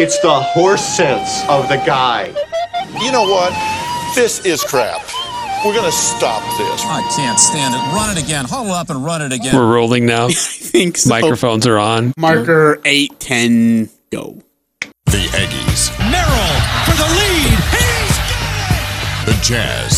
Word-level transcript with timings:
It's 0.00 0.20
the 0.20 0.32
horse 0.32 0.84
sense 0.84 1.42
of 1.48 1.68
the 1.68 1.74
guy. 1.78 2.26
You 3.02 3.10
know 3.10 3.24
what? 3.24 3.52
This 4.14 4.46
is 4.46 4.62
crap. 4.62 5.02
We're 5.64 5.74
gonna 5.74 5.90
stop 5.90 6.40
this. 6.56 6.84
I 6.84 7.02
can't 7.16 7.36
stand 7.36 7.74
it. 7.74 7.78
Run 7.92 8.16
it 8.16 8.22
again. 8.22 8.44
Huddle 8.44 8.70
up 8.70 8.90
and 8.90 9.04
run 9.04 9.22
it 9.22 9.32
again. 9.32 9.56
We're 9.56 9.74
rolling 9.74 10.06
now. 10.06 10.26
I 10.28 10.32
think 10.32 10.98
so. 10.98 11.10
Microphones 11.10 11.66
are 11.66 11.78
on. 11.78 12.12
Marker 12.16 12.80
8, 12.84 13.18
10, 13.18 13.90
go. 14.12 14.40
The 15.06 15.26
Aggies, 15.34 15.90
Merrill 15.98 16.60
for 16.86 16.94
the 16.94 17.08
lead. 17.18 17.58
He's 17.74 18.18
got 18.30 18.70
it! 18.70 19.34
the 19.34 19.42
Jazz, 19.42 19.97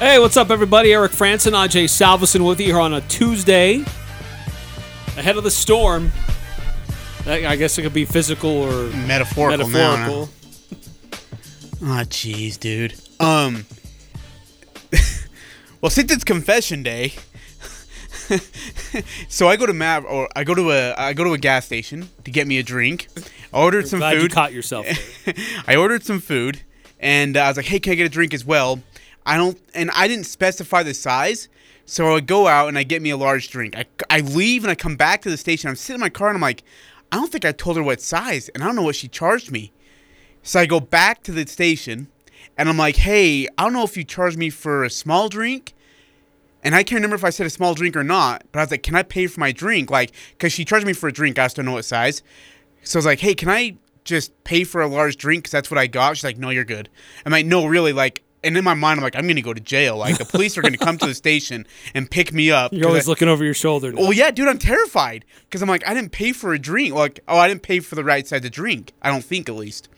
Hey, 0.00 0.18
what's 0.18 0.36
up, 0.38 0.50
everybody? 0.50 0.94
Eric 0.94 1.12
Frandsen, 1.12 1.52
Ajay 1.52 1.84
Salvesen 1.84 2.46
with 2.46 2.58
you 2.58 2.66
here 2.66 2.80
on 2.80 2.94
a 2.94 3.02
Tuesday. 3.02 3.80
Ahead 5.18 5.36
of 5.36 5.44
the 5.44 5.50
storm. 5.50 6.10
I 7.26 7.46
I 7.48 7.56
guess 7.56 7.76
it 7.76 7.82
could 7.82 7.92
be 7.92 8.06
physical 8.06 8.50
or 8.50 8.88
Metaphorical, 9.06 9.68
now. 9.68 9.96
metaphorical. 9.96 10.28
Oh, 11.82 12.04
jeez, 12.08 12.58
dude. 12.58 12.94
Um. 13.20 13.66
well, 15.82 15.90
since 15.90 16.10
it's 16.10 16.24
confession 16.24 16.82
day, 16.82 17.12
so 19.28 19.48
I 19.48 19.56
go 19.56 19.66
to 19.66 19.74
Mav 19.74 20.06
or 20.06 20.28
I 20.34 20.44
go 20.44 20.54
to 20.54 20.70
a 20.70 20.94
I 20.94 21.12
go 21.12 21.24
to 21.24 21.34
a 21.34 21.38
gas 21.38 21.66
station 21.66 22.08
to 22.24 22.30
get 22.30 22.46
me 22.46 22.58
a 22.58 22.62
drink. 22.62 23.08
I 23.52 23.58
ordered 23.62 23.86
some 23.86 23.98
Glad 23.98 24.14
you 24.14 24.20
food. 24.22 24.32
caught 24.32 24.54
yourself. 24.54 24.86
I 25.68 25.76
ordered 25.76 26.04
some 26.04 26.20
food, 26.20 26.62
and 26.98 27.36
uh, 27.36 27.40
I 27.42 27.48
was 27.48 27.58
like, 27.58 27.66
"Hey, 27.66 27.80
can 27.80 27.92
I 27.92 27.96
get 27.96 28.06
a 28.06 28.10
drink 28.10 28.32
as 28.32 28.46
well?" 28.46 28.80
I 29.26 29.36
don't, 29.36 29.58
and 29.74 29.90
I 29.92 30.08
didn't 30.08 30.24
specify 30.24 30.82
the 30.82 30.94
size, 30.94 31.48
so 31.84 32.14
I 32.14 32.20
go 32.20 32.46
out 32.46 32.68
and 32.68 32.78
I 32.78 32.82
get 32.82 33.02
me 33.02 33.10
a 33.10 33.16
large 33.16 33.48
drink. 33.50 33.76
I, 33.76 33.84
I 34.08 34.20
leave 34.20 34.64
and 34.64 34.70
I 34.70 34.74
come 34.74 34.96
back 34.96 35.22
to 35.22 35.30
the 35.30 35.36
station. 35.36 35.68
I'm 35.68 35.76
sitting 35.76 35.96
in 35.96 36.00
my 36.00 36.08
car 36.08 36.28
and 36.28 36.36
I'm 36.36 36.42
like, 36.42 36.62
I 37.12 37.16
don't 37.16 37.30
think 37.30 37.44
I 37.44 37.52
told 37.52 37.76
her 37.76 37.82
what 37.82 38.00
size, 38.00 38.48
and 38.50 38.62
I 38.62 38.66
don't 38.66 38.76
know 38.76 38.82
what 38.82 38.96
she 38.96 39.08
charged 39.08 39.50
me. 39.50 39.72
So 40.42 40.60
I 40.60 40.66
go 40.66 40.80
back 40.80 41.22
to 41.24 41.32
the 41.32 41.46
station, 41.46 42.08
and 42.56 42.68
I'm 42.68 42.76
like, 42.76 42.96
"Hey, 42.96 43.46
I 43.58 43.64
don't 43.64 43.72
know 43.72 43.84
if 43.84 43.96
you 43.96 44.04
charged 44.04 44.38
me 44.38 44.50
for 44.50 44.84
a 44.84 44.90
small 44.90 45.28
drink." 45.28 45.74
And 46.62 46.74
I 46.74 46.82
can't 46.82 46.98
remember 46.98 47.16
if 47.16 47.24
I 47.24 47.30
said 47.30 47.46
a 47.46 47.50
small 47.50 47.74
drink 47.74 47.96
or 47.96 48.04
not, 48.04 48.44
but 48.52 48.60
I 48.60 48.62
was 48.62 48.70
like, 48.70 48.82
"Can 48.82 48.94
I 48.94 49.02
pay 49.02 49.26
for 49.26 49.40
my 49.40 49.50
drink?" 49.52 49.90
Like, 49.90 50.12
because 50.30 50.52
she 50.52 50.64
charged 50.64 50.86
me 50.86 50.92
for 50.92 51.08
a 51.08 51.12
drink, 51.12 51.38
I 51.38 51.48
still 51.48 51.64
know 51.64 51.72
what 51.72 51.84
size. 51.84 52.22
So 52.82 52.98
I 52.98 53.00
was 53.00 53.06
like, 53.06 53.20
"Hey, 53.20 53.34
can 53.34 53.48
I 53.48 53.76
just 54.04 54.32
pay 54.44 54.64
for 54.64 54.80
a 54.80 54.86
large 54.86 55.16
drink? 55.16 55.44
Because 55.44 55.52
that's 55.52 55.70
what 55.70 55.78
I 55.78 55.86
got." 55.86 56.16
She's 56.16 56.24
like, 56.24 56.38
"No, 56.38 56.50
you're 56.50 56.64
good." 56.64 56.88
I'm 57.26 57.32
like, 57.32 57.46
"No, 57.46 57.66
really." 57.66 57.92
Like, 57.92 58.22
and 58.42 58.56
in 58.56 58.64
my 58.64 58.74
mind, 58.74 58.98
I'm 58.98 59.04
like, 59.04 59.16
"I'm 59.16 59.26
gonna 59.28 59.42
go 59.42 59.52
to 59.54 59.60
jail. 59.60 59.96
Like, 59.96 60.18
the 60.18 60.24
police 60.24 60.56
are 60.58 60.62
gonna 60.62 60.76
come 60.78 60.96
to 60.98 61.06
the 61.06 61.14
station 61.26 61.66
and 61.94 62.10
pick 62.10 62.32
me 62.32 62.50
up." 62.50 62.72
You're 62.72 62.88
always 62.88 63.06
I- 63.08 63.10
looking 63.10 63.28
over 63.28 63.44
your 63.44 63.54
shoulder. 63.54 63.92
now. 63.92 64.00
well, 64.02 64.12
yeah, 64.12 64.30
dude, 64.30 64.48
I'm 64.48 64.58
terrified 64.58 65.24
because 65.42 65.62
I'm 65.62 65.68
like, 65.68 65.86
I 65.88 65.94
didn't 65.94 66.12
pay 66.12 66.32
for 66.32 66.52
a 66.52 66.58
drink. 66.58 66.94
Like, 66.94 67.20
oh, 67.28 67.36
I 67.38 67.48
didn't 67.48 67.62
pay 67.62 67.80
for 67.80 67.94
the 67.94 68.04
right 68.04 68.26
side 68.26 68.42
to 68.42 68.50
drink. 68.50 68.92
I 69.02 69.10
don't 69.10 69.24
think, 69.24 69.48
at 69.48 69.54
least. 69.56 69.88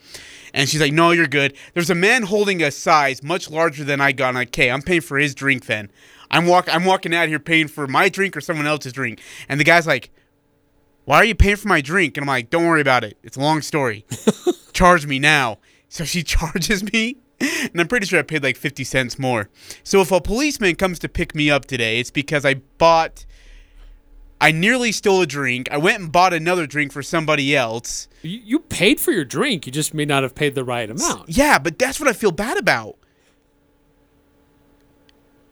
And 0.53 0.69
she's 0.69 0.81
like, 0.81 0.93
no, 0.93 1.11
you're 1.11 1.25
good. 1.27 1.55
There's 1.73 1.89
a 1.89 1.95
man 1.95 2.23
holding 2.23 2.61
a 2.61 2.69
size 2.69 3.23
much 3.23 3.49
larger 3.49 3.83
than 3.83 3.99
I 3.99 4.11
got. 4.11 4.29
I'm 4.29 4.35
like, 4.35 4.49
okay, 4.49 4.69
I'm 4.69 4.83
paying 4.83 5.01
for 5.01 5.17
his 5.17 5.33
drink 5.33 5.65
then. 5.65 5.89
I'm 6.29 6.45
walk, 6.45 6.67
I'm 6.73 6.85
walking 6.85 7.13
out 7.13 7.27
here 7.27 7.39
paying 7.39 7.67
for 7.67 7.87
my 7.87 8.07
drink 8.09 8.37
or 8.37 8.41
someone 8.41 8.67
else's 8.67 8.93
drink. 8.93 9.19
And 9.49 9.59
the 9.59 9.63
guy's 9.63 9.87
like, 9.87 10.11
why 11.05 11.17
are 11.17 11.25
you 11.25 11.33
paying 11.35 11.55
for 11.55 11.67
my 11.69 11.81
drink? 11.81 12.17
And 12.17 12.23
I'm 12.23 12.27
like, 12.27 12.49
don't 12.51 12.65
worry 12.65 12.81
about 12.81 13.03
it. 13.03 13.17
It's 13.23 13.35
a 13.35 13.39
long 13.39 13.61
story. 13.61 14.05
Charge 14.73 15.05
me 15.07 15.17
now. 15.19 15.57
So 15.89 16.05
she 16.05 16.21
charges 16.35 16.83
me. 16.93 17.17
And 17.39 17.81
I'm 17.81 17.87
pretty 17.87 18.05
sure 18.05 18.19
I 18.19 18.23
paid 18.23 18.43
like 18.43 18.57
50 18.57 18.83
cents 18.83 19.17
more. 19.19 19.49
So 19.83 20.01
if 20.01 20.11
a 20.11 20.21
policeman 20.21 20.75
comes 20.75 20.99
to 20.99 21.09
pick 21.09 21.35
me 21.35 21.49
up 21.49 21.65
today, 21.65 21.99
it's 21.99 22.11
because 22.11 22.45
I 22.45 22.55
bought 22.77 23.25
I 24.43 24.51
nearly 24.51 24.91
stole 24.91 25.21
a 25.21 25.25
drink. 25.25 25.69
I 25.71 25.77
went 25.77 26.01
and 26.01 26.11
bought 26.11 26.33
another 26.33 26.67
drink 26.67 26.91
for 26.91 27.01
somebody 27.01 27.55
else. 27.55 28.09
You, 28.23 28.41
you 28.43 28.59
paid 28.59 28.99
for 28.99 29.11
your 29.11 29.23
drink. 29.23 29.65
You 29.65 29.71
just 29.71 29.93
may 29.93 30.03
not 30.03 30.23
have 30.23 30.35
paid 30.35 30.53
the 30.53 30.65
right 30.65 30.89
amount. 30.89 31.29
Yeah, 31.29 31.59
but 31.59 31.79
that's 31.79 31.97
what 31.97 32.09
I 32.09 32.13
feel 32.13 32.33
bad 32.33 32.57
about. 32.57 32.97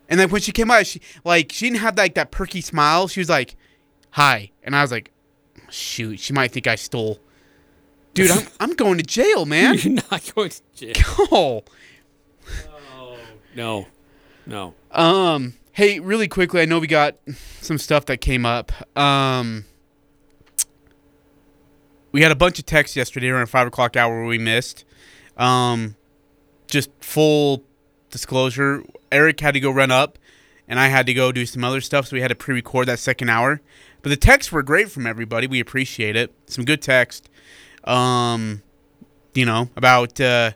And 0.09 0.19
like 0.19 0.29
when 0.29 0.41
she 0.41 0.51
came 0.51 0.69
out, 0.69 0.85
she 0.85 0.99
like 1.23 1.53
she 1.53 1.67
didn't 1.67 1.79
have 1.79 1.97
like 1.97 2.15
that 2.15 2.31
perky 2.31 2.59
smile. 2.59 3.07
She 3.07 3.21
was 3.21 3.29
like, 3.29 3.55
"Hi," 4.11 4.51
and 4.61 4.75
I 4.75 4.81
was 4.81 4.91
like, 4.91 5.09
"Shoot, 5.69 6.19
she 6.19 6.33
might 6.33 6.51
think 6.51 6.67
I 6.67 6.75
stole." 6.75 7.21
Dude, 8.13 8.31
I'm 8.31 8.47
I'm 8.59 8.73
going 8.73 8.97
to 8.97 9.03
jail, 9.03 9.45
man. 9.45 9.77
You're 9.81 10.01
not 10.11 10.31
going 10.35 10.49
to 10.49 10.61
jail. 10.75 10.93
Oh. 11.31 11.63
No. 13.55 13.87
No. 14.45 14.73
Um. 14.91 15.53
Hey, 15.73 15.99
really 15.99 16.27
quickly, 16.27 16.61
I 16.61 16.65
know 16.65 16.79
we 16.79 16.87
got 16.87 17.15
some 17.61 17.77
stuff 17.77 18.05
that 18.05 18.17
came 18.21 18.45
up. 18.45 18.71
Um. 18.97 19.65
We 22.11 22.21
had 22.21 22.31
a 22.31 22.35
bunch 22.35 22.59
of 22.59 22.65
texts 22.65 22.97
yesterday 22.97 23.29
around 23.29 23.47
five 23.47 23.67
o'clock 23.67 23.95
hour 23.95 24.19
where 24.19 24.27
we 24.27 24.37
missed. 24.37 24.83
Um, 25.37 25.95
just 26.67 26.89
full 26.99 27.63
disclosure, 28.09 28.83
Eric 29.11 29.39
had 29.39 29.53
to 29.53 29.61
go 29.61 29.71
run 29.71 29.91
up, 29.91 30.17
and 30.67 30.77
I 30.79 30.87
had 30.89 31.05
to 31.05 31.13
go 31.13 31.31
do 31.31 31.45
some 31.45 31.63
other 31.63 31.79
stuff, 31.79 32.07
so 32.07 32.15
we 32.15 32.21
had 32.21 32.27
to 32.27 32.35
pre-record 32.35 32.87
that 32.87 32.99
second 32.99 33.29
hour. 33.29 33.61
But 34.01 34.09
the 34.09 34.17
texts 34.17 34.51
were 34.51 34.61
great 34.61 34.91
from 34.91 35.07
everybody. 35.07 35.47
We 35.47 35.61
appreciate 35.61 36.17
it. 36.17 36.33
Some 36.47 36.65
good 36.65 36.81
text. 36.81 37.29
Um, 37.83 38.61
you 39.33 39.45
know 39.45 39.69
about. 39.75 40.19
Uh, 40.19 40.51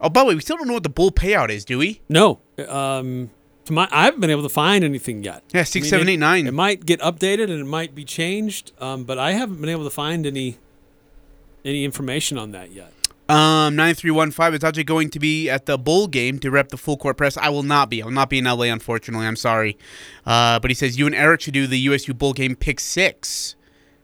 oh, 0.00 0.08
by 0.08 0.20
the 0.22 0.26
way, 0.28 0.34
we 0.34 0.40
still 0.40 0.56
don't 0.56 0.66
know 0.68 0.74
what 0.74 0.82
the 0.82 0.88
bull 0.88 1.10
payout 1.10 1.50
is, 1.50 1.64
do 1.64 1.78
we? 1.78 2.00
No. 2.08 2.40
Um, 2.68 3.30
to 3.66 3.72
my, 3.72 3.88
I 3.92 4.04
haven't 4.04 4.20
been 4.20 4.30
able 4.30 4.42
to 4.42 4.48
find 4.48 4.84
anything 4.84 5.22
yet. 5.22 5.42
Yeah, 5.54 5.62
six, 5.64 5.74
I 5.74 5.84
mean, 5.84 5.90
seven, 5.90 6.08
it- 6.08 6.12
eight, 6.12 6.18
nine. 6.18 6.46
It 6.46 6.54
might 6.54 6.84
get 6.84 7.00
updated 7.00 7.44
and 7.44 7.60
it 7.60 7.66
might 7.66 7.94
be 7.94 8.04
changed, 8.04 8.72
um, 8.80 9.04
but 9.04 9.18
I 9.18 9.32
haven't 9.32 9.60
been 9.60 9.70
able 9.70 9.84
to 9.84 9.90
find 9.90 10.26
any 10.26 10.58
any 11.64 11.84
information 11.84 12.38
on 12.38 12.50
that 12.52 12.72
yet. 12.72 12.92
Um, 13.28 13.76
nine 13.76 13.94
three 13.94 14.10
one 14.10 14.32
five 14.32 14.52
is 14.52 14.60
Ajay 14.60 14.84
going 14.84 15.08
to 15.10 15.20
be 15.20 15.48
at 15.48 15.66
the 15.66 15.78
bowl 15.78 16.08
game 16.08 16.40
to 16.40 16.50
rep 16.50 16.70
the 16.70 16.76
full 16.76 16.96
court 16.96 17.16
press? 17.16 17.36
I 17.36 17.50
will 17.50 17.62
not 17.62 17.88
be. 17.88 18.02
I 18.02 18.04
will 18.04 18.12
not 18.12 18.28
be 18.28 18.38
in 18.38 18.44
LA, 18.44 18.64
unfortunately. 18.64 19.26
I'm 19.26 19.36
sorry. 19.36 19.78
Uh, 20.26 20.58
but 20.58 20.70
he 20.70 20.74
says 20.74 20.98
you 20.98 21.06
and 21.06 21.14
Eric 21.14 21.40
should 21.42 21.54
do 21.54 21.68
the 21.68 21.78
USU 21.78 22.14
bowl 22.14 22.32
game 22.32 22.56
pick 22.56 22.80
six. 22.80 23.54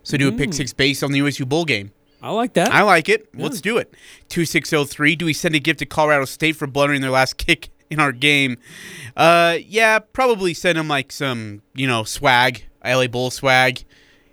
So 0.04 0.16
do 0.16 0.28
a 0.28 0.32
pick 0.32 0.54
six 0.54 0.72
based 0.72 1.02
on 1.02 1.10
the 1.12 1.18
USU 1.18 1.44
bowl 1.44 1.66
game. 1.66 1.90
I 2.20 2.30
like 2.30 2.54
that. 2.54 2.72
I 2.72 2.82
like 2.82 3.08
it. 3.08 3.28
Let's 3.34 3.60
do 3.60 3.76
it. 3.78 3.94
Two 4.28 4.44
six 4.44 4.70
zero 4.70 4.84
three. 4.84 5.14
Do 5.16 5.24
we 5.26 5.32
send 5.32 5.54
a 5.54 5.60
gift 5.60 5.78
to 5.80 5.86
Colorado 5.86 6.24
State 6.24 6.56
for 6.56 6.66
blundering 6.66 7.00
their 7.00 7.10
last 7.10 7.36
kick 7.46 7.68
in 7.90 8.00
our 8.00 8.12
game? 8.12 8.58
Uh, 9.16 9.58
yeah, 9.64 9.98
probably 10.00 10.54
send 10.54 10.78
them 10.78 10.88
like 10.88 11.12
some 11.12 11.62
you 11.74 11.86
know 11.86 12.04
swag, 12.04 12.64
LA 12.84 13.06
Bowl 13.06 13.30
swag. 13.30 13.84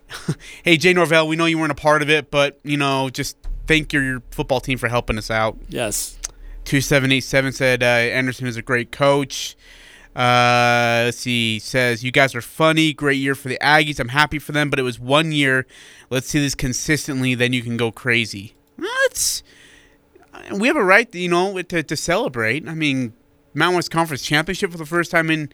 hey 0.63 0.77
Jay 0.77 0.93
Norvell, 0.93 1.27
we 1.27 1.35
know 1.35 1.45
you 1.45 1.57
weren't 1.57 1.71
a 1.71 1.75
part 1.75 2.01
of 2.01 2.09
it, 2.09 2.31
but 2.31 2.59
you 2.63 2.77
know 2.77 3.09
just 3.09 3.37
thank 3.67 3.93
your, 3.93 4.03
your 4.03 4.23
football 4.31 4.59
team 4.59 4.77
for 4.77 4.87
helping 4.87 5.17
us 5.17 5.29
out. 5.31 5.57
yes. 5.69 6.17
2787 6.65 7.51
said 7.51 7.83
uh, 7.83 7.85
Anderson 7.85 8.47
is 8.47 8.57
a 8.57 8.61
great 8.63 8.91
coach. 8.91 9.55
Uh, 10.15 11.03
let's 11.05 11.17
see. 11.17 11.59
Says 11.59 12.03
you 12.03 12.11
guys 12.11 12.33
are 12.35 12.41
funny. 12.41 12.93
Great 12.93 13.17
year 13.17 13.35
for 13.35 13.49
the 13.49 13.57
Aggies. 13.61 13.99
I'm 13.99 14.09
happy 14.09 14.39
for 14.39 14.53
them, 14.53 14.69
but 14.69 14.79
it 14.79 14.83
was 14.83 14.99
one 14.99 15.31
year. 15.31 15.65
Let's 16.09 16.27
see 16.27 16.39
this 16.39 16.55
consistently. 16.55 17.35
Then 17.35 17.51
you 17.51 17.61
can 17.61 17.75
go 17.75 17.91
crazy. 17.91 18.55
That's 18.77 19.43
we 20.53 20.67
have 20.67 20.77
a 20.77 20.83
right, 20.83 21.13
you 21.13 21.29
know, 21.29 21.61
to, 21.61 21.83
to 21.83 21.95
celebrate. 21.95 22.67
I 22.67 22.75
mean, 22.75 23.13
Mountain 23.53 23.75
West 23.75 23.91
Conference 23.91 24.21
championship 24.21 24.71
for 24.71 24.77
the 24.77 24.85
first 24.85 25.11
time 25.11 25.29
in 25.29 25.51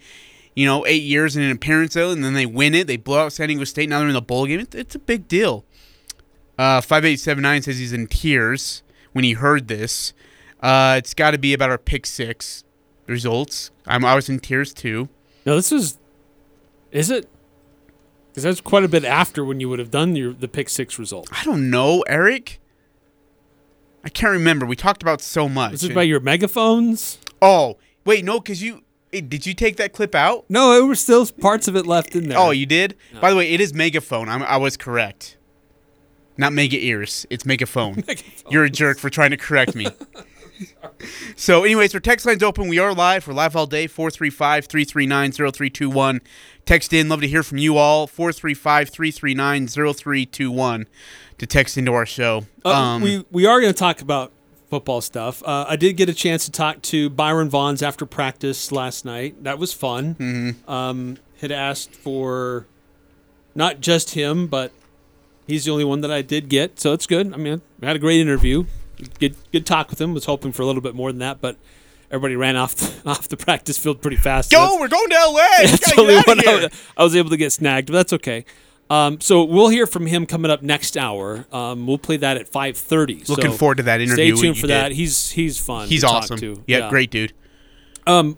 you 0.55 0.65
know 0.65 0.85
eight 0.85 1.03
years 1.03 1.35
in 1.35 1.43
an 1.43 1.51
appearance, 1.51 1.95
and 1.95 2.23
then 2.23 2.33
they 2.33 2.45
win 2.45 2.75
it. 2.75 2.87
They 2.87 2.97
blow 2.97 3.25
out 3.25 3.33
San 3.33 3.47
Diego 3.47 3.63
State. 3.63 3.89
Now 3.89 3.99
they're 3.99 4.09
in 4.09 4.13
the 4.13 4.21
bowl 4.21 4.45
game. 4.45 4.59
It's, 4.59 4.75
it's 4.75 4.95
a 4.95 4.99
big 4.99 5.27
deal. 5.27 5.65
Uh, 6.57 6.81
five 6.81 7.03
eight 7.03 7.19
seven 7.19 7.41
nine 7.41 7.63
says 7.63 7.79
he's 7.79 7.93
in 7.93 8.05
tears 8.07 8.83
when 9.13 9.23
he 9.23 9.33
heard 9.33 9.67
this. 9.67 10.13
Uh, 10.61 10.95
it's 10.99 11.15
got 11.15 11.31
to 11.31 11.39
be 11.39 11.53
about 11.53 11.71
our 11.71 11.79
pick 11.79 12.05
six 12.05 12.63
results. 13.11 13.71
I'm 13.85 14.03
I 14.03 14.15
was 14.15 14.29
in 14.29 14.39
tears 14.39 14.73
too. 14.73 15.09
No, 15.45 15.55
this 15.55 15.71
is. 15.71 15.97
Is 16.91 17.09
it? 17.09 17.29
Because 18.29 18.43
that's 18.43 18.61
quite 18.61 18.83
a 18.83 18.87
bit 18.87 19.03
after 19.03 19.43
when 19.43 19.59
you 19.59 19.67
would 19.69 19.79
have 19.79 19.91
done 19.91 20.15
your 20.15 20.33
the 20.33 20.47
pick 20.47 20.69
six 20.69 20.97
result. 20.97 21.27
I 21.31 21.43
don't 21.43 21.69
know, 21.69 22.01
Eric. 22.07 22.59
I 24.03 24.09
can't 24.09 24.31
remember. 24.31 24.65
We 24.65 24.75
talked 24.75 25.03
about 25.03 25.21
so 25.21 25.47
much. 25.47 25.73
Was 25.73 25.83
it 25.83 25.93
by 25.93 26.03
your 26.03 26.19
megaphones? 26.19 27.19
oh, 27.41 27.77
wait, 28.05 28.23
no, 28.23 28.39
because 28.39 28.61
you 28.63 28.83
eh, 29.13 29.21
did 29.21 29.45
you 29.45 29.53
take 29.53 29.77
that 29.77 29.93
clip 29.93 30.15
out? 30.15 30.45
No, 30.49 30.73
it 30.81 30.87
was 30.87 31.01
still 31.01 31.25
parts 31.25 31.67
of 31.67 31.75
it 31.75 31.85
left 31.85 32.15
in 32.15 32.29
there. 32.29 32.37
Oh, 32.37 32.51
you 32.51 32.65
did. 32.65 32.95
By 33.19 33.29
the 33.29 33.35
way, 33.35 33.51
it 33.51 33.59
is 33.59 33.73
megaphone. 33.73 34.29
I'm, 34.29 34.43
I 34.43 34.57
was 34.57 34.77
correct. 34.77 35.37
Not 36.37 36.53
mega 36.53 36.77
ears. 36.77 37.25
It's 37.29 37.45
megaphone. 37.45 38.03
You're 38.49 38.63
a 38.63 38.69
jerk 38.69 38.97
for 38.97 39.09
trying 39.09 39.31
to 39.31 39.37
correct 39.37 39.75
me. 39.75 39.87
so, 41.35 41.63
anyways, 41.63 41.93
our 41.93 41.99
text 41.99 42.25
line's 42.25 42.43
open. 42.43 42.67
We 42.67 42.79
are 42.79 42.93
live. 42.93 43.27
We're 43.27 43.33
live 43.33 43.55
all 43.55 43.67
day. 43.67 43.87
435 43.87 44.65
339 44.65 45.31
0321. 45.31 46.21
Text 46.65 46.93
in. 46.93 47.09
Love 47.09 47.21
to 47.21 47.27
hear 47.27 47.43
from 47.43 47.57
you 47.57 47.77
all. 47.77 48.07
435 48.07 48.89
339 48.89 49.67
0321 49.67 50.87
to 51.37 51.45
text 51.47 51.77
into 51.77 51.93
our 51.93 52.05
show. 52.05 52.45
Uh, 52.63 52.69
Um, 52.69 53.01
we 53.01 53.25
we 53.31 53.45
are 53.45 53.59
going 53.61 53.73
to 53.73 53.77
talk 53.79 54.01
about 54.01 54.31
football 54.69 55.01
stuff. 55.01 55.43
Uh, 55.43 55.65
I 55.67 55.75
did 55.75 55.97
get 55.97 56.07
a 56.07 56.13
chance 56.13 56.45
to 56.45 56.51
talk 56.51 56.81
to 56.83 57.09
Byron 57.09 57.49
Vaughns 57.49 57.81
after 57.83 58.05
practice 58.05 58.71
last 58.71 59.03
night. 59.05 59.43
That 59.43 59.59
was 59.59 59.73
fun. 59.73 60.15
Mm-hmm. 60.15 60.69
Um, 60.71 61.17
had 61.41 61.51
asked 61.51 61.93
for 61.93 62.67
not 63.55 63.81
just 63.81 64.11
him, 64.11 64.47
but 64.47 64.71
he's 65.47 65.65
the 65.65 65.71
only 65.71 65.83
one 65.83 66.01
that 66.01 66.11
I 66.11 66.21
did 66.21 66.47
get, 66.47 66.79
so 66.79 66.93
it's 66.93 67.07
good. 67.07 67.33
I 67.33 67.37
mean, 67.37 67.61
I 67.81 67.87
had 67.87 67.95
a 67.95 67.99
great 67.99 68.21
interview. 68.21 68.65
Good 69.19 69.35
good 69.51 69.65
talk 69.65 69.89
with 69.89 69.99
him. 69.99 70.13
Was 70.13 70.25
hoping 70.25 70.51
for 70.51 70.61
a 70.61 70.65
little 70.65 70.81
bit 70.81 70.95
more 70.95 71.11
than 71.11 71.19
that, 71.19 71.41
but 71.41 71.57
everybody 72.09 72.35
ran 72.35 72.55
off 72.55 72.75
the, 72.75 72.93
off 73.09 73.27
the 73.27 73.37
practice 73.37 73.77
field 73.77 74.01
pretty 74.01 74.17
fast. 74.17 74.51
Go! 74.51 74.77
We're 74.79 74.87
going 74.87 75.09
to 75.09 75.15
LA! 75.15 75.47
That's 75.67 75.97
only 75.97 76.15
get 76.15 76.27
one 76.27 76.39
outta 76.39 76.49
I, 76.49 76.55
was- 76.63 76.85
I 76.97 77.03
was 77.03 77.15
able 77.15 77.29
to 77.31 77.37
get 77.37 77.51
snagged, 77.51 77.87
but 77.87 77.93
that's 77.93 78.13
okay. 78.13 78.45
Um, 78.89 79.21
so 79.21 79.45
we'll 79.45 79.69
hear 79.69 79.87
from 79.87 80.05
him 80.05 80.25
coming 80.25 80.51
up 80.51 80.61
next 80.61 80.97
hour. 80.97 81.45
Um, 81.53 81.87
we'll 81.87 81.97
play 81.97 82.17
that 82.17 82.35
at 82.35 82.49
five 82.49 82.75
thirty. 82.77 83.23
Looking 83.29 83.51
so 83.51 83.57
forward 83.57 83.77
to 83.77 83.83
that 83.83 84.01
interview. 84.01 84.35
Stay 84.35 84.41
tuned 84.41 84.57
for 84.57 84.67
did. 84.67 84.71
that. 84.73 84.91
He's 84.91 85.31
he's 85.31 85.57
fun. 85.57 85.87
He's 85.87 86.01
to 86.01 86.07
talk 86.07 86.23
awesome. 86.23 86.39
to. 86.39 86.63
Yeah, 86.67 86.89
great 86.89 87.09
dude. 87.09 87.31
Um, 88.05 88.35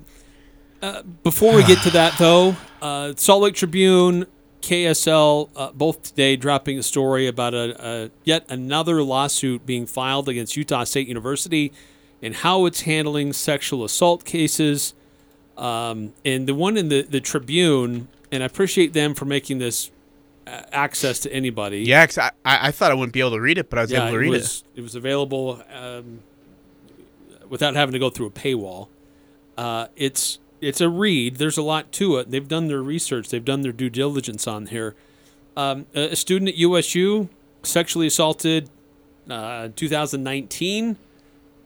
Before 1.23 1.55
we 1.55 1.63
get 1.63 1.81
to 1.83 1.89
that, 1.91 2.17
though, 2.19 2.55
uh, 2.81 3.13
Salt 3.15 3.41
Lake 3.43 3.55
Tribune, 3.55 4.27
KSL, 4.63 5.49
uh, 5.55 5.71
both 5.73 6.01
today 6.01 6.37
dropping 6.37 6.79
a 6.79 6.83
story 6.83 7.27
about 7.27 7.53
a, 7.53 7.75
a 7.85 8.11
yet 8.23 8.45
another 8.49 9.03
lawsuit 9.03 9.65
being 9.65 9.85
filed 9.85 10.29
against 10.29 10.55
Utah 10.55 10.85
State 10.85 11.07
University 11.07 11.73
and 12.21 12.33
how 12.33 12.65
it's 12.65 12.81
handling 12.81 13.33
sexual 13.33 13.83
assault 13.83 14.23
cases. 14.23 14.93
Um, 15.57 16.13
and 16.23 16.47
the 16.47 16.55
one 16.55 16.77
in 16.77 16.87
the, 16.87 17.01
the 17.01 17.19
Tribune, 17.19 18.07
and 18.31 18.41
I 18.41 18.45
appreciate 18.45 18.93
them 18.93 19.13
for 19.13 19.25
making 19.25 19.59
this 19.59 19.91
uh, 20.47 20.61
access 20.71 21.19
to 21.19 21.33
anybody. 21.33 21.81
Yeah, 21.81 22.07
I, 22.17 22.31
I, 22.45 22.71
thought 22.71 22.91
I 22.91 22.95
wouldn't 22.95 23.13
be 23.13 23.19
able 23.19 23.31
to 23.31 23.41
read 23.41 23.57
it, 23.57 23.69
but 23.69 23.79
I 23.79 23.81
was 23.83 23.91
Yeah, 23.91 24.03
able 24.03 24.11
to 24.13 24.17
read 24.17 24.27
it 24.27 24.31
was 24.31 24.63
it 24.75 24.81
was 24.81 24.95
available 24.95 25.61
um, 25.73 26.21
without 27.49 27.75
having 27.75 27.93
to 27.93 27.99
go 27.99 28.09
through 28.09 28.27
a 28.27 28.31
paywall. 28.31 28.87
Uh, 29.57 29.87
it's 29.97 30.39
it's 30.63 30.81
a 30.81 30.89
read. 30.89 31.37
There's 31.37 31.57
a 31.57 31.61
lot 31.61 31.91
to 31.93 32.17
it. 32.17 32.31
They've 32.31 32.47
done 32.47 32.67
their 32.67 32.81
research. 32.81 33.29
They've 33.29 33.43
done 33.43 33.61
their 33.61 33.71
due 33.71 33.89
diligence 33.89 34.47
on 34.47 34.67
here. 34.67 34.95
Um, 35.55 35.85
a, 35.93 36.15
student 36.15 36.49
at 36.49 36.57
USU 36.57 37.29
sexually 37.61 38.07
assaulted 38.07 38.69
uh, 39.29 39.69
2019. 39.75 40.97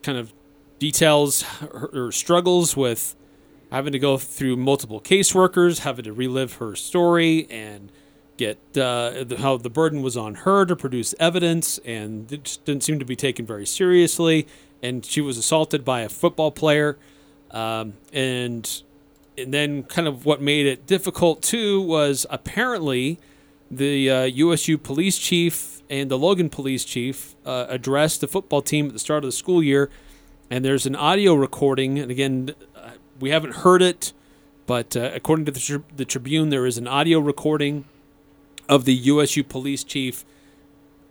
Kind 0.03 0.17
of 0.17 0.33
details 0.79 1.41
her, 1.41 1.89
her 1.93 2.11
struggles 2.11 2.75
with 2.75 3.15
having 3.71 3.91
to 3.91 3.99
go 3.99 4.17
through 4.17 4.57
multiple 4.57 5.01
caseworkers, 5.01 5.79
having 5.79 6.05
to 6.05 6.13
relive 6.13 6.55
her 6.55 6.75
story, 6.75 7.47
and 7.49 7.91
get 8.37 8.57
uh, 8.77 9.23
the, 9.23 9.37
how 9.39 9.57
the 9.57 9.69
burden 9.69 10.01
was 10.01 10.15
on 10.15 10.35
her 10.35 10.65
to 10.65 10.75
produce 10.75 11.13
evidence, 11.19 11.79
and 11.79 12.31
it 12.31 12.59
didn't 12.65 12.83
seem 12.83 12.99
to 12.99 13.05
be 13.05 13.15
taken 13.15 13.45
very 13.45 13.65
seriously. 13.65 14.47
And 14.81 15.03
she 15.03 15.21
was 15.21 15.37
assaulted 15.37 15.83
by 15.83 16.01
a 16.01 16.09
football 16.09 16.51
player, 16.51 16.97
um, 17.51 17.93
and 18.13 18.83
and 19.37 19.53
then 19.53 19.83
kind 19.83 20.07
of 20.07 20.25
what 20.25 20.41
made 20.41 20.65
it 20.65 20.85
difficult 20.87 21.41
too 21.41 21.81
was 21.81 22.25
apparently 22.29 23.19
the 23.69 24.09
uh, 24.09 24.23
USU 24.23 24.77
police 24.77 25.17
chief 25.17 25.81
and 25.89 26.09
the 26.09 26.17
Logan 26.17 26.49
police 26.49 26.83
chief 26.83 27.35
uh, 27.45 27.65
addressed 27.69 28.21
the 28.21 28.27
football 28.27 28.61
team 28.61 28.87
at 28.87 28.93
the 28.93 28.99
start 28.99 29.23
of 29.23 29.27
the 29.29 29.33
school 29.35 29.63
year, 29.63 29.89
and 30.49 30.63
there's 30.63 30.85
an 30.85 30.95
audio 30.95 31.33
recording. 31.33 31.99
And 31.99 32.11
again, 32.11 32.55
uh, 32.75 32.91
we 33.19 33.29
haven't 33.29 33.55
heard 33.55 33.81
it, 33.81 34.13
but 34.65 34.95
uh, 34.95 35.11
according 35.13 35.45
to 35.45 35.51
the, 35.51 35.59
Tri- 35.59 35.83
the 35.95 36.05
Tribune, 36.05 36.49
there 36.49 36.65
is 36.65 36.77
an 36.77 36.87
audio 36.87 37.19
recording 37.19 37.85
of 38.67 38.85
the 38.85 38.93
USU 38.93 39.43
police 39.43 39.83
chief, 39.83 40.25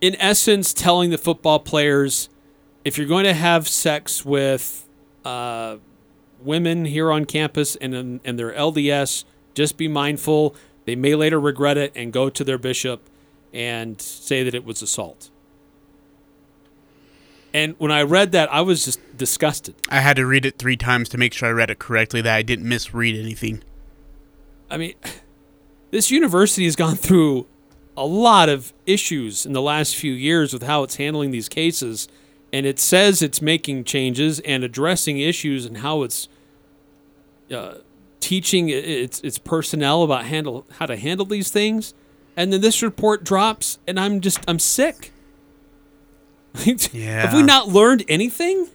in 0.01 0.15
essence, 0.21 0.75
telling 0.75 1.11
the 1.11 1.19
football 1.19 1.59
players, 1.59 2.29
if 2.85 2.99
you're 2.99 3.07
going 3.07 3.25
to 3.25 3.35
have 3.35 3.67
sex 3.67 4.25
with 4.27 4.87
uh, 5.25 5.77
women 6.41 6.85
here 6.85 7.11
on 7.11 7.25
campus 7.25 7.77
and 7.77 7.95
and 7.95 8.39
their 8.39 8.53
LDS, 8.53 9.25
just 9.55 9.77
be 9.77 9.89
mindful. 9.89 10.55
They 10.85 10.97
may 10.97 11.15
later 11.15 11.41
regret 11.41 11.77
it 11.77 11.93
and 11.95 12.13
go 12.13 12.31
to 12.31 12.45
their 12.45 12.59
bishop 12.59 13.09
and 13.53 14.01
say 14.01 14.43
that 14.45 14.55
it 14.55 14.65
was 14.65 14.83
assault. 14.83 15.31
And 17.53 17.75
when 17.79 17.91
I 17.91 18.03
read 18.03 18.33
that, 18.33 18.53
I 18.53 18.61
was 18.61 18.85
just 18.85 19.01
disgusted. 19.17 19.75
I 19.89 20.01
had 20.01 20.17
to 20.17 20.27
read 20.27 20.45
it 20.45 20.59
three 20.59 20.77
times 20.77 21.09
to 21.09 21.19
make 21.19 21.33
sure 21.33 21.49
I 21.49 21.53
read 21.53 21.71
it 21.71 21.79
correctly, 21.79 22.21
that 22.21 22.37
I 22.37 22.43
didn't 22.43 22.69
misread 22.69 23.17
anything. 23.17 23.63
I 24.71 24.77
mean, 24.77 24.95
this 25.91 26.11
university 26.11 26.65
has 26.65 26.77
gone 26.77 26.97
through 26.97 27.47
a 27.97 28.05
lot 28.05 28.51
of 28.51 28.75
issues 28.85 29.47
in 29.47 29.55
the 29.55 29.63
last 29.63 29.97
few 29.97 30.13
years 30.13 30.53
with 30.53 30.65
how 30.65 30.83
it's 30.83 30.97
handling 30.97 31.31
these 31.31 31.49
cases, 31.49 32.09
and 32.57 32.65
it 32.65 32.79
says 32.79 33.21
it's 33.21 33.43
making 33.43 33.85
changes 33.85 34.41
and 34.41 34.65
addressing 34.65 35.19
issues 35.19 35.67
and 35.67 35.79
how 35.79 36.03
it's 36.03 36.27
uh, 37.53 37.75
teaching 38.19 38.71
its 38.71 39.21
its 39.21 39.37
personnel 39.37 40.03
about 40.03 40.25
handle 40.25 40.65
how 40.79 40.87
to 40.87 40.97
handle 40.97 41.27
these 41.27 41.51
things, 41.51 41.93
and 42.35 42.51
then 42.51 42.63
this 42.63 42.83
report 42.83 43.25
drops, 43.25 43.79
and 43.87 44.01
I'm 44.01 44.23
just 44.23 44.39
I'm 44.49 44.59
sick. 44.59 45.13
yeah. 46.65 47.21
Have 47.27 47.35
we 47.35 47.43
not 47.43 47.69
learned 47.69 48.05
anything? 48.09 48.69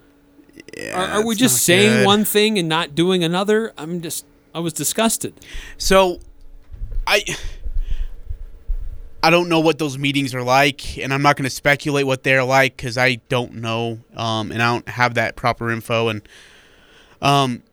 are, 0.94 1.08
are 1.08 1.26
we 1.26 1.34
just 1.34 1.64
saying 1.64 2.02
good. 2.02 2.06
one 2.06 2.24
thing 2.24 2.60
and 2.60 2.70
not 2.70 2.94
doing 2.94 3.24
another? 3.24 3.74
I'm 3.80 4.00
just 4.00 4.28
I 4.54 4.60
was 4.60 4.74
disgusted. 4.74 5.34
So, 5.80 6.20
I 7.08 7.24
I 9.24 9.30
don't 9.30 9.50
know 9.50 9.60
what 9.60 9.78
those 9.78 9.98
meetings 9.98 10.34
are 10.34 10.44
like, 10.44 10.98
and 10.98 11.14
I'm 11.14 11.22
not 11.22 11.36
going 11.36 11.44
to 11.44 11.56
speculate 11.56 12.08
what 12.08 12.24
they're 12.24 12.44
like 12.44 12.76
because 12.76 12.98
I 12.98 13.16
don't 13.30 13.56
know, 13.56 14.00
um, 14.16 14.52
and 14.52 14.62
I 14.62 14.74
don't 14.74 14.90
have 14.90 15.14
that 15.14 15.36
proper 15.36 15.70
info. 15.70 16.10
And 16.10 16.28
um, 17.22 17.64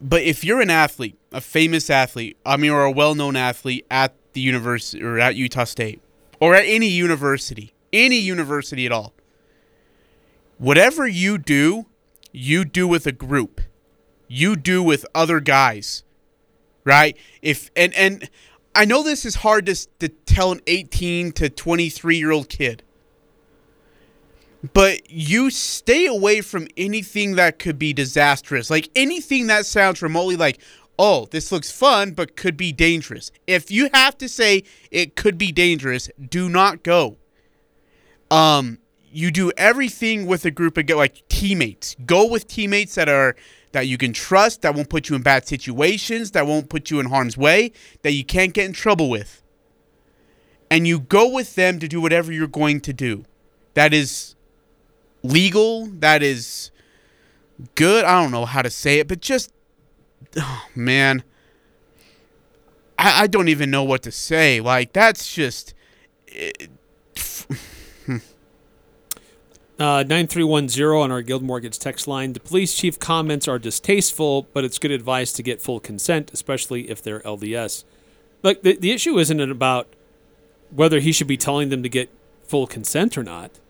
but 0.00 0.22
if 0.22 0.42
you're 0.44 0.60
an 0.60 0.70
athlete, 0.70 1.16
a 1.32 1.40
famous 1.40 1.90
athlete, 1.90 2.36
I 2.44 2.56
mean, 2.56 2.70
or 2.70 2.82
a 2.82 2.90
well-known 2.90 3.36
athlete 3.36 3.86
at 3.90 4.14
the 4.32 4.40
university 4.40 5.02
or 5.02 5.18
at 5.18 5.36
Utah 5.36 5.64
State 5.64 6.00
or 6.40 6.54
at 6.54 6.64
any 6.66 6.88
university, 6.88 7.72
any 7.92 8.18
university 8.18 8.84
at 8.84 8.92
all, 8.92 9.14
whatever 10.58 11.06
you 11.06 11.38
do, 11.38 11.86
you 12.32 12.64
do 12.64 12.88
with 12.88 13.06
a 13.06 13.12
group. 13.12 13.60
You 14.28 14.56
do 14.56 14.82
with 14.82 15.06
other 15.14 15.38
guys 15.38 16.02
right? 16.86 17.16
If 17.42 17.70
and 17.76 17.92
and 17.94 18.30
I 18.76 18.84
know 18.84 19.02
this 19.02 19.24
is 19.24 19.36
hard 19.36 19.66
to 19.66 19.74
to 20.00 20.08
tell 20.08 20.52
an 20.52 20.60
18 20.66 21.32
to 21.32 21.48
23 21.48 22.18
year 22.18 22.30
old 22.30 22.50
kid, 22.50 22.82
but 24.74 25.10
you 25.10 25.50
stay 25.50 26.04
away 26.04 26.42
from 26.42 26.68
anything 26.76 27.36
that 27.36 27.58
could 27.58 27.78
be 27.78 27.94
disastrous, 27.94 28.68
like 28.68 28.90
anything 28.94 29.46
that 29.48 29.66
sounds 29.66 30.02
remotely 30.02 30.36
like. 30.36 30.60
Oh, 30.98 31.26
this 31.30 31.52
looks 31.52 31.70
fun, 31.70 32.12
but 32.12 32.36
could 32.36 32.56
be 32.56 32.72
dangerous. 32.72 33.30
If 33.46 33.70
you 33.70 33.90
have 33.92 34.16
to 34.16 34.30
say 34.30 34.62
it 34.90 35.14
could 35.14 35.36
be 35.36 35.52
dangerous, 35.52 36.08
do 36.30 36.48
not 36.48 36.82
go. 36.82 37.18
Um, 38.30 38.78
you 39.12 39.30
do 39.30 39.52
everything 39.58 40.24
with 40.24 40.46
a 40.46 40.50
group 40.50 40.78
of 40.78 40.88
like 40.88 41.22
teammates. 41.28 41.96
Go 42.06 42.26
with 42.26 42.48
teammates 42.48 42.94
that 42.94 43.10
are 43.10 43.36
that 43.76 43.88
you 43.88 43.98
can 43.98 44.14
trust, 44.14 44.62
that 44.62 44.74
won't 44.74 44.88
put 44.88 45.10
you 45.10 45.16
in 45.16 45.20
bad 45.20 45.46
situations, 45.46 46.30
that 46.30 46.46
won't 46.46 46.70
put 46.70 46.90
you 46.90 46.98
in 46.98 47.04
harm's 47.10 47.36
way, 47.36 47.72
that 48.00 48.12
you 48.12 48.24
can't 48.24 48.54
get 48.54 48.64
in 48.64 48.72
trouble 48.72 49.10
with. 49.10 49.42
And 50.70 50.86
you 50.86 50.98
go 50.98 51.28
with 51.28 51.56
them 51.56 51.78
to 51.80 51.86
do 51.86 52.00
whatever 52.00 52.32
you're 52.32 52.46
going 52.46 52.80
to 52.80 52.94
do. 52.94 53.26
That 53.74 53.92
is 53.92 54.34
legal, 55.22 55.88
that 55.88 56.22
is 56.22 56.70
good. 57.74 58.06
I 58.06 58.22
don't 58.22 58.30
know 58.30 58.46
how 58.46 58.62
to 58.62 58.70
say 58.70 58.98
it, 58.98 59.08
but 59.08 59.20
just 59.20 59.52
oh, 60.38 60.64
man. 60.74 61.22
I, 62.98 63.24
I 63.24 63.26
don't 63.26 63.48
even 63.48 63.70
know 63.70 63.84
what 63.84 64.02
to 64.04 64.10
say. 64.10 64.62
Like 64.62 64.94
that's 64.94 65.30
just 65.34 65.74
Uh, 69.78 70.02
9310 70.08 70.86
on 70.86 71.12
our 71.12 71.20
Guild 71.20 71.42
Mortgage 71.42 71.78
text 71.78 72.08
line. 72.08 72.32
The 72.32 72.40
police 72.40 72.74
chief 72.74 72.98
comments 72.98 73.46
are 73.46 73.58
distasteful, 73.58 74.48
but 74.54 74.64
it's 74.64 74.78
good 74.78 74.90
advice 74.90 75.32
to 75.32 75.42
get 75.42 75.60
full 75.60 75.80
consent, 75.80 76.30
especially 76.32 76.88
if 76.88 77.02
they're 77.02 77.20
LDS. 77.20 77.84
Like, 78.42 78.62
the, 78.62 78.76
the 78.76 78.92
issue 78.92 79.18
isn't 79.18 79.40
about 79.40 79.88
whether 80.70 81.00
he 81.00 81.12
should 81.12 81.26
be 81.26 81.36
telling 81.36 81.68
them 81.68 81.82
to 81.82 81.88
get 81.90 82.10
full 82.42 82.66
consent 82.66 83.18
or 83.18 83.22
not. 83.22 83.60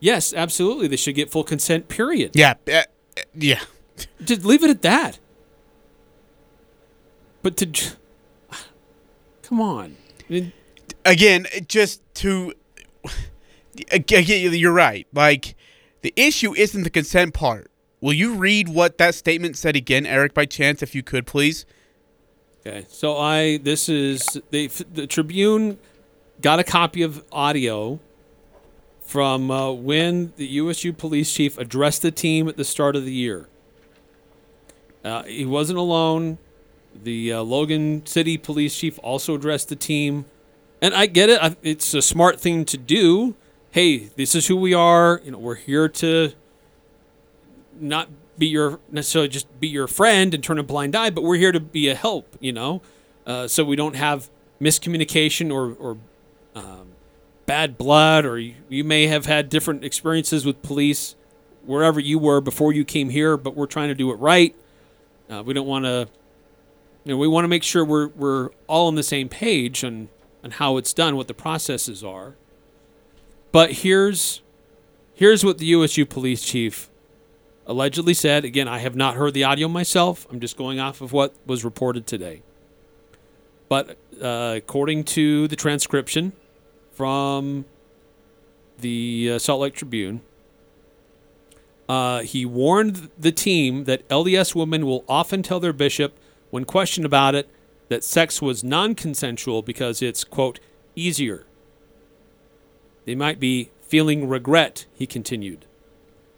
Yes, 0.00 0.34
absolutely, 0.34 0.88
they 0.88 0.96
should 0.96 1.14
get 1.14 1.30
full 1.30 1.44
consent. 1.44 1.88
Period. 1.88 2.32
Yeah, 2.34 2.54
uh, 2.66 2.82
uh, 3.16 3.22
yeah. 3.34 3.60
Just 4.22 4.44
leave 4.44 4.64
it 4.64 4.70
at 4.70 4.82
that. 4.82 5.20
But 7.42 7.56
to 7.58 7.66
come 9.42 9.60
on, 9.60 9.96
I 10.28 10.32
mean, 10.32 10.52
Again, 11.06 11.46
just 11.68 12.02
to 12.16 12.52
you're 14.08 14.72
right. 14.72 15.06
Like 15.12 15.56
the 16.02 16.12
issue 16.16 16.54
isn't 16.54 16.82
the 16.82 16.90
consent 16.90 17.34
part. 17.34 17.70
Will 18.00 18.12
you 18.12 18.34
read 18.34 18.68
what 18.68 18.98
that 18.98 19.14
statement 19.14 19.56
said 19.56 19.74
again, 19.74 20.06
Eric, 20.06 20.34
by 20.34 20.44
chance, 20.44 20.82
if 20.82 20.94
you 20.94 21.02
could, 21.02 21.26
please? 21.26 21.64
Okay, 22.60 22.84
so 22.88 23.16
I 23.16 23.58
this 23.58 23.88
is 23.88 24.40
the 24.50 24.68
the 24.92 25.06
Tribune 25.06 25.78
got 26.40 26.58
a 26.58 26.64
copy 26.64 27.02
of 27.02 27.24
audio 27.32 28.00
from 29.00 29.50
uh, 29.50 29.70
when 29.70 30.32
the 30.36 30.46
USU 30.46 30.92
police 30.92 31.32
chief 31.32 31.56
addressed 31.58 32.02
the 32.02 32.10
team 32.10 32.48
at 32.48 32.56
the 32.56 32.64
start 32.64 32.96
of 32.96 33.04
the 33.04 33.12
year. 33.12 33.48
Uh, 35.04 35.22
he 35.22 35.46
wasn't 35.46 35.78
alone. 35.78 36.38
The 36.94 37.34
uh, 37.34 37.42
Logan 37.42 38.04
City 38.04 38.36
police 38.36 38.76
chief 38.76 38.98
also 39.02 39.36
addressed 39.36 39.68
the 39.68 39.76
team, 39.76 40.24
and 40.82 40.92
I 40.94 41.06
get 41.06 41.30
it. 41.30 41.56
It's 41.62 41.94
a 41.94 42.02
smart 42.02 42.40
thing 42.40 42.64
to 42.64 42.76
do. 42.76 43.36
Hey, 43.76 44.08
this 44.16 44.34
is 44.34 44.46
who 44.46 44.56
we 44.56 44.72
are. 44.72 45.20
You 45.22 45.32
know, 45.32 45.38
we're 45.38 45.54
here 45.54 45.86
to 45.86 46.32
not 47.78 48.08
be 48.38 48.46
your 48.46 48.80
necessarily 48.90 49.28
just 49.28 49.60
be 49.60 49.68
your 49.68 49.86
friend 49.86 50.32
and 50.32 50.42
turn 50.42 50.58
a 50.58 50.62
blind 50.62 50.96
eye, 50.96 51.10
but 51.10 51.22
we're 51.22 51.36
here 51.36 51.52
to 51.52 51.60
be 51.60 51.88
a 51.88 51.94
help, 51.94 52.38
you 52.40 52.54
know, 52.54 52.80
uh, 53.26 53.46
so 53.46 53.64
we 53.64 53.76
don't 53.76 53.94
have 53.94 54.30
miscommunication 54.62 55.52
or 55.52 55.74
or 55.74 55.98
um, 56.54 56.86
bad 57.44 57.76
blood, 57.76 58.24
or 58.24 58.38
you, 58.38 58.54
you 58.70 58.82
may 58.82 59.08
have 59.08 59.26
had 59.26 59.50
different 59.50 59.84
experiences 59.84 60.46
with 60.46 60.62
police 60.62 61.14
wherever 61.66 62.00
you 62.00 62.18
were 62.18 62.40
before 62.40 62.72
you 62.72 62.82
came 62.82 63.10
here, 63.10 63.36
but 63.36 63.54
we're 63.54 63.66
trying 63.66 63.88
to 63.88 63.94
do 63.94 64.10
it 64.10 64.14
right. 64.14 64.56
Uh, 65.28 65.42
we 65.44 65.52
don't 65.52 65.66
want 65.66 65.84
to, 65.84 66.08
you 67.04 67.12
know, 67.12 67.18
we 67.18 67.28
want 67.28 67.44
to 67.44 67.48
make 67.48 67.62
sure 67.62 67.84
we're 67.84 68.08
we're 68.08 68.48
all 68.68 68.86
on 68.86 68.94
the 68.94 69.02
same 69.02 69.28
page 69.28 69.84
on 69.84 70.08
on 70.42 70.52
how 70.52 70.78
it's 70.78 70.94
done, 70.94 71.14
what 71.14 71.28
the 71.28 71.34
processes 71.34 72.02
are. 72.02 72.36
But 73.52 73.72
here's 73.72 74.42
here's 75.14 75.44
what 75.44 75.58
the 75.58 75.66
USU 75.66 76.04
police 76.06 76.42
chief 76.42 76.90
allegedly 77.66 78.14
said. 78.14 78.44
Again, 78.44 78.68
I 78.68 78.78
have 78.78 78.94
not 78.94 79.14
heard 79.14 79.34
the 79.34 79.44
audio 79.44 79.68
myself. 79.68 80.26
I'm 80.30 80.40
just 80.40 80.56
going 80.56 80.78
off 80.78 81.00
of 81.00 81.12
what 81.12 81.34
was 81.46 81.64
reported 81.64 82.06
today. 82.06 82.42
But 83.68 83.98
uh, 84.22 84.54
according 84.56 85.04
to 85.04 85.48
the 85.48 85.56
transcription 85.56 86.32
from 86.92 87.64
the 88.78 89.32
uh, 89.32 89.38
Salt 89.38 89.60
Lake 89.60 89.74
Tribune, 89.74 90.20
uh, 91.88 92.20
he 92.20 92.44
warned 92.44 93.10
the 93.18 93.32
team 93.32 93.84
that 93.84 94.08
LDS 94.08 94.54
women 94.54 94.86
will 94.86 95.04
often 95.08 95.42
tell 95.42 95.60
their 95.60 95.72
bishop, 95.72 96.18
when 96.50 96.64
questioned 96.64 97.06
about 97.06 97.34
it, 97.34 97.48
that 97.88 98.02
sex 98.02 98.42
was 98.42 98.64
non 98.64 98.94
consensual 98.94 99.62
because 99.62 100.02
it's, 100.02 100.24
quote, 100.24 100.58
easier. 100.94 101.44
They 103.06 103.14
might 103.14 103.40
be 103.40 103.70
feeling 103.80 104.28
regret, 104.28 104.84
he 104.92 105.06
continued 105.06 105.64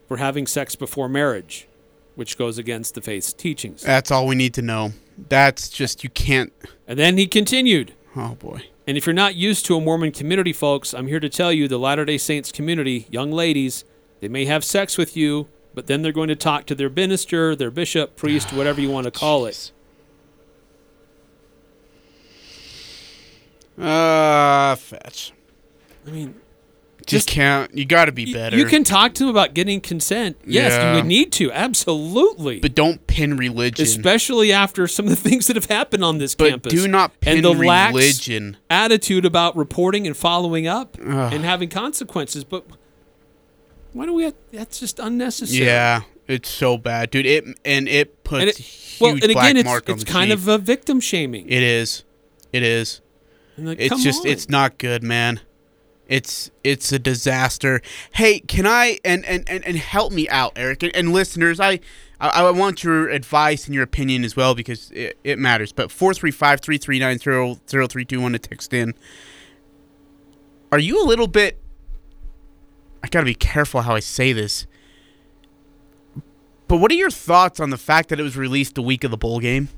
for 0.07 0.17
having 0.17 0.47
sex 0.47 0.75
before 0.75 1.09
marriage, 1.09 1.69
which 2.15 2.39
goes 2.39 2.57
against 2.57 2.95
the 2.95 3.01
faith's 3.03 3.33
teachings. 3.33 3.83
That's 3.83 4.11
all 4.11 4.27
we 4.27 4.35
need 4.35 4.55
to 4.55 4.63
know. 4.63 4.93
That's 5.29 5.69
just 5.69 6.03
you 6.03 6.11
can't. 6.11 6.53
And 6.87 6.99
then 6.99 7.19
he 7.19 7.27
continued. 7.27 7.95
Oh 8.17 8.35
boy. 8.35 8.63
And 8.87 8.97
if 8.97 9.05
you're 9.07 9.15
not 9.15 9.35
used 9.35 9.67
to 9.67 9.77
a 9.77 9.81
Mormon 9.81 10.13
community, 10.13 10.53
folks, 10.53 10.95
I'm 10.95 11.09
here 11.09 11.21
to 11.21 11.29
tell 11.29 11.53
you 11.53 11.69
the 11.69 11.79
Latter 11.79 12.07
day 12.07 12.17
Saints 12.17 12.51
community, 12.51 13.07
young 13.11 13.31
ladies, 13.31 13.85
they 14.21 14.29
may 14.29 14.47
have 14.47 14.65
sex 14.65 14.97
with 14.97 15.17
you, 15.17 15.49
but 15.75 15.87
then 15.87 16.01
they're 16.01 16.11
going 16.11 16.29
to 16.29 16.37
talk 16.37 16.65
to 16.67 16.75
their 16.75 16.89
minister, 16.89 17.55
their 17.55 17.71
bishop, 17.71 18.17
priest, 18.17 18.53
whatever 18.53 18.81
you 18.81 18.91
want 18.91 19.05
to 19.05 19.11
call 19.11 19.45
it. 19.45 19.73
Uh, 23.79 24.75
fetch. 24.75 25.33
I 26.07 26.11
mean, 26.11 26.35
Just, 27.09 27.27
Just- 27.27 27.29
can't. 27.29 27.75
You 27.77 27.85
got 27.87 28.05
to 28.05 28.13
be 28.13 28.33
better. 28.33 28.57
you 28.57 28.67
can 28.67 28.85
talk 28.85 29.15
to 29.15 29.21
them 29.25 29.31
about 29.31 29.55
getting 29.55 29.81
consent. 29.81 30.37
Yes, 30.47 30.73
Yeah. 30.73 30.91
you 30.91 30.97
would 30.97 31.07
need 31.07 31.33
to. 31.33 31.51
Absolutely. 31.53 32.61
but 32.61 32.75
don't 32.75 33.07
pin 33.07 33.37
religion. 33.37 33.83
Especially 33.83 34.53
after 34.53 34.87
some 34.87 35.07
of 35.07 35.11
the 35.11 35.17
things 35.31 35.47
that 35.47 35.57
have 35.57 35.65
happened 35.67 36.05
on 36.05 36.19
this 36.19 36.35
but 36.35 36.51
campus. 36.51 36.73
do 36.73 36.87
not 36.87 37.19
pin 37.21 37.37
and 37.37 37.45
the 37.45 37.53
lax 37.55 37.95
religion. 37.95 38.57
attitude 38.71 39.25
about 39.25 39.57
reporting 39.57 40.07
and 40.07 40.17
following 40.17 40.67
up 40.67 40.97
and 40.99 41.45
having 41.45 41.69
consequences. 41.69 42.45
But 42.45 42.67
why 43.93 44.07
do 44.07 44.13
we? 44.13 44.25
Have, 44.25 44.35
that's 44.53 44.79
just 44.81 44.99
unnecessary. 44.99 45.65
Yeah, 45.67 46.03
it's 46.27 46.49
so 46.51 46.77
bad, 46.77 47.11
dude. 47.11 47.27
It 47.27 47.45
and 47.65 47.89
it 47.89 48.23
puts 48.23 48.41
and 48.41 48.51
it, 48.51 48.59
huge 48.59 49.01
well, 49.01 49.13
and 49.15 49.25
again, 49.25 49.57
it's, 49.57 49.65
mark 49.65 49.89
on 49.89 49.95
it's 49.97 50.05
kind 50.05 50.31
of 50.31 50.47
a 50.47 50.59
victim 50.59 51.01
shaming. 51.01 51.49
It 51.49 51.63
is. 51.63 52.05
It 52.53 52.63
is. 52.63 53.01
Like, 53.57 53.81
It's 53.81 54.03
just 54.05 54.21
on. 54.25 54.31
it's 54.31 54.49
not 54.49 54.79
good, 54.79 55.03
man. 55.03 55.41
It's 56.09 56.51
it's 56.65 56.91
a 56.91 56.99
disaster. 56.99 57.81
Hey, 58.13 58.41
can 58.41 58.67
I 58.67 58.99
and 59.05 59.25
and 59.27 59.49
and, 59.49 59.65
and 59.65 59.77
help 59.77 60.13
me 60.13 60.29
out, 60.29 60.55
Eric 60.57 60.83
and, 60.83 60.97
and 60.97 61.13
listeners? 61.13 61.61
I, 61.61 61.81
I 62.19 62.29
I 62.29 62.51
want 62.51 62.83
your 62.83 63.09
advice 63.09 63.67
and 63.67 63.75
your 63.75 63.85
opinion 63.85 64.25
as 64.25 64.35
well 64.35 64.55
because 64.55 64.91
it, 64.93 65.19
it 65.23 65.39
matters. 65.39 65.73
But 65.73 65.91
435-339-0032 65.91 68.19
want 68.19 68.33
to 68.33 68.39
text 68.39 68.73
in. 68.73 68.95
Are 70.73 70.79
you 70.79 71.03
a 71.03 71.07
little 71.07 71.29
bit 71.29 71.59
I 73.03 73.09
got 73.09 73.21
to 73.21 73.27
be 73.27 73.35
careful 73.35 73.83
how 73.83 73.95
I 73.95 74.01
say 74.01 74.33
this. 74.33 74.67
But 76.67 76.79
what 76.79 76.91
are 76.91 76.97
your 76.97 77.11
thoughts 77.11 77.61
on 77.61 77.71
the 77.71 77.79
fact 77.79 78.09
that 78.11 78.21
it 78.21 78.23
was 78.23 78.37
released 78.37 78.75
the 78.75 78.83
week 78.83 79.05
of 79.05 79.11
the 79.11 79.17
bowl 79.17 79.41
game? 79.41 79.69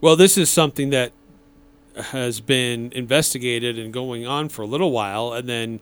Well, 0.00 0.16
this 0.16 0.36
is 0.36 0.50
something 0.50 0.90
that 0.90 1.12
has 1.96 2.40
been 2.40 2.90
investigated 2.92 3.78
and 3.78 3.92
going 3.92 4.26
on 4.26 4.48
for 4.48 4.62
a 4.62 4.66
little 4.66 4.90
while, 4.90 5.32
and 5.32 5.48
then 5.48 5.80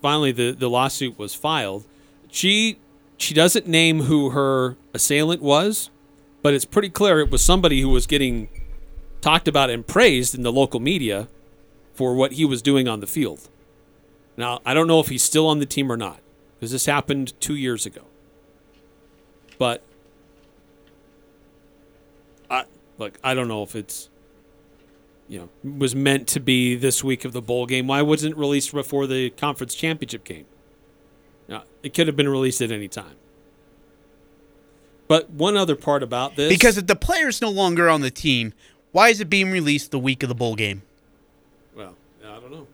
finally 0.00 0.32
the, 0.32 0.52
the 0.52 0.68
lawsuit 0.68 1.18
was 1.18 1.34
filed. 1.34 1.84
She 2.30 2.78
she 3.16 3.34
doesn't 3.34 3.66
name 3.66 4.02
who 4.02 4.30
her 4.30 4.76
assailant 4.94 5.42
was, 5.42 5.90
but 6.42 6.54
it's 6.54 6.64
pretty 6.64 6.88
clear 6.88 7.18
it 7.18 7.30
was 7.30 7.44
somebody 7.44 7.80
who 7.80 7.88
was 7.88 8.06
getting 8.06 8.48
talked 9.20 9.48
about 9.48 9.70
and 9.70 9.86
praised 9.86 10.34
in 10.34 10.42
the 10.42 10.52
local 10.52 10.78
media 10.78 11.28
for 11.94 12.14
what 12.14 12.32
he 12.32 12.44
was 12.44 12.62
doing 12.62 12.86
on 12.86 13.00
the 13.00 13.06
field. 13.06 13.48
Now, 14.36 14.60
I 14.64 14.72
don't 14.72 14.86
know 14.86 15.00
if 15.00 15.08
he's 15.08 15.24
still 15.24 15.48
on 15.48 15.58
the 15.58 15.66
team 15.66 15.90
or 15.90 15.96
not, 15.96 16.20
because 16.54 16.70
this 16.70 16.86
happened 16.86 17.38
two 17.40 17.56
years 17.56 17.84
ago. 17.84 18.02
But 19.58 19.82
I 22.48 22.64
look, 22.98 23.18
I 23.24 23.34
don't 23.34 23.48
know 23.48 23.64
if 23.64 23.74
it's 23.74 24.08
you 25.28 25.38
know 25.38 25.70
was 25.78 25.94
meant 25.94 26.26
to 26.28 26.40
be 26.40 26.74
this 26.74 27.04
week 27.04 27.24
of 27.24 27.32
the 27.32 27.42
bowl 27.42 27.66
game. 27.66 27.86
Why 27.86 28.02
wasn't 28.02 28.32
it 28.32 28.38
released 28.38 28.72
before 28.72 29.06
the 29.06 29.30
conference 29.30 29.74
championship 29.74 30.24
game? 30.24 30.46
Now, 31.48 31.64
it 31.82 31.94
could 31.94 32.06
have 32.06 32.16
been 32.16 32.28
released 32.28 32.60
at 32.60 32.70
any 32.70 32.88
time. 32.88 33.16
But 35.06 35.30
one 35.30 35.56
other 35.56 35.74
part 35.76 36.02
about 36.02 36.36
this 36.36 36.52
Because 36.52 36.76
if 36.76 36.86
the 36.86 36.96
player's 36.96 37.40
no 37.40 37.48
longer 37.48 37.88
on 37.88 38.02
the 38.02 38.10
team, 38.10 38.52
why 38.92 39.08
is 39.08 39.20
it 39.20 39.30
being 39.30 39.50
released 39.50 39.90
the 39.90 39.98
week 39.98 40.22
of 40.22 40.28
the 40.28 40.34
bowl 40.34 40.54
game? 40.54 40.82
well, 41.74 41.96
I 42.24 42.40
don't 42.40 42.50
know. 42.50 42.66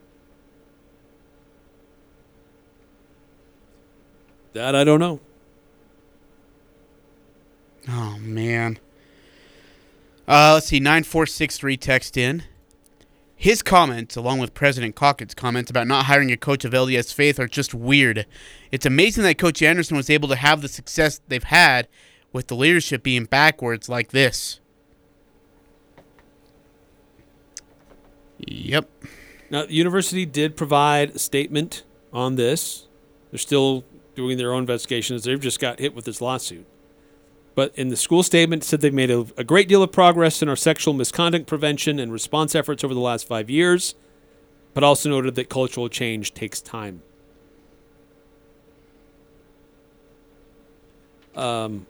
That 4.54 4.74
I 4.74 4.84
don't 4.84 5.00
know. 5.00 5.20
Oh 7.88 8.16
man. 8.20 8.78
Uh, 10.26 10.54
let's 10.54 10.66
see. 10.66 10.80
Nine 10.80 11.04
four 11.04 11.26
six 11.26 11.58
three 11.58 11.76
text 11.76 12.16
in. 12.16 12.44
His 13.36 13.62
comments, 13.62 14.16
along 14.16 14.38
with 14.38 14.54
President 14.54 14.94
Cockett's 14.94 15.34
comments 15.34 15.70
about 15.70 15.86
not 15.86 16.06
hiring 16.06 16.30
a 16.30 16.36
coach 16.36 16.64
of 16.64 16.72
LDS 16.72 17.12
faith, 17.12 17.38
are 17.38 17.48
just 17.48 17.74
weird. 17.74 18.26
It's 18.70 18.86
amazing 18.86 19.24
that 19.24 19.38
Coach 19.38 19.60
Anderson 19.60 19.96
was 19.96 20.08
able 20.08 20.28
to 20.28 20.36
have 20.36 20.62
the 20.62 20.68
success 20.68 21.20
they've 21.28 21.42
had 21.44 21.88
with 22.32 22.46
the 22.46 22.56
leadership 22.56 23.02
being 23.02 23.24
backwards 23.24 23.88
like 23.88 24.12
this. 24.12 24.60
Yep. 28.38 28.88
Now, 29.50 29.66
the 29.66 29.74
university 29.74 30.26
did 30.26 30.56
provide 30.56 31.10
a 31.10 31.18
statement 31.18 31.84
on 32.12 32.36
this. 32.36 32.86
They're 33.30 33.38
still 33.38 33.84
doing 34.14 34.38
their 34.38 34.52
own 34.52 34.60
investigations. 34.60 35.24
They've 35.24 35.40
just 35.40 35.60
got 35.60 35.80
hit 35.80 35.94
with 35.94 36.04
this 36.04 36.20
lawsuit. 36.20 36.66
But 37.54 37.72
in 37.78 37.88
the 37.88 37.96
school 37.96 38.22
statement, 38.24 38.64
said 38.64 38.80
they've 38.80 38.92
made 38.92 39.10
a, 39.10 39.26
a 39.36 39.44
great 39.44 39.68
deal 39.68 39.82
of 39.82 39.92
progress 39.92 40.42
in 40.42 40.48
our 40.48 40.56
sexual 40.56 40.92
misconduct 40.92 41.46
prevention 41.46 41.98
and 42.00 42.12
response 42.12 42.54
efforts 42.54 42.82
over 42.82 42.92
the 42.94 43.00
last 43.00 43.28
five 43.28 43.48
years, 43.48 43.94
but 44.74 44.82
also 44.82 45.08
noted 45.08 45.36
that 45.36 45.48
cultural 45.48 45.88
change 45.88 46.34
takes 46.34 46.60
time. 46.60 47.02
Um, 51.36 51.86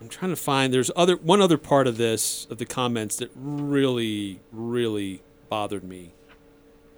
I'm 0.00 0.08
trying 0.08 0.30
to 0.30 0.36
find. 0.36 0.72
There's 0.72 0.90
other 0.96 1.16
one 1.16 1.40
other 1.40 1.58
part 1.58 1.86
of 1.86 1.96
this 1.96 2.46
of 2.50 2.58
the 2.58 2.66
comments 2.66 3.16
that 3.16 3.30
really, 3.34 4.40
really 4.52 5.22
bothered 5.48 5.84
me. 5.84 6.12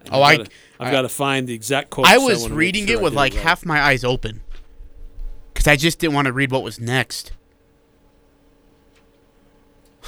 And 0.04 0.10
Oh, 0.14 0.22
I've 0.22 0.48
I- 0.80 0.88
I- 0.88 0.90
got 0.90 1.02
to 1.02 1.08
find 1.08 1.46
the 1.46 1.54
exact 1.54 1.90
quote. 1.90 2.06
I 2.06 2.18
was 2.18 2.48
reading 2.48 2.88
it 2.88 3.00
with 3.00 3.14
like 3.14 3.34
half 3.34 3.64
my 3.64 3.80
eyes 3.80 4.04
open 4.04 4.42
because 5.52 5.66
I 5.66 5.76
just 5.76 5.98
didn't 5.98 6.14
want 6.14 6.26
to 6.26 6.32
read 6.32 6.50
what 6.50 6.62
was 6.62 6.78
next. 6.80 7.32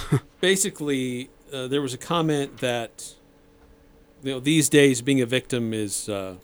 Basically, 0.41 1.31
uh, 1.53 1.69
there 1.69 1.83
was 1.83 1.95
a 1.95 1.99
comment 1.99 2.59
that 2.59 3.15
you 4.23 4.33
know 4.33 4.41
these 4.41 4.69
days 4.69 5.03
being 5.03 5.21
a 5.21 5.27
victim 5.27 5.73
is 5.73 6.09
uh, 6.09 6.37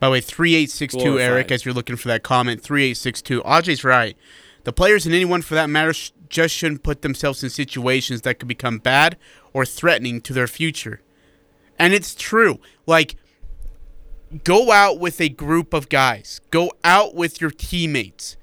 By 0.00 0.08
the 0.08 0.12
way, 0.12 0.20
3862 0.20 1.20
Eric, 1.20 1.50
as 1.50 1.64
you're 1.64 1.74
looking 1.74 1.96
for 1.96 2.08
that 2.08 2.22
comment, 2.22 2.62
3862. 2.62 3.42
Ajay's 3.42 3.84
right. 3.84 4.16
The 4.64 4.72
players 4.72 5.06
and 5.06 5.14
anyone 5.14 5.42
for 5.42 5.54
that 5.54 5.70
matter 5.70 5.92
sh- 5.92 6.10
just 6.28 6.54
shouldn't 6.54 6.82
put 6.82 7.02
themselves 7.02 7.44
in 7.44 7.50
situations 7.50 8.22
that 8.22 8.38
could 8.38 8.48
become 8.48 8.78
bad 8.78 9.16
or 9.52 9.64
threatening 9.64 10.20
to 10.22 10.32
their 10.32 10.48
future. 10.48 11.00
And 11.78 11.94
it's 11.94 12.14
true. 12.14 12.58
Like, 12.84 13.16
go 14.44 14.72
out 14.72 14.98
with 14.98 15.20
a 15.20 15.28
group 15.28 15.72
of 15.72 15.88
guys, 15.88 16.40
go 16.50 16.72
out 16.82 17.14
with 17.14 17.40
your 17.40 17.50
teammates. 17.50 18.36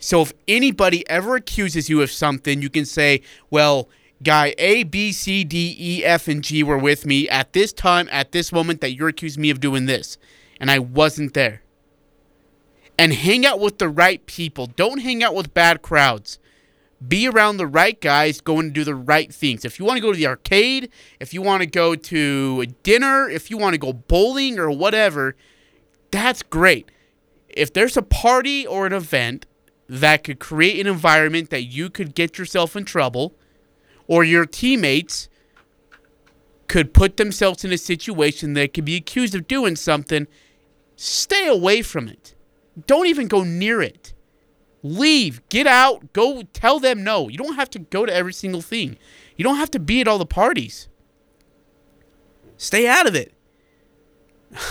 So 0.00 0.22
if 0.22 0.32
anybody 0.48 1.08
ever 1.08 1.36
accuses 1.36 1.88
you 1.88 2.00
of 2.02 2.10
something, 2.10 2.62
you 2.62 2.70
can 2.70 2.86
say, 2.86 3.20
well, 3.50 3.88
guy 4.22 4.54
A, 4.56 4.82
B, 4.82 5.12
C, 5.12 5.44
D, 5.44 5.76
E, 5.78 6.04
F, 6.04 6.26
and 6.26 6.42
G 6.42 6.62
were 6.62 6.78
with 6.78 7.04
me 7.04 7.28
at 7.28 7.52
this 7.52 7.72
time, 7.72 8.08
at 8.10 8.32
this 8.32 8.50
moment 8.50 8.80
that 8.80 8.94
you're 8.94 9.08
accusing 9.08 9.42
me 9.42 9.50
of 9.50 9.60
doing 9.60 9.84
this. 9.84 10.16
And 10.58 10.70
I 10.70 10.78
wasn't 10.78 11.34
there. 11.34 11.62
And 12.98 13.12
hang 13.12 13.46
out 13.46 13.60
with 13.60 13.78
the 13.78 13.88
right 13.88 14.24
people. 14.26 14.66
Don't 14.66 14.98
hang 14.98 15.22
out 15.22 15.34
with 15.34 15.54
bad 15.54 15.82
crowds. 15.82 16.38
Be 17.06 17.28
around 17.28 17.56
the 17.56 17.66
right 17.66 17.98
guys 17.98 18.40
going 18.40 18.68
to 18.68 18.72
do 18.72 18.84
the 18.84 18.94
right 18.94 19.32
things. 19.32 19.64
If 19.64 19.78
you 19.78 19.86
want 19.86 19.98
to 19.98 20.02
go 20.02 20.12
to 20.12 20.18
the 20.18 20.26
arcade, 20.26 20.90
if 21.18 21.32
you 21.32 21.40
want 21.40 21.62
to 21.62 21.66
go 21.66 21.94
to 21.94 22.66
dinner, 22.82 23.28
if 23.28 23.50
you 23.50 23.56
want 23.56 23.74
to 23.74 23.78
go 23.78 23.94
bowling 23.94 24.58
or 24.58 24.70
whatever, 24.70 25.34
that's 26.10 26.42
great. 26.42 26.90
If 27.48 27.72
there's 27.72 27.96
a 27.96 28.02
party 28.02 28.66
or 28.66 28.86
an 28.86 28.92
event 28.92 29.46
that 29.90 30.22
could 30.22 30.38
create 30.38 30.78
an 30.78 30.86
environment 30.86 31.50
that 31.50 31.64
you 31.64 31.90
could 31.90 32.14
get 32.14 32.38
yourself 32.38 32.76
in 32.76 32.84
trouble 32.84 33.34
or 34.06 34.22
your 34.22 34.46
teammates 34.46 35.28
could 36.68 36.94
put 36.94 37.16
themselves 37.16 37.64
in 37.64 37.72
a 37.72 37.78
situation 37.78 38.54
that 38.54 38.72
could 38.72 38.84
be 38.84 38.94
accused 38.94 39.34
of 39.34 39.48
doing 39.48 39.74
something, 39.74 40.28
stay 40.94 41.48
away 41.48 41.82
from 41.82 42.06
it. 42.06 42.36
Don't 42.86 43.08
even 43.08 43.26
go 43.26 43.42
near 43.42 43.82
it. 43.82 44.14
Leave, 44.84 45.46
get 45.48 45.66
out, 45.66 46.12
go 46.12 46.42
tell 46.52 46.78
them 46.78 47.02
no. 47.02 47.28
You 47.28 47.38
don't 47.38 47.56
have 47.56 47.70
to 47.70 47.80
go 47.80 48.06
to 48.06 48.14
every 48.14 48.32
single 48.32 48.62
thing. 48.62 48.96
You 49.36 49.42
don't 49.42 49.56
have 49.56 49.72
to 49.72 49.80
be 49.80 50.00
at 50.00 50.06
all 50.06 50.18
the 50.18 50.24
parties. 50.24 50.88
Stay 52.56 52.86
out 52.86 53.08
of 53.08 53.16
it. 53.16 53.34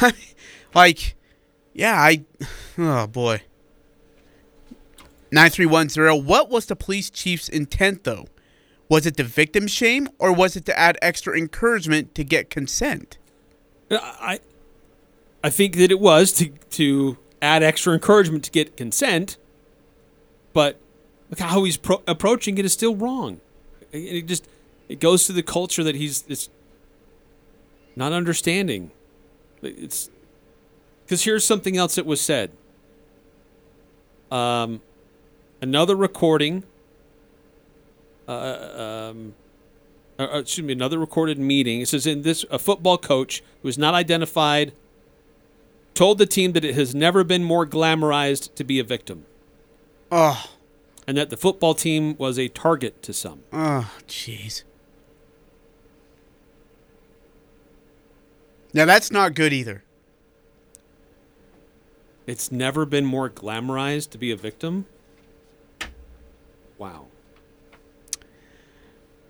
like, 0.73 1.17
yeah, 1.73 1.99
I. 1.99 2.23
Oh, 2.81 3.07
boy. 3.07 3.41
9310. 5.31 6.25
What 6.25 6.49
was 6.49 6.65
the 6.65 6.75
police 6.75 7.09
chief's 7.09 7.49
intent, 7.49 8.03
though? 8.03 8.27
Was 8.89 9.05
it 9.05 9.17
to 9.17 9.23
victim 9.23 9.67
shame 9.67 10.09
or 10.17 10.33
was 10.33 10.55
it 10.55 10.65
to 10.65 10.77
add 10.77 10.97
extra 11.01 11.37
encouragement 11.37 12.15
to 12.15 12.23
get 12.23 12.49
consent? 12.49 13.17
I 13.91 14.39
I 15.43 15.49
think 15.49 15.75
that 15.77 15.91
it 15.91 15.99
was 15.99 16.31
to 16.33 16.49
to 16.49 17.17
add 17.41 17.63
extra 17.63 17.93
encouragement 17.93 18.43
to 18.45 18.51
get 18.51 18.75
consent, 18.75 19.37
but 20.53 20.79
look 21.29 21.39
how 21.39 21.63
he's 21.63 21.77
pro- 21.77 22.03
approaching 22.07 22.57
it 22.57 22.65
is 22.65 22.73
still 22.73 22.95
wrong. 22.95 23.39
It, 23.91 23.97
it 23.97 24.27
just 24.27 24.47
it 24.87 24.99
goes 24.99 25.25
to 25.25 25.33
the 25.33 25.43
culture 25.43 25.83
that 25.83 25.95
he's 25.95 26.23
it's 26.27 26.49
not 27.95 28.11
understanding. 28.11 28.91
It's 29.61 30.09
because 31.05 31.23
here's 31.23 31.45
something 31.45 31.77
else 31.77 31.95
that 31.95 32.05
was 32.05 32.21
said. 32.21 32.51
Um, 34.31 34.81
another 35.61 35.95
recording. 35.95 36.63
Uh, 38.27 39.09
um, 39.11 39.33
uh, 40.19 40.23
uh, 40.33 40.39
excuse 40.39 40.65
me, 40.65 40.73
another 40.73 40.99
recorded 40.99 41.39
meeting. 41.39 41.81
It 41.81 41.87
says 41.87 42.05
in 42.05 42.21
this, 42.21 42.45
a 42.51 42.59
football 42.59 42.97
coach 42.97 43.41
who 43.61 43.67
is 43.69 43.77
not 43.77 43.93
identified 43.93 44.73
told 45.95 46.17
the 46.17 46.25
team 46.25 46.51
that 46.53 46.63
it 46.63 46.75
has 46.75 46.93
never 46.93 47.23
been 47.23 47.43
more 47.43 47.65
glamorized 47.65 48.53
to 48.55 48.63
be 48.63 48.79
a 48.79 48.83
victim, 48.83 49.25
Oh, 50.11 50.49
and 51.07 51.17
that 51.17 51.29
the 51.29 51.37
football 51.37 51.73
team 51.73 52.15
was 52.17 52.37
a 52.37 52.47
target 52.49 53.01
to 53.03 53.13
some. 53.13 53.41
oh, 53.51 53.91
jeez. 54.07 54.63
Now 58.73 58.85
that's 58.85 59.09
not 59.11 59.33
good 59.33 59.51
either. 59.51 59.83
It's 62.27 62.51
never 62.51 62.85
been 62.85 63.05
more 63.05 63.29
glamorized 63.29 64.11
to 64.11 64.17
be 64.19 64.31
a 64.31 64.35
victim. 64.35 64.85
Wow. 66.79 67.05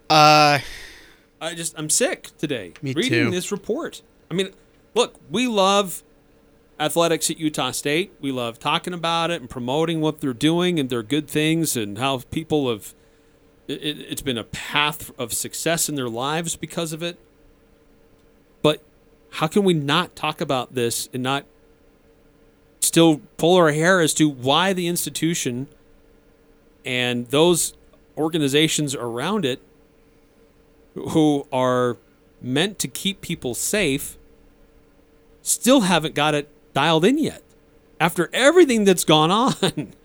Uh, 0.10 0.60
I 1.42 1.54
just 1.56 1.74
I'm 1.78 1.90
sick 1.90 2.30
today 2.38 2.74
Me 2.82 2.94
reading 2.94 3.26
too. 3.26 3.32
this 3.32 3.52
report. 3.52 4.02
I 4.32 4.34
mean, 4.34 4.52
look, 4.96 5.20
we 5.30 5.48
love 5.48 6.04
athletics 6.80 7.30
at 7.30 7.38
Utah 7.40 7.72
State. 7.72 8.14
We 8.22 8.32
love 8.32 8.58
talking 8.60 8.94
about 8.94 9.30
it 9.32 9.42
and 9.42 9.50
promoting 9.50 10.00
what 10.02 10.22
they're 10.22 10.34
doing 10.34 10.80
and 10.80 10.90
their 10.90 11.04
good 11.04 11.28
things 11.28 11.76
and 11.76 11.98
how 11.98 12.20
people 12.32 12.70
have. 12.72 12.94
It, 13.68 13.84
it- 13.84 14.00
it's 14.10 14.22
been 14.22 14.38
a 14.38 14.44
path 14.46 15.12
of 15.20 15.34
success 15.34 15.90
in 15.90 15.96
their 15.96 16.10
lives 16.10 16.56
because 16.56 16.94
of 16.94 17.04
it. 17.04 17.18
But 18.62 18.82
how 19.34 19.48
can 19.48 19.64
we 19.64 19.74
not 19.74 20.16
talk 20.16 20.42
about 20.42 20.74
this 20.74 21.08
and 21.14 21.22
not 21.24 21.46
still 22.82 23.22
pull 23.38 23.56
our 23.58 23.72
hair 23.72 24.00
as 24.02 24.14
to 24.16 24.28
why 24.28 24.74
the 24.74 24.88
institution 24.88 25.68
and 26.86 27.28
those 27.28 27.74
organizations 28.18 28.96
around 28.96 29.46
it 29.46 29.62
who 30.94 31.48
are 31.52 31.98
meant 32.42 32.80
to 32.80 32.88
keep 32.88 33.22
people 33.22 33.54
safe 33.54 34.18
still 35.42 35.82
haven't 35.82 36.16
got 36.16 36.36
it 36.36 36.50
dialed 36.74 37.06
in 37.06 37.18
yet 37.18 37.44
after 38.00 38.30
everything 38.34 38.86
that's 38.86 39.04
gone 39.04 39.32
on. 39.32 39.94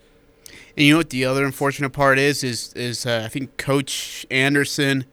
And 0.77 0.85
you 0.85 0.91
know 0.91 0.97
what 0.97 1.09
the 1.09 1.23
other 1.23 1.45
unfortunate 1.45 1.91
part 1.91 2.19
is? 2.19 2.43
Is 2.43 2.73
is 2.73 3.05
uh, 3.05 3.23
I 3.23 3.29
think 3.29 3.55
Coach 3.55 4.25
Anderson 4.29 5.05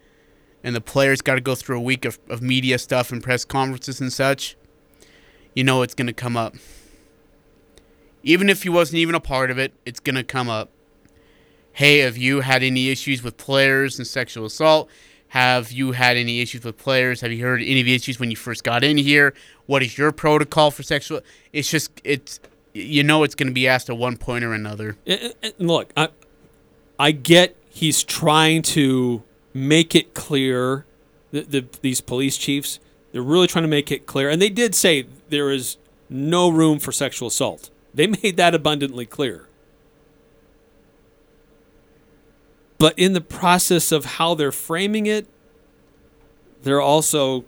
and 0.64 0.75
the 0.75 0.81
players 0.81 1.22
got 1.22 1.37
to 1.37 1.40
go 1.40 1.55
through 1.55 1.79
a 1.79 1.81
week 1.83 2.05
of, 2.05 2.18
of 2.29 2.42
media 2.42 2.79
stuff 2.79 3.12
and 3.12 3.22
press 3.22 3.44
conferences 3.44 4.01
and 4.01 4.12
such. 4.12 4.57
You 5.55 5.62
know 5.62 5.83
it's 5.83 5.94
gonna 5.94 6.12
come 6.12 6.37
up. 6.37 6.57
Even 8.25 8.51
if 8.51 8.64
he 8.64 8.68
wasn't 8.68 8.98
even 8.98 9.14
a 9.14 9.20
part 9.20 9.51
of 9.51 9.59
it, 9.59 9.72
it's 9.87 10.01
gonna 10.01 10.25
come 10.25 10.48
up. 10.48 10.70
Hey, 11.73 11.99
have 11.99 12.17
you 12.17 12.41
had 12.41 12.63
any 12.63 12.91
issues 12.91 13.23
with 13.23 13.37
players 13.37 13.99
and 13.99 14.07
sexual 14.07 14.45
assault? 14.47 14.91
Have 15.29 15.73
you 15.73 15.93
had 15.93 16.19
any 16.19 16.43
issues 16.43 16.63
with 16.63 16.77
players? 16.77 17.23
Have 17.23 17.33
you 17.33 17.43
heard 17.43 17.63
any 17.63 17.81
of 17.81 17.87
the 17.87 17.95
issues 17.95 18.21
when 18.21 18.31
you 18.31 18.37
first 18.37 18.63
got 18.63 18.85
in 18.85 18.99
here? 18.99 19.33
What 19.65 19.83
is 19.83 19.97
your 19.97 20.13
protocol 20.13 20.71
for 20.71 20.83
sexual? 20.83 21.23
It's 21.55 21.71
just 21.71 21.91
it's 22.05 22.39
you 22.75 23.03
know 23.03 23.23
it's 23.23 23.35
gonna 23.35 23.53
be 23.53 23.67
asked 23.67 23.89
at 23.89 23.97
one 23.97 24.19
point 24.19 24.45
or 24.45 24.53
another. 24.53 24.99
Look, 25.59 25.91
I, 25.97 26.09
I 26.99 27.13
get 27.13 27.57
he's 27.71 28.05
trying 28.05 28.61
to 28.63 29.23
make 29.55 29.95
it 29.95 30.13
clear. 30.13 30.85
The, 31.31 31.41
the 31.41 31.67
these 31.81 32.03
police 32.03 32.37
chiefs, 32.37 32.79
they're 33.13 33.23
really 33.23 33.47
trying 33.47 33.65
to 33.65 33.69
make 33.69 33.91
it 33.91 34.05
clear, 34.05 34.29
and 34.29 34.43
they 34.43 34.51
did 34.51 34.75
say 34.75 35.07
there 35.31 35.51
is 35.51 35.79
no 36.11 36.51
room 36.51 36.79
for 36.79 36.93
sexual 36.93 37.29
assault. 37.29 37.71
They 37.95 38.07
made 38.23 38.37
that 38.37 38.55
abundantly 38.55 39.07
clear. 39.07 39.49
But 42.83 42.99
in 42.99 43.12
the 43.12 43.21
process 43.21 43.92
of 43.92 44.05
how 44.05 44.35
they're 44.35 44.51
framing 44.51 45.07
it, 45.07 45.29
they're 46.64 46.81
also 46.81 47.45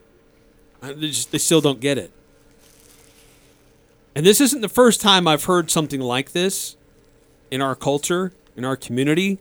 uh, 0.81 0.93
they, 0.93 1.09
just, 1.09 1.33
they 1.33 1.39
still 1.39 1.61
don't 1.61 1.81
get 1.81 1.99
it. 1.99 2.13
And 4.15 4.25
this 4.25 4.41
isn't 4.41 4.61
the 4.61 4.69
first 4.69 5.01
time 5.01 5.27
I've 5.27 5.43
heard 5.47 5.73
something 5.73 6.01
like 6.01 6.31
this 6.31 6.77
in 7.51 7.61
our 7.61 7.75
culture, 7.75 8.33
in 8.57 8.65
our 8.65 8.77
community. 8.77 9.41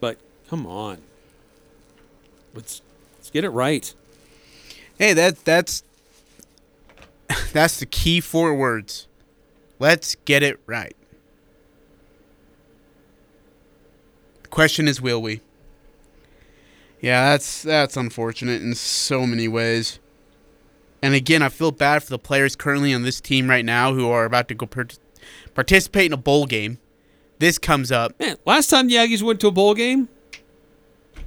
But 0.00 0.18
come 0.50 0.66
on. 0.66 0.98
Let's 2.54 2.82
let's 3.16 3.30
get 3.30 3.44
it 3.44 3.48
right. 3.48 3.94
Hey, 4.98 5.14
that 5.14 5.46
that's 5.46 5.82
that's 7.54 7.80
the 7.80 7.86
key 7.86 8.20
four 8.20 8.54
words. 8.54 9.06
Let's 9.78 10.14
get 10.26 10.42
it 10.42 10.60
right. 10.66 10.94
Question 14.50 14.88
is 14.88 15.00
will 15.00 15.22
we? 15.22 15.40
Yeah, 17.00 17.30
that's 17.30 17.62
that's 17.62 17.96
unfortunate 17.96 18.60
in 18.62 18.74
so 18.74 19.26
many 19.26 19.48
ways. 19.48 19.98
And 21.02 21.14
again, 21.14 21.40
I 21.42 21.48
feel 21.48 21.70
bad 21.72 22.02
for 22.02 22.10
the 22.10 22.18
players 22.18 22.54
currently 22.56 22.92
on 22.92 23.02
this 23.02 23.20
team 23.20 23.48
right 23.48 23.64
now 23.64 23.94
who 23.94 24.08
are 24.10 24.24
about 24.26 24.48
to 24.48 24.54
go 24.54 24.66
part- 24.66 24.98
participate 25.54 26.06
in 26.06 26.12
a 26.12 26.18
bowl 26.18 26.44
game. 26.46 26.78
this 27.38 27.56
comes 27.58 27.90
up. 27.90 28.18
Man, 28.20 28.36
last 28.44 28.68
time 28.68 28.86
the 28.88 28.96
Aggies 28.96 29.22
went 29.22 29.40
to 29.40 29.46
a 29.48 29.50
bowl 29.50 29.72
game, 29.74 30.10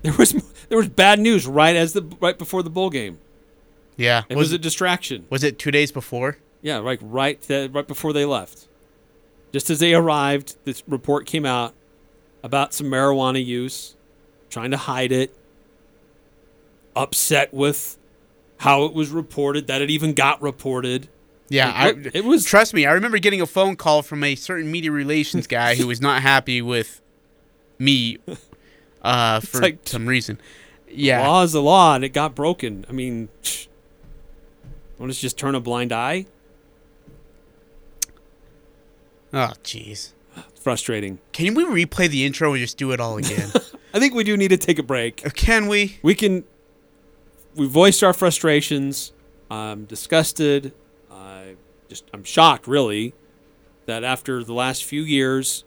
there 0.03 0.13
was 0.13 0.33
there 0.69 0.77
was 0.77 0.89
bad 0.89 1.19
news 1.19 1.47
right 1.47 1.75
as 1.75 1.93
the 1.93 2.03
right 2.21 2.37
before 2.37 2.61
the 2.61 2.69
bowl 2.69 2.89
game. 2.91 3.17
Yeah, 3.95 4.23
It 4.27 4.35
was, 4.37 4.51
a 4.51 4.57
distraction. 4.57 5.27
was 5.29 5.43
it 5.43 5.59
two 5.59 5.69
days 5.69 5.91
before? 5.91 6.37
Yeah, 6.63 6.79
like 6.79 6.99
right 7.01 7.39
right 7.49 7.87
before 7.87 8.11
they 8.13 8.25
left. 8.25 8.67
Just 9.51 9.69
as 9.69 9.79
they 9.79 9.93
arrived, 9.93 10.55
this 10.65 10.81
report 10.87 11.25
came 11.27 11.45
out 11.45 11.73
about 12.43 12.73
some 12.73 12.87
marijuana 12.87 13.43
use, 13.43 13.95
trying 14.49 14.71
to 14.71 14.77
hide 14.77 15.11
it. 15.11 15.33
Upset 16.95 17.51
with 17.53 17.97
how 18.57 18.83
it 18.85 18.93
was 18.93 19.09
reported, 19.09 19.65
that 19.67 19.81
it 19.81 19.89
even 19.89 20.13
got 20.13 20.39
reported. 20.41 21.07
Yeah, 21.49 21.71
I, 21.73 21.89
It- 21.89 22.15
it 22.17 22.25
was- 22.25 22.45
Trust 22.45 22.73
me, 22.73 22.85
I 22.85 22.91
remember 22.91 23.17
getting 23.17 23.41
a 23.41 23.47
phone 23.47 23.75
call 23.75 24.01
from 24.03 24.23
a 24.23 24.35
certain 24.35 24.71
media 24.71 24.91
relations 24.91 25.47
guy 25.47 25.75
who 25.75 25.87
was 25.87 25.99
not 26.01 26.21
happy 26.21 26.61
with 26.61 27.01
me 27.79 28.19
uh, 29.01 29.39
for 29.41 29.61
like- 29.61 29.79
some 29.87 30.05
reason. 30.07 30.39
Yeah, 30.87 31.27
Law 31.27 31.41
is 31.41 31.53
the 31.53 31.61
law, 31.61 31.95
and 31.95 32.03
it 32.03 32.09
got 32.09 32.35
broken. 32.35 32.85
I 32.87 32.91
mean, 32.91 33.29
want 34.99 35.11
to 35.11 35.19
just 35.19 35.37
turn 35.39 35.55
a 35.55 35.59
blind 35.59 35.91
eye? 35.91 36.27
Oh, 39.33 39.53
jeez. 39.63 40.12
Frustrating. 40.63 41.19
Can 41.33 41.53
we 41.53 41.65
replay 41.65 42.09
the 42.09 42.25
intro 42.25 42.53
and 42.53 42.61
just 42.61 42.77
do 42.77 42.91
it 42.91 42.99
all 42.99 43.17
again? 43.17 43.51
I 43.93 43.99
think 43.99 44.15
we 44.15 44.23
do 44.23 44.35
need 44.37 44.47
to 44.47 44.57
take 44.57 44.79
a 44.79 44.83
break. 44.83 45.25
Uh, 45.25 45.29
can 45.29 45.67
we? 45.67 45.99
we 46.01 46.15
can 46.15 46.45
we 47.55 47.67
voiced 47.67 48.03
our 48.03 48.13
frustrations 48.13 49.11
i'm 49.49 49.85
disgusted 49.85 50.73
i 51.11 51.55
just 51.89 52.05
i'm 52.13 52.23
shocked 52.23 52.67
really 52.67 53.13
that 53.85 54.03
after 54.03 54.43
the 54.43 54.53
last 54.53 54.83
few 54.83 55.01
years 55.01 55.63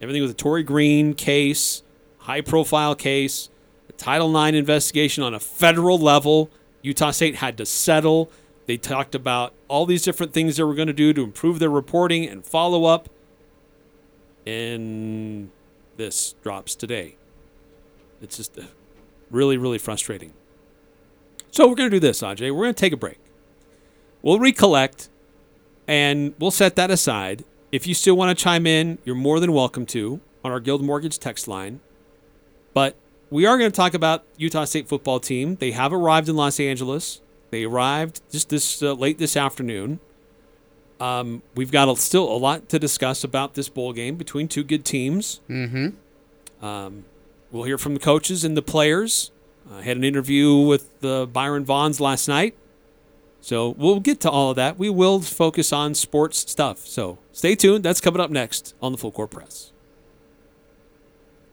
everything 0.00 0.22
with 0.22 0.30
the 0.30 0.36
Torrey 0.36 0.62
Green 0.62 1.14
case 1.14 1.82
high 2.18 2.40
profile 2.40 2.94
case 2.94 3.48
the 3.86 3.92
title 3.94 4.36
ix 4.36 4.56
investigation 4.56 5.22
on 5.22 5.34
a 5.34 5.40
federal 5.40 5.98
level 5.98 6.50
utah 6.82 7.10
state 7.10 7.36
had 7.36 7.56
to 7.56 7.64
settle 7.64 8.30
they 8.66 8.76
talked 8.76 9.14
about 9.14 9.54
all 9.68 9.86
these 9.86 10.02
different 10.02 10.32
things 10.32 10.56
they 10.56 10.62
were 10.62 10.74
going 10.74 10.88
to 10.88 10.92
do 10.92 11.12
to 11.12 11.22
improve 11.22 11.58
their 11.58 11.70
reporting 11.70 12.26
and 12.26 12.44
follow 12.44 12.84
up 12.84 13.08
and 14.50 15.50
this 15.96 16.34
drops 16.42 16.74
today 16.74 17.16
it's 18.20 18.36
just 18.36 18.58
really 19.30 19.56
really 19.56 19.78
frustrating 19.78 20.32
so 21.52 21.68
we're 21.68 21.74
going 21.74 21.90
to 21.90 21.96
do 21.96 22.00
this, 22.00 22.22
Ajay. 22.22 22.52
We're 22.54 22.64
going 22.64 22.74
to 22.74 22.80
take 22.80 22.92
a 22.92 22.96
break. 22.96 23.18
We'll 24.22 24.38
recollect 24.38 25.08
and 25.88 26.34
we'll 26.38 26.52
set 26.52 26.76
that 26.76 26.90
aside. 26.90 27.44
If 27.72 27.86
you 27.86 27.94
still 27.94 28.16
want 28.16 28.36
to 28.36 28.40
chime 28.42 28.66
in, 28.66 28.98
you're 29.04 29.16
more 29.16 29.40
than 29.40 29.52
welcome 29.52 29.86
to 29.86 30.20
on 30.44 30.52
our 30.52 30.60
Guild 30.60 30.82
Mortgage 30.82 31.18
text 31.18 31.48
line. 31.48 31.80
But 32.72 32.94
we 33.30 33.46
are 33.46 33.58
going 33.58 33.70
to 33.70 33.76
talk 33.76 33.94
about 33.94 34.24
Utah 34.36 34.64
State 34.64 34.88
football 34.88 35.18
team. 35.18 35.56
They 35.56 35.72
have 35.72 35.92
arrived 35.92 36.28
in 36.28 36.36
Los 36.36 36.60
Angeles. 36.60 37.20
They 37.50 37.64
arrived 37.64 38.20
just 38.30 38.48
this 38.48 38.82
uh, 38.82 38.92
late 38.92 39.18
this 39.18 39.36
afternoon. 39.36 39.98
Um, 41.00 41.42
we've 41.54 41.72
got 41.72 41.88
a, 41.88 41.96
still 41.96 42.30
a 42.30 42.36
lot 42.36 42.68
to 42.68 42.78
discuss 42.78 43.24
about 43.24 43.54
this 43.54 43.68
bowl 43.68 43.92
game 43.92 44.16
between 44.16 44.48
two 44.48 44.62
good 44.62 44.84
teams. 44.84 45.40
Mm-hmm. 45.48 46.64
Um, 46.64 47.04
we'll 47.50 47.64
hear 47.64 47.78
from 47.78 47.94
the 47.94 48.00
coaches 48.00 48.44
and 48.44 48.56
the 48.56 48.62
players. 48.62 49.30
I 49.72 49.82
had 49.82 49.96
an 49.96 50.04
interview 50.04 50.56
with 50.56 51.02
uh, 51.02 51.26
Byron 51.26 51.64
Vaughns 51.64 52.00
last 52.00 52.28
night. 52.28 52.54
So 53.40 53.70
we'll 53.70 54.00
get 54.00 54.20
to 54.20 54.30
all 54.30 54.50
of 54.50 54.56
that. 54.56 54.78
We 54.78 54.90
will 54.90 55.20
focus 55.20 55.72
on 55.72 55.94
sports 55.94 56.38
stuff. 56.38 56.86
So 56.86 57.18
stay 57.32 57.54
tuned. 57.54 57.84
That's 57.84 58.00
coming 58.00 58.20
up 58.20 58.30
next 58.30 58.74
on 58.82 58.92
the 58.92 58.98
Full 58.98 59.12
Court 59.12 59.30
Press. 59.30 59.72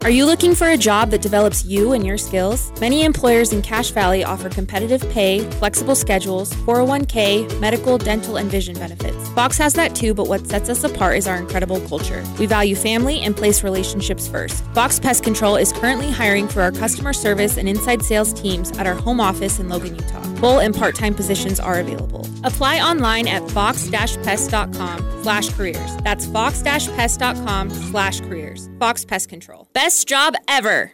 Are 0.03 0.11
you 0.11 0.25
looking 0.25 0.53
for 0.55 0.67
a 0.67 0.77
job 0.77 1.09
that 1.09 1.21
develops 1.21 1.65
you 1.65 1.91
and 1.91 2.05
your 2.05 2.17
skills? 2.17 2.71
Many 2.79 3.03
employers 3.03 3.51
in 3.51 3.61
Cache 3.61 3.89
Valley 3.91 4.23
offer 4.23 4.47
competitive 4.47 5.01
pay, 5.09 5.39
flexible 5.53 5.95
schedules, 5.95 6.53
401k, 6.53 7.59
medical, 7.59 7.97
dental, 7.97 8.37
and 8.37 8.49
vision 8.49 8.75
benefits. 8.75 9.27
Fox 9.29 9.57
has 9.57 9.73
that 9.73 9.95
too, 9.95 10.13
but 10.13 10.27
what 10.27 10.47
sets 10.47 10.69
us 10.69 10.83
apart 10.83 11.17
is 11.17 11.27
our 11.27 11.35
incredible 11.35 11.81
culture. 11.81 12.23
We 12.39 12.45
value 12.45 12.75
family 12.75 13.19
and 13.21 13.35
place 13.35 13.63
relationships 13.63 14.27
first. 14.27 14.63
Fox 14.73 14.99
Pest 14.99 15.23
Control 15.23 15.55
is 15.55 15.73
currently 15.73 16.11
hiring 16.11 16.47
for 16.47 16.61
our 16.61 16.71
customer 16.71 17.11
service 17.11 17.57
and 17.57 17.67
inside 17.67 18.03
sales 18.03 18.31
teams 18.33 18.71
at 18.77 18.85
our 18.87 18.95
home 18.95 19.19
office 19.19 19.59
in 19.59 19.67
Logan, 19.67 19.95
Utah. 19.95 20.21
Full 20.35 20.59
and 20.59 20.75
part-time 20.75 21.15
positions 21.15 21.59
are 21.59 21.79
available. 21.79 22.25
Apply 22.43 22.79
online 22.79 23.27
at 23.27 23.49
fox-pest.com 23.49 25.23
slash 25.23 25.49
careers. 25.49 25.97
That's 26.03 26.27
fox-pest.com 26.27 27.69
slash 27.71 28.19
careers. 28.21 28.69
Fox 28.79 29.03
Pest 29.03 29.27
Control. 29.29 29.67
Best 29.73 29.86
job 29.87 30.35
ever. 30.49 30.91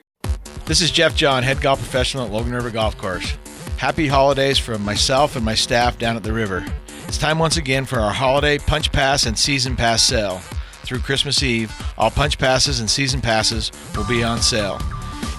This 0.65 0.79
is 0.79 0.91
Jeff 0.91 1.15
John, 1.15 1.41
head 1.41 1.61
golf 1.61 1.79
professional 1.79 2.25
at 2.25 2.31
Logan 2.31 2.53
River 2.53 2.69
Golf 2.69 2.95
Course. 2.95 3.35
Happy 3.77 4.07
holidays 4.07 4.59
from 4.59 4.83
myself 4.83 5.35
and 5.35 5.43
my 5.43 5.55
staff 5.55 5.97
down 5.97 6.15
at 6.15 6.21
the 6.21 6.31
river. 6.31 6.63
It's 7.07 7.17
time 7.17 7.39
once 7.39 7.57
again 7.57 7.85
for 7.85 7.99
our 7.99 8.13
holiday 8.13 8.59
punch 8.59 8.91
pass 8.91 9.25
and 9.25 9.37
season 9.37 9.75
pass 9.75 10.03
sale. 10.03 10.37
Through 10.83 10.99
Christmas 10.99 11.41
Eve, 11.41 11.73
all 11.97 12.11
punch 12.11 12.37
passes 12.37 12.81
and 12.81 12.89
season 12.89 13.19
passes 13.19 13.71
will 13.97 14.07
be 14.07 14.23
on 14.23 14.39
sale. 14.39 14.79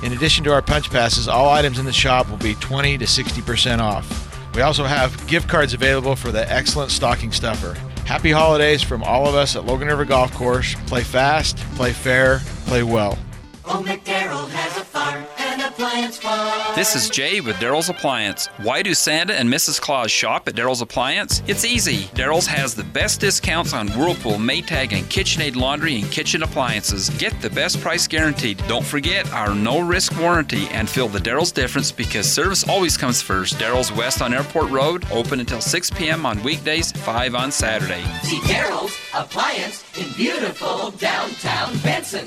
In 0.02 0.12
addition 0.12 0.42
to 0.44 0.52
our 0.52 0.60
punch 0.60 0.90
passes, 0.90 1.28
all 1.28 1.48
items 1.48 1.78
in 1.78 1.84
the 1.84 1.92
shop 1.92 2.28
will 2.28 2.38
be 2.38 2.54
20 2.56 2.98
to 2.98 3.04
60% 3.04 3.78
off. 3.78 4.54
We 4.56 4.62
also 4.62 4.82
have 4.82 5.26
gift 5.28 5.48
cards 5.48 5.74
available 5.74 6.16
for 6.16 6.32
the 6.32 6.50
excellent 6.52 6.90
stocking 6.90 7.30
stuffer. 7.30 7.74
Happy 8.04 8.32
holidays 8.32 8.82
from 8.82 9.04
all 9.04 9.28
of 9.28 9.36
us 9.36 9.54
at 9.54 9.64
Logan 9.64 9.88
River 9.88 10.04
Golf 10.04 10.34
Course. 10.34 10.74
Play 10.86 11.04
fast, 11.04 11.56
play 11.76 11.92
fair, 11.92 12.40
play 12.66 12.82
well. 12.82 13.16
Oh, 13.66 13.76
Old 13.76 13.86
McDarrell 13.86 14.48
has 14.50 14.76
a 14.76 14.84
farm 14.84 15.24
and 15.38 15.62
appliance 15.62 16.18
farm. 16.18 16.74
This 16.74 16.94
is 16.94 17.08
Jay 17.08 17.40
with 17.40 17.56
Daryl's 17.56 17.88
Appliance. 17.88 18.46
Why 18.58 18.82
do 18.82 18.92
Santa 18.94 19.34
and 19.34 19.48
Mrs. 19.48 19.80
Claus 19.80 20.10
shop 20.10 20.48
at 20.48 20.54
Daryl's 20.54 20.82
Appliance? 20.82 21.42
It's 21.46 21.64
easy. 21.64 22.04
Daryl's 22.14 22.46
has 22.46 22.74
the 22.74 22.84
best 22.84 23.20
discounts 23.20 23.72
on 23.72 23.88
Whirlpool, 23.88 24.34
Maytag, 24.34 24.92
and 24.92 25.04
KitchenAid 25.06 25.56
laundry 25.56 25.96
and 26.00 26.10
kitchen 26.10 26.42
appliances. 26.42 27.08
Get 27.10 27.40
the 27.40 27.50
best 27.50 27.80
price 27.80 28.06
guaranteed. 28.06 28.62
Don't 28.68 28.84
forget 28.84 29.30
our 29.32 29.54
no 29.54 29.80
risk 29.80 30.18
warranty 30.18 30.66
and 30.68 30.88
feel 30.88 31.08
the 31.08 31.18
Daryl's 31.18 31.52
difference 31.52 31.90
because 31.90 32.30
service 32.30 32.68
always 32.68 32.96
comes 32.96 33.22
first. 33.22 33.54
Daryl's 33.54 33.92
West 33.92 34.20
on 34.20 34.34
Airport 34.34 34.70
Road, 34.70 35.04
open 35.10 35.40
until 35.40 35.60
6 35.60 35.90
p.m. 35.90 36.26
on 36.26 36.42
weekdays, 36.42 36.92
5 36.92 37.34
on 37.34 37.50
Saturday. 37.50 38.02
See 38.22 38.38
Daryl's 38.40 38.96
Appliance 39.14 39.84
in 39.98 40.12
beautiful 40.12 40.90
downtown 40.92 41.78
Benson. 41.78 42.26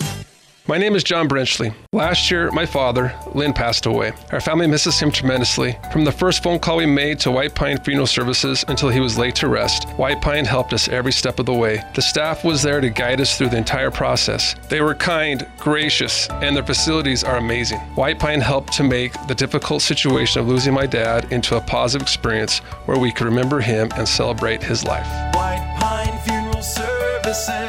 My 0.69 0.77
name 0.77 0.97
is 0.97 1.03
John 1.06 1.30
Brenchley. 1.30 1.73
Last 1.93 2.30
year, 2.30 2.51
my 2.51 2.65
father, 2.65 3.15
Lynn, 3.34 3.53
passed 3.53 3.86
away. 3.86 4.12
Our 4.34 4.41
family 4.41 4.67
misses 4.67 4.99
him 4.99 5.12
tremendously. 5.12 5.80
From 5.93 6.03
the 6.03 6.12
first 6.12 6.43
phone 6.43 6.60
call 6.60 6.75
we 6.75 6.86
made 6.86 7.19
to 7.19 7.32
White 7.32 7.56
Pine 7.56 7.77
Funeral 7.77 8.06
Services 8.06 8.65
until 8.67 8.89
he 8.89 8.99
was 8.99 9.17
laid 9.17 9.34
to 9.36 9.47
rest, 9.47 9.88
White 9.91 10.21
Pine 10.21 10.43
helped 10.43 10.73
us 10.73 10.89
every 10.89 11.13
step 11.13 11.39
of 11.39 11.45
the 11.45 11.53
way. 11.53 11.82
The 11.95 12.01
staff 12.01 12.43
was 12.43 12.62
there 12.62 12.82
to 12.82 12.89
guide 12.89 13.21
us 13.21 13.38
through 13.38 13.47
the 13.47 13.58
entire 13.58 13.91
process. 13.91 14.56
They 14.67 14.82
were 14.82 14.93
kind, 14.93 15.47
gracious, 15.58 16.30
and 16.30 16.53
their 16.53 16.65
facilities 16.65 17.23
are 17.23 17.38
amazing. 17.38 17.80
White 17.95 18.19
Pine 18.19 18.41
helped 18.41 18.73
to 18.73 18.84
make 18.84 19.13
the 19.27 19.36
difficult 19.36 19.82
situation 19.82 20.41
of 20.41 20.49
losing 20.49 20.73
my 20.73 20.86
dad 20.86 21.32
into 21.32 21.56
a 21.56 21.62
positive 21.62 22.06
experience 22.06 22.58
where 22.88 22.99
we 22.99 23.13
could 23.13 23.25
remember 23.25 23.62
him 23.62 23.89
and 23.95 24.06
celebrate 24.06 24.62
his 24.62 24.84
life. 24.84 25.08
White 25.34 25.77
Pine 25.80 26.19
Funeral 26.25 26.62
Services. 26.62 27.66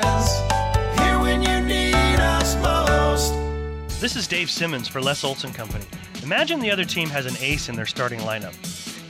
This 4.08 4.16
is 4.16 4.26
Dave 4.26 4.50
Simmons 4.50 4.88
for 4.88 5.02
Les 5.02 5.22
Olson 5.22 5.52
Company. 5.52 5.84
Imagine 6.22 6.60
the 6.60 6.70
other 6.70 6.86
team 6.86 7.10
has 7.10 7.26
an 7.26 7.36
ace 7.42 7.68
in 7.68 7.76
their 7.76 7.84
starting 7.84 8.20
lineup. 8.20 8.54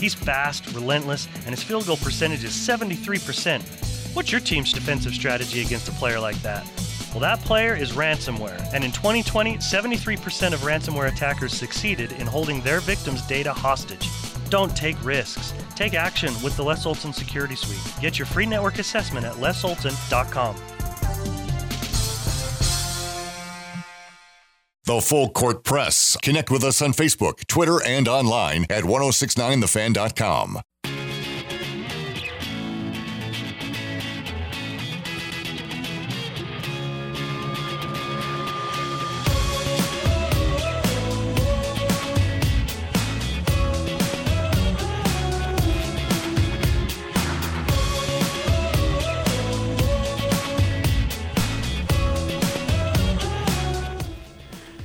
He's 0.00 0.12
fast, 0.12 0.66
relentless, 0.74 1.28
and 1.46 1.50
his 1.50 1.62
field 1.62 1.86
goal 1.86 1.98
percentage 1.98 2.42
is 2.42 2.50
73%. 2.50 3.62
What's 4.16 4.32
your 4.32 4.40
team's 4.40 4.72
defensive 4.72 5.14
strategy 5.14 5.60
against 5.60 5.88
a 5.88 5.92
player 5.92 6.18
like 6.18 6.34
that? 6.42 6.66
Well, 7.12 7.20
that 7.20 7.38
player 7.42 7.76
is 7.76 7.92
ransomware, 7.92 8.60
and 8.74 8.82
in 8.82 8.90
2020, 8.90 9.58
73% 9.58 10.52
of 10.52 10.60
ransomware 10.62 11.06
attackers 11.06 11.52
succeeded 11.52 12.10
in 12.10 12.26
holding 12.26 12.60
their 12.62 12.80
victims' 12.80 13.24
data 13.28 13.52
hostage. 13.52 14.08
Don't 14.50 14.76
take 14.76 15.00
risks. 15.04 15.54
Take 15.76 15.94
action 15.94 16.34
with 16.42 16.56
the 16.56 16.64
Les 16.64 16.84
Olson 16.86 17.12
Security 17.12 17.54
Suite. 17.54 18.02
Get 18.02 18.18
your 18.18 18.26
free 18.26 18.46
network 18.46 18.80
assessment 18.80 19.24
at 19.24 19.34
lesolson.com. 19.34 20.56
The 24.88 25.02
Full 25.02 25.28
Court 25.28 25.64
Press. 25.64 26.16
Connect 26.22 26.50
with 26.50 26.64
us 26.64 26.80
on 26.80 26.94
Facebook, 26.94 27.46
Twitter, 27.46 27.78
and 27.84 28.08
online 28.08 28.64
at 28.70 28.84
1069thefan.com. 28.84 30.62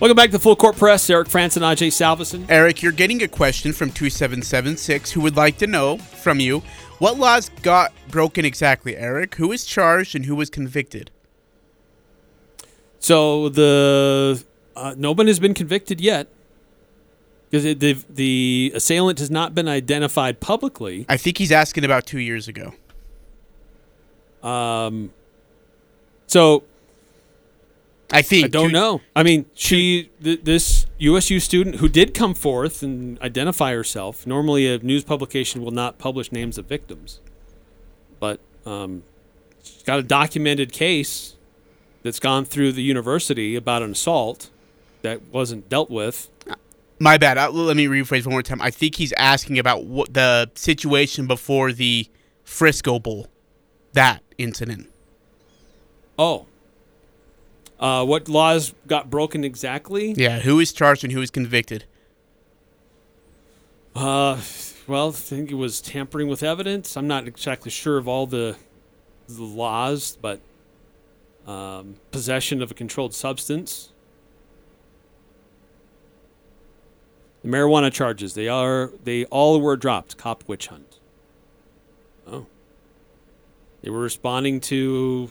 Welcome 0.04 0.18
back 0.18 0.32
to 0.32 0.40
Full 0.40 0.58
Court 0.58 0.76
Press. 0.76 1.10
Eric 1.10 1.30
Frandsen 1.30 1.64
and 1.66 1.80
Ajay 1.80 1.88
Salvesen. 1.88 2.46
Eric, 2.50 2.84
you're 2.84 2.92
getting 2.92 3.24
a 3.24 3.28
question 3.30 3.72
from 3.72 3.90
2776 3.90 5.12
who 5.12 5.22
would 5.22 5.38
like 5.38 5.60
to 5.60 5.66
know 5.66 5.98
from 5.98 6.42
you 6.42 6.60
what 7.00 7.18
laws 7.18 7.48
got 7.62 7.94
broken 8.10 8.44
exactly, 8.44 8.98
Eric? 8.98 9.36
Who 9.36 9.48
was 9.48 9.64
charged 9.64 10.14
and 10.14 10.26
who 10.26 10.36
was 10.36 10.50
convicted? 10.50 11.10
So 13.00 13.48
the 13.48 14.44
uh, 14.76 14.94
no 14.98 15.14
one 15.14 15.28
has 15.28 15.40
been 15.40 15.54
convicted 15.54 16.02
yet 16.02 16.28
because 17.50 17.64
the 17.64 17.96
the 18.10 18.74
assailant 18.76 19.20
has 19.20 19.32
not 19.32 19.56
been 19.56 19.70
identified 19.70 20.42
publicly. 20.42 21.06
I 21.08 21.16
think 21.16 21.38
he's 21.38 21.54
asking 21.54 21.86
about 21.86 22.06
two 22.06 22.20
years 22.20 22.50
ago. 22.50 22.74
Um, 24.46 25.14
so 26.28 26.66
I 28.14 28.22
think 28.22 28.46
I 28.46 28.48
don't 28.48 28.70
two- 28.70 28.74
know. 28.74 29.02
I 29.16 29.24
mean, 29.24 29.46
she 29.54 30.12
th- 30.24 30.42
this 30.44 30.86
USU 31.00 31.40
student 31.40 31.78
who 31.78 31.90
did 31.90 32.14
come 32.14 32.34
forth 32.34 32.84
and 32.84 33.20
identify 33.22 33.74
herself. 33.74 34.26
Normally, 34.28 34.68
a 34.74 34.78
news 34.80 35.04
publication 35.04 35.64
will 35.64 35.72
not 35.72 35.98
publish 35.98 36.32
names 36.32 36.58
of 36.58 36.66
victims, 36.66 37.20
but 38.20 38.40
um, 38.66 39.04
she's 39.64 39.84
got 39.84 40.00
a 40.00 40.04
documented 40.04 40.72
case 40.72 41.36
that's 42.04 42.20
gone 42.20 42.46
through 42.46 42.72
the 42.74 42.84
university 42.84 43.56
about 43.56 43.82
an 43.82 43.92
assault 43.92 44.50
that 45.02 45.22
wasn't 45.32 45.68
dealt 45.70 45.90
with. 45.90 46.30
My 47.00 47.18
bad. 47.18 47.38
Uh, 47.38 47.50
let 47.52 47.76
me 47.76 47.88
rephrase 47.88 48.26
one 48.26 48.34
more 48.34 48.44
time. 48.44 48.62
I 48.62 48.70
think 48.70 48.96
he's 48.96 49.12
asking 49.14 49.60
about 49.60 49.86
what 49.86 50.14
the 50.14 50.50
situation 50.56 51.28
before 51.28 51.74
the 51.74 52.08
Frisco 52.44 53.00
Bowl, 53.00 53.28
that 53.94 54.22
incident. 54.38 54.90
Oh. 56.18 56.46
Uh, 57.84 58.06
what 58.06 58.30
laws 58.30 58.74
got 58.88 59.10
broken 59.10 59.44
exactly? 59.44 60.14
Yeah, 60.14 60.40
who 60.40 60.58
is 60.62 60.72
charged 60.72 61.04
and 61.04 61.12
who 61.12 61.22
is 61.22 61.30
convicted? 61.30 61.84
Uh, 63.94 64.40
well, 64.88 65.10
I 65.10 65.12
think 65.12 65.52
it 65.52 65.56
was 65.56 65.82
tampering 65.82 66.30
with 66.30 66.44
evidence. 66.44 66.96
I'm 66.96 67.10
not 67.10 67.28
exactly 67.28 67.70
sure 67.70 67.98
of 67.98 68.08
all 68.08 68.26
the, 68.26 68.56
the 69.28 69.44
laws, 69.44 70.18
but 70.22 70.40
um, 71.46 71.96
possession 72.12 72.62
of 72.62 72.72
a 72.72 72.74
controlled 72.74 73.14
substance. 73.14 73.92
The 77.42 77.50
marijuana 77.50 77.92
charges 77.92 78.34
they 78.34 78.48
are 78.48 78.92
they 79.04 79.26
all 79.26 79.60
were 79.60 79.76
dropped. 79.76 80.16
Cop 80.16 80.46
witch 80.48 80.68
hunt. 80.68 81.00
Oh. 82.26 82.46
They 83.82 83.90
were 83.90 84.00
responding 84.00 84.62
to 84.62 85.30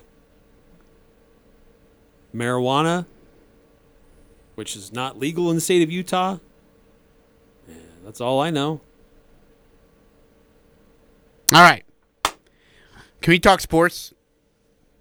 marijuana, 2.35 3.07
which 4.55 4.77
is 4.77 4.93
not 4.93 5.19
legal 5.19 5.51
in 5.51 5.57
the 5.57 5.61
state 5.61 5.83
of 5.83 5.91
Utah. 5.91 6.39
Yeah, 7.69 7.75
that's 8.05 8.21
all 8.21 8.41
I 8.41 8.51
know. 8.51 8.81
All 11.53 11.61
right. 11.61 11.85
Can 12.25 13.31
we 13.31 13.39
talk 13.39 13.61
sports, 13.61 14.15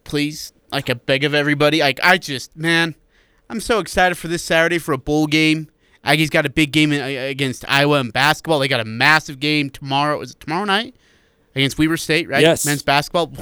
please? 0.03 0.53
Like 0.71 0.89
I 0.89 0.93
beg 0.93 1.23
of 1.23 1.33
everybody. 1.33 1.79
Like 1.79 1.99
I 2.03 2.17
just, 2.17 2.55
man, 2.55 2.95
I'm 3.49 3.59
so 3.59 3.79
excited 3.79 4.15
for 4.15 4.27
this 4.27 4.43
Saturday 4.43 4.77
for 4.77 4.93
a 4.93 4.97
bowl 4.97 5.27
game. 5.27 5.69
Aggies 6.05 6.29
got 6.31 6.45
a 6.45 6.49
big 6.49 6.71
game 6.71 6.91
against 6.91 7.63
Iowa 7.67 7.99
in 7.99 8.09
basketball. 8.09 8.59
They 8.59 8.67
got 8.67 8.79
a 8.79 8.85
massive 8.85 9.39
game 9.39 9.69
tomorrow. 9.69 10.19
Is 10.21 10.31
it 10.31 10.39
tomorrow 10.39 10.65
night 10.65 10.95
against 11.55 11.77
Weber 11.77 11.97
State? 11.97 12.27
Right? 12.27 12.41
Yes. 12.41 12.65
Men's 12.65 12.83
basketball. 12.83 13.33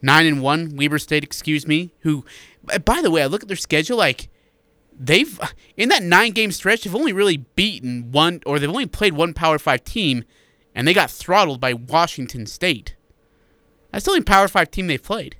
Nine 0.00 0.26
and 0.26 0.42
one. 0.42 0.76
Weber 0.76 0.98
State, 0.98 1.24
excuse 1.24 1.66
me. 1.66 1.92
Who, 2.00 2.24
by 2.84 3.00
the 3.02 3.10
way, 3.10 3.22
I 3.22 3.26
look 3.26 3.42
at 3.42 3.48
their 3.48 3.56
schedule. 3.56 3.96
Like 3.98 4.28
they've 4.98 5.38
in 5.76 5.88
that 5.88 6.02
nine 6.02 6.32
game 6.32 6.52
stretch, 6.52 6.84
they've 6.84 6.94
only 6.94 7.12
really 7.12 7.38
beaten 7.38 8.12
one, 8.12 8.40
or 8.46 8.58
they've 8.58 8.68
only 8.68 8.86
played 8.86 9.14
one 9.14 9.34
Power 9.34 9.58
Five 9.58 9.84
team, 9.84 10.24
and 10.74 10.86
they 10.86 10.94
got 10.94 11.10
throttled 11.10 11.60
by 11.60 11.74
Washington 11.74 12.46
State. 12.46 12.94
That's 13.90 14.04
the 14.04 14.12
only 14.12 14.22
Power 14.22 14.48
Five 14.48 14.70
team 14.70 14.86
they've 14.86 15.02
played. 15.02 15.36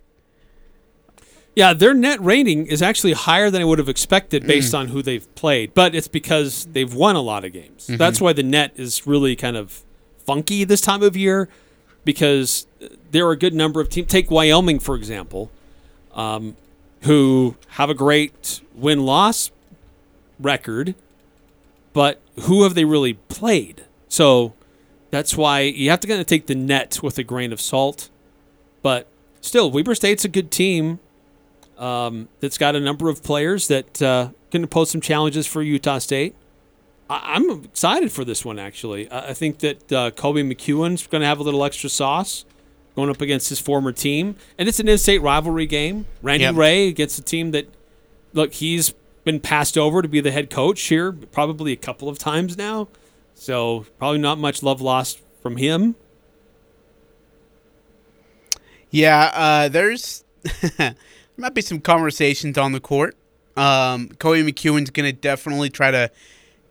Yeah, 1.54 1.74
their 1.74 1.92
net 1.92 2.18
rating 2.22 2.66
is 2.66 2.80
actually 2.80 3.12
higher 3.12 3.50
than 3.50 3.60
I 3.60 3.64
would 3.66 3.78
have 3.78 3.88
expected 3.88 4.46
based 4.46 4.74
on 4.74 4.88
who 4.88 5.02
they've 5.02 5.32
played, 5.34 5.74
but 5.74 5.94
it's 5.94 6.08
because 6.08 6.66
they've 6.72 6.92
won 6.92 7.14
a 7.14 7.20
lot 7.20 7.44
of 7.44 7.52
games. 7.52 7.88
Mhm. 7.88 7.98
That's 7.98 8.22
why 8.22 8.32
the 8.32 8.42
net 8.42 8.72
is 8.76 9.06
really 9.06 9.36
kind 9.36 9.56
of 9.58 9.84
funky 10.24 10.64
this 10.64 10.80
time 10.80 11.02
of 11.02 11.14
year 11.14 11.50
because 12.06 12.66
there 13.10 13.26
are 13.26 13.32
a 13.32 13.36
good 13.36 13.52
number 13.52 13.82
of 13.82 13.90
teams. 13.90 14.08
Take 14.10 14.30
Wyoming, 14.30 14.78
for 14.78 14.94
example, 14.96 15.50
um, 16.14 16.56
who 17.02 17.56
have 17.70 17.90
a 17.90 17.94
great 17.94 18.60
win 18.74 19.04
loss 19.04 19.50
record, 20.38 20.94
but 21.92 22.20
who 22.42 22.62
have 22.62 22.74
they 22.74 22.84
really 22.84 23.14
played? 23.14 23.84
So 24.08 24.54
that's 25.10 25.36
why 25.36 25.60
you 25.60 25.90
have 25.90 26.00
to 26.00 26.06
kind 26.08 26.20
of 26.20 26.26
take 26.26 26.46
the 26.46 26.54
net 26.54 27.00
with 27.02 27.18
a 27.18 27.24
grain 27.24 27.52
of 27.52 27.60
salt. 27.60 28.08
But 28.82 29.06
still, 29.40 29.70
Weber 29.70 29.94
State's 29.94 30.24
a 30.24 30.28
good 30.28 30.50
team 30.50 31.00
um, 31.78 32.28
that's 32.40 32.58
got 32.58 32.74
a 32.76 32.80
number 32.80 33.08
of 33.08 33.22
players 33.22 33.68
that 33.68 34.00
uh, 34.02 34.30
can 34.50 34.66
pose 34.66 34.90
some 34.90 35.00
challenges 35.00 35.46
for 35.46 35.62
Utah 35.62 35.98
State. 35.98 36.34
I- 37.10 37.34
I'm 37.34 37.50
excited 37.64 38.12
for 38.12 38.24
this 38.24 38.44
one, 38.44 38.58
actually. 38.58 39.10
I, 39.10 39.30
I 39.30 39.34
think 39.34 39.58
that 39.58 39.92
uh, 39.92 40.10
Kobe 40.12 40.42
McEwen's 40.42 41.06
going 41.06 41.20
to 41.22 41.26
have 41.26 41.38
a 41.40 41.42
little 41.42 41.64
extra 41.64 41.90
sauce 41.90 42.44
going 42.94 43.10
up 43.10 43.20
against 43.20 43.48
his 43.48 43.58
former 43.58 43.92
team. 43.92 44.36
And 44.58 44.68
it's 44.68 44.80
an 44.80 44.88
in 44.88 44.98
state 44.98 45.22
rivalry 45.22 45.66
game. 45.66 46.06
Randy 46.22 46.44
Yep. 46.44 46.54
Rahe 46.54 46.88
against 46.88 47.18
a 47.18 47.22
team 47.22 47.50
that, 47.52 47.68
look, 48.32 48.54
he's 48.54 48.94
been 49.24 49.40
passed 49.40 49.78
over 49.78 50.02
to 50.02 50.08
be 50.08 50.20
the 50.20 50.32
head 50.32 50.50
coach 50.50 50.80
here 50.82 51.12
probably 51.12 51.72
a 51.72 51.76
couple 51.76 52.08
of 52.08 52.18
times 52.18 52.56
now. 52.56 52.88
So 53.34 53.86
probably 53.98 54.18
not 54.18 54.38
much 54.38 54.62
love 54.62 54.80
lost 54.80 55.20
from 55.40 55.56
him. 55.56 55.94
Yeah, 58.90 59.30
uh, 59.34 59.68
there's 59.68 60.22
there 60.76 60.94
might 61.36 61.54
be 61.54 61.62
some 61.62 61.80
conversations 61.80 62.58
on 62.58 62.72
the 62.72 62.80
court. 62.80 63.16
Um, 63.56 64.10
Kobe 64.18 64.42
McEwen's 64.42 64.90
gonna 64.90 65.12
definitely 65.12 65.70
try 65.70 65.90
to 65.90 66.10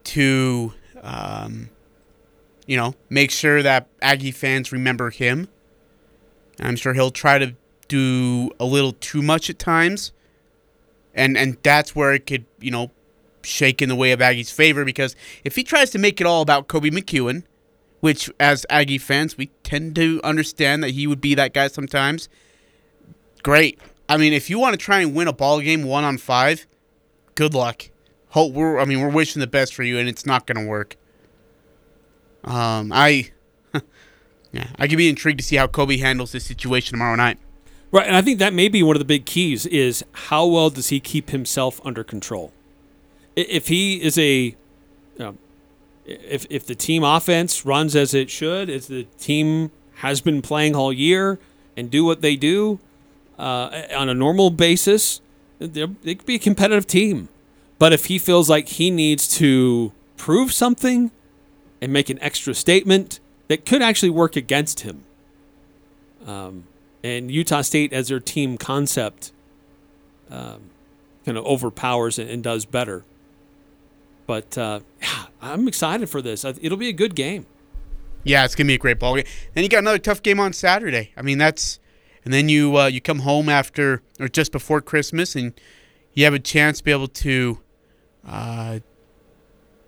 to 0.04 0.74
um, 1.02 1.70
you 2.68 2.78
know 2.78 2.94
make 3.10 3.32
sure 3.32 3.64
that 3.64 3.88
Aggie 4.02 4.32
fans 4.32 4.72
remember 4.72 5.10
him. 5.10 5.48
I'm 6.62 6.76
sure 6.76 6.94
he'll 6.94 7.12
try 7.12 7.38
to 7.38 7.56
do 7.88 8.52
a 8.60 8.66
little 8.66 8.94
too 8.94 9.22
much 9.22 9.50
at 9.50 9.60
times, 9.60 10.12
and 11.14 11.38
and 11.38 11.58
that's 11.64 11.96
where 11.96 12.14
it 12.14 12.26
could 12.26 12.46
you 12.60 12.72
know 12.72 12.92
shake 13.44 13.82
in 13.82 13.90
the 13.90 13.96
way 13.96 14.12
of 14.12 14.22
Aggie's 14.22 14.52
favor 14.52 14.86
because 14.86 15.16
if 15.44 15.56
he 15.56 15.64
tries 15.64 15.90
to 15.92 15.98
make 15.98 16.22
it 16.22 16.28
all 16.28 16.42
about 16.42 16.68
Kobe 16.68 16.90
McEwen, 16.90 17.44
which 18.00 18.30
as 18.40 18.66
Aggie 18.70 18.98
fans 18.98 19.38
we 19.38 19.48
tend 19.64 19.96
to 19.96 20.22
understand 20.24 20.84
that 20.84 20.92
he 20.92 21.08
would 21.08 21.22
be 21.22 21.36
that 21.36 21.54
guy 21.54 21.68
sometimes. 21.68 22.30
Great. 23.44 23.80
I 24.08 24.18
mean, 24.18 24.34
if 24.34 24.50
you 24.50 24.60
want 24.60 24.74
to 24.74 24.78
try 24.78 25.00
and 25.00 25.16
win 25.16 25.28
a 25.28 25.34
ball 25.34 25.62
game 25.62 25.84
one 25.84 26.04
on 26.04 26.18
five, 26.18 26.68
good 27.36 27.54
luck. 27.54 27.90
Hope 28.30 28.54
we're. 28.54 28.80
I 28.80 28.86
mean, 28.86 29.02
we're 29.02 29.10
wishing 29.10 29.40
the 29.40 29.48
best 29.48 29.74
for 29.74 29.84
you, 29.84 29.98
and 29.98 30.08
it's 30.08 30.26
not 30.26 30.46
going 30.46 30.64
to 30.64 30.70
work. 30.70 30.96
Um, 32.44 32.92
I, 32.94 33.32
yeah, 34.52 34.68
I 34.78 34.88
could 34.88 34.98
be 34.98 35.10
intrigued 35.10 35.40
to 35.40 35.46
see 35.46 35.56
how 35.56 35.68
Kobe 35.68 35.98
handles 35.98 36.32
this 36.32 36.46
situation 36.46 36.94
tomorrow 36.94 37.16
night. 37.16 37.38
Right, 37.92 38.08
and 38.08 38.16
I 38.16 38.22
think 38.22 38.40
that 38.40 38.54
may 38.54 38.70
be 38.70 38.84
one 38.84 38.96
of 38.96 39.00
the 39.00 39.06
big 39.06 39.26
keys 39.26 39.66
is 39.66 40.04
how 40.14 40.46
well 40.46 40.70
does 40.70 40.90
he 40.90 41.00
keep 41.00 41.30
himself 41.30 41.82
under 41.84 42.04
control? 42.04 42.54
If 43.36 43.68
he 43.68 44.02
is 44.02 44.18
a, 44.18 44.56
if 46.06 46.46
if 46.50 46.66
the 46.66 46.76
team 46.76 47.04
offense 47.04 47.66
runs 47.66 47.96
as 47.96 48.14
it 48.14 48.30
should, 48.30 48.70
as 48.70 48.88
the 48.88 49.04
team 49.20 49.72
has 49.96 50.22
been 50.22 50.42
playing 50.42 50.76
all 50.76 50.92
year, 50.94 51.40
and 51.76 51.90
do 51.90 52.06
what 52.06 52.22
they 52.22 52.36
do 52.36 52.80
uh, 53.40 53.84
on 53.96 54.10
a 54.10 54.14
normal 54.14 54.50
basis, 54.50 55.22
they 55.60 56.16
could 56.16 56.26
be 56.26 56.36
a 56.36 56.40
competitive 56.40 56.88
team. 56.88 57.30
But 57.80 57.94
if 57.94 58.06
he 58.06 58.20
feels 58.20 58.50
like 58.50 58.68
he 58.68 58.92
needs 58.92 59.28
to 59.38 59.92
prove 60.16 60.54
something 60.54 61.12
and 61.82 61.92
make 61.92 62.10
an 62.10 62.20
extra 62.22 62.54
statement 62.54 63.20
that 63.52 63.66
could 63.66 63.82
actually 63.82 64.10
work 64.10 64.38
against 64.38 64.80
him, 64.80 65.04
um, 66.26 66.64
and 67.04 67.30
Utah 67.30 67.64
State 67.64 67.92
as 67.92 68.08
their 68.08 68.22
team 68.22 68.58
concept 68.58 69.34
um, 70.30 70.70
kind 71.26 71.38
of 71.38 71.46
overpowers 71.46 72.18
and, 72.18 72.30
and 72.30 72.42
does 72.42 72.64
better. 72.64 73.04
But 74.26 74.58
uh, 74.58 74.80
I'm 75.42 75.68
excited 75.68 76.10
for 76.10 76.22
this. 76.22 76.46
It'll 76.46 76.78
be 76.78 76.88
a 76.88 76.94
good 76.94 77.14
game. 77.14 77.46
Yeah, 78.24 78.46
it's 78.46 78.56
gonna 78.56 78.68
be 78.68 78.76
a 78.76 78.78
great 78.78 79.00
ball 79.00 79.16
game. 79.16 79.26
Then 79.54 79.66
you 79.66 79.70
got 79.70 79.80
another 79.80 80.00
tough 80.00 80.24
game 80.24 80.40
on 80.40 80.54
Saturday. 80.54 81.12
I 81.18 81.22
mean, 81.22 81.38
that's, 81.38 81.82
and 82.24 82.34
then 82.34 82.48
you 82.48 82.78
uh, 82.78 82.86
you 82.86 83.02
come 83.02 83.20
home 83.20 83.50
after 83.50 84.02
or 84.18 84.30
just 84.30 84.54
before 84.54 84.80
Christmas, 84.80 85.36
and 85.36 85.60
you 86.14 86.24
have 86.24 86.34
a 86.34 86.40
chance 86.40 86.78
to 86.78 86.86
be 86.86 86.92
able 86.92 87.10
to, 87.10 87.60
uh, 88.26 88.80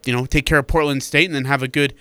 you 0.04 0.12
know, 0.12 0.26
take 0.26 0.46
care 0.46 0.60
of 0.60 0.68
Portland 0.68 1.02
State, 1.02 1.28
and 1.28 1.36
then 1.36 1.46
have 1.46 1.64
a 1.64 1.70
good 1.70 1.94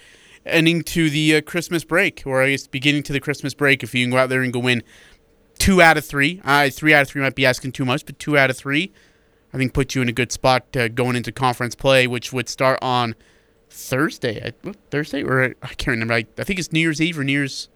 ending 0.44 0.83
to 0.83 1.09
the 1.11 1.37
uh, 1.37 1.40
Christmas 1.42 1.85
break, 1.85 2.22
or 2.26 2.42
I 2.42 2.50
guess 2.50 2.66
beginning 2.66 3.02
to 3.05 3.12
the 3.12 3.20
Christmas 3.20 3.55
break. 3.55 3.83
If 3.83 3.94
you 3.94 4.05
can 4.05 4.11
go 4.11 4.18
out 4.18 4.28
there 4.28 4.42
and 4.42 4.52
go 4.52 4.59
win 4.61 4.83
two 5.59 5.81
out 5.83 5.96
of 5.96 6.05
three, 6.05 6.40
uh, 6.44 6.70
three 6.70 6.92
out 6.94 7.02
of 7.02 7.09
three 7.09 7.22
might 7.22 7.35
be 7.35 7.46
asking 7.46 7.72
too 7.72 7.85
much, 7.85 8.05
but 8.07 8.18
two 8.18 8.37
out 8.37 8.50
of 8.50 8.57
three, 8.57 8.92
I 9.52 9.59
think 9.59 9.72
put 9.74 9.94
you 9.94 10.02
in 10.02 10.09
a 10.09 10.12
good 10.12 10.33
spot 10.33 10.76
uh, 10.76 10.88
going 10.88 11.16
into 11.16 11.31
conference 11.33 11.74
play, 11.74 12.07
which 12.07 12.33
would 12.33 12.48
start 12.48 12.78
on 12.83 13.14
Thursday. 13.70 14.42
I, 14.44 14.52
what, 14.62 14.76
Thursday 14.90 15.22
or 15.22 15.55
I 15.62 15.68
can't 15.68 15.88
remember. 15.88 16.14
I, 16.14 16.26
I 16.38 16.44
think 16.44 16.59
it's 16.59 16.72
New 16.72 16.81
Year's 16.81 17.00
Eve 17.00 17.18
or 17.18 17.24
New 17.24 17.33
Year's. 17.33 17.68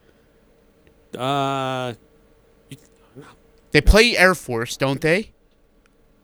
Uh, 1.16 1.94
They 3.72 3.80
play 3.80 4.16
Air 4.16 4.34
Force, 4.34 4.76
don't 4.76 5.00
they? 5.00 5.32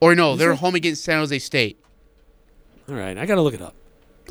Or 0.01 0.15
no, 0.15 0.35
they're 0.35 0.51
it? 0.53 0.57
home 0.57 0.75
against 0.75 1.03
San 1.03 1.19
Jose 1.19 1.37
State. 1.39 1.77
all 2.89 2.95
right, 2.95 3.17
I 3.17 3.25
got 3.25 3.35
to 3.35 3.41
look 3.41 3.53
it 3.53 3.61
up. 3.61 3.75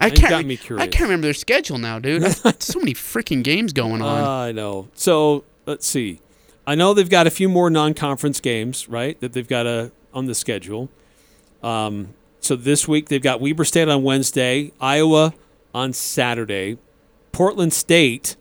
I 0.01 0.09
It 0.09 0.15
can't. 0.17 0.31
got 0.31 0.45
me 0.45 0.59
I 0.79 0.87
can't 0.87 1.03
remember 1.03 1.27
their 1.27 1.35
schedule 1.35 1.79
now, 1.79 1.99
dude. 1.99 2.23
so 2.63 2.79
many 2.79 2.95
freaking 2.95 3.43
games 3.45 3.73
going 3.73 4.03
on. 4.03 4.25
I 4.25 4.53
know. 4.53 4.89
So 4.95 5.45
let's 5.67 5.87
see. 5.87 6.21
I 6.67 6.75
know 6.75 6.95
they've 6.95 7.09
got 7.11 7.27
a 7.27 7.31
few 7.31 7.49
more 7.49 7.71
non-conference 7.71 8.41
games, 8.41 8.89
right? 8.89 9.19
That 9.21 9.33
they've 9.33 9.47
got 9.49 9.67
a, 9.67 9.93
on 10.15 10.27
the 10.27 10.35
schedule. 10.35 10.89
Um, 11.63 12.15
so 12.41 12.57
this 12.57 12.89
week 12.89 13.09
they've 13.09 13.23
got 13.23 13.41
Weber 13.41 13.65
State 13.65 13.89
on 13.89 14.03
Wednesday, 14.03 14.73
Iowa 14.81 15.35
on 15.75 15.93
Saturday, 15.93 16.79
Portland 17.33 17.73
State 17.73 18.37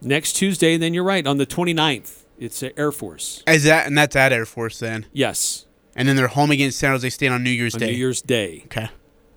next 0.00 0.34
Tuesday. 0.34 0.74
and 0.74 0.82
Then 0.82 0.94
you're 0.94 1.04
right 1.04 1.26
on 1.26 1.38
the 1.38 1.46
29th. 1.46 2.22
It's 2.38 2.62
uh, 2.62 2.70
Air 2.76 2.92
Force. 2.92 3.42
Is 3.46 3.64
that 3.64 3.86
and 3.86 3.98
that's 3.98 4.14
at 4.14 4.32
Air 4.32 4.46
Force 4.46 4.78
then? 4.78 5.06
Yes. 5.12 5.66
And 5.96 6.08
then 6.08 6.14
they're 6.14 6.28
home 6.28 6.52
against 6.52 6.78
San 6.78 6.92
Jose 6.92 7.10
State 7.10 7.28
on 7.32 7.42
New 7.42 7.50
Year's 7.50 7.74
on 7.74 7.80
Day. 7.80 7.86
New 7.90 7.96
Year's 7.98 8.22
Day. 8.22 8.62
Okay. 8.66 8.88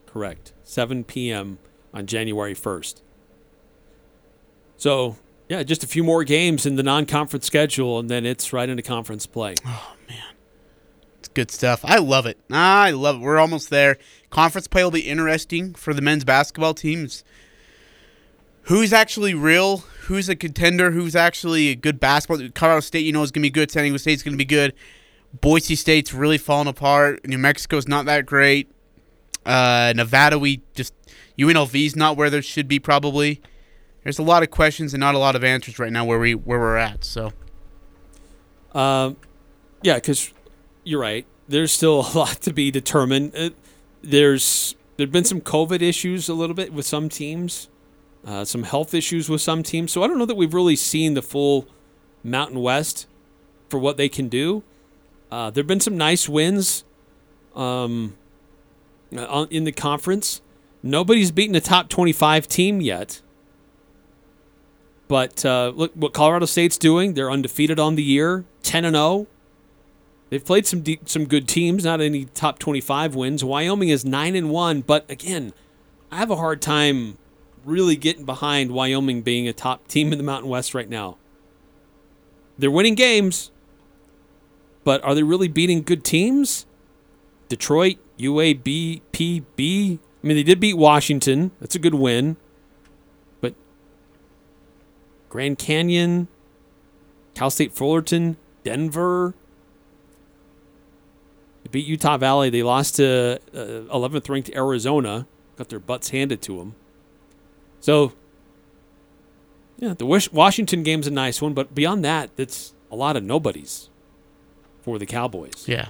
Correct. 0.06 0.51
7 0.72 1.04
p.m. 1.04 1.60
on 1.94 2.06
January 2.06 2.56
1st. 2.56 3.02
So, 4.78 5.18
yeah, 5.50 5.64
just 5.64 5.84
a 5.84 5.88
few 5.88 6.02
more 6.02 6.24
games 6.24 6.66
in 6.66 6.78
the 6.78 6.84
non 6.84 7.06
conference 7.06 7.46
schedule, 7.46 8.00
and 8.00 8.10
then 8.10 8.26
it's 8.26 8.54
right 8.54 8.70
into 8.70 8.82
conference 8.82 9.26
play. 9.26 9.56
Oh, 9.66 9.96
man. 10.08 10.34
It's 11.20 11.28
good 11.28 11.52
stuff. 11.52 11.82
I 11.84 11.98
love 11.98 12.26
it. 12.26 12.38
I 12.50 12.92
love 12.92 13.18
it. 13.18 13.20
We're 13.20 13.38
almost 13.38 13.70
there. 13.70 13.98
Conference 14.30 14.70
play 14.70 14.82
will 14.82 14.92
be 14.92 15.02
interesting 15.02 15.74
for 15.74 15.94
the 15.94 16.02
men's 16.02 16.24
basketball 16.24 16.74
teams. 16.74 17.26
Who's 18.64 18.94
actually 18.94 19.34
real? 19.34 19.80
Who's 20.04 20.30
a 20.30 20.38
contender? 20.38 20.92
Who's 20.92 21.18
actually 21.18 21.68
a 21.68 21.76
good 21.76 22.00
basketball? 22.00 22.48
Colorado 22.54 22.80
State, 22.80 23.06
you 23.06 23.12
know, 23.12 23.24
is 23.24 23.32
going 23.32 23.42
to 23.42 23.48
be 23.48 23.50
good. 23.50 23.72
San 23.72 23.84
Diego 23.84 23.98
State's 23.98 24.24
going 24.24 24.36
to 24.36 24.38
be 24.38 24.46
good. 24.46 24.74
Boise 25.34 25.76
State's 25.76 26.14
really 26.14 26.38
falling 26.38 26.70
apart. 26.70 27.28
New 27.28 27.38
Mexico's 27.38 27.90
not 27.90 28.06
that 28.06 28.26
great. 28.26 28.72
Uh, 29.46 29.94
Nevada, 29.96 30.38
we 30.38 30.62
just 30.76 30.94
UNLV's 31.38 31.96
not 31.96 32.18
where 32.18 32.30
there 32.30 32.42
should 32.42 32.68
be. 32.68 32.80
Probably. 32.80 33.42
There's 34.04 34.20
a 34.20 34.24
lot 34.24 34.42
of 34.42 34.50
questions 34.50 34.94
and 34.94 35.00
not 35.02 35.14
a 35.14 35.20
lot 35.20 35.36
of 35.36 35.44
answers 35.44 35.78
right 35.78 35.92
now 35.92 36.06
where 36.06 36.20
we 36.20 36.34
where 36.34 36.60
we're 36.60 36.78
at. 36.78 37.04
So 37.04 37.34
Um, 38.74 39.18
yeah, 39.84 39.96
because 39.96 40.34
you're 40.84 41.02
right. 41.02 41.26
There's 41.48 41.72
still 41.72 42.00
a 42.14 42.18
lot 42.18 42.42
to 42.42 42.54
be 42.54 42.72
determined. 42.72 43.36
Uh, 43.36 43.50
there's 44.02 44.76
there've 44.98 45.12
been 45.12 45.26
some 45.26 45.42
COVID 45.42 45.82
issues 45.82 46.30
a 46.30 46.34
little 46.34 46.56
bit 46.56 46.74
with 46.74 46.86
some 46.86 47.10
teams, 47.10 47.70
uh, 48.26 48.46
some 48.46 48.64
health 48.64 48.94
issues 48.94 49.30
with 49.30 49.42
some 49.42 49.64
teams. 49.64 49.92
So 49.92 50.04
I 50.04 50.08
don't 50.08 50.18
know 50.18 50.26
that 50.26 50.36
we've 50.36 50.54
really 50.54 50.76
seen 50.76 51.14
the 51.14 51.22
full 51.22 51.68
Mountain 52.24 52.60
West 52.60 53.08
for 53.70 53.80
what 53.80 53.98
they 53.98 54.10
can 54.10 54.28
do. 54.28 54.64
Uh, 55.32 55.50
there've 55.50 55.68
been 55.68 55.80
some 55.80 55.98
nice 55.98 56.28
wins 56.28 56.84
um, 57.56 58.18
in 59.12 59.63
the 59.63 59.71
conference. 59.71 60.41
Nobody's 60.84 61.32
beaten 61.32 61.56
a 61.56 61.62
top 61.62 61.89
25 61.89 62.47
team 62.47 62.82
yet. 62.82 63.21
But 65.08 65.45
uh, 65.45 65.74
look 65.76 65.91
what 65.93 66.13
Colorado 66.13 66.45
State's 66.45 66.78
doing. 66.78 67.13
They're 67.13 67.30
undefeated 67.30 67.80
on 67.80 67.95
the 67.95 68.04
year, 68.04 68.45
10 68.63 68.86
and 68.86 68.95
0. 68.95 69.28
They've 70.30 70.43
played 70.43 70.65
some 70.65 70.82
de- 70.82 71.02
some 71.06 71.26
good 71.26 71.50
teams, 71.50 71.84
not 71.84 72.00
any 72.00 72.26
top 72.26 72.58
25 72.58 73.15
wins. 73.15 73.43
Wyoming 73.43 73.89
is 73.89 74.06
9 74.06 74.36
and 74.36 74.50
1, 74.50 74.82
but 74.82 75.10
again, 75.12 75.54
I 76.10 76.17
have 76.17 76.32
a 76.32 76.38
hard 76.38 76.62
time 76.62 77.17
really 77.65 77.97
getting 77.97 78.24
behind 78.24 78.71
Wyoming 78.71 79.21
being 79.21 79.47
a 79.47 79.54
top 79.54 79.88
team 79.89 80.13
in 80.13 80.17
the 80.17 80.24
Mountain 80.24 80.50
West 80.50 80.74
right 80.74 80.89
now. 80.89 81.17
They're 82.58 82.71
winning 82.71 82.95
games, 82.95 83.52
but 84.86 85.04
are 85.04 85.13
they 85.13 85.24
really 85.24 85.50
beating 85.50 85.82
good 85.82 86.06
teams? 86.06 86.65
Detroit, 87.50 87.97
UAB, 88.22 89.02
PB. 89.12 90.00
I 90.24 90.28
mean, 90.28 90.38
they 90.38 90.44
did 90.44 90.60
beat 90.60 90.78
Washington. 90.78 91.52
That's 91.60 91.76
a 91.76 91.80
good 91.80 91.96
win. 91.96 92.38
But 93.40 93.56
Grand 95.30 95.58
Canyon, 95.58 96.28
Cal 97.34 97.50
State 97.50 97.74
Fullerton, 97.74 98.38
Denver. 98.64 99.34
They 101.64 101.70
beat 101.72 101.88
Utah 101.88 102.18
Valley. 102.18 102.50
They 102.50 102.64
lost 102.64 102.98
to 102.98 103.40
uh, 103.54 103.96
11th 103.96 104.30
ranked 104.30 104.50
Arizona. 104.56 105.28
Got 105.56 105.70
their 105.70 105.80
butts 105.80 106.10
handed 106.10 106.42
to 106.44 106.58
them. 106.58 106.76
So, 107.80 108.14
yeah, 109.78 109.96
the 109.96 110.06
Washington 110.06 110.84
game's 110.84 111.08
a 111.08 111.12
nice 111.12 111.42
one, 111.42 111.54
but 111.54 111.74
beyond 111.74 112.06
that, 112.06 112.30
it's 112.38 112.76
a 112.92 112.96
lot 112.96 113.16
of 113.16 113.24
nobodies 113.24 113.90
for 114.82 115.00
the 115.00 115.08
Cowboys. 115.08 115.68
yeah, 115.68 115.88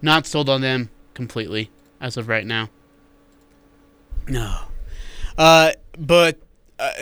not 0.00 0.26
sold 0.26 0.48
on 0.48 0.62
them 0.62 0.90
completely 1.18 1.68
as 2.00 2.16
of 2.16 2.28
right 2.28 2.46
now. 2.46 2.70
No, 4.28 4.56
uh, 5.36 5.72
but 5.98 6.38
uh, 6.78 6.92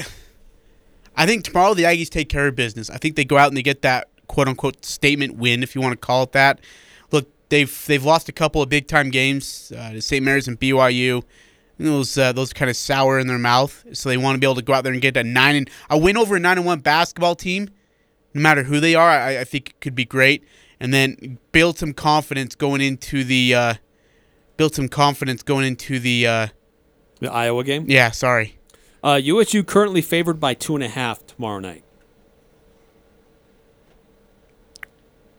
I 1.15 1.27
think 1.27 1.45
tomorrow 1.45 1.75
the 1.75 1.83
Aggies 1.83 2.09
take 2.09 2.31
care 2.31 2.47
of 2.47 2.57
business. 2.57 2.89
I 2.89 2.97
think 2.97 3.15
they 3.17 3.27
go 3.27 3.37
out 3.37 3.49
and 3.49 3.57
they 3.59 3.63
get 3.63 3.83
that 3.83 4.09
quote 4.27 4.49
unquote 4.49 4.87
statement 4.87 5.37
win, 5.37 5.63
if 5.63 5.75
you 5.75 5.83
want 5.83 5.93
to 5.93 5.99
call 5.99 6.23
it 6.23 6.33
that. 6.33 6.61
Look, 7.13 7.29
they've 7.51 7.85
they've 7.87 8.03
lost 8.03 8.31
a 8.31 8.33
couple 8.33 8.63
of 8.63 8.71
big 8.71 8.89
time 8.89 9.11
games 9.11 9.71
uh, 9.77 9.93
to 9.93 10.01
St. 10.01 10.25
Mary's 10.25 10.49
and 10.49 10.59
BYU. 10.59 11.23
And 11.79 11.89
those 11.89 12.17
uh, 12.17 12.33
those 12.33 12.55
kind 12.55 12.71
of 12.71 12.77
sour 12.77 13.19
in 13.19 13.27
their 13.27 13.39
mouth, 13.39 13.85
so 13.93 14.09
they 14.09 14.17
want 14.17 14.37
to 14.37 14.39
be 14.39 14.47
able 14.47 14.55
to 14.55 14.63
go 14.63 14.73
out 14.73 14.83
there 14.83 14.95
and 14.95 15.03
get 15.03 15.15
a 15.19 15.23
nine 15.23 15.57
and 15.57 15.71
a 15.91 15.99
win 15.99 16.17
over 16.17 16.37
a 16.37 16.41
nine 16.41 16.57
and 16.57 16.65
one 16.65 16.81
basketball 16.81 17.35
team, 17.35 17.69
no 18.33 18.41
matter 18.41 18.63
who 18.63 18.81
they 18.81 18.95
are. 18.95 19.11
I, 19.11 19.41
I 19.41 19.45
think 19.45 19.69
it 19.69 19.81
could 19.83 19.95
be 19.95 20.07
great, 20.07 20.43
and 20.81 20.95
then 20.95 21.37
build 21.53 21.77
some 21.77 21.93
confidence 21.93 22.55
going 22.55 22.81
into 22.81 23.25
the 23.25 23.77
build 24.57 24.75
some 24.75 24.89
confidence 24.89 25.43
going 25.43 25.67
into 25.67 25.99
the 25.99 26.27
uh, 26.27 26.47
The 27.21 27.31
Iowa 27.33 27.63
game? 27.65 27.85
yeah. 27.89 28.11
Sorry, 28.11 28.59
Uh, 29.03 29.21
USU 29.23 29.63
currently 29.63 30.03
favored 30.03 30.41
by 30.41 30.55
two 30.55 30.75
and 30.75 30.85
a 30.85 30.89
half 30.89 31.27
tomorrow 31.27 31.61
night. 31.61 31.83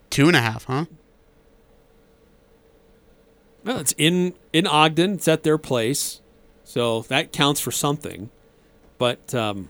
two 0.09 0.27
and 0.27 0.35
a 0.35 0.41
half, 0.41 0.63
huh? 0.65 0.85
Well, 3.63 3.79
it's 3.79 3.93
in 3.97 4.33
in 4.53 4.65
Ogden. 4.65 5.15
It's 5.15 5.27
at 5.27 5.43
their 5.43 5.57
place, 5.57 6.21
so 6.63 7.01
that 7.03 7.31
counts 7.33 7.59
for 7.59 7.71
something. 7.71 8.29
But 8.97 9.35
um, 9.35 9.69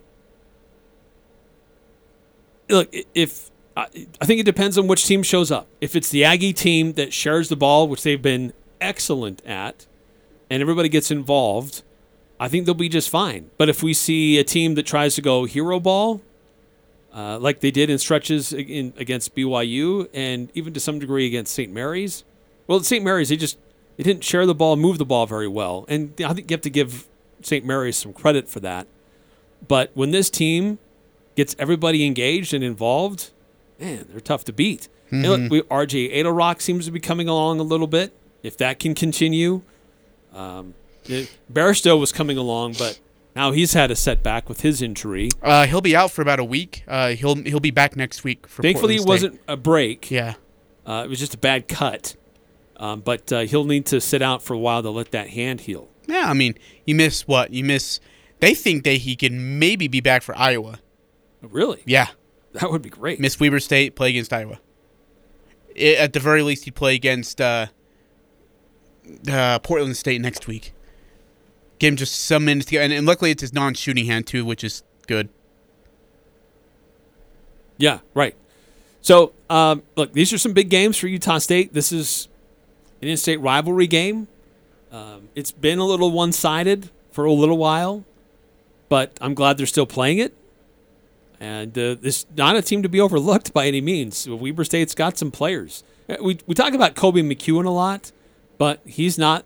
look, 2.70 2.94
if 3.16 3.50
I, 3.76 3.88
I 4.22 4.26
think 4.26 4.40
it 4.40 4.46
depends 4.46 4.78
on 4.78 4.88
which 4.88 5.06
team 5.06 5.24
shows 5.24 5.52
up. 5.52 5.68
If 5.82 5.96
it's 5.96 6.10
the 6.10 6.24
Aggie 6.24 6.54
team 6.54 6.94
that 6.94 7.12
shares 7.12 7.50
the 7.50 7.56
ball, 7.58 7.88
which 7.88 8.04
they've 8.04 8.22
been 8.22 8.54
excellent 8.82 9.46
at, 9.46 9.86
and 10.50 10.62
everybody 10.62 10.90
gets 10.90 11.12
involved, 11.12 11.84
I 12.40 12.48
think 12.48 12.66
they'll 12.66 12.76
be 12.76 12.90
just 12.90 13.10
fine. 13.10 13.50
But 13.58 13.70
if 13.70 13.82
we 13.84 13.94
see 13.94 14.38
a 14.38 14.44
team 14.44 14.76
that 14.76 14.86
tries 14.86 15.16
to 15.16 15.22
go 15.22 15.46
hero 15.46 15.80
ball, 15.80 16.22
uh, 17.14 17.40
like 17.40 17.62
they 17.62 17.72
did 17.72 17.90
in 17.90 17.98
stretches 17.98 18.54
in, 18.54 18.94
against 18.98 19.36
BYU 19.36 20.08
and 20.14 20.50
even 20.54 20.74
to 20.74 20.80
some 20.80 21.00
degree 21.00 21.26
against 21.26 21.54
St. 21.54 21.72
Mary's. 21.72 22.24
Well, 22.68 22.78
at 22.80 22.86
St. 22.86 23.04
Mary's, 23.04 23.30
they 23.30 23.38
just 23.38 23.58
they 23.96 24.04
didn't 24.04 24.24
share 24.24 24.46
the 24.46 24.54
ball, 24.54 24.76
move 24.76 25.00
the 25.00 25.06
ball 25.06 25.26
very 25.26 25.48
well, 25.48 25.86
and 25.88 26.14
I 26.24 26.34
think 26.34 26.52
you 26.52 26.54
have 26.54 26.62
to 26.62 26.70
give 26.70 27.08
St. 27.42 27.66
Mary's 27.66 27.98
some 27.98 28.14
credit 28.14 28.48
for 28.48 28.60
that. 28.60 28.86
But 29.68 29.90
when 29.96 30.12
this 30.12 30.30
team 30.30 30.78
gets 31.36 31.56
everybody 31.58 32.06
engaged 32.06 32.54
and 32.54 32.64
involved, 32.64 33.32
man, 33.80 34.06
they're 34.10 34.20
tough 34.20 34.44
to 34.46 34.54
beat. 34.54 34.88
And 35.10 35.26
Mhm. 35.26 35.28
look, 35.30 35.52
we, 35.52 35.62
RJ 35.72 36.12
Eytle-Rock 36.14 36.62
seems 36.62 36.86
to 36.86 36.92
be 36.92 37.00
coming 37.00 37.28
along 37.28 37.60
a 37.60 37.64
little 37.64 37.88
bit. 37.88 38.12
If 38.48 38.58
that 38.58 38.80
can 38.80 38.96
continue, 38.96 39.62
um, 40.34 40.74
it- 41.06 41.30
Bairstow 41.52 42.00
was 42.00 42.12
coming 42.12 42.38
along, 42.38 42.74
but 42.80 43.00
now 43.36 43.52
he's 43.52 43.74
had 43.74 43.92
a 43.92 43.96
setback 43.96 44.48
with 44.50 44.62
his 44.62 44.82
injury. 44.82 45.30
Uh, 45.44 45.68
he'll 45.68 45.82
be 45.82 45.96
out 45.96 46.12
for 46.12 46.22
about 46.22 46.40
a 46.40 46.44
week. 46.44 46.84
Uh, 46.88 47.10
he'll 47.10 47.36
he'll 47.36 47.60
be 47.60 47.72
back 47.72 47.96
next 47.96 48.24
week. 48.24 48.48
For 48.48 48.62
Thankfully, 48.62 48.96
it 48.96 49.06
wasn't 49.06 49.40
a 49.48 49.58
break. 49.58 50.10
Yeah. 50.10 50.36
Uh, 50.86 51.04
it 51.06 51.10
was 51.10 51.20
just 51.20 51.34
a 51.34 51.38
bad 51.38 51.68
cut. 51.68 52.16
Um, 52.78 53.02
but 53.02 53.32
uh, 53.34 53.40
he'll 53.42 53.66
need 53.66 53.86
to 53.88 54.00
sit 54.00 54.22
out 54.22 54.42
for 54.44 54.54
a 54.54 54.58
while 54.58 54.82
to 54.84 54.90
let 54.92 55.12
that 55.12 55.30
hand 55.30 55.62
heal. 55.62 55.90
Yeah, 56.08 56.30
I 56.30 56.34
mean, 56.34 56.56
you 56.86 56.96
miss 56.96 57.28
what? 57.28 57.52
You 57.52 57.64
miss. 57.64 58.00
They 58.40 58.54
think 58.54 58.84
that 58.84 58.98
he 58.98 59.16
can 59.16 59.60
maybe 59.60 59.88
be 59.88 60.00
back 60.00 60.22
for 60.22 60.38
Iowa. 60.38 60.80
Really? 61.42 61.82
Yeah. 61.86 62.08
That 62.54 62.72
would 62.72 62.82
be 62.84 62.90
great. 62.90 63.20
Miss 63.20 63.40
Weber 63.40 63.60
State 63.60 63.96
play 63.96 64.10
against 64.10 64.32
Iowa. 64.32 64.60
I 65.76 65.96
at 65.96 66.14
the 66.14 66.20
very 66.20 66.42
least, 66.44 66.66
he'd 66.66 66.76
play 66.76 66.96
against 66.96 67.42
uh, 69.30 69.60
Portland 69.60 69.98
State 69.98 70.22
next 70.22 70.48
week. 70.48 70.74
Give 71.80 71.94
him 71.94 71.98
just 71.98 72.16
some 72.26 72.46
minutes, 72.46 72.68
to, 72.68 72.78
and, 72.78 72.92
and 72.92 73.06
luckily 73.06 73.32
it's 73.32 73.42
his 73.42 73.54
non-shooting 73.54 74.06
hand 74.06 74.26
too, 74.28 74.44
which 74.46 74.64
is 74.64 74.84
good. 75.08 75.30
Yeah, 77.78 78.00
right. 78.14 78.36
So, 79.02 79.34
um, 79.50 79.84
look, 79.96 80.14
these 80.14 80.34
are 80.34 80.38
some 80.38 80.54
big 80.54 80.70
games 80.70 80.98
for 80.98 81.08
Utah 81.08 81.38
State. 81.38 81.74
This 81.74 81.92
is 81.92 82.28
an 83.02 83.08
in-state 83.08 83.38
rivalry 83.38 83.88
game. 83.88 84.28
Um, 84.92 85.30
it's 85.36 85.52
been 85.52 85.80
a 85.80 85.86
little 85.86 86.12
one-sided 86.12 86.90
for 87.12 87.26
a 87.26 87.32
little 87.32 87.58
while, 87.58 88.04
but 88.90 89.18
I'm 89.22 89.34
glad 89.34 89.58
they're 89.58 89.66
still 89.68 89.86
playing 89.86 90.18
it. 90.18 90.34
And 91.40 91.78
uh, 91.78 91.96
this 92.02 92.26
not 92.36 92.56
a 92.56 92.64
team 92.64 92.82
to 92.82 92.90
be 92.90 93.00
overlooked 93.00 93.54
by 93.54 93.68
any 93.68 93.82
means. 93.82 94.28
Weber 94.28 94.64
State's 94.64 94.96
got 94.96 95.20
some 95.20 95.30
players. 95.30 95.84
Uh, 96.10 96.16
We 96.20 96.40
we 96.48 96.56
talk 96.56 96.74
about 96.74 96.96
Koby 96.96 97.22
McEwen 97.22 97.66
a 97.66 97.70
lot, 97.70 98.12
but 98.58 98.82
he's 98.86 99.18
not 99.18 99.46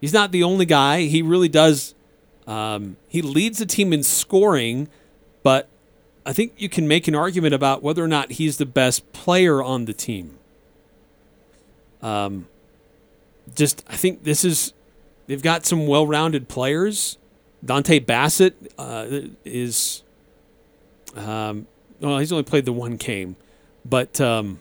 he's 0.00 0.12
not 0.12 0.32
the 0.32 0.42
only 0.42 0.66
guy. 0.66 1.02
He 1.02 1.22
really 1.22 1.48
does. 1.48 1.94
Um, 2.46 2.96
he 3.08 3.22
leads 3.22 3.58
the 3.58 3.66
team 3.66 3.92
in 3.92 4.02
scoring, 4.02 4.88
but 5.42 5.68
I 6.24 6.32
think 6.32 6.54
you 6.58 6.68
can 6.68 6.86
make 6.86 7.08
an 7.08 7.14
argument 7.14 7.54
about 7.54 7.82
whether 7.82 8.02
or 8.02 8.08
not 8.08 8.32
he's 8.32 8.58
the 8.58 8.66
best 8.66 9.12
player 9.12 9.62
on 9.62 9.84
the 9.84 9.92
team. 9.92 10.38
Um, 12.02 12.46
just 13.54 13.84
I 13.88 13.96
think 13.96 14.24
this 14.24 14.44
is 14.44 14.72
they've 15.26 15.42
got 15.42 15.66
some 15.66 15.86
well-rounded 15.86 16.48
players. 16.48 17.18
Dontay 17.64 18.04
Bassett 18.04 18.54
uh, 18.78 19.06
is 19.44 20.02
um, 21.16 21.66
well, 22.00 22.18
he's 22.18 22.32
only 22.32 22.44
played 22.44 22.64
the 22.64 22.72
one 22.72 22.96
game, 22.96 23.36
but 23.84 24.20
um, 24.20 24.60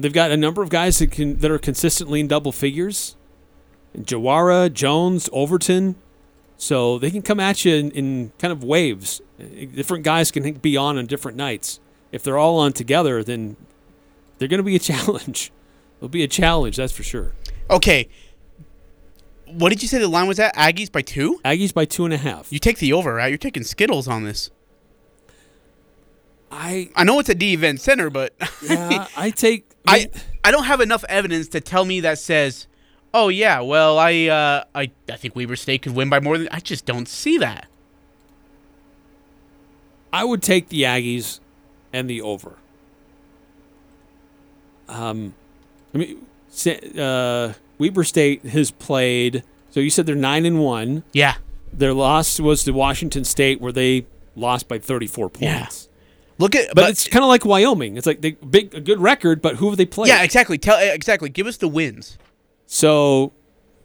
they've 0.00 0.12
got 0.12 0.30
a 0.30 0.36
number 0.36 0.62
of 0.62 0.70
guys 0.70 0.98
that 0.98 1.10
can 1.10 1.38
that 1.38 1.50
are 1.50 1.58
consistently 1.58 2.20
in 2.20 2.28
double 2.28 2.52
figures. 2.52 3.16
Jawara, 3.96 4.72
Jones, 4.72 5.28
Overton, 5.32 5.96
so 6.56 6.98
they 6.98 7.10
can 7.10 7.20
come 7.22 7.40
at 7.40 7.64
you 7.64 7.74
in, 7.74 7.90
in 7.90 8.32
kind 8.38 8.52
of 8.52 8.64
waves. 8.64 9.20
Different 9.38 10.04
guys 10.04 10.30
can 10.30 10.50
be 10.54 10.76
on 10.76 10.96
on 10.96 11.06
different 11.06 11.36
nights. 11.36 11.80
If 12.10 12.22
they're 12.22 12.38
all 12.38 12.58
on 12.58 12.72
together, 12.72 13.22
then 13.22 13.56
they're 14.38 14.48
going 14.48 14.58
to 14.58 14.64
be 14.64 14.76
a 14.76 14.78
challenge. 14.92 15.52
It'll 15.98 16.08
be 16.08 16.22
a 16.22 16.28
challenge, 16.28 16.76
that's 16.76 16.92
for 16.92 17.02
sure. 17.02 17.32
Okay. 17.70 18.08
What 19.46 19.68
did 19.68 19.82
you 19.82 19.88
say 19.88 19.98
the 19.98 20.08
line 20.08 20.26
was 20.26 20.38
at? 20.38 20.54
Aggies 20.56 20.90
by 20.90 21.02
two? 21.02 21.38
Aggies 21.44 21.74
by 21.74 21.84
two 21.84 22.04
and 22.04 22.14
a 22.14 22.16
half. 22.16 22.52
You 22.52 22.58
take 22.58 22.78
the 22.78 22.92
over, 22.92 23.14
right? 23.14 23.28
You're 23.28 23.38
taking 23.38 23.62
Skittles 23.62 24.08
on 24.08 24.24
this. 24.24 24.50
I 26.52 26.90
I 26.94 27.04
know 27.04 27.18
it's 27.18 27.30
a 27.30 27.34
Dee 27.34 27.54
event 27.54 27.80
center, 27.80 28.10
but 28.10 28.34
Yeah, 28.62 29.06
I 29.16 29.30
take. 29.30 29.68
I 29.86 30.08
I 30.44 30.50
don't 30.50 30.64
have 30.64 30.80
enough 30.80 31.04
evidence 31.08 31.48
to 31.48 31.60
tell 31.60 31.84
me 31.84 32.00
that 32.00 32.18
says, 32.18 32.66
oh 33.14 33.28
yeah, 33.28 33.60
well 33.60 33.98
I 33.98 34.26
uh, 34.26 34.64
I 34.74 34.90
I 35.10 35.16
think 35.16 35.34
Weber 35.34 35.56
State 35.56 35.82
could 35.82 35.94
win 35.94 36.08
by 36.08 36.20
more 36.20 36.38
than. 36.38 36.48
I 36.52 36.60
just 36.60 36.84
don't 36.84 37.08
see 37.08 37.38
that. 37.38 37.66
I 40.12 40.24
would 40.24 40.42
take 40.42 40.68
the 40.68 40.82
Aggies 40.82 41.40
and 41.92 42.08
the 42.08 42.20
over. 42.20 42.56
Um, 44.88 45.34
I 45.94 45.98
mean, 45.98 46.26
uh, 46.98 47.54
Weber 47.78 48.04
State 48.04 48.44
has 48.44 48.70
played. 48.70 49.42
So 49.70 49.80
you 49.80 49.88
said 49.88 50.04
they're 50.04 50.14
nine 50.14 50.44
and 50.44 50.60
one. 50.60 51.02
Yeah. 51.12 51.36
Their 51.72 51.94
loss 51.94 52.38
was 52.38 52.64
to 52.64 52.72
Washington 52.72 53.24
State, 53.24 53.58
where 53.58 53.72
they 53.72 54.06
lost 54.36 54.68
by 54.68 54.78
thirty-four 54.78 55.30
points. 55.30 55.88
Look 56.42 56.56
at, 56.56 56.68
But, 56.68 56.74
but, 56.74 56.90
it's 56.90 57.06
kind 57.08 57.22
of 57.22 57.28
like 57.28 57.44
Wyoming. 57.44 57.96
It's 57.96 58.06
like 58.06 58.20
they 58.20 58.32
big 58.32 58.74
a 58.74 58.80
good 58.80 59.00
record, 59.00 59.40
but 59.40 59.56
who 59.56 59.68
have 59.68 59.76
they 59.76 59.86
played? 59.86 60.08
yeah, 60.08 60.24
exactly. 60.24 60.58
Tell 60.58 60.76
exactly. 60.76 61.28
Give 61.28 61.46
us 61.46 61.56
the 61.56 61.68
wins. 61.68 62.18
So 62.66 63.32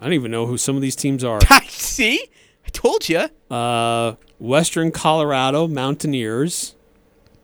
I 0.02 0.06
don't 0.06 0.14
even 0.14 0.32
know 0.32 0.48
who 0.48 0.58
some 0.58 0.76
of 0.76 0.82
these 0.82 0.96
teams 0.96 1.24
are. 1.24 1.40
See, 1.68 2.28
I 2.66 2.70
told 2.70 3.08
you. 3.10 3.30
Uh, 3.52 4.16
Western 4.40 4.92
Colorado 4.92 5.68
Mountaineers. 5.68 6.74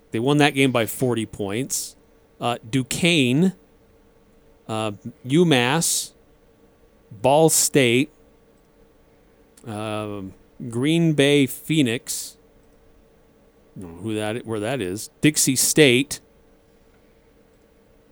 They 0.10 0.20
won 0.20 0.38
that 0.38 0.56
game 0.56 0.72
by 0.72 0.88
40 0.88 1.28
points. 1.28 1.96
Uh, 2.42 2.58
Duquesne, 2.68 3.54
uh, 4.68 4.94
UMass, 5.26 6.12
Ball 7.12 7.50
State, 7.50 8.12
um, 9.68 10.34
Green 10.70 11.14
Bay 11.14 11.46
Phoenix. 11.46 12.38
I 13.76 13.82
don't 13.82 13.96
know 13.96 14.02
who 14.02 14.16
that 14.16 14.46
where 14.46 14.60
that 14.60 14.82
is. 14.82 15.10
Dixie 15.22 15.56
State, 15.56 16.20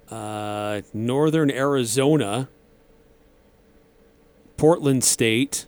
uh, 0.09 0.81
Northern 0.93 1.51
Arizona, 1.51 2.49
Portland 4.57 5.03
State, 5.03 5.67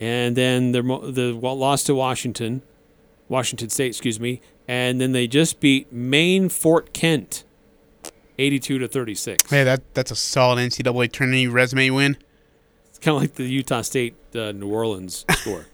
and 0.00 0.36
then 0.36 0.72
the 0.72 0.82
the 0.82 1.32
lost 1.32 1.86
to 1.86 1.94
Washington, 1.94 2.62
Washington 3.28 3.70
State, 3.70 3.88
excuse 3.88 4.20
me, 4.20 4.40
and 4.68 5.00
then 5.00 5.12
they 5.12 5.26
just 5.26 5.60
beat 5.60 5.90
Maine 5.90 6.48
Fort 6.48 6.92
Kent, 6.92 7.44
eighty-two 8.38 8.78
to 8.78 8.88
thirty-six. 8.88 9.50
Hey, 9.50 9.64
that 9.64 9.82
that's 9.94 10.10
a 10.10 10.16
solid 10.16 10.58
NCAA 10.58 11.10
tournament 11.12 11.52
resume 11.52 11.90
win. 11.90 12.16
It's 12.88 12.98
kind 12.98 13.16
of 13.16 13.22
like 13.22 13.34
the 13.34 13.44
Utah 13.44 13.82
State 13.82 14.16
uh, 14.34 14.52
New 14.52 14.68
Orleans 14.68 15.24
score. 15.30 15.66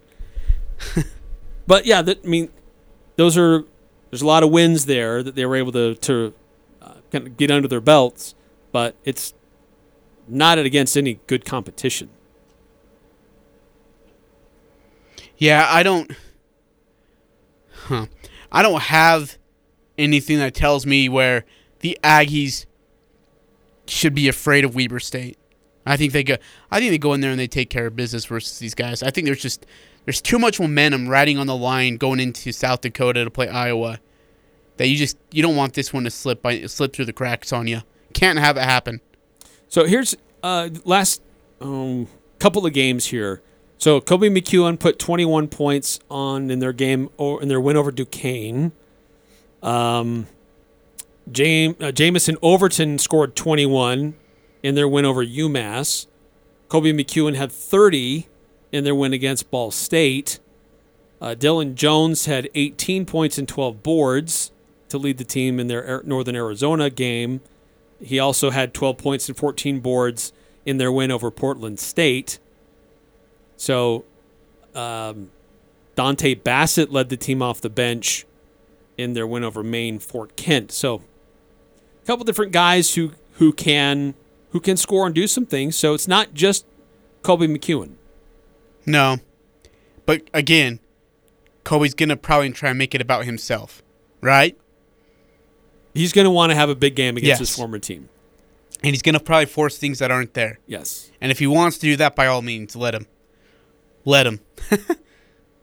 but 1.67 1.87
yeah, 1.87 2.03
that, 2.03 2.25
I 2.25 2.27
mean, 2.27 2.51
those 3.17 3.37
are 3.37 3.65
there's 4.11 4.23
a 4.23 4.27
lot 4.27 4.43
of 4.43 4.51
wins 4.51 4.87
there 4.87 5.23
that 5.23 5.35
they 5.35 5.47
were 5.47 5.57
able 5.57 5.73
to 5.73 5.95
to 5.95 6.35
uh, 6.81 6.95
kind 7.11 7.27
of 7.27 7.37
get 7.37 7.51
under 7.51 7.69
their 7.69 7.81
belts, 7.81 8.35
but 8.73 8.95
it's 9.05 9.35
not 10.29 10.59
against 10.59 10.97
any 10.97 11.21
good 11.27 11.45
competition. 11.45 12.09
Yeah, 15.37 15.67
I 15.69 15.83
don't. 15.83 16.11
Huh. 17.73 18.07
I 18.51 18.63
don't 18.63 18.83
have 18.83 19.39
anything 19.99 20.39
that 20.39 20.55
tells 20.55 20.87
me 20.87 21.09
where 21.09 21.45
the 21.81 21.99
Aggies 22.05 22.67
should 23.87 24.15
be 24.15 24.29
afraid 24.29 24.65
of 24.65 24.75
Weber 24.75 25.01
State. 25.01 25.39
I 25.85 25.97
think 25.97 26.13
they 26.13 26.23
go. 26.23 26.37
I 26.71 26.79
think 26.79 26.93
they 26.93 26.99
go 26.99 27.13
in 27.13 27.21
there 27.21 27.33
and 27.33 27.41
they 27.41 27.49
take 27.49 27.71
care 27.71 27.87
of 27.87 27.97
business 27.97 28.25
versus 28.25 28.59
these 28.59 28.75
guys. 28.75 29.03
I 29.03 29.11
think 29.11 29.25
there's 29.25 29.43
just 29.43 29.67
there's 30.05 30.21
too 30.21 30.39
much 30.39 30.59
momentum 30.61 31.09
riding 31.09 31.39
on 31.39 31.47
the 31.47 31.57
line 31.57 31.97
going 31.97 32.21
into 32.21 32.53
South 32.53 32.81
Dakota 32.81 33.25
to 33.25 33.31
play 33.31 33.49
Iowa 33.49 34.01
that 34.77 34.89
you 34.89 34.97
just 34.97 35.17
you 35.31 35.43
don't 35.43 35.57
want 35.57 35.75
this 35.75 35.93
one 35.93 36.05
to 36.05 36.11
slip 36.11 36.43
by 36.43 36.67
slip 36.67 36.93
through 36.93 37.05
the 37.05 37.13
cracks 37.13 37.53
on 37.53 37.67
you. 37.67 37.83
Can't 38.15 38.39
have 38.39 38.57
it 38.57 38.65
happen. 38.65 39.01
So 39.69 39.85
here's 39.87 40.17
uh, 40.43 40.71
last 40.85 41.23
um, 41.61 42.09
couple 42.39 42.67
of 42.67 42.73
games 42.73 43.07
here. 43.07 43.43
So 43.79 44.01
Koby 44.01 44.31
McEwen 44.31 44.79
put 44.79 44.99
21 44.99 45.49
points 45.49 45.99
on 46.11 46.51
in 46.51 46.59
their 46.59 46.73
game 46.73 47.09
or 47.17 47.43
in 47.43 47.49
their 47.49 47.61
win 47.61 47.77
over 47.77 47.91
Duquesne. 47.91 48.73
Um, 49.63 50.27
James 51.31 51.77
uh, 51.81 51.93
Jamison 51.93 52.37
Overton 52.43 52.99
scored 52.99 53.37
21 53.37 54.15
in 54.63 54.75
their 54.75 54.89
win 54.89 55.05
over 55.05 55.25
UMass. 55.25 56.07
Koby 56.69 56.93
McEwen 56.93 57.35
had 57.35 57.53
30 57.53 58.29
in 58.73 58.85
their 58.85 58.95
win 58.95 59.13
against 59.13 59.51
Ball 59.51 59.71
State. 59.71 60.41
Uh, 61.21 61.35
Dillon 61.35 61.77
Jones 61.77 62.27
had 62.27 62.49
18 62.55 63.07
points 63.07 63.39
and 63.39 63.47
12 63.47 63.83
boards 63.83 64.51
to 64.89 64.99
lead 64.99 65.19
the 65.19 65.25
team 65.25 65.61
in 65.61 65.69
their 65.69 66.03
Northern 66.05 66.35
Arizona 66.35 66.91
game. 66.91 67.41
He 68.03 68.19
also 68.19 68.51
had 68.51 68.75
12 68.75 68.99
points 68.99 69.29
and 69.29 69.39
14 69.39 69.81
boards 69.81 70.33
in 70.67 70.79
their 70.79 70.91
win 70.91 71.11
over 71.13 71.31
Portland 71.31 71.79
State. 71.79 72.39
So 73.57 74.05
um, 74.75 75.31
Dontay 75.97 76.43
Bassett 76.43 76.91
led 76.91 77.09
the 77.09 77.17
team 77.17 77.43
off 77.43 77.61
the 77.61 77.71
bench 77.71 78.27
in 78.99 79.13
their 79.13 79.27
win 79.27 79.45
over 79.45 79.63
Maine 79.63 79.99
Fort 79.99 80.37
Kent. 80.37 80.73
So 80.73 81.03
a 82.03 82.07
couple 82.07 82.25
different 82.25 82.53
guys 82.53 82.95
who 82.95 83.13
who 83.35 83.53
can 83.53 84.15
who 84.51 84.61
can 84.61 84.77
score 84.77 85.07
and 85.07 85.15
do 85.15 85.27
some 85.27 85.47
things. 85.47 85.77
So 85.77 85.95
it's 85.95 86.09
not 86.09 86.35
just 86.35 86.67
Koby 87.23 87.49
McEwen. 87.49 87.93
No, 88.87 89.19
but 90.07 90.23
again, 90.35 90.81
Koby's 91.65 91.95
gonna 91.95 92.17
probably 92.17 92.51
try 92.51 92.71
and 92.71 92.79
make 92.79 92.95
it 92.95 93.01
about 93.01 93.25
himself, 93.25 93.83
right? 94.21 94.57
He's 95.95 96.13
going 96.15 96.25
to 96.25 96.31
want 96.31 96.49
to 96.51 96.57
have 96.57 96.71
a 96.71 96.75
big 96.75 96.97
game 96.97 97.19
against 97.19 97.39
his 97.41 97.55
former 97.55 97.79
team. 97.79 98.09
And 98.83 98.93
he's 98.93 99.03
gonna 99.03 99.21
probably 99.21 99.45
force 99.45 99.77
things 99.77 99.99
that 99.99 100.11
aren't 100.11 100.33
there. 100.33 100.59
Yes. 100.67 101.11
And 101.21 101.31
if 101.31 101.39
he 101.39 101.47
wants 101.47 101.77
to 101.79 101.83
do 101.83 101.97
that, 101.97 102.17
by 102.17 102.27
all 102.27 102.41
means, 102.41 102.75
let 102.75 102.95
him. 102.95 103.07
Let 104.07 104.27
him. 104.27 104.41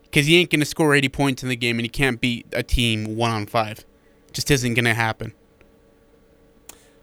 Because 0.10 0.26
he 0.26 0.38
ain't 0.38 0.50
going 0.50 0.60
to 0.60 0.66
score 0.66 0.96
80 0.96 1.10
points 1.10 1.44
in 1.44 1.50
the 1.50 1.56
game 1.56 1.78
and 1.78 1.86
he 1.86 1.90
can't 1.90 2.20
beat 2.20 2.48
a 2.52 2.64
team 2.64 3.16
one 3.16 3.30
on 3.32 3.46
five. 3.46 3.86
Just 4.34 4.50
isn't 4.50 4.74
going 4.74 4.86
to 4.86 4.94
happen. 4.94 5.34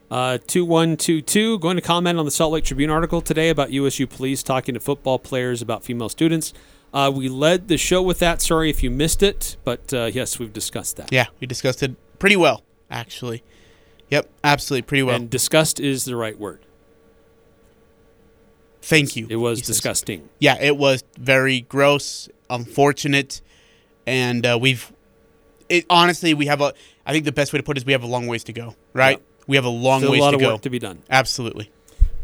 Uh, 0.08 0.38
2122, 0.38 1.58
going 1.58 1.74
to 1.74 1.82
comment 1.82 2.16
on 2.18 2.24
the 2.24 2.30
Salt 2.30 2.52
Lake 2.52 2.62
Tribune 2.64 2.90
article 2.90 3.20
today 3.20 3.48
about 3.48 3.72
USU 3.72 4.06
police 4.06 4.42
talking 4.42 4.74
to 4.74 4.80
football 4.80 5.18
players 5.18 5.60
about 5.60 5.82
female 5.82 6.08
students. 6.08 6.52
Uh, 6.94 7.10
we 7.12 7.28
led 7.28 7.66
the 7.66 7.76
show 7.76 8.00
with 8.00 8.20
that. 8.20 8.40
Sorry 8.40 8.70
if 8.70 8.84
you 8.84 8.90
missed 8.90 9.20
it, 9.22 9.56
but 9.64 9.92
uh, 9.92 10.04
yes, 10.04 10.38
we've 10.38 10.52
discussed 10.52 10.96
that. 10.98 11.10
Yeah, 11.10 11.26
we 11.40 11.48
discussed 11.48 11.82
it 11.82 11.96
pretty 12.20 12.36
well, 12.36 12.62
actually. 12.88 13.42
Yep, 14.10 14.30
absolutely, 14.44 14.82
pretty 14.82 15.02
well. 15.02 15.16
And 15.16 15.28
disgust 15.28 15.80
is 15.80 16.04
the 16.04 16.14
right 16.14 16.38
word. 16.38 16.60
Thank 18.80 19.16
you. 19.16 19.26
It 19.28 19.36
was 19.36 19.58
he 19.58 19.64
says. 19.64 19.76
disgusting. 19.76 20.28
Yeah, 20.38 20.56
it 20.62 20.76
was 20.76 21.02
very 21.18 21.62
gross, 21.62 22.28
unfortunate, 22.48 23.40
and 24.06 24.46
uh, 24.46 24.56
we've. 24.60 24.92
It 25.68 25.84
honestly, 25.90 26.32
we 26.32 26.46
have 26.46 26.60
a. 26.60 26.72
I 27.04 27.12
think 27.12 27.24
the 27.24 27.32
best 27.32 27.52
way 27.52 27.56
to 27.56 27.64
put 27.64 27.76
it 27.76 27.80
is 27.80 27.84
we 27.84 27.92
have 27.92 28.04
a 28.04 28.06
long 28.06 28.28
ways 28.28 28.44
to 28.44 28.52
go. 28.52 28.76
Right? 28.92 29.20
We 29.46 29.56
have 29.56 29.64
a 29.64 29.68
long 29.70 30.00
Still 30.00 30.10
a 30.10 30.12
ways 30.12 30.20
lot 30.20 30.30
to 30.30 30.36
of 30.36 30.40
go. 30.40 30.52
work 30.54 30.62
to 30.62 30.70
be 30.70 30.78
done. 30.78 30.98
Absolutely. 31.10 31.70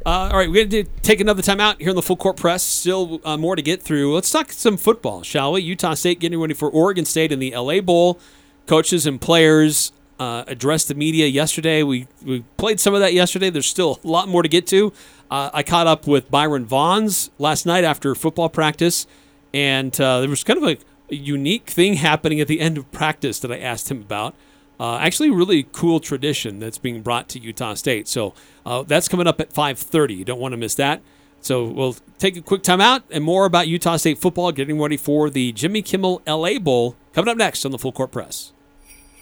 Uh, 0.04 0.30
all 0.32 0.36
right, 0.38 0.50
we're 0.50 0.64
going 0.66 0.84
to 0.84 0.90
take 1.02 1.20
another 1.20 1.42
time 1.42 1.60
out 1.60 1.80
here 1.80 1.90
in 1.90 1.94
the 1.96 2.02
full 2.02 2.16
court 2.16 2.36
press. 2.36 2.62
Still 2.64 3.20
uh, 3.24 3.36
more 3.36 3.54
to 3.54 3.62
get 3.62 3.80
through. 3.82 4.12
Let's 4.14 4.30
talk 4.32 4.50
some 4.50 4.76
football, 4.76 5.22
shall 5.22 5.52
we? 5.52 5.62
Utah 5.62 5.94
State 5.94 6.18
getting 6.18 6.40
ready 6.40 6.54
for 6.54 6.68
Oregon 6.68 7.04
State 7.04 7.30
in 7.30 7.38
the 7.38 7.54
LA 7.56 7.80
Bowl. 7.80 8.18
Coaches 8.66 9.06
and 9.06 9.20
players 9.20 9.92
uh, 10.18 10.42
addressed 10.48 10.88
the 10.88 10.94
media 10.94 11.26
yesterday. 11.28 11.84
We 11.84 12.08
we 12.24 12.44
played 12.56 12.80
some 12.80 12.94
of 12.94 13.00
that 13.00 13.12
yesterday. 13.12 13.48
There's 13.50 13.66
still 13.66 14.00
a 14.02 14.08
lot 14.08 14.26
more 14.28 14.42
to 14.42 14.48
get 14.48 14.66
to. 14.68 14.92
Uh, 15.30 15.50
I 15.54 15.62
caught 15.62 15.86
up 15.86 16.06
with 16.08 16.30
Byron 16.32 16.66
Vaughns 16.66 17.30
last 17.38 17.64
night 17.64 17.84
after 17.84 18.12
football 18.16 18.48
practice, 18.48 19.06
and 19.54 19.98
uh, 20.00 20.20
there 20.20 20.28
was 20.28 20.42
kind 20.44 20.58
of 20.62 20.64
a, 20.64 20.78
a 21.10 21.16
unique 21.16 21.70
thing 21.70 21.94
happening 21.94 22.40
at 22.40 22.48
the 22.48 22.60
end 22.60 22.76
of 22.76 22.90
practice 22.92 23.38
that 23.40 23.52
I 23.52 23.58
asked 23.58 23.88
him 23.90 24.00
about. 24.00 24.34
Uh, 24.80 24.96
actually, 24.96 25.30
really 25.30 25.64
cool 25.72 26.00
tradition 26.00 26.58
that's 26.58 26.78
being 26.78 27.02
brought 27.02 27.28
to 27.30 27.38
Utah 27.38 27.74
State. 27.74 28.08
So 28.08 28.34
uh, 28.66 28.82
that's 28.82 29.08
coming 29.08 29.26
up 29.26 29.40
at 29.40 29.52
5:30. 29.52 30.16
You 30.16 30.24
don't 30.24 30.40
want 30.40 30.52
to 30.52 30.56
miss 30.56 30.74
that. 30.76 31.02
So 31.40 31.64
we'll 31.64 31.96
take 32.18 32.36
a 32.36 32.40
quick 32.40 32.62
time 32.62 32.80
out 32.80 33.02
and 33.10 33.24
more 33.24 33.46
about 33.46 33.66
Utah 33.66 33.96
State 33.96 34.18
football, 34.18 34.52
getting 34.52 34.80
ready 34.80 34.96
for 34.96 35.28
the 35.28 35.52
Jimmy 35.52 35.82
Kimmel 35.82 36.22
LA 36.26 36.58
Bowl 36.58 36.96
coming 37.12 37.28
up 37.28 37.36
next 37.36 37.64
on 37.64 37.72
the 37.72 37.78
Full 37.78 37.92
Court 37.92 38.12
Press. 38.12 38.52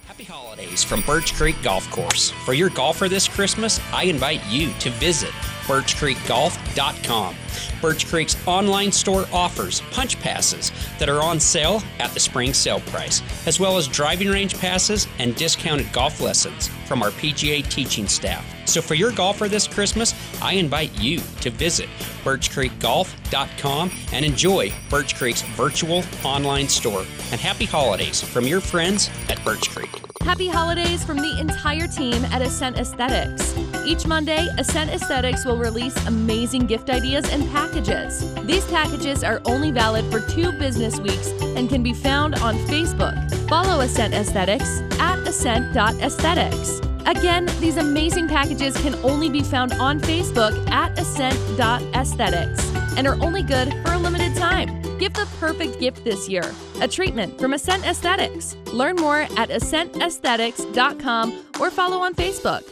Happy 0.06 0.24
holidays 0.24 0.84
from 0.84 1.00
Birch 1.02 1.34
Creek 1.34 1.56
Golf 1.62 1.90
Course. 1.90 2.30
For 2.44 2.52
your 2.52 2.68
golfer 2.70 3.08
this 3.08 3.26
Christmas, 3.26 3.80
I 3.92 4.04
invite 4.04 4.46
you 4.48 4.70
to 4.80 4.90
visit 4.90 5.32
birchcreekgolf.com. 5.70 7.36
Birch 7.80 8.06
Creek's 8.06 8.36
online 8.46 8.90
store 8.90 9.26
offers 9.32 9.82
punch 9.92 10.18
passes 10.18 10.72
that 10.98 11.08
are 11.08 11.22
on 11.22 11.38
sale 11.38 11.80
at 12.00 12.10
the 12.10 12.18
spring 12.18 12.52
sale 12.52 12.80
price, 12.80 13.22
as 13.46 13.60
well 13.60 13.76
as 13.76 13.86
driving 13.86 14.28
range 14.28 14.58
passes 14.58 15.06
and 15.20 15.36
discounted 15.36 15.90
golf 15.92 16.20
lessons 16.20 16.66
from 16.86 17.02
our 17.02 17.10
PGA 17.10 17.62
teaching 17.70 18.08
staff. 18.08 18.59
So 18.70 18.80
for 18.80 18.94
your 18.94 19.10
golfer 19.10 19.48
this 19.48 19.66
Christmas, 19.66 20.14
I 20.40 20.52
invite 20.52 20.96
you 21.00 21.18
to 21.40 21.50
visit 21.50 21.88
birchcreekgolf.com 22.22 23.90
and 24.12 24.24
enjoy 24.24 24.72
Birch 24.88 25.16
Creek's 25.16 25.42
virtual 25.42 26.04
online 26.22 26.68
store. 26.68 27.04
And 27.32 27.40
happy 27.40 27.64
holidays 27.64 28.22
from 28.22 28.46
your 28.46 28.60
friends 28.60 29.10
at 29.28 29.44
Birch 29.44 29.68
Creek. 29.70 29.90
Happy 30.20 30.46
holidays 30.46 31.02
from 31.02 31.16
the 31.16 31.40
entire 31.40 31.88
team 31.88 32.24
at 32.26 32.42
Ascent 32.42 32.76
Aesthetics. 32.76 33.56
Each 33.84 34.06
Monday, 34.06 34.46
Ascent 34.56 34.90
Aesthetics 34.90 35.44
will 35.44 35.56
release 35.56 35.96
amazing 36.06 36.66
gift 36.66 36.90
ideas 36.90 37.28
and 37.28 37.50
packages. 37.50 38.32
These 38.44 38.64
packages 38.66 39.24
are 39.24 39.40
only 39.46 39.72
valid 39.72 40.04
for 40.12 40.20
two 40.20 40.52
business 40.52 41.00
weeks 41.00 41.32
and 41.56 41.68
can 41.68 41.82
be 41.82 41.92
found 41.92 42.36
on 42.36 42.54
Facebook. 42.68 43.16
Follow 43.48 43.80
Ascent 43.80 44.14
Aesthetics 44.14 44.80
at 45.00 45.18
ascent.aesthetics. 45.26 46.89
Again, 47.06 47.48
these 47.60 47.76
amazing 47.76 48.28
packages 48.28 48.76
can 48.76 48.94
only 48.96 49.28
be 49.28 49.42
found 49.42 49.72
on 49.74 50.00
Facebook 50.00 50.68
at 50.70 50.98
ascent.aesthetics 50.98 52.70
and 52.96 53.06
are 53.06 53.20
only 53.22 53.42
good 53.42 53.72
for 53.84 53.92
a 53.92 53.98
limited 53.98 54.36
time. 54.36 54.80
Give 54.98 55.12
the 55.12 55.26
perfect 55.38 55.80
gift 55.80 56.04
this 56.04 56.28
year 56.28 56.52
a 56.80 56.88
treatment 56.88 57.40
from 57.40 57.54
Ascent 57.54 57.86
Aesthetics. 57.86 58.54
Learn 58.72 58.96
more 58.96 59.22
at 59.36 59.48
ascentaesthetics.com 59.48 61.46
or 61.58 61.70
follow 61.70 61.98
on 61.98 62.14
Facebook. 62.14 62.62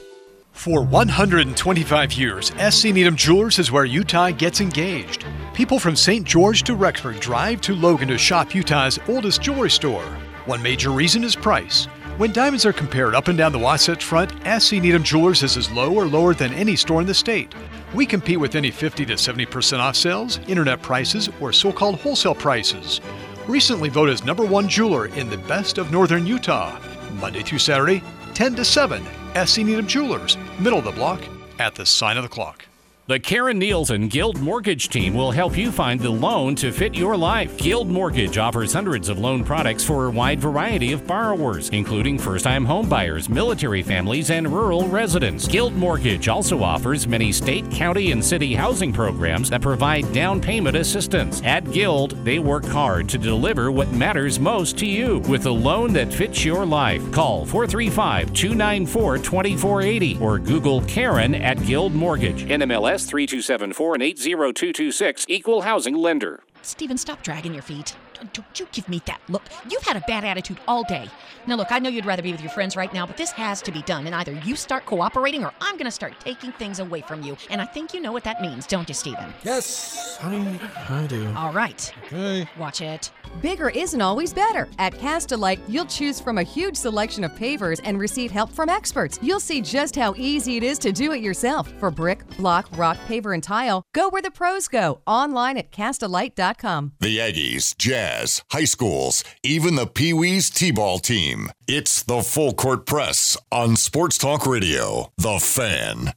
For 0.52 0.82
125 0.84 2.12
years, 2.14 2.52
SC 2.58 2.86
Needham 2.86 3.14
Jewelers 3.14 3.60
is 3.60 3.70
where 3.70 3.84
Utah 3.84 4.30
gets 4.32 4.60
engaged. 4.60 5.24
People 5.54 5.78
from 5.78 5.94
St. 5.94 6.26
George 6.26 6.64
to 6.64 6.76
Rexburg 6.76 7.20
drive 7.20 7.60
to 7.60 7.74
Logan 7.74 8.08
to 8.08 8.18
shop 8.18 8.54
Utah's 8.54 8.98
oldest 9.08 9.40
jewelry 9.40 9.70
store. 9.70 10.04
One 10.46 10.60
major 10.60 10.90
reason 10.90 11.22
is 11.22 11.36
price. 11.36 11.86
When 12.18 12.32
diamonds 12.32 12.66
are 12.66 12.72
compared 12.72 13.14
up 13.14 13.28
and 13.28 13.38
down 13.38 13.52
the 13.52 13.60
Wasatch 13.60 14.02
Front, 14.02 14.32
SC 14.60 14.72
Needham 14.72 15.04
Jewelers 15.04 15.44
is 15.44 15.56
as 15.56 15.70
low 15.70 15.94
or 15.94 16.04
lower 16.04 16.34
than 16.34 16.52
any 16.52 16.74
store 16.74 17.00
in 17.00 17.06
the 17.06 17.14
state. 17.14 17.54
We 17.94 18.06
compete 18.06 18.40
with 18.40 18.56
any 18.56 18.72
50 18.72 19.06
to 19.06 19.12
70% 19.12 19.78
off 19.78 19.94
sales, 19.94 20.40
internet 20.48 20.82
prices, 20.82 21.30
or 21.40 21.52
so 21.52 21.70
called 21.70 22.00
wholesale 22.00 22.34
prices. 22.34 23.00
Recently 23.46 23.88
voted 23.88 24.14
as 24.14 24.24
number 24.24 24.44
one 24.44 24.68
jeweler 24.68 25.06
in 25.06 25.30
the 25.30 25.38
best 25.38 25.78
of 25.78 25.92
northern 25.92 26.26
Utah. 26.26 26.80
Monday 27.20 27.44
through 27.44 27.60
Saturday, 27.60 28.02
10 28.34 28.56
to 28.56 28.64
7. 28.64 29.00
SC 29.46 29.58
Needham 29.58 29.86
Jewelers, 29.86 30.36
middle 30.58 30.80
of 30.80 30.86
the 30.86 30.90
block, 30.90 31.22
at 31.60 31.76
the 31.76 31.86
sign 31.86 32.16
of 32.16 32.24
the 32.24 32.28
clock. 32.28 32.67
The 33.08 33.18
Karen 33.18 33.58
Nielsen 33.58 34.08
Guild 34.08 34.38
Mortgage 34.38 34.90
Team 34.90 35.14
will 35.14 35.30
help 35.30 35.56
you 35.56 35.72
find 35.72 35.98
the 35.98 36.10
loan 36.10 36.54
to 36.56 36.70
fit 36.70 36.94
your 36.94 37.16
life. 37.16 37.56
Guild 37.56 37.88
Mortgage 37.88 38.36
offers 38.36 38.74
hundreds 38.74 39.08
of 39.08 39.18
loan 39.18 39.42
products 39.44 39.82
for 39.82 40.04
a 40.04 40.10
wide 40.10 40.38
variety 40.38 40.92
of 40.92 41.06
borrowers, 41.06 41.70
including 41.70 42.18
first 42.18 42.44
time 42.44 42.66
homebuyers, 42.66 43.30
military 43.30 43.80
families, 43.80 44.30
and 44.30 44.46
rural 44.46 44.86
residents. 44.88 45.48
Guild 45.48 45.74
Mortgage 45.74 46.28
also 46.28 46.62
offers 46.62 47.08
many 47.08 47.32
state, 47.32 47.70
county, 47.70 48.12
and 48.12 48.22
city 48.22 48.54
housing 48.54 48.92
programs 48.92 49.48
that 49.48 49.62
provide 49.62 50.12
down 50.12 50.38
payment 50.38 50.76
assistance. 50.76 51.40
At 51.44 51.72
Guild, 51.72 52.10
they 52.26 52.38
work 52.40 52.66
hard 52.66 53.08
to 53.08 53.16
deliver 53.16 53.72
what 53.72 53.90
matters 53.90 54.38
most 54.38 54.76
to 54.80 54.86
you 54.86 55.20
with 55.20 55.46
a 55.46 55.50
loan 55.50 55.94
that 55.94 56.12
fits 56.12 56.44
your 56.44 56.66
life. 56.66 57.10
Call 57.10 57.46
435 57.46 58.34
294 58.34 59.16
2480 59.16 60.18
or 60.20 60.38
Google 60.38 60.82
Karen 60.82 61.34
at 61.34 61.56
Guild 61.64 61.94
Mortgage. 61.94 62.44
NMLS 62.44 62.97
3274 63.06 63.94
and 63.94 64.02
80226, 64.02 65.26
Equal 65.28 65.62
Housing 65.62 65.94
Lender. 65.94 66.42
Steven, 66.62 66.98
stop 66.98 67.22
dragging 67.22 67.54
your 67.54 67.62
feet. 67.62 67.96
Don't- 68.20 68.34
Don't 68.34 68.60
you 68.60 68.66
give 68.72 68.88
me 68.88 69.00
that 69.06 69.20
look. 69.28 69.42
You've 69.70 69.82
had 69.82 69.96
a 69.96 70.00
bad 70.06 70.24
attitude 70.24 70.58
all 70.66 70.82
day. 70.84 71.08
Now, 71.46 71.54
look, 71.56 71.70
I 71.72 71.78
know 71.78 71.88
you'd 71.88 72.04
rather 72.06 72.22
be 72.22 72.32
with 72.32 72.40
your 72.40 72.50
friends 72.50 72.76
right 72.76 72.92
now, 72.92 73.06
but 73.06 73.16
this 73.16 73.30
has 73.32 73.62
to 73.62 73.72
be 73.72 73.82
done. 73.82 74.06
And 74.06 74.14
either 74.14 74.32
you 74.32 74.54
start 74.56 74.84
cooperating 74.86 75.44
or 75.44 75.52
I'm 75.60 75.76
going 75.76 75.84
to 75.86 75.90
start 75.90 76.12
taking 76.20 76.52
things 76.52 76.78
away 76.78 77.00
from 77.00 77.22
you. 77.22 77.36
And 77.50 77.60
I 77.60 77.64
think 77.64 77.94
you 77.94 78.00
know 78.00 78.12
what 78.12 78.24
that 78.24 78.40
means, 78.42 78.66
don't 78.66 78.88
you, 78.88 78.94
Steven? 78.94 79.32
Yes, 79.44 80.18
honey, 80.20 80.58
I 80.88 81.06
do. 81.06 81.32
All 81.36 81.52
right. 81.52 81.92
Okay. 82.06 82.48
Watch 82.58 82.80
it. 82.80 83.10
Bigger 83.42 83.68
isn't 83.70 84.00
always 84.00 84.32
better. 84.32 84.68
At 84.78 84.94
Castelite, 84.94 85.60
you'll 85.68 85.84
choose 85.86 86.18
from 86.20 86.38
a 86.38 86.42
huge 86.42 86.76
selection 86.76 87.24
of 87.24 87.30
pavers 87.32 87.80
and 87.84 87.98
receive 87.98 88.30
help 88.30 88.50
from 88.50 88.68
experts. 88.68 89.18
You'll 89.22 89.40
see 89.40 89.60
just 89.60 89.94
how 89.96 90.14
easy 90.16 90.56
it 90.56 90.62
is 90.62 90.78
to 90.80 90.92
do 90.92 91.12
it 91.12 91.20
yourself. 91.22 91.70
For 91.78 91.90
brick, 91.90 92.26
block, 92.38 92.68
rock, 92.76 92.96
paver, 93.06 93.34
and 93.34 93.42
tile, 93.42 93.82
go 93.94 94.08
where 94.08 94.22
the 94.22 94.30
pros 94.30 94.66
go. 94.68 95.00
Online 95.06 95.58
at 95.58 95.70
castelite.com. 95.70 96.92
The 97.00 97.18
Aggies, 97.18 97.76
Jazz, 97.76 98.07
high 98.50 98.64
schools, 98.64 99.24
even 99.42 99.74
the 99.74 99.86
Pee 99.86 100.12
Wees 100.12 100.50
T 100.50 100.70
ball 100.70 100.98
team. 100.98 101.50
It's 101.66 102.02
the 102.02 102.22
Full 102.22 102.54
Court 102.54 102.86
Press 102.86 103.36
on 103.52 103.76
Sports 103.76 104.18
Talk 104.18 104.46
Radio. 104.46 105.12
The 105.18 105.38
Fan. 105.38 106.12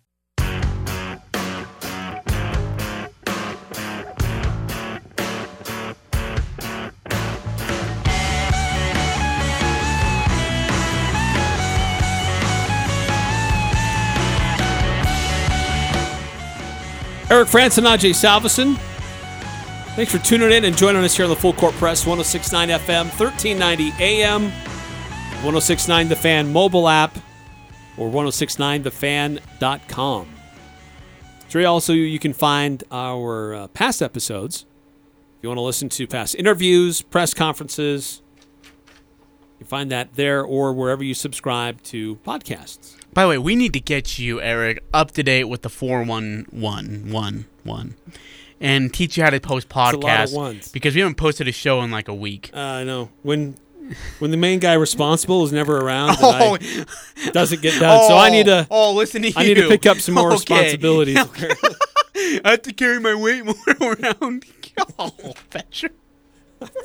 Eric 17.32 17.48
Frandsen 17.48 17.78
and 17.78 17.88
Ajay 17.88 18.12
Salvesen. 18.12 18.91
Thanks 19.96 20.10
for 20.10 20.20
tuning 20.20 20.54
in 20.54 20.64
and 20.64 20.78
joining 20.78 21.04
us 21.04 21.18
here 21.18 21.26
on 21.26 21.30
the 21.30 21.36
Full 21.36 21.52
Court 21.52 21.76
Press, 21.76 22.08
1069 22.08 22.70
FM, 22.70 23.08
1390 23.20 23.92
AM, 24.00 24.44
1069 25.44 26.08
The 26.08 26.16
Fan 26.16 26.54
mobile 26.54 26.88
app, 26.88 27.18
or 27.98 28.10
1069thefan.com. 28.10 30.30
So 31.50 31.66
also 31.66 31.92
you 31.92 32.20
can 32.20 32.32
find 32.32 32.86
our 32.90 33.54
uh, 33.54 33.68
past 33.68 34.02
episodes. 34.02 34.66
If 35.38 35.44
you 35.44 35.50
want 35.50 35.58
to 35.58 35.64
listen 35.64 35.90
to 35.90 36.08
past 36.08 36.36
interviews, 36.36 37.02
press 37.02 37.34
conferences, 37.34 38.22
you 39.60 39.66
find 39.66 39.92
that 39.92 40.14
there 40.14 40.42
or 40.42 40.72
wherever 40.72 41.04
you 41.04 41.14
subscribe 41.14 41.84
to 41.84 42.16
podcasts. 42.26 42.96
By 43.14 43.24
the 43.24 43.28
way, 43.28 43.38
we 43.38 43.58
need 43.58 43.74
to 43.74 43.82
get 43.82 44.18
you, 44.18 44.40
Eric, 44.40 44.86
up 44.94 45.12
to 45.12 45.22
date 45.22 45.50
with 45.50 45.64
the 45.64 45.70
41111 45.70 47.98
and 48.62 48.94
teach 48.94 49.18
you 49.18 49.24
how 49.24 49.30
to 49.32 49.40
post 49.42 49.66
It's 49.66 49.76
a 49.76 49.78
lot 49.78 49.94
of 49.96 50.00
podcasts. 50.02 50.72
Because 50.72 50.96
we 50.96 51.02
haven't 51.02 51.16
posted 51.16 51.48
a 51.50 51.52
show 51.52 51.82
in 51.82 51.92
like 51.92 52.08
a 52.08 52.14
week. 52.14 52.52
Uh, 52.54 52.60
I 52.60 52.84
know. 52.86 53.10
When 53.24 53.58
when 54.20 54.32
the 54.32 54.38
main 54.38 54.60
guy 54.60 54.74
responsible 54.76 55.44
is 55.44 55.52
never 55.52 55.78
around, 55.82 56.12
and 56.12 56.18
Oh. 56.24 56.58
I- 56.62 57.30
doesn't 57.32 57.62
get 57.62 57.78
done. 57.80 58.08
so 58.08 58.16
I 58.16 58.30
need 58.30 58.46
to. 58.46 58.66
Oh, 58.72 58.94
listen 58.94 59.24
to 59.24 59.28
you. 59.30 59.34
I 59.36 59.44
need 59.44 59.56
to 59.56 59.68
pick 59.68 59.86
up 59.86 59.98
some 59.98 60.16
more 60.16 60.28
Okay. 60.28 60.36
responsibilities. 60.36 61.18
I 62.46 62.52
have 62.52 62.62
to 62.64 62.74
carry 62.74 63.00
my 63.00 63.16
weight 63.16 63.44
more 63.44 63.56
around. 63.82 64.46
Oh, 65.00 65.10
Fetcher. 65.50 65.90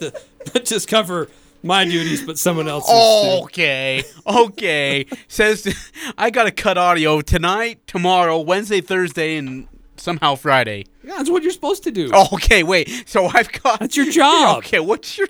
Not 0.01 0.65
just 0.65 0.89
cover 0.89 1.29
my 1.63 1.85
duties, 1.85 2.23
but 2.25 2.39
someone 2.39 2.67
else's. 2.69 2.91
Oh, 2.93 3.43
okay. 3.45 4.03
Okay. 4.27 5.07
Says 5.29 5.93
I 6.17 6.31
got 6.31 6.45
to 6.45 6.51
cut 6.51 6.79
audio 6.79 7.21
tonight, 7.21 7.87
tomorrow, 7.87 8.41
Wednesday, 8.41 8.81
Thursday, 8.81 9.37
and 9.37 9.69
somehow 9.99 10.35
Friday. 10.35 10.85
Yeah, 11.03 11.17
that's 11.19 11.31
what 11.31 11.43
you're 11.43 11.53
supposed 11.53 11.85
to 11.85 11.91
do. 11.91 12.11
Oh, 12.13 12.29
okay. 12.35 12.63
Wait. 12.63 13.05
So 13.07 13.27
I've 13.27 13.51
got. 13.53 13.81
That's 13.81 13.97
your 13.97 14.11
job. 14.11 14.59
Okay. 14.67 14.81
What's 14.81 15.17
your? 15.19 15.29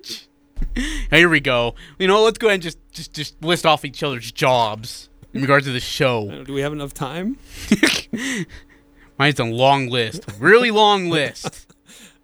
Here 1.10 1.28
we 1.28 1.40
go. 1.40 1.74
You 1.98 2.06
know, 2.06 2.22
let's 2.22 2.38
go 2.38 2.48
ahead 2.48 2.54
and 2.54 2.62
just 2.62 2.78
just 2.92 3.12
just 3.12 3.42
list 3.42 3.66
off 3.66 3.84
each 3.84 4.02
other's 4.02 4.30
jobs 4.32 5.08
in 5.32 5.40
regards 5.40 5.66
to 5.66 5.72
the 5.72 5.80
show. 5.80 6.44
Do 6.44 6.52
we 6.52 6.60
have 6.60 6.72
enough 6.72 6.94
time? 6.94 7.38
Mine's 9.18 9.40
a 9.40 9.44
long 9.44 9.88
list, 9.88 10.24
really 10.38 10.70
long 10.70 11.08
list. 11.10 11.66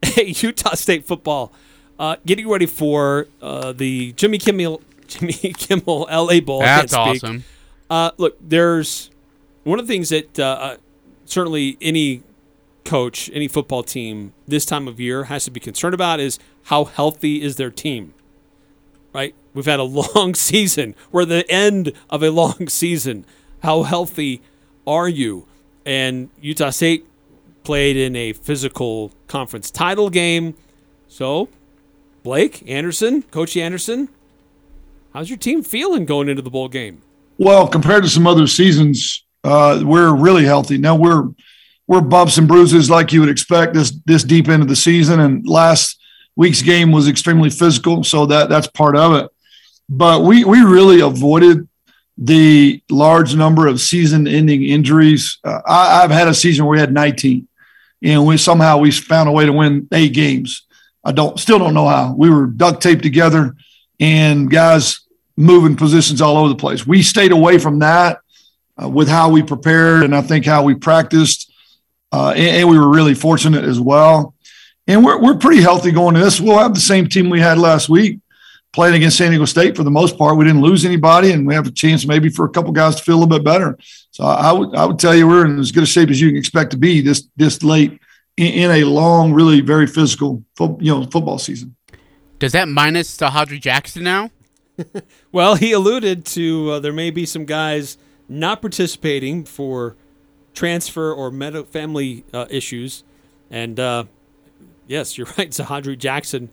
Hey, 0.02 0.34
Utah 0.36 0.74
State 0.74 1.06
football, 1.06 1.52
uh, 1.98 2.16
getting 2.26 2.48
ready 2.48 2.66
for 2.66 3.28
uh, 3.40 3.72
the 3.72 4.12
Jimmy 4.12 4.38
Kimmel 4.38 4.82
Jimmy 5.06 5.32
Kimmel 5.32 6.06
LA 6.10 6.40
Bowl. 6.40 6.60
That's 6.60 6.94
awesome. 6.94 7.44
Uh, 7.88 8.10
look, 8.16 8.36
there's 8.40 9.10
one 9.64 9.78
of 9.78 9.86
the 9.86 9.92
things 9.92 10.08
that 10.08 10.38
uh, 10.38 10.42
uh, 10.44 10.76
certainly 11.24 11.76
any 11.80 12.22
coach, 12.84 13.30
any 13.32 13.48
football 13.48 13.82
team 13.82 14.32
this 14.46 14.64
time 14.64 14.88
of 14.88 15.00
year 15.00 15.24
has 15.24 15.44
to 15.44 15.50
be 15.50 15.60
concerned 15.60 15.94
about 15.94 16.20
is 16.20 16.38
how 16.64 16.84
healthy 16.84 17.42
is 17.42 17.56
their 17.56 17.70
team. 17.70 18.14
Right? 19.12 19.34
We've 19.54 19.66
had 19.66 19.80
a 19.80 19.82
long 20.16 20.34
season. 20.34 20.94
We're 21.10 21.24
the 21.24 21.50
end 21.50 21.92
of 22.10 22.22
a 22.22 22.30
long 22.30 22.68
season. 22.68 23.24
How 23.62 23.82
healthy 23.82 24.42
are 24.86 25.08
you? 25.08 25.46
And 25.84 26.30
Utah 26.40 26.70
State 26.70 27.06
played 27.64 27.96
in 27.96 28.16
a 28.16 28.32
physical 28.32 29.12
conference 29.28 29.70
title 29.70 30.10
game. 30.10 30.54
So, 31.08 31.48
Blake 32.22 32.62
Anderson, 32.68 33.22
Coach 33.22 33.56
Anderson, 33.56 34.08
how's 35.12 35.28
your 35.28 35.38
team 35.38 35.62
feeling 35.62 36.04
going 36.04 36.28
into 36.28 36.42
the 36.42 36.50
bowl 36.50 36.68
game? 36.68 37.02
Well, 37.38 37.66
compared 37.66 38.04
to 38.04 38.08
some 38.08 38.26
other 38.26 38.46
seasons, 38.46 39.24
uh, 39.44 39.82
we're 39.84 40.14
really 40.14 40.44
healthy. 40.44 40.78
Now 40.78 40.94
we're 40.94 41.28
we're 41.92 42.00
bumps 42.00 42.38
and 42.38 42.48
bruises 42.48 42.88
like 42.88 43.12
you 43.12 43.20
would 43.20 43.28
expect 43.28 43.74
this 43.74 43.92
this 44.06 44.24
deep 44.24 44.48
into 44.48 44.64
the 44.64 44.74
season. 44.74 45.20
And 45.20 45.46
last 45.46 46.00
week's 46.36 46.62
game 46.62 46.90
was 46.90 47.06
extremely 47.06 47.50
physical, 47.50 48.02
so 48.02 48.24
that 48.26 48.48
that's 48.48 48.66
part 48.66 48.96
of 48.96 49.12
it. 49.12 49.30
But 49.90 50.22
we 50.22 50.42
we 50.42 50.62
really 50.62 51.00
avoided 51.00 51.68
the 52.16 52.82
large 52.90 53.34
number 53.34 53.66
of 53.66 53.78
season-ending 53.78 54.62
injuries. 54.64 55.38
Uh, 55.44 55.60
I, 55.66 56.02
I've 56.02 56.10
had 56.10 56.28
a 56.28 56.34
season 56.34 56.64
where 56.64 56.72
we 56.72 56.80
had 56.80 56.92
19, 56.92 57.46
and 58.02 58.26
we 58.26 58.38
somehow 58.38 58.78
we 58.78 58.90
found 58.90 59.28
a 59.28 59.32
way 59.32 59.44
to 59.44 59.52
win 59.52 59.86
eight 59.92 60.14
games. 60.14 60.62
I 61.04 61.12
don't 61.12 61.38
still 61.38 61.58
don't 61.58 61.74
know 61.74 61.88
how. 61.88 62.14
We 62.14 62.30
were 62.30 62.46
duct 62.46 62.82
taped 62.82 63.02
together, 63.02 63.54
and 64.00 64.50
guys 64.50 65.00
moving 65.36 65.76
positions 65.76 66.22
all 66.22 66.38
over 66.38 66.48
the 66.48 66.54
place. 66.54 66.86
We 66.86 67.02
stayed 67.02 67.32
away 67.32 67.58
from 67.58 67.80
that 67.80 68.20
uh, 68.82 68.88
with 68.88 69.08
how 69.08 69.28
we 69.28 69.42
prepared 69.42 70.04
and 70.04 70.16
I 70.16 70.22
think 70.22 70.46
how 70.46 70.62
we 70.62 70.74
practiced. 70.74 71.51
Uh, 72.12 72.30
and, 72.30 72.56
and 72.56 72.68
we 72.68 72.78
were 72.78 72.88
really 72.88 73.14
fortunate 73.14 73.64
as 73.64 73.80
well. 73.80 74.34
And 74.86 75.04
we're, 75.04 75.20
we're 75.20 75.38
pretty 75.38 75.62
healthy 75.62 75.92
going 75.92 76.14
to 76.14 76.20
this. 76.20 76.40
We'll 76.40 76.58
have 76.58 76.74
the 76.74 76.80
same 76.80 77.08
team 77.08 77.30
we 77.30 77.40
had 77.40 77.58
last 77.58 77.88
week 77.88 78.20
playing 78.72 78.94
against 78.94 79.18
San 79.18 79.30
Diego 79.30 79.44
State 79.44 79.76
for 79.76 79.84
the 79.84 79.90
most 79.90 80.18
part. 80.18 80.36
We 80.36 80.44
didn't 80.44 80.62
lose 80.62 80.84
anybody, 80.84 81.32
and 81.32 81.46
we 81.46 81.54
have 81.54 81.66
a 81.66 81.70
chance 81.70 82.06
maybe 82.06 82.28
for 82.28 82.46
a 82.46 82.48
couple 82.48 82.72
guys 82.72 82.96
to 82.96 83.02
feel 83.02 83.16
a 83.16 83.20
little 83.20 83.38
bit 83.38 83.44
better. 83.44 83.78
So 84.10 84.24
I 84.24 84.52
would 84.52 84.74
I 84.74 84.84
would 84.84 84.98
tell 84.98 85.14
you 85.14 85.26
we're 85.26 85.46
in 85.46 85.58
as 85.58 85.72
good 85.72 85.84
a 85.84 85.86
shape 85.86 86.10
as 86.10 86.20
you 86.20 86.28
can 86.28 86.36
expect 86.36 86.70
to 86.72 86.76
be 86.76 87.00
this 87.00 87.28
this 87.36 87.62
late 87.62 88.00
in, 88.36 88.46
in 88.46 88.70
a 88.70 88.84
long, 88.84 89.32
really 89.32 89.60
very 89.60 89.86
physical 89.86 90.42
fo- 90.56 90.78
you 90.80 90.92
know 90.92 91.04
football 91.04 91.38
season. 91.38 91.76
Does 92.38 92.52
that 92.52 92.68
minus 92.68 93.16
Sahadri 93.16 93.60
Jackson 93.60 94.04
now? 94.04 94.30
Well, 95.30 95.54
he 95.54 95.72
alluded 95.72 96.26
to 96.26 96.72
uh, 96.72 96.80
there 96.80 96.92
may 96.92 97.10
be 97.10 97.24
some 97.24 97.46
guys 97.46 97.96
not 98.28 98.60
participating 98.60 99.44
for 99.44 99.96
transfer 100.54 101.12
or 101.12 101.30
med- 101.30 101.66
family 101.68 102.24
uh, 102.32 102.46
issues, 102.50 103.04
and 103.50 103.78
uh, 103.80 104.04
yes, 104.86 105.16
you're 105.18 105.26
right. 105.38 105.50
Zahadri 105.50 105.96
Jackson 105.98 106.50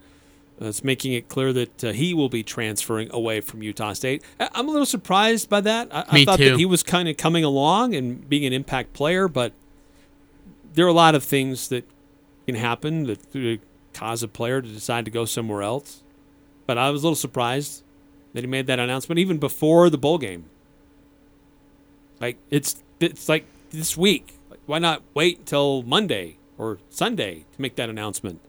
uh, 0.61 0.65
is 0.65 0.83
making 0.83 1.13
it 1.13 1.29
clear 1.29 1.53
that 1.53 1.83
uh, 1.83 1.91
he 1.91 2.13
will 2.13 2.29
be 2.29 2.43
transferring 2.43 3.09
away 3.11 3.41
from 3.41 3.61
Utah 3.63 3.93
State. 3.93 4.23
I- 4.39 4.49
I'm 4.53 4.67
a 4.67 4.71
little 4.71 4.85
surprised 4.85 5.49
by 5.49 5.61
that. 5.61 5.89
I, 5.91 6.05
I 6.09 6.25
thought 6.25 6.37
too. 6.37 6.51
that 6.51 6.57
he 6.57 6.65
was 6.65 6.83
kind 6.83 7.07
of 7.09 7.17
coming 7.17 7.43
along 7.43 7.95
and 7.95 8.27
being 8.29 8.45
an 8.45 8.53
impact 8.53 8.93
player, 8.93 9.27
but 9.27 9.53
there 10.73 10.85
are 10.85 10.89
a 10.89 10.93
lot 10.93 11.15
of 11.15 11.23
things 11.23 11.67
that 11.69 11.83
can 12.45 12.55
happen 12.55 13.03
that 13.05 13.59
cause 13.93 14.23
a 14.23 14.27
player 14.27 14.61
to 14.61 14.67
decide 14.67 15.05
to 15.05 15.11
go 15.11 15.25
somewhere 15.25 15.61
else. 15.61 16.03
But 16.65 16.77
I 16.77 16.89
was 16.91 17.01
a 17.03 17.05
little 17.07 17.15
surprised 17.15 17.83
that 18.33 18.41
he 18.41 18.47
made 18.47 18.67
that 18.67 18.79
announcement 18.79 19.17
even 19.17 19.39
before 19.39 19.89
the 19.89 19.97
bowl 19.97 20.19
game. 20.19 20.45
Like 22.21 22.37
it's 22.49 22.83
it's 22.99 23.27
like 23.29 23.45
this 23.71 23.97
week. 23.97 24.37
Like, 24.49 24.59
why 24.65 24.79
not 24.79 25.03
wait 25.13 25.39
until 25.39 25.83
Monday 25.83 26.37
or 26.57 26.79
Sunday 26.89 27.45
to 27.53 27.61
make 27.61 27.75
that 27.75 27.89
announcement? 27.89 28.41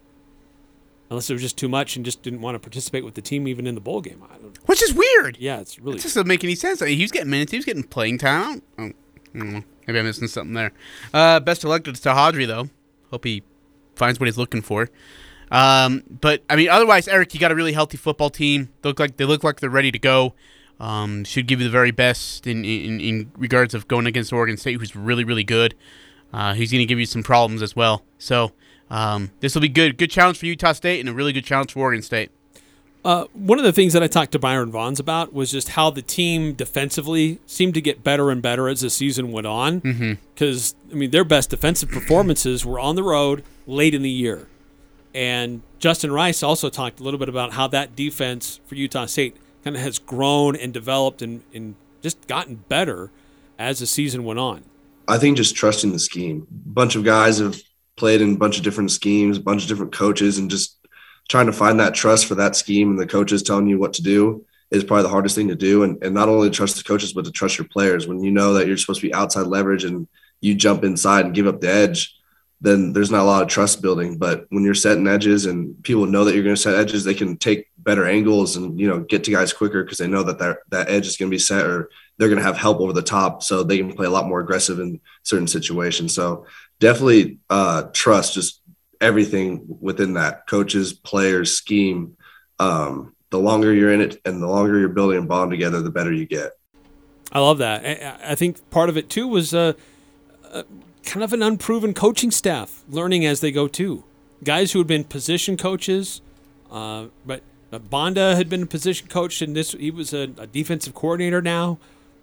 Unless 1.10 1.28
it 1.28 1.32
was 1.32 1.42
just 1.42 1.56
too 1.56 1.68
much 1.68 1.96
and 1.96 2.04
just 2.04 2.22
didn't 2.22 2.40
want 2.40 2.54
to 2.54 2.60
participate 2.60 3.04
with 3.04 3.14
the 3.14 3.22
team 3.22 3.48
even 3.48 3.66
in 3.66 3.74
the 3.74 3.80
bowl 3.80 4.00
game. 4.00 4.22
I 4.32 4.38
don't. 4.38 4.56
Which 4.68 4.80
is 4.82 4.94
weird. 4.94 5.38
Yeah, 5.38 5.58
it's 5.60 5.78
really. 5.78 5.98
It 5.98 6.02
just 6.02 6.14
doesn't 6.14 6.28
make 6.28 6.44
any 6.44 6.54
sense. 6.54 6.82
I 6.82 6.86
mean, 6.86 6.96
he 6.96 7.02
was 7.02 7.10
getting 7.10 7.30
minutes. 7.30 7.50
He 7.50 7.58
was 7.58 7.64
getting 7.64 7.82
playing 7.82 8.18
time. 8.18 8.62
I 8.78 8.82
don't, 8.82 8.96
I 9.34 9.38
don't 9.38 9.52
know. 9.52 9.62
Maybe 9.86 9.98
I'm 9.98 10.04
missing 10.04 10.28
something 10.28 10.54
there. 10.54 10.72
Uh, 11.12 11.40
best 11.40 11.64
of 11.64 11.70
luck 11.70 11.82
to 11.84 11.92
Sahadri, 11.92 12.46
though. 12.46 12.70
Hope 13.10 13.24
he 13.24 13.42
finds 13.96 14.20
what 14.20 14.26
he's 14.26 14.38
looking 14.38 14.62
for. 14.62 14.88
Um, 15.50 16.04
but 16.08 16.44
I 16.48 16.54
mean, 16.54 16.68
otherwise, 16.68 17.08
Eric, 17.08 17.34
you 17.34 17.40
got 17.40 17.50
a 17.50 17.56
really 17.56 17.72
healthy 17.72 17.96
football 17.96 18.30
team. 18.30 18.68
They 18.82 18.88
look 18.88 19.00
like 19.00 19.16
they 19.16 19.24
look 19.24 19.42
like 19.42 19.58
they're 19.58 19.68
ready 19.68 19.90
to 19.90 19.98
go. 19.98 20.34
Um, 20.80 21.24
should 21.24 21.46
give 21.46 21.60
you 21.60 21.66
the 21.66 21.70
very 21.70 21.90
best 21.90 22.46
in, 22.46 22.64
in 22.64 23.00
in 23.00 23.30
regards 23.36 23.74
of 23.74 23.86
going 23.86 24.06
against 24.06 24.32
Oregon 24.32 24.56
State, 24.56 24.80
who's 24.80 24.96
really 24.96 25.24
really 25.24 25.44
good. 25.44 25.74
Uh, 26.32 26.54
he's 26.54 26.72
going 26.72 26.80
to 26.80 26.86
give 26.86 26.98
you 26.98 27.06
some 27.06 27.22
problems 27.22 27.60
as 27.60 27.76
well. 27.76 28.02
So 28.18 28.52
um, 28.88 29.30
this 29.40 29.54
will 29.54 29.62
be 29.62 29.68
good. 29.68 29.98
Good 29.98 30.10
challenge 30.10 30.38
for 30.38 30.46
Utah 30.46 30.72
State 30.72 31.00
and 31.00 31.08
a 31.08 31.12
really 31.12 31.32
good 31.32 31.44
challenge 31.44 31.72
for 31.72 31.80
Oregon 31.80 32.02
State. 32.02 32.30
Uh, 33.02 33.24
one 33.32 33.58
of 33.58 33.64
the 33.64 33.72
things 33.72 33.94
that 33.94 34.02
I 34.02 34.08
talked 34.08 34.32
to 34.32 34.38
Byron 34.38 34.70
Vaughns 34.70 35.00
about 35.00 35.32
was 35.32 35.50
just 35.50 35.70
how 35.70 35.88
the 35.90 36.02
team 36.02 36.52
defensively 36.52 37.40
seemed 37.46 37.72
to 37.74 37.80
get 37.80 38.04
better 38.04 38.30
and 38.30 38.42
better 38.42 38.68
as 38.68 38.82
the 38.82 38.90
season 38.90 39.32
went 39.32 39.46
on. 39.46 39.78
Because 40.34 40.74
I 40.90 40.94
mean, 40.94 41.10
their 41.10 41.24
best 41.24 41.48
defensive 41.50 41.88
performances 41.88 42.64
were 42.66 42.78
on 42.78 42.96
the 42.96 43.02
road 43.02 43.42
late 43.66 43.94
in 43.94 44.02
the 44.02 44.10
year, 44.10 44.48
and 45.14 45.62
Justin 45.78 46.12
Rice 46.12 46.42
also 46.42 46.68
talked 46.68 47.00
a 47.00 47.02
little 47.02 47.18
bit 47.18 47.30
about 47.30 47.52
how 47.52 47.66
that 47.68 47.96
defense 47.96 48.60
for 48.66 48.74
Utah 48.74 49.06
State 49.06 49.34
kind 49.64 49.76
of 49.76 49.82
has 49.82 49.98
grown 49.98 50.56
and 50.56 50.72
developed 50.72 51.22
and, 51.22 51.42
and 51.54 51.74
just 52.02 52.26
gotten 52.26 52.56
better 52.68 53.10
as 53.58 53.78
the 53.78 53.86
season 53.86 54.24
went 54.24 54.38
on. 54.38 54.62
I 55.06 55.18
think 55.18 55.36
just 55.36 55.54
trusting 55.54 55.92
the 55.92 55.98
scheme. 55.98 56.46
A 56.50 56.68
bunch 56.68 56.96
of 56.96 57.04
guys 57.04 57.38
have 57.38 57.60
played 57.96 58.20
in 58.20 58.34
a 58.34 58.38
bunch 58.38 58.56
of 58.56 58.64
different 58.64 58.90
schemes, 58.90 59.36
a 59.36 59.42
bunch 59.42 59.62
of 59.62 59.68
different 59.68 59.92
coaches, 59.92 60.38
and 60.38 60.50
just 60.50 60.78
trying 61.28 61.46
to 61.46 61.52
find 61.52 61.78
that 61.80 61.94
trust 61.94 62.26
for 62.26 62.34
that 62.36 62.56
scheme 62.56 62.90
and 62.90 62.98
the 62.98 63.06
coaches 63.06 63.42
telling 63.42 63.66
you 63.66 63.78
what 63.78 63.92
to 63.94 64.02
do 64.02 64.44
is 64.70 64.84
probably 64.84 65.02
the 65.02 65.08
hardest 65.08 65.34
thing 65.34 65.48
to 65.48 65.54
do. 65.54 65.82
And, 65.82 66.02
and 66.02 66.14
not 66.14 66.28
only 66.28 66.48
trust 66.48 66.76
the 66.76 66.84
coaches, 66.84 67.12
but 67.12 67.24
to 67.24 67.32
trust 67.32 67.58
your 67.58 67.68
players. 67.68 68.06
When 68.06 68.22
you 68.22 68.30
know 68.30 68.54
that 68.54 68.66
you're 68.66 68.76
supposed 68.76 69.00
to 69.00 69.06
be 69.08 69.14
outside 69.14 69.46
leverage 69.46 69.84
and 69.84 70.08
you 70.40 70.54
jump 70.54 70.84
inside 70.84 71.26
and 71.26 71.34
give 71.34 71.46
up 71.46 71.60
the 71.60 71.70
edge, 71.70 72.16
then 72.60 72.92
there's 72.92 73.10
not 73.10 73.22
a 73.22 73.24
lot 73.24 73.42
of 73.42 73.48
trust 73.48 73.80
building. 73.80 74.18
But 74.18 74.46
when 74.50 74.64
you're 74.64 74.74
setting 74.74 75.06
edges 75.06 75.46
and 75.46 75.82
people 75.82 76.06
know 76.06 76.24
that 76.24 76.34
you're 76.34 76.44
going 76.44 76.56
to 76.56 76.60
set 76.60 76.74
edges, 76.74 77.04
they 77.04 77.14
can 77.14 77.36
take 77.36 77.68
better 77.78 78.06
angles 78.06 78.56
and 78.56 78.78
you 78.78 78.86
know 78.86 79.00
get 79.00 79.24
to 79.24 79.30
guys 79.30 79.52
quicker 79.52 79.82
because 79.82 79.98
they 79.98 80.06
know 80.06 80.22
that 80.22 80.38
that 80.38 80.58
that 80.68 80.90
edge 80.90 81.06
is 81.06 81.16
going 81.16 81.30
to 81.30 81.34
be 81.34 81.38
set 81.38 81.64
or 81.64 81.90
they're 82.18 82.28
going 82.28 82.38
to 82.38 82.44
have 82.44 82.58
help 82.58 82.80
over 82.80 82.92
the 82.92 83.02
top, 83.02 83.42
so 83.42 83.62
they 83.62 83.78
can 83.78 83.92
play 83.92 84.06
a 84.06 84.10
lot 84.10 84.28
more 84.28 84.40
aggressive 84.40 84.78
in 84.78 85.00
certain 85.22 85.46
situations. 85.46 86.14
So 86.14 86.46
definitely 86.78 87.38
uh, 87.48 87.84
trust 87.92 88.34
just 88.34 88.60
everything 89.00 89.64
within 89.80 90.14
that 90.14 90.46
coaches, 90.46 90.92
players, 90.92 91.52
scheme. 91.52 92.16
Um, 92.58 93.14
the 93.30 93.38
longer 93.38 93.72
you're 93.72 93.92
in 93.92 94.00
it 94.00 94.20
and 94.24 94.42
the 94.42 94.46
longer 94.46 94.78
you're 94.78 94.88
building 94.88 95.18
a 95.18 95.22
bond 95.22 95.50
together, 95.50 95.80
the 95.80 95.90
better 95.90 96.12
you 96.12 96.26
get. 96.26 96.52
I 97.32 97.38
love 97.38 97.58
that. 97.58 98.20
I, 98.24 98.34
think 98.34 98.70
part 98.70 98.88
of 98.88 98.96
it 98.96 99.08
too 99.08 99.28
was 99.28 99.54
uh, 99.54 99.74
uh, 100.52 100.64
kind 101.04 101.22
of 101.22 101.32
an 101.32 101.42
unproven 101.42 101.94
coaching 101.94 102.30
staff 102.30 102.84
learning 102.88 103.24
as 103.24 103.40
they 103.40 103.50
go 103.50 103.68
too. 103.68 104.04
Guys 104.44 104.72
who 104.72 104.78
had 104.78 104.86
been 104.86 105.04
position 105.04 105.56
coaches, 105.56 106.20
uh, 106.70 107.06
but 107.26 107.42
uh, 107.72 107.78
Banda 107.78 108.36
had 108.36 108.48
been 108.48 108.62
a 108.62 108.66
position 108.66 109.08
coach, 109.08 109.42
and 109.42 109.54
this 109.54 109.72
he 109.72 109.90
was 109.90 110.12
a, 110.12 110.32
a 110.38 110.46
defensive 110.46 110.94
coordinator 110.94 111.42
now, 111.42 111.78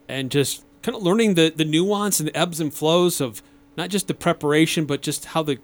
and 0.08 0.32
just 0.32 0.64
kind 0.82 0.96
of 0.96 1.04
learning 1.04 1.36
the 1.36 1.54
the 1.56 1.66
nuance 1.66 2.20
and 2.20 2.30
the 2.30 2.38
ebbs 2.38 2.60
and 2.60 2.74
flows 2.74 3.22
of 3.22 3.42
not 3.76 3.90
just 3.90 4.08
the 4.08 4.14
preparation, 4.14 4.86
but 4.86 5.02
just 5.02 5.26
how 5.26 5.44
the 5.44 5.60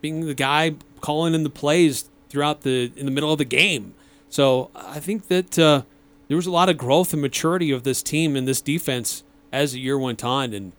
being 0.00 0.26
the 0.26 0.34
guy 0.34 0.74
calling 1.00 1.34
in 1.34 1.42
the 1.42 1.50
plays 1.50 2.10
throughout 2.28 2.62
the 2.62 2.92
in 2.96 3.06
the 3.06 3.12
middle 3.12 3.32
of 3.32 3.38
the 3.38 3.44
game. 3.44 3.94
So 4.28 4.70
I 4.74 5.00
think 5.00 5.28
that 5.28 5.58
uh, 5.58 5.82
there 6.28 6.36
was 6.36 6.46
a 6.46 6.50
lot 6.50 6.68
of 6.68 6.76
growth 6.76 7.12
and 7.12 7.22
maturity 7.22 7.70
of 7.70 7.84
this 7.84 8.02
team 8.02 8.36
and 8.36 8.46
this 8.46 8.60
defense 8.60 9.22
as 9.52 9.72
the 9.72 9.80
year 9.80 9.98
went 9.98 10.24
on, 10.24 10.52
and 10.52 10.72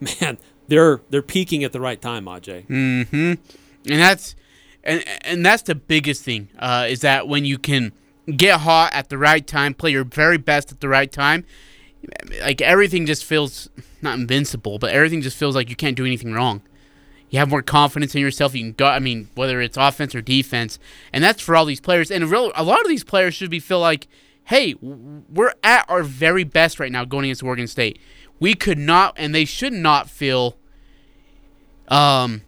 man, 0.20 0.38
they're 0.72 1.00
they're 1.10 1.22
peaking 1.22 1.64
at 1.64 1.72
the 1.72 1.80
right 1.80 2.00
time, 2.00 2.24
Aj. 2.24 2.66
Mm-hmm. 2.66 3.14
And 3.14 4.00
that's 4.00 4.34
and 4.82 5.04
and 5.22 5.44
that's 5.44 5.62
the 5.62 5.74
biggest 5.74 6.24
thing 6.24 6.48
uh, 6.58 6.86
is 6.88 7.02
that 7.02 7.28
when 7.28 7.44
you 7.44 7.58
can 7.58 7.92
get 8.36 8.60
hot 8.60 8.92
at 8.94 9.10
the 9.10 9.18
right 9.18 9.46
time, 9.46 9.74
play 9.74 9.90
your 9.90 10.04
very 10.04 10.38
best 10.38 10.72
at 10.72 10.80
the 10.80 10.88
right 10.88 11.12
time, 11.12 11.44
like 12.40 12.62
everything 12.62 13.04
just 13.04 13.22
feels 13.24 13.68
not 14.00 14.18
invincible, 14.18 14.78
but 14.78 14.92
everything 14.92 15.20
just 15.20 15.36
feels 15.36 15.54
like 15.54 15.68
you 15.68 15.76
can't 15.76 15.96
do 15.96 16.06
anything 16.06 16.32
wrong. 16.32 16.62
You 17.28 17.38
have 17.38 17.50
more 17.50 17.62
confidence 17.62 18.14
in 18.14 18.22
yourself. 18.22 18.54
You 18.54 18.62
can 18.62 18.72
go. 18.72 18.86
I 18.86 18.98
mean, 18.98 19.28
whether 19.34 19.60
it's 19.60 19.76
offense 19.76 20.14
or 20.14 20.22
defense, 20.22 20.78
and 21.12 21.22
that's 21.22 21.42
for 21.42 21.54
all 21.54 21.66
these 21.66 21.80
players. 21.80 22.10
And 22.10 22.24
a 22.24 22.26
real, 22.26 22.50
a 22.54 22.64
lot 22.64 22.80
of 22.80 22.88
these 22.88 23.04
players 23.04 23.34
should 23.34 23.50
be 23.50 23.60
feel 23.60 23.80
like, 23.80 24.08
hey, 24.44 24.74
we're 24.80 25.52
at 25.62 25.84
our 25.90 26.02
very 26.02 26.44
best 26.44 26.80
right 26.80 26.92
now 26.92 27.04
going 27.04 27.26
against 27.26 27.42
Oregon 27.42 27.66
State. 27.66 27.98
We 28.40 28.54
could 28.54 28.78
not, 28.78 29.14
and 29.16 29.34
they 29.34 29.44
should 29.44 29.74
not 29.74 30.10
feel 30.10 30.56
um, 31.92 32.40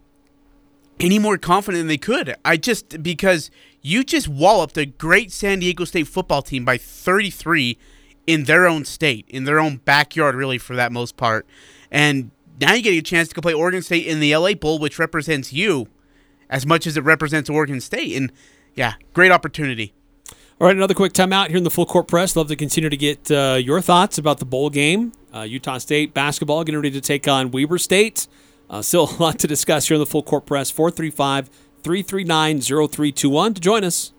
any 0.98 1.18
more 1.18 1.36
confident 1.36 1.80
than 1.80 1.88
they 1.88 1.98
could. 1.98 2.34
I 2.44 2.56
just 2.56 3.02
because 3.02 3.50
you 3.82 4.02
just 4.02 4.26
walloped 4.26 4.76
a 4.78 4.86
great 4.86 5.30
San 5.30 5.60
Diego 5.60 5.84
State 5.84 6.08
football 6.08 6.40
team 6.42 6.64
by 6.64 6.78
33 6.78 7.78
in 8.26 8.44
their 8.44 8.66
own 8.66 8.86
state, 8.86 9.26
in 9.28 9.44
their 9.44 9.60
own 9.60 9.76
backyard, 9.76 10.34
really 10.34 10.56
for 10.56 10.74
that 10.74 10.90
most 10.90 11.16
part, 11.18 11.46
and 11.90 12.30
now 12.60 12.72
you 12.72 12.82
get 12.82 12.94
a 12.94 13.02
chance 13.02 13.28
to 13.28 13.34
go 13.34 13.42
play 13.42 13.52
Oregon 13.52 13.82
State 13.82 14.06
in 14.06 14.20
the 14.20 14.34
LA 14.34 14.54
Bowl, 14.54 14.78
which 14.78 14.98
represents 14.98 15.52
you 15.52 15.88
as 16.48 16.64
much 16.64 16.86
as 16.86 16.96
it 16.96 17.02
represents 17.02 17.50
Oregon 17.50 17.80
State, 17.80 18.16
and 18.16 18.32
yeah, 18.74 18.94
great 19.12 19.30
opportunity. 19.30 19.92
All 20.60 20.68
right, 20.68 20.76
another 20.76 20.94
quick 20.94 21.12
timeout 21.12 21.48
here 21.48 21.56
in 21.56 21.64
the 21.64 21.70
full 21.70 21.84
court 21.84 22.08
press. 22.08 22.36
Love 22.36 22.48
to 22.48 22.56
continue 22.56 22.88
to 22.88 22.96
get 22.96 23.30
uh, 23.30 23.58
your 23.60 23.80
thoughts 23.80 24.16
about 24.16 24.38
the 24.38 24.44
bowl 24.46 24.70
game. 24.70 25.12
Uh, 25.34 25.40
Utah 25.42 25.78
State 25.78 26.14
basketball 26.14 26.62
getting 26.64 26.78
ready 26.78 26.92
to 26.92 27.00
take 27.00 27.28
on 27.28 27.50
Weber 27.50 27.76
State. 27.76 28.28
Uh, 28.68 28.82
still 28.82 29.08
a 29.18 29.22
lot 29.22 29.38
to 29.40 29.46
discuss 29.46 29.88
here 29.88 29.96
in 29.96 30.00
the 30.00 30.06
full 30.06 30.22
court 30.22 30.46
press. 30.46 30.70
435 30.70 31.48
339 31.82 32.60
0321 32.60 33.54
to 33.54 33.60
join 33.60 33.84
us. 33.84 34.12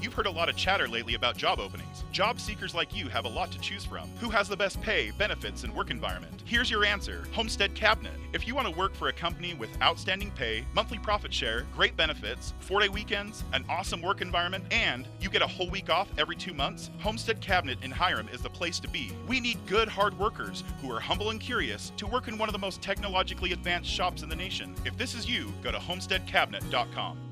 You've 0.00 0.14
heard 0.14 0.26
a 0.26 0.30
lot 0.30 0.48
of 0.48 0.56
chatter 0.56 0.88
lately 0.88 1.14
about 1.14 1.36
job 1.36 1.58
openings. 1.58 1.97
Job 2.12 2.40
seekers 2.40 2.74
like 2.74 2.96
you 2.96 3.08
have 3.08 3.24
a 3.24 3.28
lot 3.28 3.52
to 3.52 3.58
choose 3.60 3.84
from. 3.84 4.08
Who 4.20 4.30
has 4.30 4.48
the 4.48 4.56
best 4.56 4.80
pay, 4.80 5.10
benefits, 5.12 5.64
and 5.64 5.74
work 5.74 5.90
environment? 5.90 6.42
Here's 6.44 6.70
your 6.70 6.84
answer 6.84 7.24
Homestead 7.32 7.74
Cabinet. 7.74 8.14
If 8.32 8.46
you 8.46 8.54
want 8.54 8.68
to 8.68 8.78
work 8.78 8.94
for 8.94 9.08
a 9.08 9.12
company 9.12 9.54
with 9.54 9.70
outstanding 9.82 10.30
pay, 10.32 10.64
monthly 10.74 10.98
profit 10.98 11.32
share, 11.32 11.66
great 11.74 11.96
benefits, 11.96 12.54
four 12.60 12.80
day 12.80 12.88
weekends, 12.88 13.44
an 13.52 13.64
awesome 13.68 14.00
work 14.00 14.20
environment, 14.20 14.64
and 14.70 15.06
you 15.20 15.28
get 15.28 15.42
a 15.42 15.46
whole 15.46 15.70
week 15.70 15.90
off 15.90 16.08
every 16.18 16.36
two 16.36 16.54
months, 16.54 16.90
Homestead 16.98 17.40
Cabinet 17.40 17.78
in 17.82 17.90
Hyrum 17.90 18.32
is 18.32 18.42
the 18.42 18.50
place 18.50 18.80
to 18.80 18.88
be. 18.88 19.12
We 19.26 19.40
need 19.40 19.58
good, 19.66 19.88
hard 19.88 20.18
workers 20.18 20.64
who 20.80 20.90
are 20.92 21.00
humble 21.00 21.30
and 21.30 21.40
curious 21.40 21.92
to 21.96 22.06
work 22.06 22.28
in 22.28 22.38
one 22.38 22.48
of 22.48 22.52
the 22.52 22.58
most 22.58 22.82
technologically 22.82 23.52
advanced 23.52 23.90
shops 23.90 24.22
in 24.22 24.28
the 24.28 24.36
nation. 24.36 24.74
If 24.84 24.96
this 24.96 25.14
is 25.14 25.28
you, 25.28 25.52
go 25.62 25.70
to 25.70 25.78
homesteadcabinet.com. 25.78 27.27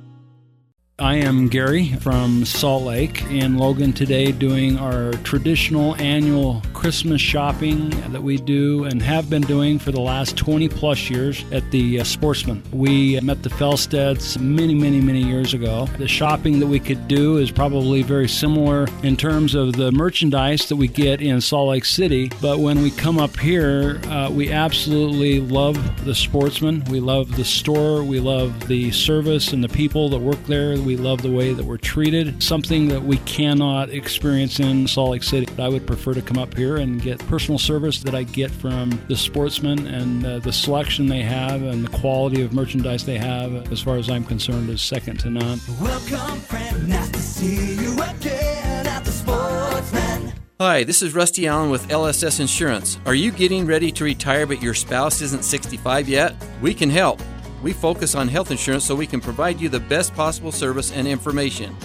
I 0.98 1.16
am 1.16 1.48
Gary 1.48 1.88
from 2.00 2.46
Salt 2.46 2.84
Lake 2.84 3.22
and 3.24 3.60
Logan 3.60 3.92
today 3.92 4.32
doing 4.32 4.78
our 4.78 5.12
traditional 5.24 5.94
annual 5.96 6.62
Christmas 6.72 7.20
shopping 7.20 7.90
that 8.12 8.22
we 8.22 8.38
do 8.38 8.84
and 8.84 9.02
have 9.02 9.28
been 9.28 9.42
doing 9.42 9.78
for 9.78 9.92
the 9.92 10.00
last 10.00 10.38
20 10.38 10.70
plus 10.70 11.10
years 11.10 11.44
at 11.52 11.70
the 11.70 12.00
uh, 12.00 12.04
Sportsman. 12.04 12.62
We 12.72 13.20
met 13.20 13.42
the 13.42 13.50
Felsteads 13.50 14.40
many, 14.40 14.74
many, 14.74 15.02
many 15.02 15.22
years 15.22 15.52
ago. 15.52 15.86
The 15.98 16.08
shopping 16.08 16.60
that 16.60 16.66
we 16.66 16.80
could 16.80 17.06
do 17.08 17.36
is 17.36 17.50
probably 17.50 18.00
very 18.00 18.28
similar 18.28 18.86
in 19.02 19.18
terms 19.18 19.54
of 19.54 19.74
the 19.74 19.92
merchandise 19.92 20.66
that 20.70 20.76
we 20.76 20.88
get 20.88 21.20
in 21.20 21.42
Salt 21.42 21.68
Lake 21.68 21.84
City, 21.84 22.30
but 22.40 22.60
when 22.60 22.80
we 22.80 22.90
come 22.90 23.18
up 23.18 23.38
here, 23.38 24.00
uh, 24.06 24.30
we 24.32 24.50
absolutely 24.50 25.40
love 25.40 26.06
the 26.06 26.14
Sportsman. 26.14 26.84
We 26.84 27.00
love 27.00 27.36
the 27.36 27.44
store. 27.44 28.02
We 28.02 28.18
love 28.18 28.66
the 28.66 28.92
service 28.92 29.52
and 29.52 29.62
the 29.62 29.68
people 29.68 30.08
that 30.08 30.20
work 30.20 30.42
there. 30.46 30.85
We 30.86 30.96
love 30.96 31.20
the 31.20 31.32
way 31.32 31.52
that 31.52 31.64
we're 31.64 31.78
treated, 31.78 32.40
something 32.40 32.86
that 32.88 33.02
we 33.02 33.16
cannot 33.18 33.90
experience 33.90 34.60
in 34.60 34.86
Salt 34.86 35.10
Lake 35.10 35.24
City. 35.24 35.48
I 35.60 35.68
would 35.68 35.84
prefer 35.84 36.14
to 36.14 36.22
come 36.22 36.38
up 36.38 36.56
here 36.56 36.76
and 36.76 37.02
get 37.02 37.18
personal 37.26 37.58
service 37.58 37.98
that 38.04 38.14
I 38.14 38.22
get 38.22 38.52
from 38.52 38.90
the 39.08 39.16
sportsmen 39.16 39.88
and 39.88 40.24
uh, 40.24 40.38
the 40.38 40.52
selection 40.52 41.08
they 41.08 41.22
have 41.22 41.60
and 41.62 41.84
the 41.84 41.90
quality 41.98 42.40
of 42.42 42.52
merchandise 42.52 43.04
they 43.04 43.18
have, 43.18 43.72
as 43.72 43.82
far 43.82 43.96
as 43.96 44.08
I'm 44.08 44.22
concerned, 44.22 44.70
is 44.70 44.80
second 44.80 45.18
to 45.20 45.30
none. 45.30 45.58
Welcome, 45.80 46.38
friend. 46.42 46.88
Nice 46.88 47.10
to 47.10 47.18
see 47.18 47.74
you 47.82 47.94
again 47.94 48.86
at 48.86 49.04
the 49.04 49.10
Sportsman. 49.10 50.34
Hi, 50.60 50.84
this 50.84 51.02
is 51.02 51.16
Rusty 51.16 51.48
Allen 51.48 51.68
with 51.68 51.88
LSS 51.88 52.38
Insurance. 52.38 53.00
Are 53.06 53.14
you 53.16 53.32
getting 53.32 53.66
ready 53.66 53.90
to 53.90 54.04
retire 54.04 54.46
but 54.46 54.62
your 54.62 54.74
spouse 54.74 55.20
isn't 55.20 55.42
65 55.42 56.08
yet? 56.08 56.36
We 56.62 56.74
can 56.74 56.90
help. 56.90 57.20
We 57.62 57.72
focus 57.72 58.14
on 58.14 58.28
health 58.28 58.50
insurance 58.50 58.84
so 58.84 58.94
we 58.94 59.06
can 59.06 59.20
provide 59.20 59.60
you 59.60 59.68
the 59.68 59.80
best 59.80 60.14
possible 60.14 60.52
service 60.52 60.92
and 60.92 61.06
information. 61.06 61.76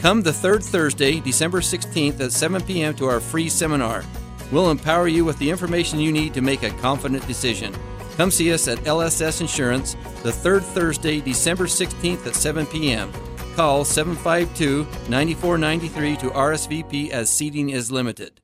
Come 0.00 0.22
the 0.22 0.32
third 0.32 0.62
Thursday, 0.62 1.20
December 1.20 1.60
16th 1.60 2.20
at 2.20 2.32
7 2.32 2.62
p.m. 2.62 2.94
to 2.96 3.06
our 3.06 3.20
free 3.20 3.48
seminar. 3.48 4.04
We'll 4.52 4.70
empower 4.70 5.08
you 5.08 5.24
with 5.24 5.38
the 5.38 5.50
information 5.50 5.98
you 5.98 6.12
need 6.12 6.34
to 6.34 6.40
make 6.40 6.62
a 6.62 6.70
confident 6.70 7.26
decision. 7.26 7.74
Come 8.16 8.30
see 8.30 8.52
us 8.52 8.68
at 8.68 8.78
LSS 8.78 9.40
Insurance 9.40 9.96
the 10.22 10.32
third 10.32 10.62
Thursday, 10.62 11.20
December 11.20 11.66
16th 11.66 12.26
at 12.26 12.34
7 12.34 12.66
p.m. 12.66 13.12
Call 13.54 13.84
752 13.84 14.84
9493 15.08 16.16
to 16.16 16.30
RSVP 16.34 17.10
as 17.10 17.32
seating 17.32 17.70
is 17.70 17.90
limited. 17.90 18.40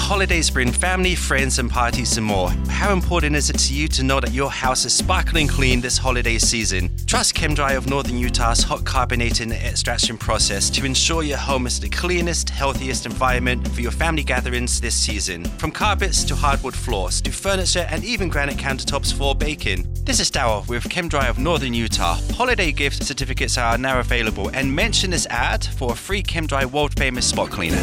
The 0.00 0.06
holidays 0.06 0.48
bring 0.48 0.72
family, 0.72 1.14
friends, 1.14 1.58
and 1.58 1.70
parties 1.70 2.16
and 2.16 2.26
more. 2.26 2.48
How 2.70 2.90
important 2.90 3.36
is 3.36 3.50
it 3.50 3.58
to 3.58 3.74
you 3.74 3.86
to 3.88 4.02
know 4.02 4.18
that 4.18 4.32
your 4.32 4.50
house 4.50 4.86
is 4.86 4.94
sparkling 4.94 5.46
clean 5.46 5.82
this 5.82 5.98
holiday 5.98 6.38
season? 6.38 6.90
Trust 7.06 7.34
ChemDry 7.34 7.76
of 7.76 7.86
Northern 7.86 8.16
Utah's 8.16 8.62
hot 8.62 8.82
carbonated 8.86 9.52
extraction 9.52 10.16
process 10.16 10.70
to 10.70 10.86
ensure 10.86 11.22
your 11.22 11.36
home 11.36 11.66
is 11.66 11.78
the 11.78 11.90
cleanest, 11.90 12.48
healthiest 12.48 13.04
environment 13.04 13.68
for 13.68 13.82
your 13.82 13.90
family 13.90 14.24
gatherings 14.24 14.80
this 14.80 14.94
season. 14.94 15.44
From 15.58 15.70
carpets 15.70 16.24
to 16.24 16.34
hardwood 16.34 16.74
floors 16.74 17.20
to 17.20 17.30
furniture 17.30 17.86
and 17.90 18.02
even 18.02 18.30
granite 18.30 18.56
countertops 18.56 19.12
for 19.12 19.34
baking. 19.34 19.86
This 20.06 20.18
is 20.18 20.30
Darryl 20.30 20.66
with 20.66 20.84
ChemDry 20.84 21.28
of 21.28 21.38
Northern 21.38 21.74
Utah. 21.74 22.18
Holiday 22.32 22.72
gift 22.72 23.04
certificates 23.04 23.58
are 23.58 23.76
now 23.76 24.00
available 24.00 24.48
and 24.54 24.74
mention 24.74 25.10
this 25.10 25.26
ad 25.26 25.62
for 25.62 25.92
a 25.92 25.96
free 25.96 26.22
ChemDry 26.22 26.64
world 26.64 26.98
famous 26.98 27.26
spot 27.26 27.50
cleaner. 27.50 27.76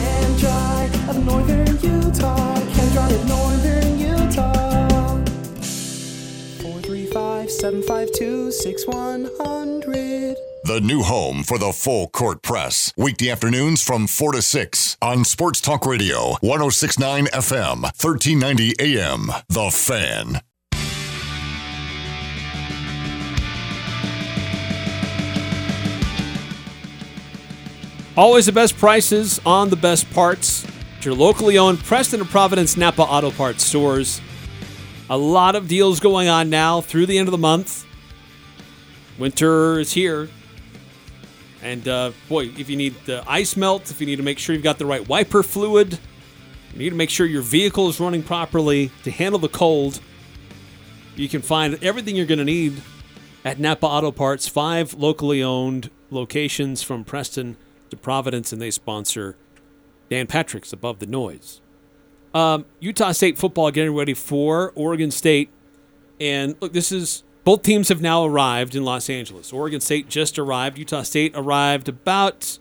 Dry 1.80 1.90
of 1.90 2.02
Northern 2.02 2.14
Utah. 2.14 2.56
ChemDry 2.56 3.16
of 3.16 3.28
Northern 3.28 4.00
Utah. 4.00 5.26
435 6.62 7.52
752 7.52 8.52
6100. 8.52 10.36
The 10.64 10.82
new 10.82 11.02
home 11.04 11.44
for 11.44 11.58
the 11.58 11.72
full 11.72 12.08
court 12.10 12.42
press. 12.42 12.92
Weekday 12.98 13.30
afternoons 13.30 13.82
from 13.82 14.08
4 14.08 14.34
to 14.34 14.42
6 14.42 14.98
on 15.02 15.24
Sports 15.24 15.62
Talk 15.62 15.86
Radio, 15.86 16.36
1069 16.42 17.28
FM, 17.28 17.84
1390 17.84 18.76
AM. 18.80 19.28
The 19.48 19.70
Fan. 19.72 20.42
Always 28.18 28.48
the 28.48 28.52
best 28.52 28.76
prices 28.78 29.40
on 29.46 29.70
the 29.70 29.76
best 29.76 30.10
parts. 30.12 30.66
At 30.98 31.06
your 31.06 31.14
locally 31.14 31.60
owned 31.60 31.78
Preston 31.84 32.22
and 32.22 32.30
Providence 32.30 32.76
Napa 32.76 33.04
Auto 33.04 33.30
Parts 33.30 33.64
stores. 33.64 34.20
A 35.12 35.18
lot 35.18 35.56
of 35.56 35.68
deals 35.68 36.00
going 36.00 36.28
on 36.28 36.50
now 36.50 36.82
through 36.82 37.06
the 37.06 37.20
end 37.20 37.28
of 37.28 37.32
the 37.32 37.38
month. 37.38 37.86
Winter 39.20 39.78
is 39.78 39.94
here. 39.94 40.28
And 41.62 41.88
uh, 41.88 42.14
boy, 42.28 42.46
if 42.58 42.68
you 42.68 42.76
need 42.76 42.96
the 43.06 43.24
ice 43.28 43.56
melt, 43.56 43.92
if 43.92 44.02
you 44.02 44.08
need 44.08 44.16
to 44.16 44.24
make 44.24 44.40
sure 44.40 44.56
you've 44.56 44.64
got 44.64 44.80
the 44.80 44.88
right 44.88 45.08
wiper 45.08 45.44
fluid, 45.44 46.00
you 46.74 46.80
need 46.80 46.90
to 46.90 46.96
make 46.96 47.12
sure 47.12 47.28
your 47.28 47.44
vehicle 47.44 47.88
is 47.90 48.00
running 48.00 48.24
properly 48.24 48.90
to 49.04 49.12
handle 49.12 49.40
the 49.40 49.50
cold. 49.50 50.00
You 51.16 51.30
can 51.30 51.44
find 51.44 51.78
everything 51.84 52.16
you're 52.16 52.26
going 52.26 52.40
to 52.40 52.44
need 52.44 52.82
at 53.46 53.60
Napa 53.60 53.86
Auto 53.86 54.12
Parts, 54.12 54.48
five 54.48 54.96
locally 54.96 55.44
owned 55.44 55.92
locations 56.10 56.82
from 56.82 57.04
Preston 57.04 57.56
to 57.92 57.98
Providence, 57.98 58.52
and 58.52 58.60
they 58.60 58.72
sponsor 58.72 59.36
Dan 60.10 60.28
Patrick's 60.28 60.72
Above 60.74 61.00
the 61.00 61.06
Noise. 61.06 61.62
Um, 62.34 62.66
Utah 62.80 63.12
State 63.12 63.38
football 63.38 63.72
getting 63.72 63.96
ready 63.96 64.14
for 64.14 64.72
Oregon 64.76 65.12
State. 65.12 65.50
And 66.20 66.56
look, 66.62 66.74
this 66.74 66.92
is 66.92 67.24
both 67.44 67.62
teams 67.62 67.90
have 67.90 68.02
now 68.02 68.26
arrived 68.26 68.76
in 68.76 68.84
Los 68.84 69.10
Angeles. 69.10 69.52
Oregon 69.54 69.80
State 69.80 70.10
just 70.10 70.38
arrived. 70.38 70.78
Utah 70.78 71.02
State 71.04 71.32
arrived 71.36 71.88
about 71.90 72.58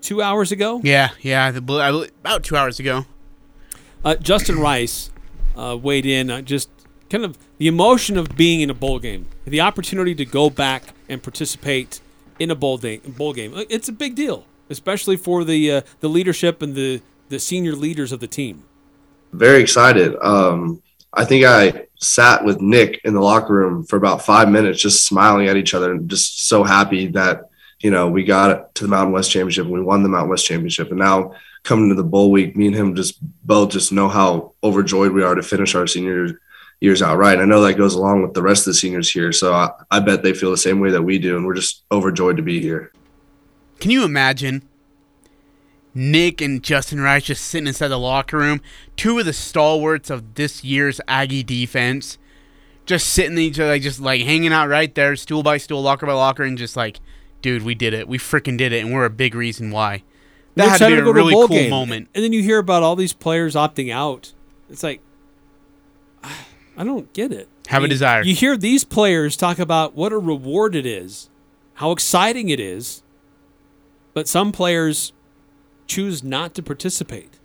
two 0.00 0.20
hours 0.20 0.52
ago. 0.52 0.80
Yeah, 0.84 1.10
yeah, 1.20 1.50
the, 1.50 1.60
bl- 1.60 1.80
I 1.80 1.90
bel- 1.90 2.06
about 2.20 2.42
two 2.44 2.56
hours 2.56 2.78
ago. 2.78 3.06
Uh, 4.04 4.16
Justin 4.16 4.58
Rice 4.58 5.10
uh, 5.56 5.78
weighed 5.80 6.06
in 6.06 6.30
uh, 6.30 6.42
just 6.42 6.68
kind 7.08 7.24
of 7.24 7.38
the 7.58 7.68
emotion 7.68 8.16
of 8.18 8.36
being 8.36 8.60
in 8.60 8.68
a 8.70 8.74
bowl 8.74 8.98
game, 8.98 9.26
the 9.44 9.60
opportunity 9.60 10.14
to 10.14 10.24
go 10.24 10.50
back 10.50 10.82
and 11.08 11.22
participate 11.22 12.00
in 12.38 12.50
a 12.50 12.54
bowl, 12.54 12.78
day, 12.78 12.98
bowl 12.98 13.32
game. 13.32 13.54
Uh, 13.54 13.62
It's 13.68 13.88
a 13.88 13.92
big 13.92 14.14
deal, 14.16 14.44
especially 14.72 15.16
for 15.16 15.44
the 15.44 15.70
uh, 15.70 15.80
the 16.00 16.08
leadership 16.08 16.62
and 16.62 16.74
the 16.74 17.00
the 17.28 17.38
senior 17.38 17.74
leaders 17.74 18.10
of 18.10 18.18
the 18.18 18.26
team. 18.26 18.64
very 19.32 19.62
excited. 19.62 20.16
Um, 20.20 20.82
I 21.14 21.24
think 21.24 21.44
I 21.44 21.86
sat 21.98 22.44
with 22.44 22.60
Nick 22.60 23.00
in 23.04 23.14
the 23.14 23.20
locker 23.20 23.54
room 23.54 23.84
for 23.84 23.96
about 23.96 24.24
five 24.24 24.48
minutes, 24.50 24.80
just 24.80 25.04
smiling 25.04 25.48
at 25.48 25.56
each 25.56 25.74
other 25.74 25.92
and 25.92 26.08
just 26.08 26.46
so 26.48 26.64
happy 26.64 27.08
that, 27.08 27.50
you 27.80 27.90
know, 27.90 28.08
we 28.08 28.24
got 28.24 28.74
to 28.76 28.84
the 28.84 28.88
Mountain 28.88 29.12
West 29.12 29.30
Championship 29.30 29.64
and 29.64 29.74
we 29.74 29.80
won 29.80 30.02
the 30.02 30.08
Mountain 30.08 30.30
West 30.30 30.46
Championship. 30.46 30.90
And 30.90 30.98
now 30.98 31.34
coming 31.62 31.88
to 31.90 31.94
the 31.94 32.04
bowl 32.04 32.30
week, 32.30 32.56
me 32.56 32.66
and 32.66 32.76
him 32.76 32.94
just 32.94 33.18
both 33.46 33.70
just 33.70 33.92
know 33.92 34.08
how 34.08 34.54
overjoyed 34.62 35.12
we 35.12 35.22
are 35.22 35.34
to 35.34 35.42
finish 35.42 35.74
our 35.74 35.86
senior 35.86 36.40
years 36.80 37.02
out 37.02 37.18
right. 37.18 37.38
I 37.38 37.44
know 37.44 37.60
that 37.62 37.74
goes 37.74 37.94
along 37.94 38.22
with 38.22 38.34
the 38.34 38.42
rest 38.42 38.66
of 38.66 38.72
the 38.72 38.80
seniors 38.80 39.10
here. 39.10 39.32
So 39.32 39.52
I, 39.52 39.70
I 39.90 40.00
bet 40.00 40.22
they 40.22 40.34
feel 40.34 40.50
the 40.50 40.56
same 40.56 40.80
way 40.80 40.90
that 40.90 41.02
we 41.02 41.18
do. 41.18 41.36
And 41.36 41.46
we're 41.46 41.54
just 41.54 41.84
overjoyed 41.92 42.38
to 42.38 42.42
be 42.42 42.60
here. 42.60 42.92
Can 43.82 43.90
you 43.90 44.04
imagine 44.04 44.62
Nick 45.92 46.40
and 46.40 46.62
Justin 46.62 47.00
Rice 47.00 47.24
just 47.24 47.44
sitting 47.44 47.66
inside 47.66 47.88
the 47.88 47.98
locker 47.98 48.36
room, 48.36 48.60
two 48.94 49.18
of 49.18 49.26
the 49.26 49.32
stalwarts 49.32 50.08
of 50.08 50.34
this 50.34 50.62
year's 50.62 51.00
Aggie 51.08 51.42
defense, 51.42 52.16
just 52.86 53.08
sitting 53.08 53.36
each 53.38 53.58
other, 53.58 53.70
like 53.70 53.82
just 53.82 53.98
like 53.98 54.20
hanging 54.20 54.52
out 54.52 54.68
right 54.68 54.94
there, 54.94 55.16
stool 55.16 55.42
by 55.42 55.56
stool, 55.56 55.82
locker 55.82 56.06
by 56.06 56.12
locker, 56.12 56.44
and 56.44 56.56
just 56.56 56.76
like, 56.76 57.00
dude, 57.40 57.64
we 57.64 57.74
did 57.74 57.92
it. 57.92 58.06
We 58.06 58.18
freaking 58.18 58.56
did 58.56 58.72
it, 58.72 58.84
and 58.84 58.94
we're 58.94 59.04
a 59.04 59.10
big 59.10 59.34
reason 59.34 59.72
why. 59.72 60.04
That 60.54 60.68
had 60.68 60.78
to 60.78 60.86
be 60.86 60.92
a 60.92 61.02
go 61.02 61.10
really 61.10 61.32
bowl 61.32 61.48
cool 61.48 61.56
game. 61.56 61.70
moment. 61.70 62.08
And 62.14 62.22
then 62.22 62.32
you 62.32 62.40
hear 62.40 62.58
about 62.58 62.84
all 62.84 62.94
these 62.94 63.12
players 63.12 63.56
opting 63.56 63.92
out. 63.92 64.32
It's 64.70 64.84
like, 64.84 65.00
I 66.22 66.84
don't 66.84 67.12
get 67.12 67.32
it. 67.32 67.48
Have 67.66 67.78
a 67.78 67.86
I 67.86 67.88
mean, 67.88 67.90
desire. 67.90 68.22
You 68.22 68.36
hear 68.36 68.56
these 68.56 68.84
players 68.84 69.36
talk 69.36 69.58
about 69.58 69.96
what 69.96 70.12
a 70.12 70.18
reward 70.18 70.76
it 70.76 70.86
is, 70.86 71.30
how 71.74 71.90
exciting 71.90 72.48
it 72.48 72.60
is, 72.60 73.01
but 74.14 74.28
some 74.28 74.52
players 74.52 75.12
choose 75.86 76.22
not 76.22 76.54
to 76.54 76.62
participate. 76.62 77.38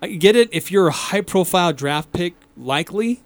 I 0.00 0.08
get 0.08 0.36
it 0.36 0.48
if 0.52 0.70
you're 0.70 0.88
a 0.88 0.92
high 0.92 1.22
profile 1.22 1.72
draft 1.72 2.12
pick, 2.12 2.34
likely, 2.56 3.22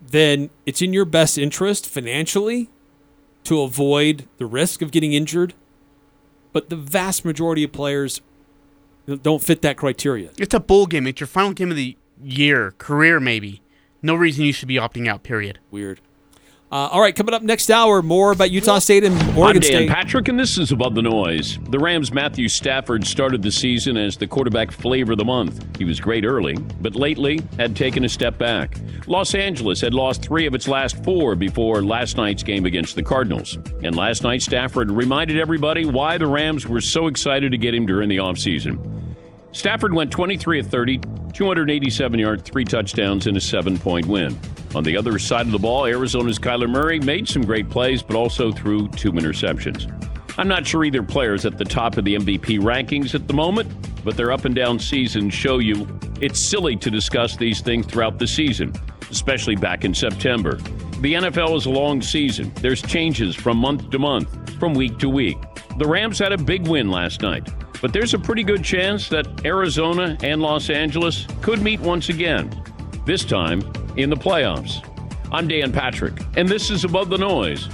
then 0.00 0.50
it's 0.66 0.80
in 0.80 0.92
your 0.92 1.04
best 1.04 1.36
interest 1.36 1.86
financially 1.86 2.70
to 3.44 3.60
avoid 3.62 4.28
the 4.38 4.46
risk 4.46 4.82
of 4.82 4.90
getting 4.90 5.12
injured. 5.12 5.54
But 6.52 6.68
the 6.68 6.76
vast 6.76 7.24
majority 7.24 7.64
of 7.64 7.72
players 7.72 8.20
don't 9.22 9.42
fit 9.42 9.62
that 9.62 9.76
criteria. 9.76 10.30
It's 10.38 10.54
a 10.54 10.60
bowl 10.60 10.86
game. 10.86 11.06
It's 11.06 11.20
your 11.20 11.26
final 11.26 11.52
game 11.52 11.70
of 11.70 11.76
the 11.76 11.96
year, 12.22 12.72
career 12.78 13.20
maybe. 13.20 13.62
No 14.02 14.14
reason 14.14 14.44
you 14.44 14.52
should 14.52 14.68
be 14.68 14.76
opting 14.76 15.08
out. 15.08 15.22
Period. 15.22 15.58
Weird. 15.70 16.00
Uh, 16.72 16.88
all 16.92 17.00
right, 17.00 17.16
coming 17.16 17.34
up 17.34 17.42
next 17.42 17.68
hour, 17.68 18.00
more 18.00 18.30
about 18.30 18.52
Utah 18.52 18.78
State 18.78 19.02
and 19.02 19.12
Oregon 19.36 19.40
I'm 19.40 19.54
Dan 19.54 19.62
State. 19.62 19.88
Patrick, 19.88 20.28
and 20.28 20.38
this 20.38 20.56
is 20.56 20.70
Above 20.70 20.94
the 20.94 21.02
Noise. 21.02 21.58
The 21.68 21.80
Rams' 21.80 22.12
Matthew 22.12 22.48
Stafford 22.48 23.04
started 23.04 23.42
the 23.42 23.50
season 23.50 23.96
as 23.96 24.16
the 24.16 24.28
quarterback 24.28 24.70
flavor 24.70 25.10
of 25.10 25.18
the 25.18 25.24
month. 25.24 25.66
He 25.78 25.84
was 25.84 25.98
great 25.98 26.24
early, 26.24 26.54
but 26.80 26.94
lately 26.94 27.40
had 27.58 27.74
taken 27.74 28.04
a 28.04 28.08
step 28.08 28.38
back. 28.38 28.76
Los 29.08 29.34
Angeles 29.34 29.80
had 29.80 29.94
lost 29.94 30.22
three 30.22 30.46
of 30.46 30.54
its 30.54 30.68
last 30.68 31.02
four 31.02 31.34
before 31.34 31.82
last 31.82 32.16
night's 32.16 32.44
game 32.44 32.64
against 32.64 32.94
the 32.94 33.02
Cardinals. 33.02 33.58
And 33.82 33.96
last 33.96 34.22
night, 34.22 34.40
Stafford 34.40 34.92
reminded 34.92 35.40
everybody 35.40 35.86
why 35.86 36.18
the 36.18 36.28
Rams 36.28 36.68
were 36.68 36.80
so 36.80 37.08
excited 37.08 37.50
to 37.50 37.58
get 37.58 37.74
him 37.74 37.84
during 37.84 38.08
the 38.08 38.18
offseason. 38.18 38.78
Stafford 39.52 39.92
went 39.92 40.10
23 40.10 40.60
of 40.60 40.66
30, 40.68 41.00
287 41.32 42.18
yards, 42.20 42.42
three 42.42 42.64
touchdowns, 42.64 43.26
and 43.26 43.36
a 43.36 43.40
seven 43.40 43.78
point 43.78 44.06
win. 44.06 44.38
On 44.74 44.84
the 44.84 44.96
other 44.96 45.18
side 45.18 45.46
of 45.46 45.52
the 45.52 45.58
ball, 45.58 45.86
Arizona's 45.86 46.38
Kyler 46.38 46.70
Murray 46.70 47.00
made 47.00 47.28
some 47.28 47.42
great 47.42 47.68
plays, 47.68 48.02
but 48.02 48.14
also 48.14 48.52
threw 48.52 48.88
two 48.88 49.12
interceptions. 49.12 49.90
I'm 50.38 50.46
not 50.46 50.66
sure 50.66 50.84
either 50.84 51.02
player 51.02 51.34
is 51.34 51.44
at 51.44 51.58
the 51.58 51.64
top 51.64 51.96
of 51.96 52.04
the 52.04 52.14
MVP 52.14 52.60
rankings 52.60 53.14
at 53.14 53.26
the 53.26 53.34
moment, 53.34 53.68
but 54.04 54.16
their 54.16 54.30
up 54.30 54.44
and 54.44 54.54
down 54.54 54.78
seasons 54.78 55.34
show 55.34 55.58
you 55.58 55.86
it's 56.20 56.40
silly 56.40 56.76
to 56.76 56.90
discuss 56.90 57.36
these 57.36 57.60
things 57.60 57.86
throughout 57.86 58.18
the 58.18 58.26
season, 58.26 58.72
especially 59.10 59.56
back 59.56 59.84
in 59.84 59.92
September. 59.92 60.56
The 61.00 61.14
NFL 61.14 61.56
is 61.56 61.66
a 61.66 61.70
long 61.70 62.00
season. 62.00 62.52
There's 62.56 62.82
changes 62.82 63.34
from 63.34 63.56
month 63.56 63.90
to 63.90 63.98
month, 63.98 64.58
from 64.60 64.74
week 64.74 64.98
to 64.98 65.08
week. 65.08 65.38
The 65.78 65.86
Rams 65.86 66.18
had 66.18 66.32
a 66.32 66.38
big 66.38 66.68
win 66.68 66.90
last 66.90 67.22
night, 67.22 67.48
but 67.80 67.92
there's 67.92 68.14
a 68.14 68.18
pretty 68.18 68.42
good 68.42 68.62
chance 68.62 69.08
that 69.08 69.44
Arizona 69.44 70.16
and 70.22 70.42
Los 70.42 70.70
Angeles 70.70 71.26
could 71.40 71.62
meet 71.62 71.80
once 71.80 72.08
again, 72.08 72.50
this 73.06 73.24
time 73.24 73.60
in 73.96 74.10
the 74.10 74.16
playoffs. 74.16 74.86
I'm 75.32 75.48
Dan 75.48 75.72
Patrick, 75.72 76.14
and 76.36 76.48
this 76.48 76.70
is 76.70 76.84
Above 76.84 77.08
the 77.08 77.18
Noise. 77.18 77.68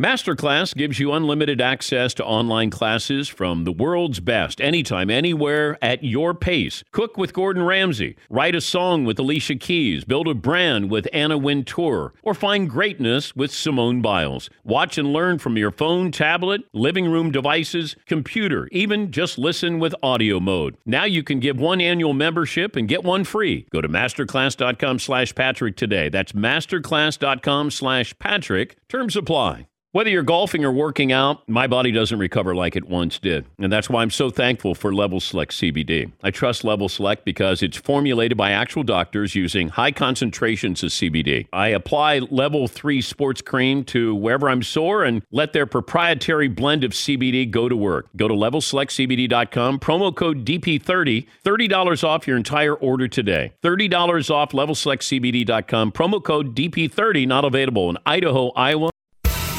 Masterclass 0.00 0.76
gives 0.76 1.00
you 1.00 1.12
unlimited 1.12 1.60
access 1.60 2.14
to 2.14 2.24
online 2.24 2.70
classes 2.70 3.28
from 3.28 3.64
the 3.64 3.72
world's 3.72 4.20
best, 4.20 4.60
anytime, 4.60 5.10
anywhere, 5.10 5.76
at 5.82 6.04
your 6.04 6.34
pace. 6.34 6.84
Cook 6.92 7.18
with 7.18 7.32
Gordon 7.32 7.64
Ramsay, 7.64 8.14
write 8.30 8.54
a 8.54 8.60
song 8.60 9.04
with 9.04 9.18
Alicia 9.18 9.56
Keys, 9.56 10.04
build 10.04 10.28
a 10.28 10.34
brand 10.34 10.88
with 10.88 11.08
Anna 11.12 11.36
Wintour, 11.36 12.12
or 12.22 12.32
find 12.32 12.70
greatness 12.70 13.34
with 13.34 13.50
Simone 13.50 14.00
Biles. 14.00 14.48
Watch 14.62 14.98
and 14.98 15.12
learn 15.12 15.40
from 15.40 15.56
your 15.56 15.72
phone, 15.72 16.12
tablet, 16.12 16.60
living 16.72 17.10
room 17.10 17.32
devices, 17.32 17.96
computer, 18.06 18.68
even 18.70 19.10
just 19.10 19.36
listen 19.36 19.80
with 19.80 19.96
audio 20.00 20.38
mode. 20.38 20.76
Now 20.86 21.06
you 21.06 21.24
can 21.24 21.40
give 21.40 21.58
one 21.58 21.80
annual 21.80 22.12
membership 22.12 22.76
and 22.76 22.86
get 22.86 23.02
one 23.02 23.24
free. 23.24 23.66
Go 23.72 23.80
to 23.80 23.88
masterclass.com 23.88 25.00
slash 25.00 25.34
Patrick 25.34 25.76
today. 25.76 26.08
That's 26.08 26.30
masterclass.com 26.30 27.72
slash 27.72 28.16
Patrick. 28.20 28.76
Terms 28.88 29.16
apply. 29.16 29.66
Whether 29.92 30.10
you're 30.10 30.22
golfing 30.22 30.66
or 30.66 30.70
working 30.70 31.12
out, 31.12 31.48
my 31.48 31.66
body 31.66 31.90
doesn't 31.90 32.18
recover 32.18 32.54
like 32.54 32.76
it 32.76 32.86
once 32.86 33.18
did. 33.18 33.46
And 33.58 33.72
that's 33.72 33.88
why 33.88 34.02
I'm 34.02 34.10
so 34.10 34.28
thankful 34.28 34.74
for 34.74 34.92
Level 34.92 35.18
Select 35.18 35.50
CBD. 35.52 36.12
I 36.22 36.30
trust 36.30 36.62
Level 36.62 36.90
Select 36.90 37.24
because 37.24 37.62
it's 37.62 37.78
formulated 37.78 38.36
by 38.36 38.50
actual 38.50 38.82
doctors 38.82 39.34
using 39.34 39.70
high 39.70 39.92
concentrations 39.92 40.82
of 40.82 40.90
CBD. 40.90 41.46
I 41.54 41.68
apply 41.68 42.18
Level 42.18 42.68
3 42.68 43.00
sports 43.00 43.40
cream 43.40 43.82
to 43.84 44.14
wherever 44.14 44.50
I'm 44.50 44.62
sore 44.62 45.04
and 45.04 45.22
let 45.32 45.54
their 45.54 45.64
proprietary 45.64 46.48
blend 46.48 46.84
of 46.84 46.90
CBD 46.90 47.50
go 47.50 47.66
to 47.66 47.76
work. 47.76 48.10
Go 48.14 48.28
to 48.28 48.34
levelselectcbd.com, 48.34 49.80
promo 49.80 50.14
code 50.14 50.44
DP30, 50.44 51.26
$30 51.42 52.04
off 52.04 52.26
your 52.26 52.36
entire 52.36 52.74
order 52.74 53.08
today. 53.08 53.54
$30 53.64 54.30
off 54.30 54.52
levelselectcbd.com, 54.52 55.92
promo 55.92 56.22
code 56.22 56.54
DP30, 56.54 57.26
not 57.26 57.46
available 57.46 57.88
in 57.88 57.96
Idaho, 58.04 58.50
Iowa, 58.50 58.90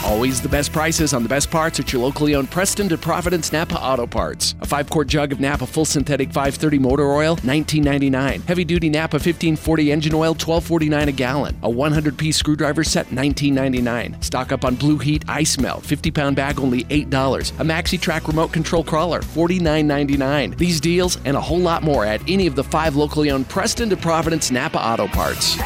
Always 0.09 0.41
the 0.41 0.49
best 0.49 0.73
prices 0.73 1.13
on 1.13 1.21
the 1.21 1.29
best 1.29 1.51
parts 1.51 1.79
at 1.79 1.93
your 1.93 2.01
locally 2.01 2.33
owned 2.33 2.49
Preston 2.49 2.89
to 2.89 2.97
Providence 2.97 3.53
Napa 3.53 3.79
Auto 3.79 4.07
Parts. 4.07 4.55
A 4.59 4.65
5 4.65 4.89
quart 4.89 5.07
jug 5.07 5.31
of 5.31 5.39
Napa 5.39 5.67
full 5.67 5.85
synthetic 5.85 6.29
530 6.29 6.79
motor 6.79 7.13
oil, 7.13 7.35
$19.99. 7.37 8.43
Heavy 8.45 8.65
duty 8.65 8.89
Napa 8.89 9.17
1540 9.17 9.91
engine 9.91 10.15
oil, 10.15 10.33
$12.49 10.33 11.09
a 11.09 11.11
gallon. 11.11 11.59
A 11.61 11.69
100 11.69 12.17
piece 12.17 12.37
screwdriver 12.37 12.83
set, 12.83 13.05
$19.99. 13.09 14.23
Stock 14.23 14.51
up 14.51 14.65
on 14.65 14.73
Blue 14.73 14.97
Heat 14.97 15.23
Ice 15.27 15.59
Melt, 15.59 15.85
50 15.85 16.09
pound 16.09 16.35
bag, 16.35 16.59
only 16.59 16.85
$8. 16.85 17.05
A 17.59 17.63
Maxi 17.63 18.01
Track 18.01 18.27
remote 18.27 18.51
control 18.51 18.83
crawler, 18.83 19.19
$49.99. 19.19 20.57
These 20.57 20.81
deals 20.81 21.19
and 21.23 21.37
a 21.37 21.41
whole 21.41 21.59
lot 21.59 21.83
more 21.83 22.03
at 22.03 22.27
any 22.27 22.47
of 22.47 22.55
the 22.55 22.63
five 22.63 22.95
locally 22.95 23.29
owned 23.29 23.47
Preston 23.47 23.91
to 23.91 23.95
Providence 23.95 24.49
Napa 24.49 24.79
Auto 24.79 25.07
Parts. 25.07 25.59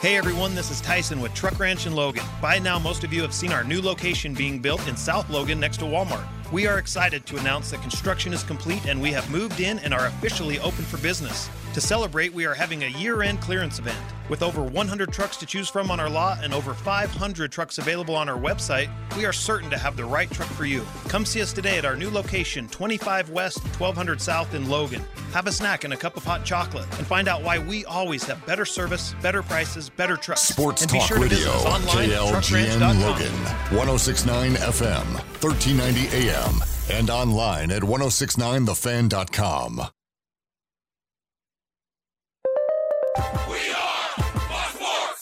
Hey 0.00 0.16
everyone, 0.16 0.54
this 0.54 0.70
is 0.70 0.80
Tyson 0.80 1.20
with 1.20 1.34
Truck 1.34 1.58
Ranch 1.58 1.84
in 1.84 1.92
Logan. 1.92 2.22
By 2.40 2.60
now, 2.60 2.78
most 2.78 3.02
of 3.02 3.12
you 3.12 3.20
have 3.22 3.34
seen 3.34 3.50
our 3.50 3.64
new 3.64 3.82
location 3.82 4.32
being 4.32 4.60
built 4.60 4.86
in 4.86 4.96
South 4.96 5.28
Logan 5.28 5.58
next 5.58 5.78
to 5.78 5.86
Walmart. 5.86 6.24
We 6.52 6.68
are 6.68 6.78
excited 6.78 7.26
to 7.26 7.36
announce 7.36 7.72
that 7.72 7.82
construction 7.82 8.32
is 8.32 8.44
complete 8.44 8.86
and 8.86 9.02
we 9.02 9.10
have 9.10 9.28
moved 9.28 9.58
in 9.58 9.80
and 9.80 9.92
are 9.92 10.06
officially 10.06 10.60
open 10.60 10.84
for 10.84 10.98
business. 10.98 11.50
To 11.74 11.80
celebrate, 11.80 12.32
we 12.32 12.46
are 12.46 12.54
having 12.54 12.84
a 12.84 12.88
year 12.88 13.22
end 13.22 13.40
clearance 13.40 13.78
event. 13.78 13.98
With 14.28 14.42
over 14.42 14.62
100 14.62 15.12
trucks 15.12 15.36
to 15.38 15.46
choose 15.46 15.68
from 15.68 15.90
on 15.90 16.00
our 16.00 16.10
lot 16.10 16.42
and 16.42 16.52
over 16.52 16.74
500 16.74 17.52
trucks 17.52 17.78
available 17.78 18.16
on 18.16 18.28
our 18.28 18.38
website, 18.38 18.90
we 19.16 19.24
are 19.24 19.32
certain 19.32 19.70
to 19.70 19.78
have 19.78 19.96
the 19.96 20.04
right 20.04 20.30
truck 20.30 20.48
for 20.50 20.64
you. 20.64 20.84
Come 21.08 21.24
see 21.24 21.40
us 21.40 21.52
today 21.52 21.78
at 21.78 21.84
our 21.84 21.96
new 21.96 22.10
location, 22.10 22.68
25 22.68 23.30
West, 23.30 23.58
1200 23.78 24.20
South 24.20 24.54
in 24.54 24.68
Logan. 24.68 25.02
Have 25.32 25.46
a 25.46 25.52
snack 25.52 25.84
and 25.84 25.94
a 25.94 25.96
cup 25.96 26.16
of 26.16 26.24
hot 26.24 26.44
chocolate 26.44 26.86
and 26.98 27.06
find 27.06 27.28
out 27.28 27.42
why 27.42 27.58
we 27.58 27.84
always 27.84 28.24
have 28.24 28.44
better 28.44 28.64
service, 28.64 29.14
better 29.22 29.42
prices, 29.42 29.88
better 29.88 30.16
trucks. 30.16 30.42
Sports 30.42 30.82
and 30.82 30.90
Talk 30.90 31.02
sure 31.02 31.20
Radio, 31.20 31.50
online 31.50 32.08
KLGN 32.08 33.02
Logan, 33.02 33.32
1069 33.76 34.54
FM, 34.54 35.04
1390 35.42 36.28
AM, 36.28 36.60
and 36.90 37.10
online 37.10 37.70
at 37.70 37.82
1069thefan.com. 37.82 39.88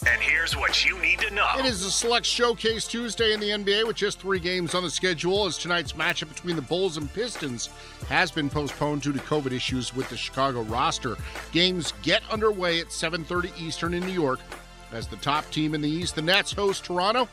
And 0.08 0.22
here's 0.22 0.56
what 0.56 0.84
you 0.84 0.98
need 1.00 1.18
to 1.20 1.34
know. 1.34 1.48
It 1.58 1.66
is 1.66 1.84
a 1.84 1.90
select 1.90 2.24
showcase 2.24 2.86
Tuesday 2.86 3.32
in 3.32 3.40
the 3.40 3.50
NBA 3.50 3.86
with 3.86 3.96
just 3.96 4.20
three 4.20 4.38
games 4.38 4.74
on 4.74 4.82
the 4.82 4.90
schedule 4.90 5.46
as 5.46 5.58
tonight's 5.58 5.94
matchup 5.94 6.28
between 6.28 6.54
the 6.56 6.62
Bulls 6.62 6.96
and 6.96 7.12
Pistons 7.12 7.70
has 8.08 8.30
been 8.30 8.48
postponed 8.48 9.02
due 9.02 9.12
to 9.12 9.18
COVID 9.18 9.52
issues 9.52 9.94
with 9.94 10.08
the 10.08 10.16
Chicago 10.16 10.62
roster. 10.62 11.16
Games 11.52 11.92
get 12.02 12.22
underway 12.30 12.80
at 12.80 12.92
7:30 12.92 13.52
Eastern 13.58 13.94
in 13.94 14.06
New 14.06 14.12
York 14.12 14.40
as 14.92 15.06
the 15.08 15.16
top 15.16 15.50
team 15.50 15.74
in 15.74 15.80
the 15.80 15.90
East. 15.90 16.14
The 16.14 16.22
Nets 16.22 16.52
host 16.52 16.84
Toronto. 16.84 17.28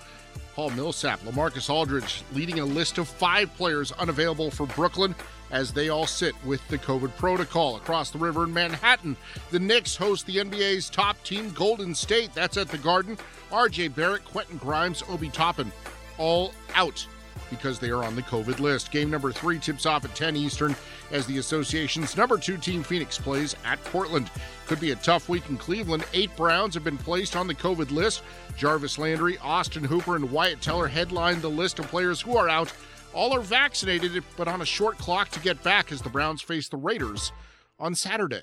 Paul 0.56 0.72
Millsap, 0.72 1.20
Lamarcus 1.22 1.70
Aldridge 1.70 2.24
leading 2.34 2.60
a 2.60 2.66
list 2.66 2.98
of 2.98 3.08
five 3.08 3.54
players 3.56 3.92
unavailable 3.94 4.52
for 4.52 4.68
Brooklyn 4.68 5.16
as 5.54 5.72
they 5.72 5.88
all 5.90 6.08
sit 6.08 6.36
with 6.44 6.68
the 6.68 6.80
COVID 6.80 7.16
protocol 7.16 7.78
across 7.78 8.10
the 8.10 8.18
river 8.18 8.44
in 8.44 8.54
Manhattan. 8.54 9.16
The 9.52 9.60
Knicks 9.60 9.96
host 9.96 10.26
the 10.26 10.38
NBA's 10.38 10.90
top 10.90 11.22
team, 11.24 11.52
Golden 11.52 11.94
State. 11.94 12.34
That's 12.34 12.58
at 12.58 12.70
the 12.70 12.80
Garden. 12.80 13.18
RJ 13.52 13.96
Barrett, 13.96 14.26
Quentin 14.26 14.58
Grimes, 14.58 15.04
Obi 15.08 15.30
Toppin, 15.30 15.72
all 16.18 16.54
out 16.74 17.06
because 17.52 17.78
they 17.78 17.92
are 17.92 18.04
on 18.04 18.16
the 18.16 18.24
COVID 18.24 18.60
list. 18.60 18.92
Game 18.92 19.12
number 19.12 19.32
three 19.32 19.60
tips 19.60 19.86
off 19.86 20.06
at 20.06 20.16
10 20.16 20.36
Eastern 20.36 20.76
as 21.12 21.28
the 21.28 21.38
association's 21.38 22.18
number 22.18 22.40
two 22.40 22.58
team, 22.58 22.82
Phoenix, 22.82 23.20
plays 23.20 23.56
at 23.64 23.84
Portland. 23.86 24.32
Could 24.66 24.80
be 24.80 24.90
a 24.90 24.96
tough 24.96 25.30
week 25.30 25.48
in 25.50 25.58
Cleveland. 25.58 26.04
Eight 26.14 26.36
Browns 26.36 26.74
have 26.74 26.84
been 26.84 26.98
placed 26.98 27.36
on 27.36 27.46
the 27.46 27.54
COVID 27.54 27.92
list. 27.92 28.24
Jarvis 28.58 28.98
Landry, 28.98 29.38
Austin 29.38 29.84
Hooper, 29.84 30.16
and 30.16 30.32
Wyatt 30.32 30.62
Teller 30.62 30.88
headline 30.88 31.42
the 31.42 31.50
list 31.50 31.78
of 31.78 31.88
players 31.88 32.22
who 32.22 32.38
are 32.38 32.50
out. 32.50 32.74
All 33.14 33.34
are 33.36 33.42
vaccinated, 33.42 34.24
but 34.38 34.48
on 34.48 34.62
a 34.62 34.66
short 34.66 34.98
clock 34.98 35.30
to 35.30 35.40
get 35.40 35.62
back 35.62 35.92
as 35.92 36.02
the 36.02 36.10
Browns 36.10 36.42
face 36.42 36.68
the 36.68 36.78
Raiders 36.78 37.32
on 37.78 37.94
Saturday. 37.94 38.42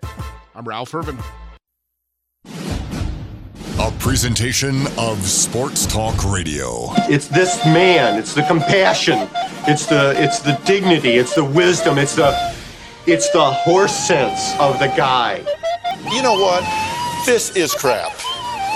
I'm 0.54 0.64
Ralph 0.64 0.94
Irvin. 0.94 1.18
A 3.80 3.90
presentation 3.98 4.86
of 4.96 5.18
Sports 5.22 5.86
Talk 5.86 6.24
Radio. 6.24 6.90
It's 7.08 7.26
this 7.26 7.64
man. 7.64 8.16
It's 8.18 8.34
the 8.34 8.42
compassion. 8.42 9.28
It's 9.66 9.86
the 9.86 10.14
it's 10.16 10.40
the 10.40 10.60
dignity. 10.64 11.14
It's 11.14 11.34
the 11.34 11.44
wisdom. 11.44 11.98
It's 11.98 12.14
the 12.14 12.54
it's 13.06 13.30
the 13.30 13.50
horse 13.50 13.94
sense 13.94 14.54
of 14.60 14.78
the 14.78 14.88
guy. 14.88 15.44
You 16.12 16.22
know 16.22 16.34
what? 16.34 16.62
This 17.26 17.56
is 17.56 17.74
crap. 17.74 18.12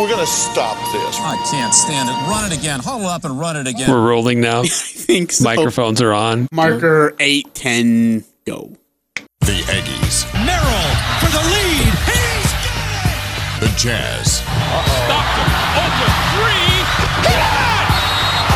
We're 0.00 0.08
going 0.08 0.18
to 0.20 0.26
stop 0.26 0.76
this. 0.92 1.18
I 1.20 1.36
can't 1.50 1.72
stand 1.72 2.08
it. 2.08 2.14
Run 2.28 2.50
it 2.50 2.58
again. 2.58 2.80
Huddle 2.80 3.06
up 3.06 3.24
and 3.24 3.38
run 3.38 3.56
it 3.56 3.68
again. 3.68 3.88
We're 3.88 4.04
rolling 4.08 4.40
now. 4.40 4.60
I 4.62 4.66
think 4.66 5.30
so. 5.30 5.44
Microphones 5.44 6.02
are 6.02 6.12
on. 6.12 6.48
Marker 6.50 7.14
eight 7.20 7.54
ten 7.54 8.24
go. 8.44 8.72
The 9.40 9.60
Aggies. 9.70 10.24
Merrill 10.44 10.94
for 11.20 11.30
the 11.30 11.44
lead. 11.46 11.94
He's 12.10 12.50
The 13.60 13.70
Jazz. 13.78 14.38
stopped 14.38 15.36
him. 15.38 15.50
Open 15.78 16.10
three. 16.34 16.63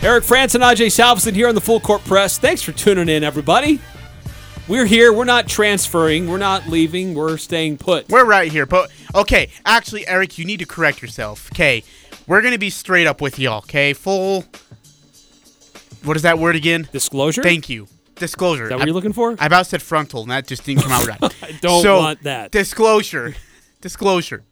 Eric 0.00 0.22
Frandsen 0.24 0.56
and 0.56 0.64
Ajay 0.64 0.86
Salvesen 0.86 1.34
here 1.34 1.48
on 1.48 1.54
the 1.56 1.60
Full 1.60 1.80
Court 1.80 2.02
Press. 2.04 2.38
Thanks 2.38 2.62
for 2.62 2.70
tuning 2.72 3.08
in, 3.08 3.24
everybody. 3.24 3.80
We're 4.68 4.86
here. 4.86 5.12
We're 5.12 5.24
not 5.24 5.48
transferring. 5.48 6.28
We're 6.28 6.38
not 6.38 6.68
leaving. 6.68 7.14
We're 7.14 7.36
staying 7.36 7.78
put. 7.78 8.08
We're 8.08 8.24
right 8.24 8.50
here. 8.50 8.64
But 8.64 8.90
okay, 9.14 9.50
actually, 9.66 10.06
Eric, 10.06 10.38
you 10.38 10.44
need 10.44 10.60
to 10.60 10.66
correct 10.66 11.02
yourself. 11.02 11.50
Okay, 11.52 11.82
we're 12.28 12.42
gonna 12.42 12.58
be 12.58 12.70
straight 12.70 13.06
up 13.08 13.20
with 13.20 13.38
y'all. 13.40 13.58
Okay, 13.58 13.92
full. 13.92 14.44
What 16.04 16.16
is 16.16 16.22
that 16.22 16.38
word 16.38 16.54
again? 16.54 16.88
Disclosure. 16.92 17.42
Thank 17.42 17.68
you. 17.68 17.88
Disclosure. 18.14 18.64
Is 18.64 18.68
that 18.70 18.78
what 18.78 18.86
you're 18.86 18.94
looking 18.94 19.12
for? 19.12 19.34
I 19.40 19.46
about 19.46 19.66
said 19.66 19.82
frontal, 19.82 20.22
and 20.22 20.30
that 20.30 20.46
just 20.46 20.64
didn't 20.64 20.82
come 20.82 20.92
out 20.92 21.06
right. 21.08 21.18
I 21.42 21.52
don't 21.60 21.82
So, 21.82 21.98
want 21.98 22.22
that. 22.22 22.52
Disclosure. 22.52 23.34
Disclosure. 23.80 24.44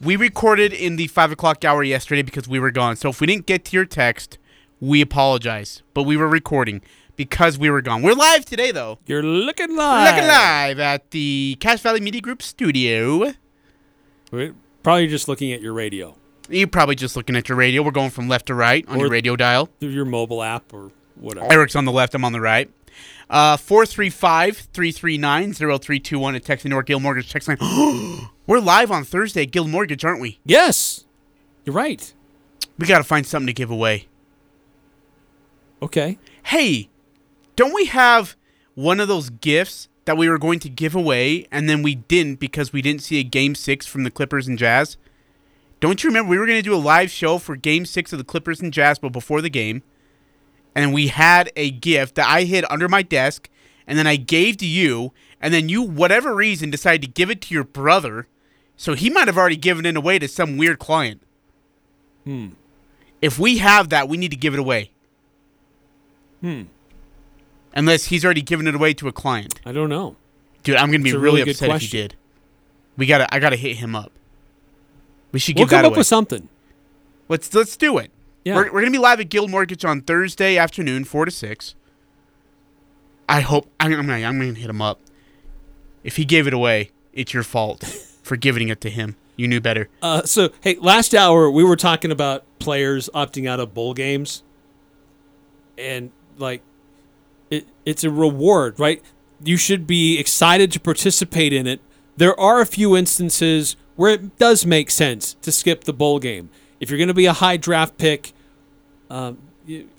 We 0.00 0.16
recorded 0.16 0.72
in 0.72 0.96
the 0.96 1.06
five 1.06 1.30
o'clock 1.30 1.64
hour 1.64 1.82
yesterday 1.84 2.22
because 2.22 2.48
we 2.48 2.58
were 2.58 2.72
gone. 2.72 2.96
So 2.96 3.10
if 3.10 3.20
we 3.20 3.26
didn't 3.28 3.46
get 3.46 3.64
to 3.66 3.76
your 3.76 3.84
text, 3.84 4.38
we 4.80 5.00
apologize. 5.00 5.82
But 5.94 6.04
we 6.04 6.16
were 6.16 6.28
recording 6.28 6.82
because 7.16 7.58
we 7.58 7.70
were 7.70 7.82
gone. 7.82 8.02
We're 8.02 8.14
live 8.14 8.44
today, 8.44 8.70
though. 8.70 8.98
You're 9.06 9.22
looking 9.22 9.76
live. 9.76 10.14
Looking 10.14 10.28
live 10.28 10.78
at 10.78 11.10
the 11.10 11.56
Cache 11.60 11.80
Valley 11.80 12.00
Media 12.00 12.20
Group 12.20 12.42
studio. 12.42 13.32
We're 14.30 14.54
probably 14.82 15.08
just 15.08 15.28
looking 15.28 15.52
at 15.52 15.60
your 15.60 15.72
radio. 15.72 16.14
You're 16.48 16.68
probably 16.68 16.94
just 16.94 17.16
looking 17.16 17.36
at 17.36 17.48
your 17.48 17.58
radio. 17.58 17.82
We're 17.82 17.90
going 17.90 18.10
from 18.10 18.28
left 18.28 18.46
to 18.46 18.54
right 18.54 18.86
on 18.88 18.96
Or 18.96 19.00
your 19.00 19.10
radio 19.10 19.36
dial. 19.36 19.68
Through 19.80 19.90
your 19.90 20.06
mobile 20.06 20.42
app 20.42 20.72
or 20.72 20.90
whatever. 21.16 21.52
Eric's 21.52 21.76
on 21.76 21.84
the 21.84 21.92
left. 21.92 22.14
I'm 22.14 22.24
on 22.24 22.32
the 22.32 22.40
right. 22.40 22.70
Uh, 23.28 23.58
435-339-0321 23.58 26.36
at 26.36 26.44
Texas 26.44 26.70
North 26.70 26.86
Guild 26.86 27.02
Mortgage 27.02 27.30
text 27.30 27.48
line. 27.48 27.58
We're 28.46 28.60
live 28.60 28.90
on 28.90 29.04
Thursday 29.04 29.42
at 29.42 29.50
Guild 29.50 29.68
Mortgage, 29.68 30.02
aren't 30.04 30.22
we? 30.22 30.38
Yes. 30.44 31.04
You're 31.64 31.74
right. 31.74 32.14
We 32.78 32.86
got 32.86 32.98
to 32.98 33.04
find 33.04 33.26
something 33.26 33.48
to 33.48 33.52
give 33.52 33.70
away. 33.70 34.06
Okay. 35.82 36.18
Hey, 36.44 36.88
don't 37.56 37.74
we 37.74 37.86
have 37.86 38.36
one 38.74 39.00
of 39.00 39.08
those 39.08 39.30
gifts 39.30 39.88
that 40.04 40.16
we 40.16 40.28
were 40.28 40.38
going 40.38 40.58
to 40.60 40.68
give 40.68 40.94
away 40.94 41.46
and 41.50 41.68
then 41.68 41.82
we 41.82 41.94
didn't 41.94 42.40
because 42.40 42.72
we 42.72 42.82
didn't 42.82 43.02
see 43.02 43.18
a 43.18 43.24
game 43.24 43.54
six 43.54 43.86
from 43.86 44.04
the 44.04 44.10
Clippers 44.10 44.48
and 44.48 44.58
Jazz? 44.58 44.96
Don't 45.80 46.02
you 46.02 46.08
remember 46.08 46.30
we 46.30 46.38
were 46.38 46.46
going 46.46 46.58
to 46.58 46.62
do 46.62 46.74
a 46.74 46.76
live 46.76 47.10
show 47.10 47.38
for 47.38 47.56
game 47.56 47.84
six 47.84 48.12
of 48.12 48.18
the 48.18 48.24
Clippers 48.24 48.60
and 48.60 48.72
Jazz, 48.72 48.98
but 48.98 49.12
before 49.12 49.40
the 49.40 49.50
game? 49.50 49.82
And 50.74 50.92
we 50.92 51.08
had 51.08 51.52
a 51.56 51.70
gift 51.70 52.16
that 52.16 52.28
I 52.28 52.44
hid 52.44 52.64
under 52.70 52.88
my 52.88 53.02
desk 53.02 53.48
and 53.86 53.98
then 53.98 54.06
I 54.06 54.16
gave 54.16 54.56
to 54.58 54.66
you. 54.66 55.12
And 55.40 55.54
then 55.54 55.68
you, 55.68 55.82
whatever 55.82 56.34
reason, 56.34 56.70
decided 56.70 57.02
to 57.02 57.08
give 57.08 57.30
it 57.30 57.40
to 57.42 57.54
your 57.54 57.64
brother. 57.64 58.26
So 58.76 58.94
he 58.94 59.10
might 59.10 59.28
have 59.28 59.38
already 59.38 59.56
given 59.56 59.86
it 59.86 59.96
away 59.96 60.18
to 60.18 60.28
some 60.28 60.56
weird 60.56 60.78
client. 60.78 61.22
Hmm. 62.24 62.48
If 63.20 63.38
we 63.38 63.58
have 63.58 63.88
that, 63.88 64.08
we 64.08 64.16
need 64.16 64.30
to 64.30 64.36
give 64.36 64.54
it 64.54 64.60
away. 64.60 64.92
Hmm. 66.40 66.62
Unless 67.74 68.06
he's 68.06 68.24
already 68.24 68.42
given 68.42 68.66
it 68.66 68.74
away 68.74 68.94
to 68.94 69.08
a 69.08 69.12
client. 69.12 69.60
I 69.64 69.72
don't 69.72 69.88
know. 69.90 70.16
Dude, 70.62 70.76
I'm 70.76 70.90
gonna 70.90 71.04
be 71.04 71.12
really, 71.12 71.40
really 71.40 71.50
upset 71.50 71.70
if 71.70 71.82
he 71.82 71.88
did. 71.88 72.14
We 72.96 73.06
gotta 73.06 73.32
I 73.32 73.38
gotta 73.38 73.56
hit 73.56 73.76
him 73.76 73.94
up. 73.94 74.12
We 75.32 75.38
should 75.38 75.56
We'll 75.56 75.66
come 75.66 75.70
that 75.78 75.84
up 75.84 75.92
away. 75.92 75.98
with 75.98 76.06
something. 76.06 76.48
Let's 77.28 77.52
let's 77.54 77.76
do 77.76 77.98
it. 77.98 78.10
Yeah. 78.44 78.56
We're, 78.56 78.72
we're 78.72 78.80
gonna 78.80 78.92
be 78.92 78.98
live 78.98 79.20
at 79.20 79.28
Guild 79.28 79.50
Mortgage 79.50 79.84
on 79.84 80.00
Thursday 80.00 80.56
afternoon, 80.56 81.04
four 81.04 81.24
to 81.24 81.30
six. 81.30 81.74
I 83.28 83.40
hope 83.40 83.70
I'm, 83.78 83.92
I'm 83.92 84.06
gonna 84.06 84.26
I'm 84.26 84.38
gonna 84.38 84.54
hit 84.54 84.70
him 84.70 84.82
up. 84.82 85.00
If 86.02 86.16
he 86.16 86.24
gave 86.24 86.46
it 86.46 86.54
away, 86.54 86.90
it's 87.12 87.34
your 87.34 87.42
fault 87.42 87.84
for 88.22 88.36
giving 88.36 88.68
it 88.68 88.80
to 88.80 88.90
him. 88.90 89.16
You 89.36 89.46
knew 89.46 89.60
better. 89.60 89.88
Uh, 90.02 90.22
so, 90.22 90.50
hey, 90.62 90.76
last 90.80 91.14
hour 91.14 91.48
we 91.50 91.62
were 91.62 91.76
talking 91.76 92.10
about 92.10 92.44
players 92.58 93.08
opting 93.14 93.48
out 93.48 93.60
of 93.60 93.72
bowl 93.74 93.94
games, 93.94 94.42
and 95.76 96.10
like, 96.38 96.62
it 97.50 97.66
it's 97.84 98.04
a 98.04 98.10
reward, 98.10 98.78
right? 98.78 99.02
You 99.42 99.56
should 99.56 99.86
be 99.86 100.18
excited 100.18 100.72
to 100.72 100.80
participate 100.80 101.52
in 101.52 101.66
it. 101.66 101.80
There 102.16 102.38
are 102.38 102.60
a 102.60 102.66
few 102.66 102.96
instances 102.96 103.76
where 103.96 104.12
it 104.12 104.38
does 104.38 104.66
make 104.66 104.90
sense 104.90 105.34
to 105.42 105.52
skip 105.52 105.84
the 105.84 105.92
bowl 105.92 106.18
game. 106.18 106.50
If 106.80 106.90
you're 106.90 106.98
going 106.98 107.08
to 107.08 107.14
be 107.14 107.26
a 107.26 107.32
high 107.32 107.56
draft 107.56 107.98
pick, 107.98 108.32
um, 109.10 109.38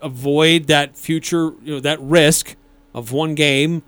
avoid 0.02 0.68
that 0.68 0.98
future, 0.98 1.54
you 1.64 1.76
know, 1.76 1.80
that 1.80 2.00
risk 2.02 2.56
of 2.94 3.12
one 3.12 3.36
game 3.36 3.84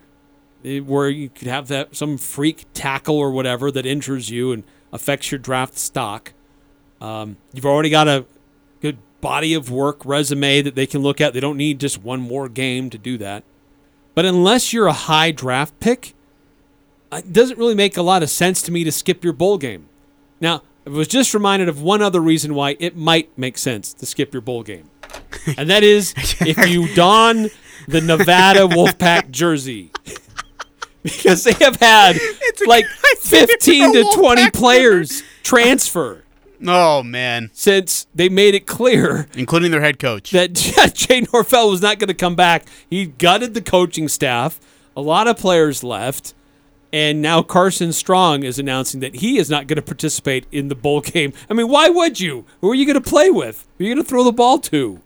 eh, 0.64 0.80
where 0.80 1.10
you 1.10 1.30
could 1.30 1.48
have 1.48 1.68
that 1.70 1.96
some 1.96 2.18
freak 2.18 2.66
tackle 2.74 3.18
or 3.18 3.32
whatever 3.32 3.72
that 3.72 3.86
injures 3.86 4.30
you 4.30 4.52
and 4.52 4.64
affects 4.92 5.32
your 5.32 5.40
draft 5.40 5.78
stock. 5.78 6.34
Um, 7.00 7.38
you've 7.54 7.66
already 7.66 7.90
got 7.90 8.08
a 8.08 8.26
body 9.22 9.54
of 9.54 9.72
work 9.72 10.04
resume 10.06 10.62
that 10.62 10.76
they 10.76 10.86
can 10.86 11.02
look 11.02 11.22
at. 11.22 11.34
They 11.34 11.40
don't 11.40 11.58
need 11.58 11.80
just 11.80 12.02
one 12.02 12.20
more 12.20 12.50
game 12.50 12.90
to 12.90 12.98
do 12.98 13.18
that. 13.20 13.44
But 14.14 14.26
unless 14.26 14.74
you're 14.74 14.88
a 14.88 14.94
high 14.94 15.32
draft 15.32 15.80
pick, 15.80 16.14
uh, 17.12 17.18
it 17.18 17.32
doesn't 17.32 17.58
really 17.58 17.76
make 17.76 17.98
a 17.98 18.02
lot 18.02 18.24
of 18.24 18.30
sense 18.30 18.62
to 18.64 18.72
me 18.72 18.84
to 18.84 18.92
skip 18.92 19.24
your 19.24 19.34
bowl 19.34 19.58
game. 19.58 19.88
Now, 20.40 20.64
I 20.86 20.90
was 20.90 21.08
just 21.08 21.34
reminded 21.34 21.70
of 21.70 21.82
one 21.82 22.02
other 22.02 22.20
reason 22.20 22.56
why 22.56 22.76
it 22.80 22.96
might 22.98 23.38
make 23.38 23.58
sense 23.58 23.94
to 23.94 24.06
skip 24.06 24.34
your 24.34 24.42
bowl 24.42 24.64
game. 24.64 24.90
And 25.58 25.70
that 25.72 25.84
is 25.84 26.14
if 26.42 26.70
you 26.70 26.94
don 26.94 27.50
the 27.88 28.00
Nevada 28.00 28.68
Wolfpack 28.68 29.32
jersey. 29.32 29.92
because 31.04 31.44
they 31.44 31.54
have 31.54 31.78
had 31.78 32.18
like 32.68 32.86
15 32.86 33.94
to 33.94 34.12
20 34.16 34.52
players 34.52 35.24
transfer. 35.44 36.24
Oh 36.66 37.04
man! 37.04 37.50
Since 37.54 38.08
they 38.14 38.30
made 38.30 38.56
it 38.56 38.68
clear, 38.68 39.28
including 39.36 39.72
their 39.72 39.82
head 39.82 40.00
coach, 40.00 40.32
that 40.32 40.54
Jay 40.94 41.22
Norvell 41.34 41.70
was 41.70 41.82
not 41.82 42.00
going 42.00 42.10
to 42.10 42.14
come 42.14 42.36
back. 42.36 42.66
He 42.90 43.06
gutted 43.08 43.54
the 43.54 43.62
coaching 43.62 44.08
staff. 44.08 44.60
A 44.96 45.02
lot 45.02 45.28
of 45.28 45.38
players 45.38 45.84
left, 45.84 46.34
and 46.92 47.22
now 47.22 47.42
Carson 47.42 47.94
Strong 47.94 48.44
is 48.44 48.60
announcing 48.60 49.00
that 49.00 49.16
he 49.16 49.38
is 49.38 49.50
not 49.50 49.68
going 49.68 49.78
to 49.78 49.82
participate 49.82 50.46
in 50.52 50.68
the 50.68 50.76
bowl 50.76 51.02
game. 51.02 51.34
I 51.50 51.54
mean, 51.54 51.70
why 51.70 51.90
would 51.90 52.20
you? 52.20 52.46
Who 52.60 52.70
are 52.72 52.76
you 52.76 52.86
going 52.86 53.02
to 53.02 53.10
play 53.10 53.30
with? 53.30 53.68
Who 53.78 53.84
are 53.84 53.88
you 53.88 53.96
going 53.96 54.04
to 54.04 54.10
throw 54.10 54.24
the 54.24 54.32
ball 54.32 54.60
to? 54.60 55.02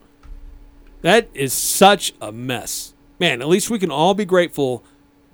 That 1.01 1.30
is 1.34 1.53
such 1.53 2.14
a 2.20 2.32
mess, 2.32 2.95
man. 3.20 3.41
At 3.41 3.47
least 3.47 3.70
we 3.70 3.78
can 3.78 3.91
all 3.91 4.16
be 4.16 4.26
grateful 4.26 4.84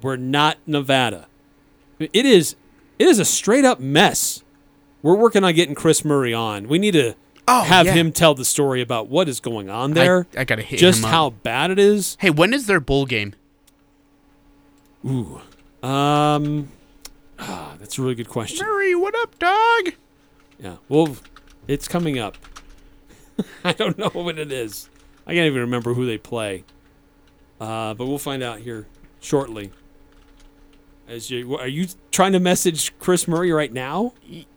we're 0.01 0.17
not 0.17 0.57
Nevada. 0.65 1.27
It 1.99 2.25
is. 2.25 2.55
It 2.97 3.07
is 3.07 3.19
a 3.19 3.25
straight 3.25 3.65
up 3.65 3.79
mess. 3.79 4.43
We're 5.01 5.15
working 5.15 5.43
on 5.43 5.53
getting 5.53 5.75
Chris 5.75 6.05
Murray 6.05 6.33
on. 6.33 6.67
We 6.67 6.77
need 6.79 6.91
to 6.91 7.15
Oh, 7.47 7.63
have 7.63 7.87
yeah. 7.87 7.93
him 7.93 8.11
tell 8.11 8.35
the 8.35 8.45
story 8.45 8.81
about 8.81 9.09
what 9.09 9.27
is 9.27 9.39
going 9.39 9.69
on 9.69 9.93
there. 9.93 10.27
I, 10.37 10.41
I 10.41 10.43
gotta 10.43 10.61
hit 10.61 10.79
just 10.79 10.99
him 10.99 11.05
up. 11.05 11.11
how 11.11 11.29
bad 11.31 11.71
it 11.71 11.79
is. 11.79 12.15
Hey, 12.19 12.29
when 12.29 12.53
is 12.53 12.67
their 12.67 12.79
bowl 12.79 13.05
game? 13.05 13.33
Ooh, 15.05 15.41
um, 15.81 16.69
ah, 17.39 17.75
that's 17.79 17.97
a 17.97 18.01
really 18.01 18.13
good 18.15 18.29
question. 18.29 18.65
Murray, 18.65 18.93
what 18.93 19.15
up, 19.15 19.37
dog? 19.39 19.93
Yeah. 20.59 20.75
Well, 20.87 21.17
it's 21.67 21.87
coming 21.87 22.19
up. 22.19 22.37
I 23.63 23.73
don't 23.73 23.97
know 23.97 24.09
what 24.09 24.37
it 24.37 24.51
is. 24.51 24.89
I 25.25 25.33
can't 25.33 25.47
even 25.47 25.61
remember 25.61 25.95
who 25.95 26.05
they 26.05 26.19
play. 26.19 26.63
Uh, 27.59 27.95
but 27.95 28.05
we'll 28.05 28.19
find 28.19 28.43
out 28.43 28.59
here 28.59 28.85
shortly. 29.19 29.71
As 31.11 31.29
you, 31.29 31.57
are 31.57 31.67
you 31.67 31.87
trying 32.11 32.31
to 32.31 32.39
message 32.39 32.97
Chris 32.97 33.27
Murray 33.27 33.51
right 33.51 33.73
now? 33.73 34.13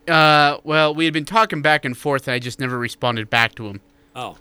Uh, 0.07 0.59
well, 0.63 0.95
we 0.95 1.05
had 1.05 1.13
been 1.13 1.25
talking 1.25 1.63
back 1.63 1.85
and 1.85 1.99
forth, 1.99 2.29
and 2.29 2.35
I 2.35 2.39
just 2.39 2.61
never 2.61 2.79
responded 2.79 3.29
back 3.29 3.57
to 3.57 3.67
him. 3.67 3.81
Oh, 4.15 4.37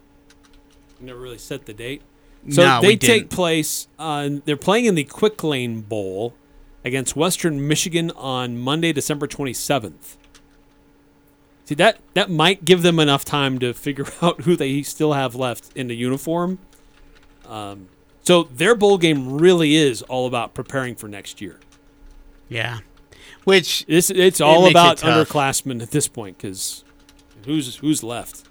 never 1.00 1.20
really 1.20 1.40
set 1.40 1.66
the 1.66 1.74
date. 1.74 2.04
So 2.52 2.64
No, 2.64 2.82
they 2.82 2.98
take 2.98 3.32
place. 3.32 3.88
Uh, 3.98 4.30
they're 4.46 4.56
playing 4.56 4.86
in 4.86 4.94
the 4.94 5.06
Quick 5.06 5.44
Lane 5.44 5.82
Bowl 5.82 6.36
against 6.86 7.16
Western 7.16 7.68
Michigan 7.68 8.12
on 8.12 8.60
Monday, 8.60 8.94
December 8.94 9.26
twenty 9.26 9.54
seventh. 9.54 10.16
See 11.66 11.74
that 11.74 11.98
that 12.14 12.30
might 12.30 12.64
give 12.64 12.84
them 12.84 13.00
enough 13.00 13.26
time 13.26 13.58
to 13.58 13.74
figure 13.74 14.06
out 14.22 14.42
who 14.42 14.56
they 14.56 14.84
still 14.84 15.14
have 15.14 15.34
left 15.34 15.76
in 15.76 15.88
the 15.88 15.96
uniform. 15.96 16.60
Um, 17.48 17.88
so 18.22 18.44
their 18.44 18.76
bowl 18.76 19.00
game 19.00 19.40
really 19.40 19.74
is 19.74 20.04
all 20.04 20.28
about 20.28 20.54
preparing 20.54 20.94
for 20.94 21.08
next 21.08 21.42
year. 21.42 21.58
Yeah, 22.54 22.80
which 23.46 23.84
it's 23.88 24.10
it's 24.10 24.40
it 24.40 24.44
all 24.44 24.66
it 24.68 24.72
about 24.72 25.00
tough. 25.00 25.28
underclassmen 25.28 25.82
at 25.82 25.92
this 25.92 26.08
point 26.08 26.38
because 26.38 26.84
who's 27.46 27.78
who's 27.78 28.04
left? 28.04 28.48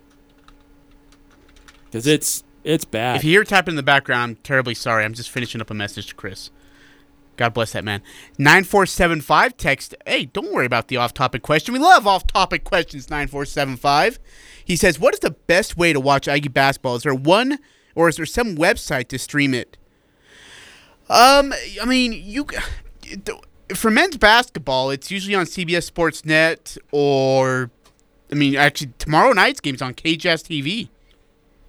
Because 1.85 2.07
it's 2.07 2.43
it's 2.65 2.85
bad. 2.85 3.17
If 3.17 3.25
you 3.25 3.31
hear 3.31 3.45
tapping 3.45 3.73
in 3.73 3.77
the 3.77 3.83
background, 3.83 4.23
I'm 4.23 4.37
terribly 4.43 4.75
sorry. 4.75 5.05
I'm 5.05 5.15
just 5.15 5.31
finishing 5.31 5.61
up 5.61 5.71
a 5.71 5.75
message 5.75 6.09
to 6.09 6.15
Chris. 6.15 6.51
God 7.37 7.55
bless 7.55 7.73
that 7.73 7.85
man. 7.85 8.03
9475 8.39 9.57
text. 9.57 9.95
Hey, 10.07 10.27
don't 10.27 10.53
worry 10.53 10.67
about 10.67 10.89
the 10.89 10.97
off 10.97 11.15
topic 11.15 11.43
question. 11.43 11.73
We 11.73 11.81
love 11.81 12.07
off 12.07 12.27
topic 12.27 12.65
questions, 12.65 13.09
9475. 13.09 14.19
He 14.65 14.77
says, 14.77 14.99
What 14.99 15.15
is 15.15 15.21
the 15.21 15.31
best 15.31 15.77
way 15.77 15.93
to 15.93 16.01
watch 16.01 16.29
Aggie 16.29 16.49
basketball? 16.49 16.97
Is 16.97 17.05
there 17.05 17.15
one 17.15 17.59
or 17.95 18.09
is 18.09 18.17
there 18.17 18.27
some 18.27 18.57
website 18.57 19.09
to 19.09 19.19
stream 19.19 19.55
it? 19.55 19.77
Um, 21.09 21.53
I 21.81 21.85
mean, 21.87 22.13
you 22.13 22.47
for 23.75 23.91
men's 23.91 24.17
basketball, 24.17 24.91
it's 24.91 25.11
usually 25.11 25.35
on 25.35 25.47
CBS 25.47 25.85
Sports 25.85 26.25
Net 26.25 26.77
or, 26.91 27.71
I 28.31 28.35
mean, 28.35 28.57
actually, 28.57 28.93
tomorrow 28.99 29.33
night's 29.33 29.61
game's 29.61 29.83
on 29.83 29.95
KJZZ 29.95 30.47
TV. 30.47 30.89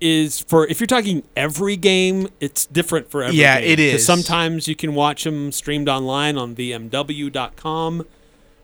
is 0.02 0.40
for 0.42 0.68
if 0.68 0.80
you're 0.82 0.88
talking 0.88 1.24
every 1.36 1.78
game, 1.78 2.28
it's 2.42 2.66
different 2.66 3.10
for 3.10 3.24
every 3.24 3.38
Yeah, 3.38 3.60
game. 3.62 3.70
it 3.72 3.80
is. 3.80 4.06
Sometimes 4.06 4.68
you 4.68 4.76
can 4.76 4.96
watch 4.96 5.24
them 5.24 5.52
streamed 5.54 5.88
online 5.88 6.38
on 6.38 6.56
VMW.com. 6.56 8.06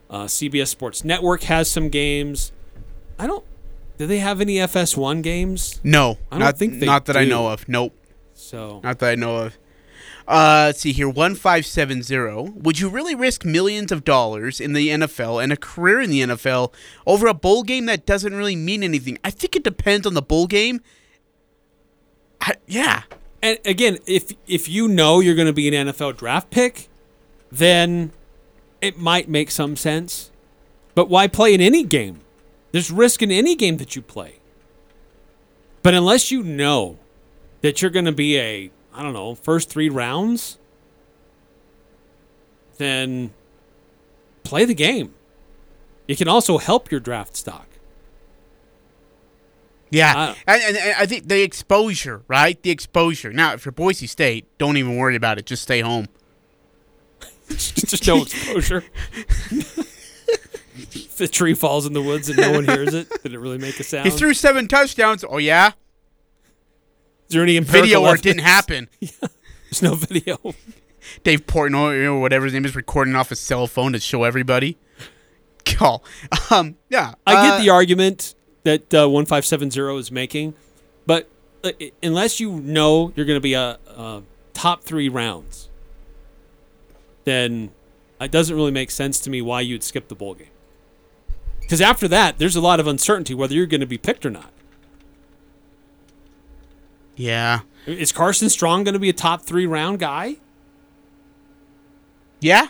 Uh, 0.09 0.23
CBS 0.25 0.67
Sports 0.67 1.03
Network 1.05 1.43
has 1.43 1.69
some 1.71 1.87
games. 1.89 2.51
I 3.17 3.27
don't. 3.27 3.45
Do 3.97 4.07
they 4.07 4.19
have 4.19 4.41
any 4.41 4.55
FS1 4.55 5.21
games? 5.21 5.79
No, 5.83 6.17
I 6.31 6.35
don't 6.35 6.39
not, 6.39 6.57
think 6.57 6.79
they 6.79 6.85
not 6.85 7.05
that 7.05 7.15
I 7.17 7.25
know 7.25 7.47
of. 7.47 7.67
Nope. 7.69 7.93
So 8.33 8.79
Not 8.83 8.99
that 8.99 9.11
I 9.11 9.15
know 9.15 9.35
of. 9.37 9.57
Uh, 10.29 10.65
let's 10.67 10.81
see 10.81 10.91
here. 10.91 11.09
One 11.09 11.33
five 11.33 11.65
seven 11.65 12.03
zero. 12.03 12.43
Would 12.43 12.79
you 12.79 12.87
really 12.87 13.15
risk 13.15 13.43
millions 13.43 13.91
of 13.91 14.03
dollars 14.03 14.61
in 14.61 14.73
the 14.73 14.89
NFL 14.89 15.43
and 15.43 15.51
a 15.51 15.57
career 15.57 16.01
in 16.01 16.11
the 16.11 16.21
NFL 16.21 16.71
over 17.07 17.25
a 17.25 17.33
bowl 17.33 17.63
game 17.63 17.87
that 17.87 18.05
doesn't 18.05 18.35
really 18.35 18.55
mean 18.55 18.83
anything? 18.83 19.17
I 19.23 19.31
think 19.31 19.55
it 19.55 19.63
depends 19.63 20.05
on 20.05 20.13
the 20.13 20.21
bowl 20.21 20.45
game. 20.45 20.81
I, 22.39 22.53
yeah. 22.67 23.03
And 23.41 23.57
again, 23.65 23.97
if 24.05 24.31
if 24.45 24.69
you 24.69 24.87
know 24.87 25.19
you're 25.19 25.33
going 25.33 25.47
to 25.47 25.53
be 25.53 25.67
an 25.67 25.87
NFL 25.87 26.17
draft 26.17 26.51
pick, 26.51 26.89
then 27.51 28.11
it 28.81 28.99
might 28.99 29.29
make 29.29 29.49
some 29.49 29.75
sense. 29.75 30.29
But 30.93 31.09
why 31.09 31.27
play 31.27 31.55
in 31.55 31.61
any 31.61 31.83
game? 31.83 32.19
There's 32.71 32.91
risk 32.91 33.23
in 33.23 33.31
any 33.31 33.55
game 33.55 33.77
that 33.77 33.95
you 33.95 34.03
play. 34.03 34.35
But 35.81 35.95
unless 35.95 36.29
you 36.29 36.43
know 36.43 36.99
that 37.61 37.81
you're 37.81 37.89
going 37.89 38.05
to 38.05 38.11
be 38.11 38.37
a 38.37 38.69
I 38.93 39.03
don't 39.03 39.13
know 39.13 39.35
first 39.35 39.69
three 39.69 39.89
rounds, 39.89 40.57
then 42.77 43.33
play 44.43 44.65
the 44.65 44.73
game. 44.73 45.13
It 46.07 46.17
can 46.17 46.27
also 46.27 46.57
help 46.57 46.89
your 46.89 46.99
draft 46.99 47.35
stock. 47.35 47.67
Yeah, 49.91 50.35
and, 50.47 50.77
I 50.97 51.05
think 51.07 51.27
the 51.27 51.41
exposure, 51.41 52.21
right? 52.27 52.61
The 52.61 52.69
exposure. 52.69 53.33
Now, 53.33 53.53
if 53.53 53.65
you're 53.65 53.71
Boise 53.71 54.05
State, 54.05 54.45
don't 54.59 54.77
even 54.77 54.97
worry 54.97 55.15
about 55.15 55.39
it. 55.39 55.47
Just 55.47 55.63
stay 55.63 55.81
home. 55.81 56.07
Just 57.49 58.05
no 58.05 58.21
exposure. 58.21 58.83
if 59.51 61.17
the 61.17 61.27
tree 61.27 61.55
falls 61.55 61.87
in 61.87 61.93
the 61.93 62.01
woods 62.01 62.29
and 62.29 62.37
no 62.37 62.51
one 62.51 62.65
hears 62.65 62.93
it, 62.93 63.09
did 63.23 63.33
it 63.33 63.39
really 63.39 63.57
make 63.57 63.79
a 63.79 63.83
sound? 63.83 64.05
He 64.05 64.11
threw 64.15 64.35
seven 64.35 64.67
touchdowns. 64.67 65.25
Oh 65.27 65.37
yeah. 65.37 65.71
Is 67.29 67.35
there 67.35 67.43
any 67.43 67.59
video 67.59 68.01
or 68.03 68.15
it 68.15 68.23
didn't 68.23 68.41
happen? 68.41 68.89
There's 68.99 69.83
no 69.83 69.93
video. 69.93 70.39
Dave 71.23 71.45
Portnoy 71.45 72.03
or 72.05 72.19
whatever 72.19 72.45
his 72.45 72.55
name 72.55 72.65
is 72.65 72.75
recording 72.75 73.15
off 73.15 73.29
his 73.29 73.39
cell 73.39 73.67
phone 73.67 73.93
to 73.93 73.99
show 73.99 74.23
everybody. 74.23 74.77
Call. 75.65 76.03
Um. 76.49 76.77
Yeah. 76.89 77.13
I 77.27 77.35
uh, 77.35 77.43
get 77.43 77.63
the 77.63 77.69
argument 77.69 78.33
that 78.63 78.91
uh, 78.95 79.07
1570 79.07 79.99
is 79.99 80.11
making, 80.11 80.55
but 81.05 81.29
uh, 81.63 81.71
unless 82.01 82.39
you 82.39 82.51
know 82.61 83.13
you're 83.15 83.27
going 83.27 83.37
to 83.37 83.41
be 83.41 83.53
a, 83.53 83.77
a 83.87 84.23
top 84.53 84.83
three 84.83 85.07
rounds, 85.07 85.69
then 87.25 87.69
it 88.19 88.31
doesn't 88.31 88.55
really 88.55 88.71
make 88.71 88.89
sense 88.89 89.19
to 89.19 89.29
me 89.29 89.43
why 89.43 89.61
you'd 89.61 89.83
skip 89.83 90.07
the 90.07 90.15
bowl 90.15 90.33
game. 90.33 90.47
Because 91.61 91.79
after 91.79 92.07
that, 92.07 92.39
there's 92.39 92.55
a 92.55 92.61
lot 92.61 92.79
of 92.79 92.87
uncertainty 92.87 93.35
whether 93.35 93.53
you're 93.53 93.67
going 93.67 93.81
to 93.81 93.87
be 93.87 93.99
picked 93.99 94.25
or 94.25 94.31
not. 94.31 94.51
Yeah. 97.19 97.59
Is 97.85 98.13
Carson 98.13 98.47
Strong 98.47 98.85
going 98.85 98.93
to 98.93 98.99
be 98.99 99.09
a 99.09 99.13
top 99.13 99.41
three 99.41 99.67
round 99.67 99.99
guy? 99.99 100.37
Yeah, 102.39 102.67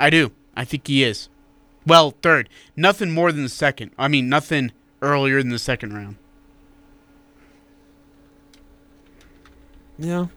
I 0.00 0.08
do. 0.08 0.32
I 0.56 0.64
think 0.64 0.86
he 0.86 1.04
is. 1.04 1.28
Well, 1.86 2.14
third. 2.22 2.48
Nothing 2.76 3.10
more 3.10 3.30
than 3.30 3.42
the 3.42 3.50
second. 3.50 3.90
I 3.98 4.08
mean, 4.08 4.26
nothing 4.26 4.72
earlier 5.02 5.42
than 5.42 5.50
the 5.50 5.58
second 5.58 5.92
round. 5.92 6.16
Yeah. 9.98 10.28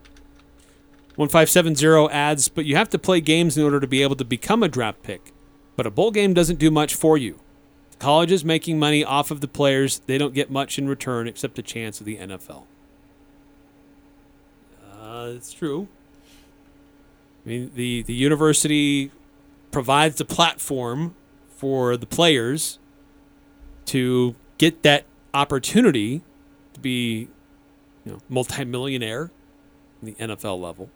1570 1.15 2.13
adds, 2.13 2.49
but 2.49 2.65
you 2.65 2.75
have 2.75 2.89
to 2.89 2.99
play 2.99 3.21
games 3.21 3.57
in 3.57 3.63
order 3.63 3.79
to 3.79 3.87
be 3.87 4.03
able 4.03 4.17
to 4.17 4.25
become 4.25 4.61
a 4.61 4.67
draft 4.67 5.03
pick. 5.03 5.31
But 5.77 5.87
a 5.87 5.91
bowl 5.91 6.11
game 6.11 6.33
doesn't 6.33 6.59
do 6.59 6.69
much 6.69 6.95
for 6.95 7.17
you. 7.17 7.39
College 7.97 8.33
is 8.33 8.43
making 8.43 8.77
money 8.77 9.05
off 9.05 9.31
of 9.31 9.39
the 9.39 9.47
players. 9.47 9.99
They 9.99 10.17
don't 10.17 10.33
get 10.33 10.51
much 10.51 10.77
in 10.77 10.89
return 10.89 11.29
except 11.29 11.57
a 11.59 11.63
chance 11.63 12.01
of 12.01 12.05
the 12.05 12.17
NFL. 12.17 12.63
Uh, 15.11 15.33
it's 15.35 15.51
true. 15.51 15.89
I 17.45 17.49
mean, 17.49 17.71
the, 17.75 18.03
the 18.03 18.13
university 18.13 19.11
provides 19.69 20.15
the 20.15 20.25
platform 20.25 21.15
for 21.49 21.97
the 21.97 22.05
players 22.05 22.79
to 23.87 24.35
get 24.57 24.83
that 24.83 25.05
opportunity 25.33 26.21
to 26.73 26.79
be 26.79 27.27
you 28.05 28.13
know, 28.13 28.19
multimillionaire 28.29 29.31
in 30.01 30.05
the 30.05 30.13
NFL 30.13 30.61
level. 30.61 30.89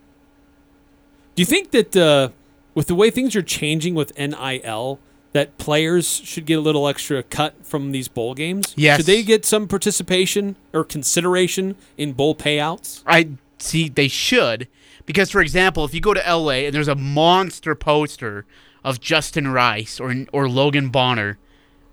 Do 1.36 1.42
you 1.42 1.46
think 1.46 1.72
that 1.72 1.98
uh, 1.98 2.30
with 2.74 2.88
the 2.88 2.96
way 2.96 3.10
things 3.10 3.36
are 3.36 3.42
changing 3.42 3.96
with 3.96 4.18
NIL, 4.18 5.00
that 5.34 5.58
players 5.58 6.08
should 6.08 6.46
get 6.46 6.58
a 6.58 6.62
little 6.62 6.88
extra 6.88 7.22
cut 7.22 7.66
from 7.66 7.92
these 7.92 8.08
bowl 8.08 8.34
games? 8.34 8.74
Yes. 8.78 9.00
Should 9.00 9.08
they 9.08 9.24
get 9.24 9.44
some 9.44 9.68
participation 9.68 10.56
or 10.72 10.86
consideration 10.86 11.76
in 11.98 12.14
bowl 12.14 12.34
payouts? 12.34 13.04
I 13.06 13.32
see 13.66 13.90
they 13.90 14.08
should 14.08 14.68
because 15.06 15.30
for 15.32 15.42
example, 15.42 15.86
if 15.86 15.94
you 15.94 16.02
go 16.02 16.14
to 16.14 16.22
LA 16.28 16.66
and 16.66 16.74
there's 16.76 16.88
a 16.88 16.96
monster 16.96 17.76
poster 17.76 18.46
of 18.84 19.00
Justin 19.00 19.48
Rice 19.50 20.00
or 20.00 20.14
or 20.32 20.48
Logan 20.50 20.90
Bonner 20.90 21.38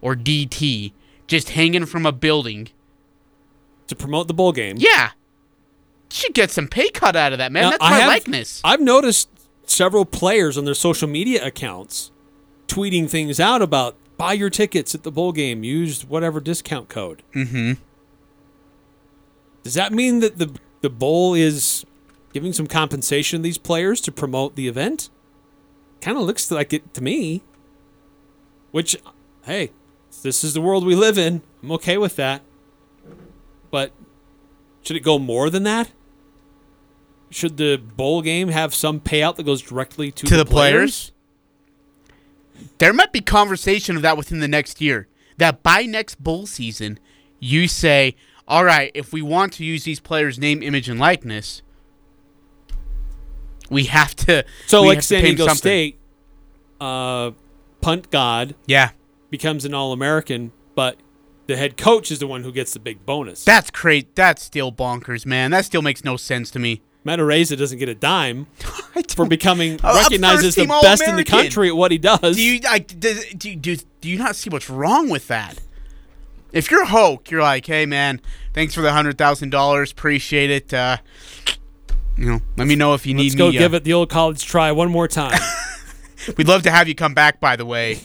or 0.00 0.14
DT 0.14 0.92
just 1.26 1.50
hanging 1.50 1.86
from 1.86 2.04
a 2.06 2.12
building 2.12 2.68
to 3.86 3.96
promote 3.96 4.28
the 4.28 4.34
bowl 4.34 4.52
game. 4.52 4.76
Yeah. 4.78 5.10
Should 6.10 6.34
get 6.34 6.50
some 6.50 6.68
pay 6.68 6.90
cut 6.90 7.16
out 7.16 7.32
of 7.32 7.38
that, 7.38 7.52
man. 7.52 7.62
Now, 7.64 7.70
That's 7.70 7.84
I 7.84 7.90
my 7.90 7.98
have- 8.00 8.08
likeness. 8.08 8.60
I've 8.64 8.80
noticed 8.80 9.28
several 9.64 10.04
players 10.04 10.58
on 10.58 10.64
their 10.66 10.74
social 10.74 11.08
media 11.08 11.44
accounts 11.46 12.10
tweeting 12.68 13.08
things 13.08 13.38
out 13.40 13.62
about 13.62 13.96
buy 14.18 14.34
your 14.34 14.50
tickets 14.50 14.94
at 14.94 15.02
the 15.04 15.10
bowl 15.10 15.32
game, 15.32 15.64
use 15.64 16.04
whatever 16.04 16.40
discount 16.40 16.88
code. 16.88 17.22
Mm-hmm. 17.34 17.72
Does 19.62 19.74
that 19.74 19.92
mean 19.92 20.20
that 20.20 20.38
the 20.38 20.54
the 20.82 20.90
bowl 20.90 21.34
is 21.34 21.84
giving 22.32 22.52
some 22.52 22.66
compensation 22.66 23.38
to 23.40 23.42
these 23.42 23.58
players 23.58 24.00
to 24.02 24.12
promote 24.12 24.54
the 24.56 24.68
event? 24.68 25.08
Kind 26.00 26.18
of 26.18 26.24
looks 26.24 26.50
like 26.50 26.72
it 26.72 26.92
to 26.94 27.02
me. 27.02 27.42
Which, 28.72 28.96
hey, 29.44 29.70
this 30.22 30.42
is 30.44 30.54
the 30.54 30.60
world 30.60 30.84
we 30.84 30.94
live 30.94 31.16
in. 31.18 31.42
I'm 31.62 31.72
okay 31.72 31.96
with 31.98 32.16
that. 32.16 32.42
But 33.70 33.92
should 34.82 34.96
it 34.96 35.00
go 35.00 35.18
more 35.18 35.48
than 35.50 35.62
that? 35.62 35.90
Should 37.30 37.56
the 37.56 37.76
bowl 37.76 38.20
game 38.20 38.48
have 38.48 38.74
some 38.74 39.00
payout 39.00 39.36
that 39.36 39.44
goes 39.44 39.62
directly 39.62 40.10
to, 40.12 40.26
To 40.26 40.36
the, 40.36 40.44
the 40.44 40.50
players? 40.50 41.12
there 42.78 42.92
might 42.92 43.12
be 43.12 43.20
conversation 43.20 43.96
of 43.96 44.02
that 44.02 44.16
within 44.16 44.40
the 44.40 44.48
next 44.48 44.80
year. 44.80 45.08
That 45.38 45.62
by 45.62 45.84
next 45.84 46.22
bowl 46.22 46.46
season, 46.46 46.98
you 47.40 47.68
say, 47.68 48.14
all 48.52 48.64
right, 48.66 48.90
if 48.94 49.14
we 49.14 49.22
want 49.22 49.54
to 49.54 49.64
use 49.64 49.84
these 49.84 49.98
players' 49.98 50.38
name, 50.38 50.62
image, 50.62 50.86
and 50.86 51.00
likeness, 51.00 51.62
we 53.70 53.84
have 53.84 54.14
to. 54.14 54.44
So 54.66 54.82
like 54.82 55.02
San 55.02 55.24
Diego. 55.24 55.48
State, 55.54 55.98
uh, 56.78 57.30
punt 57.80 58.10
god, 58.10 58.54
Yeah. 58.66 58.90
becomes 59.30 59.64
an 59.64 59.72
All 59.72 59.90
American, 59.94 60.52
but 60.74 60.98
the 61.46 61.56
head 61.56 61.78
coach 61.78 62.10
is 62.10 62.18
the 62.18 62.26
one 62.26 62.42
who 62.42 62.52
gets 62.52 62.74
the 62.74 62.78
big 62.78 63.06
bonus. 63.06 63.42
That's 63.42 63.70
great. 63.70 64.14
That's 64.14 64.42
still 64.42 64.70
bonkers, 64.70 65.24
man. 65.24 65.50
That 65.50 65.64
still 65.64 65.80
makes 65.80 66.04
no 66.04 66.18
sense 66.18 66.50
to 66.50 66.58
me. 66.58 66.82
Matt 67.04 67.20
Araiza 67.20 67.56
doesn't 67.56 67.78
get 67.78 67.88
a 67.88 67.94
dime 67.94 68.48
for 69.16 69.24
becoming 69.24 69.78
recognized 69.82 70.44
as 70.44 70.56
the 70.56 70.66
best 70.66 71.02
in 71.08 71.16
the 71.16 71.24
country 71.24 71.68
at 71.68 71.76
what 71.76 71.90
he 71.90 71.96
does. 71.96 72.36
Do 72.36 72.42
you, 72.42 72.60
I, 72.68 72.80
do, 72.80 73.14
do, 73.34 73.56
do, 73.56 73.76
do 74.02 74.10
you 74.10 74.18
not 74.18 74.36
see 74.36 74.50
what's 74.50 74.68
wrong 74.68 75.08
with 75.08 75.26
that? 75.28 75.58
If 76.52 76.70
you're 76.70 76.82
a 76.82 76.86
Hoke, 76.86 77.30
you're 77.30 77.42
like, 77.42 77.66
hey, 77.66 77.86
man, 77.86 78.20
thanks 78.52 78.74
for 78.74 78.82
the 78.82 78.90
$100,000. 78.90 79.92
Appreciate 79.92 80.50
it. 80.50 80.74
Uh, 80.74 80.98
you 82.16 82.26
know, 82.26 82.40
let 82.56 82.66
me 82.66 82.76
know 82.76 82.94
if 82.94 83.06
you 83.06 83.14
need 83.14 83.18
me. 83.18 83.24
Let's 83.24 83.34
need 83.34 83.38
go 83.38 83.50
me. 83.50 83.58
give 83.58 83.74
uh, 83.74 83.76
it 83.78 83.84
the 83.84 83.94
old 83.94 84.10
college 84.10 84.44
try 84.44 84.70
one 84.72 84.90
more 84.90 85.08
time. 85.08 85.38
We'd 86.36 86.48
love 86.48 86.62
to 86.62 86.70
have 86.70 86.88
you 86.88 86.94
come 86.94 87.14
back, 87.14 87.40
by 87.40 87.56
the 87.56 87.66
way. 87.66 88.00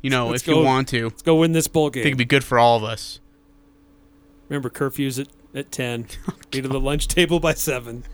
You 0.00 0.10
know, 0.10 0.28
Let's 0.28 0.42
if 0.42 0.48
you 0.48 0.62
want 0.62 0.88
to. 0.88 1.04
Let's 1.04 1.22
go 1.22 1.36
win 1.36 1.52
this 1.52 1.68
bowl 1.68 1.90
game. 1.90 2.00
I 2.00 2.04
think 2.04 2.12
it'd 2.12 2.18
be 2.18 2.24
good 2.24 2.44
for 2.44 2.58
all 2.58 2.76
of 2.76 2.84
us. 2.84 3.20
Remember 4.48 4.68
curfews 4.68 5.20
at, 5.20 5.28
at 5.54 5.70
10. 5.70 6.06
Be 6.50 6.60
to 6.60 6.68
the 6.68 6.80
lunch 6.80 7.08
table 7.08 7.40
by 7.40 7.54
7. 7.54 8.04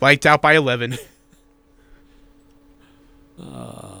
Lights 0.00 0.26
out 0.26 0.42
by 0.42 0.54
11. 0.54 0.98
Uh, 3.40 3.99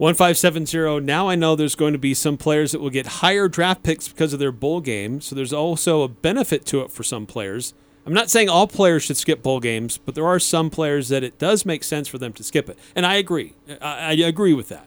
1570. 0.00 1.04
Now 1.04 1.28
I 1.28 1.34
know 1.34 1.54
there's 1.54 1.74
going 1.74 1.92
to 1.92 1.98
be 1.98 2.14
some 2.14 2.38
players 2.38 2.72
that 2.72 2.80
will 2.80 2.88
get 2.88 3.06
higher 3.06 3.48
draft 3.48 3.82
picks 3.82 4.08
because 4.08 4.32
of 4.32 4.38
their 4.38 4.50
bowl 4.50 4.80
game. 4.80 5.20
So 5.20 5.36
there's 5.36 5.52
also 5.52 6.00
a 6.00 6.08
benefit 6.08 6.64
to 6.66 6.80
it 6.80 6.90
for 6.90 7.02
some 7.02 7.26
players. 7.26 7.74
I'm 8.06 8.14
not 8.14 8.30
saying 8.30 8.48
all 8.48 8.66
players 8.66 9.02
should 9.02 9.18
skip 9.18 9.42
bowl 9.42 9.60
games, 9.60 9.98
but 9.98 10.14
there 10.14 10.26
are 10.26 10.38
some 10.38 10.70
players 10.70 11.10
that 11.10 11.22
it 11.22 11.38
does 11.38 11.66
make 11.66 11.84
sense 11.84 12.08
for 12.08 12.16
them 12.16 12.32
to 12.32 12.42
skip 12.42 12.70
it. 12.70 12.78
And 12.96 13.04
I 13.04 13.16
agree. 13.16 13.56
I, 13.82 13.98
I 13.98 14.12
agree 14.12 14.54
with 14.54 14.70
that. 14.70 14.86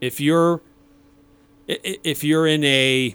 If 0.00 0.20
you're 0.20 0.60
if 1.68 2.24
you're 2.24 2.48
in 2.48 2.64
a 2.64 3.14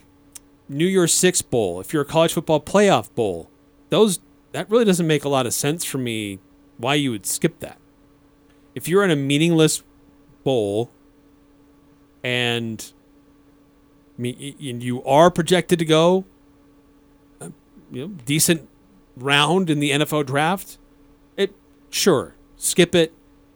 New 0.70 0.86
Year's 0.86 1.14
Six 1.14 1.42
bowl, 1.42 1.82
if 1.82 1.92
you're 1.92 2.04
a 2.04 2.06
college 2.06 2.32
football 2.32 2.62
playoff 2.62 3.14
bowl, 3.16 3.52
those 3.90 4.22
that 4.54 4.70
really 4.70 4.86
doesn't 4.86 5.06
make 5.06 5.26
a 5.26 5.30
lot 5.30 5.46
of 5.46 5.54
sense 5.54 5.84
for 5.84 5.98
me 5.98 6.40
why 6.78 6.96
you 6.96 7.12
would 7.12 7.26
skip 7.26 7.60
that. 7.60 7.80
If 8.76 8.88
you're 8.88 9.04
in 9.04 9.12
a 9.12 9.18
meaningless 9.18 9.84
bowl 10.46 10.90
and 12.28 12.92
me- 14.18 14.56
y- 14.60 14.70
and 14.70 14.84
you 14.84 15.04
are 15.06 15.32
projected 15.32 15.80
to 15.80 15.86
go 15.86 16.26
uh, 17.40 17.50
you 17.92 18.02
know, 18.08 18.14
decent 18.26 18.68
round 19.16 19.70
in 19.70 19.80
the 19.80 19.92
NFL 19.92 20.26
draft, 20.26 20.78
it 21.38 21.54
sure 21.90 22.36
skip 22.58 22.94
it. 22.94 23.14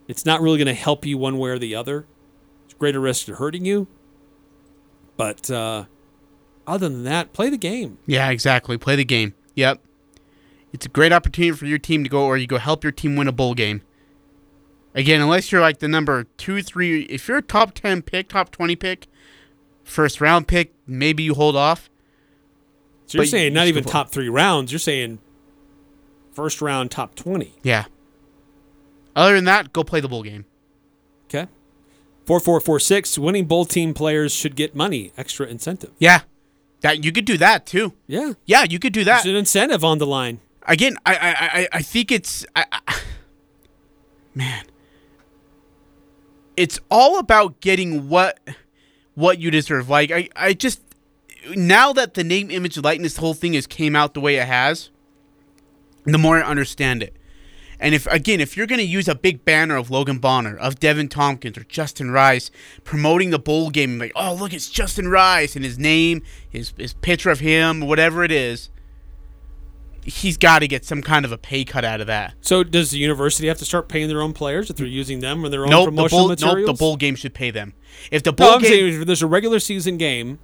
It's 0.07 0.25
not 0.25 0.41
really 0.41 0.57
going 0.57 0.67
to 0.67 0.73
help 0.73 1.05
you 1.05 1.17
one 1.17 1.37
way 1.37 1.49
or 1.49 1.59
the 1.59 1.75
other. 1.75 2.05
It's 2.65 2.73
greater 2.73 2.99
risk 2.99 3.25
to 3.25 3.35
hurting 3.35 3.65
you. 3.65 3.87
But 5.17 5.49
uh, 5.49 5.85
other 6.67 6.89
than 6.89 7.03
that, 7.03 7.33
play 7.33 7.49
the 7.49 7.57
game. 7.57 7.97
Yeah, 8.05 8.29
exactly. 8.29 8.77
Play 8.77 8.95
the 8.95 9.05
game. 9.05 9.33
Yep. 9.55 9.81
It's 10.73 10.85
a 10.85 10.89
great 10.89 11.11
opportunity 11.11 11.51
for 11.57 11.65
your 11.65 11.77
team 11.77 12.03
to 12.03 12.09
go, 12.09 12.23
or 12.23 12.37
you 12.37 12.47
go 12.47 12.57
help 12.57 12.83
your 12.83 12.91
team 12.91 13.15
win 13.15 13.27
a 13.27 13.31
bowl 13.31 13.53
game. 13.53 13.81
Again, 14.93 15.21
unless 15.21 15.51
you're 15.51 15.61
like 15.61 15.79
the 15.79 15.87
number 15.87 16.25
two, 16.37 16.61
three, 16.61 17.03
if 17.03 17.27
you're 17.27 17.37
a 17.37 17.41
top 17.41 17.73
10 17.73 18.01
pick, 18.01 18.29
top 18.29 18.51
20 18.51 18.75
pick, 18.75 19.07
first 19.83 20.19
round 20.19 20.47
pick, 20.47 20.73
maybe 20.85 21.23
you 21.23 21.33
hold 21.33 21.55
off. 21.55 21.89
So 23.05 23.17
you're 23.17 23.25
saying 23.25 23.53
not 23.53 23.67
even 23.67 23.83
top 23.83 24.09
three 24.09 24.29
rounds. 24.29 24.71
You're 24.71 24.79
saying 24.79 25.19
first 26.33 26.61
round, 26.61 26.91
top 26.91 27.15
20. 27.15 27.55
Yeah. 27.63 27.85
Other 29.15 29.35
than 29.35 29.45
that, 29.45 29.73
go 29.73 29.83
play 29.83 29.99
the 29.99 30.07
bowl 30.07 30.23
game. 30.23 30.45
Okay. 31.27 31.47
4446 32.25 33.17
winning 33.17 33.45
bowl 33.45 33.65
team 33.65 33.93
players 33.93 34.33
should 34.33 34.55
get 34.55 34.75
money, 34.75 35.11
extra 35.17 35.45
incentive. 35.47 35.91
Yeah. 35.99 36.21
That 36.81 37.03
you 37.03 37.11
could 37.11 37.25
do 37.25 37.37
that 37.37 37.65
too. 37.65 37.93
Yeah. 38.07 38.33
Yeah, 38.45 38.63
you 38.63 38.79
could 38.79 38.93
do 38.93 39.03
that. 39.03 39.23
There's 39.23 39.33
an 39.33 39.39
incentive 39.39 39.83
on 39.83 39.97
the 39.97 40.07
line. 40.07 40.39
Again, 40.63 40.97
I 41.05 41.15
I 41.15 41.59
I, 41.61 41.67
I 41.73 41.81
think 41.81 42.11
it's 42.11 42.45
I, 42.55 42.65
I, 42.71 42.99
man. 44.35 44.65
It's 46.61 46.79
all 46.91 47.17
about 47.17 47.59
getting 47.59 48.07
what 48.07 48.39
what 49.15 49.39
you 49.39 49.49
deserve. 49.49 49.89
Like 49.89 50.11
I 50.11 50.29
I 50.35 50.53
just 50.53 50.79
now 51.55 51.91
that 51.93 52.13
the 52.13 52.23
name 52.23 52.51
image 52.51 52.77
likeness 52.77 53.17
whole 53.17 53.33
thing 53.33 53.53
has 53.53 53.65
came 53.65 53.95
out 53.95 54.13
the 54.13 54.21
way 54.21 54.35
it 54.35 54.47
has, 54.47 54.91
the 56.05 56.19
more 56.19 56.37
I 56.37 56.47
understand 56.47 57.01
it. 57.01 57.15
And 57.79 57.95
if 57.95 58.05
again, 58.05 58.39
if 58.39 58.55
you're 58.55 58.67
going 58.67 58.77
to 58.77 58.85
use 58.85 59.07
a 59.07 59.15
big 59.15 59.43
banner 59.43 59.75
of 59.75 59.89
Logan 59.89 60.19
Bonner, 60.19 60.55
of 60.55 60.75
Deven 60.79 61.09
Thompkins 61.09 61.57
or 61.57 61.63
Justin 61.63 62.11
Rice 62.11 62.51
promoting 62.83 63.31
the 63.31 63.39
bowl 63.39 63.71
game, 63.71 63.97
like, 63.97 64.11
oh 64.15 64.35
look, 64.35 64.53
it's 64.53 64.69
Justin 64.69 65.07
Rice 65.07 65.55
and 65.55 65.65
his 65.65 65.79
name, 65.79 66.21
his 66.47 66.73
his 66.77 66.93
picture 66.93 67.31
of 67.31 67.39
him, 67.39 67.81
whatever 67.81 68.23
it 68.23 68.31
is, 68.31 68.69
he's 70.03 70.37
got 70.37 70.59
to 70.59 70.67
get 70.67 70.83
some 70.85 71.01
kind 71.01 71.25
of 71.25 71.31
a 71.31 71.37
pay 71.37 71.63
cut 71.63 71.85
out 71.85 72.01
of 72.01 72.07
that. 72.07 72.33
So 72.41 72.63
does 72.63 72.91
the 72.91 72.97
university 72.97 73.47
have 73.47 73.57
to 73.59 73.65
start 73.65 73.87
paying 73.87 74.07
their 74.07 74.21
own 74.21 74.33
players 74.33 74.69
if 74.69 74.75
they're 74.77 74.85
using 74.87 75.19
them 75.19 75.43
or 75.45 75.49
their 75.49 75.63
own 75.63 75.69
Nope, 75.69 75.85
the 75.85 75.91
promotional 75.91 76.19
bowl, 76.21 76.29
materials? 76.29 76.67
nope, 76.67 76.75
the 76.75 76.79
bowl 76.79 76.95
game 76.97 77.15
should 77.15 77.33
pay 77.33 77.51
them. 77.51 77.73
If 78.11 78.23
the 78.23 78.31
No, 78.31 78.35
bowl 78.35 78.49
I'm 78.55 78.61
game, 78.61 78.69
saying 78.71 79.01
if 79.01 79.05
there's 79.07 79.21
a 79.21 79.27
regular 79.27 79.59
season 79.59 79.97
game, 79.97 80.39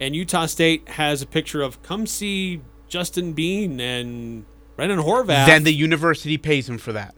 and 0.00 0.14
Utah 0.16 0.46
State 0.46 0.88
has 0.90 1.22
a 1.22 1.26
picture 1.26 1.62
of 1.62 1.82
come 1.82 2.06
see 2.06 2.60
Justin 2.88 3.32
Bean 3.32 3.80
and 3.80 4.44
Brandon 4.76 4.98
Horvath, 4.98 5.46
then 5.46 5.62
the 5.64 5.72
university 5.72 6.36
pays 6.38 6.68
him 6.68 6.76
for 6.78 6.92
that. 6.92 7.14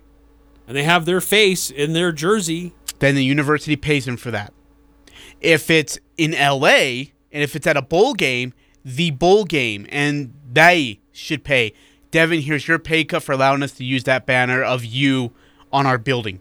and 0.69 0.77
they 0.77 0.83
have 0.85 1.05
their 1.07 1.21
face 1.21 1.71
in 1.71 1.93
their 1.93 2.13
jersey. 2.13 2.75
Then 3.01 3.15
the 3.17 3.25
university 3.25 3.75
pays 3.77 4.07
him 4.07 4.17
for 4.17 4.31
that. 4.31 4.53
If 5.41 5.71
it's 5.71 5.99
in 6.17 6.33
LA 6.33 6.69
and 7.33 7.43
if 7.43 7.57
it's 7.57 7.67
at 7.67 7.77
a 7.77 7.83
bowl 7.83 8.15
game, 8.15 8.53
the 8.85 9.11
bowl 9.11 9.45
game 9.45 9.87
and 9.91 10.33
they 10.51 11.01
should 11.15 11.43
pay. 11.45 11.73
Deven, 12.13 12.43
here's 12.43 12.69
your 12.69 12.79
pay 12.79 13.05
cut 13.05 13.23
for 13.23 13.33
allowing 13.33 13.63
us 13.63 13.73
to 13.73 13.85
use 13.85 14.05
that 14.05 14.27
banner 14.27 14.63
of 14.63 14.85
you 14.85 15.33
on 15.73 15.87
our 15.87 15.99
building. 15.99 16.41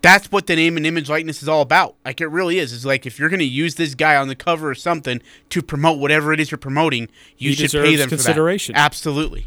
That's 0.00 0.30
what 0.30 0.46
the 0.46 0.54
name 0.56 0.76
and 0.76 0.86
image 0.86 1.10
likeness 1.10 1.42
is 1.42 1.48
all 1.48 1.60
about. 1.60 1.96
Like 2.04 2.20
it 2.20 2.28
really 2.28 2.58
is. 2.58 2.72
It's 2.72 2.84
like 2.84 3.04
if 3.04 3.18
you're 3.18 3.28
going 3.28 3.40
to 3.40 3.44
use 3.44 3.74
this 3.74 3.94
guy 3.94 4.16
on 4.16 4.28
the 4.28 4.36
cover 4.36 4.70
or 4.70 4.74
something 4.74 5.20
to 5.50 5.60
promote 5.60 5.98
whatever 5.98 6.32
it 6.32 6.38
is 6.40 6.50
you're 6.52 6.58
promoting, 6.58 7.08
you 7.36 7.50
He 7.50 7.56
should 7.56 7.72
pay 7.72 7.96
them 7.96 8.08
consideration. 8.08 8.74
for 8.74 8.78
that. 8.78 8.84
Absolutely. 8.84 9.46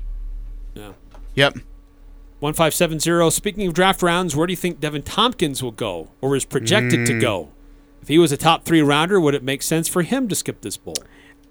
Yeah. 0.76 0.92
Yep. 1.36 1.60
1570. 2.42 3.30
Speaking 3.32 3.68
of 3.68 3.74
draft 3.74 4.02
rounds, 4.02 4.36
where 4.36 4.46
do 4.48 4.52
you 4.52 4.58
think 4.58 4.80
Deven 4.82 5.04
Thompkins 5.06 5.64
will 5.64 5.72
go 5.72 6.10
or 6.20 6.36
is 6.36 6.44
projected 6.44 7.06
to 7.06 7.14
Mm. 7.14 7.22
go? 7.22 7.50
If 8.02 8.08
he 8.08 8.18
was 8.18 8.32
a 8.32 8.38
top 8.38 8.66
three 8.66 8.82
rounder, 8.82 9.22
would 9.22 9.36
it 9.36 9.44
make 9.44 9.62
sense 9.62 9.88
for 9.88 10.02
him 10.02 10.28
to 10.28 10.36
skip 10.36 10.62
this 10.62 10.76
bowl? 10.76 10.96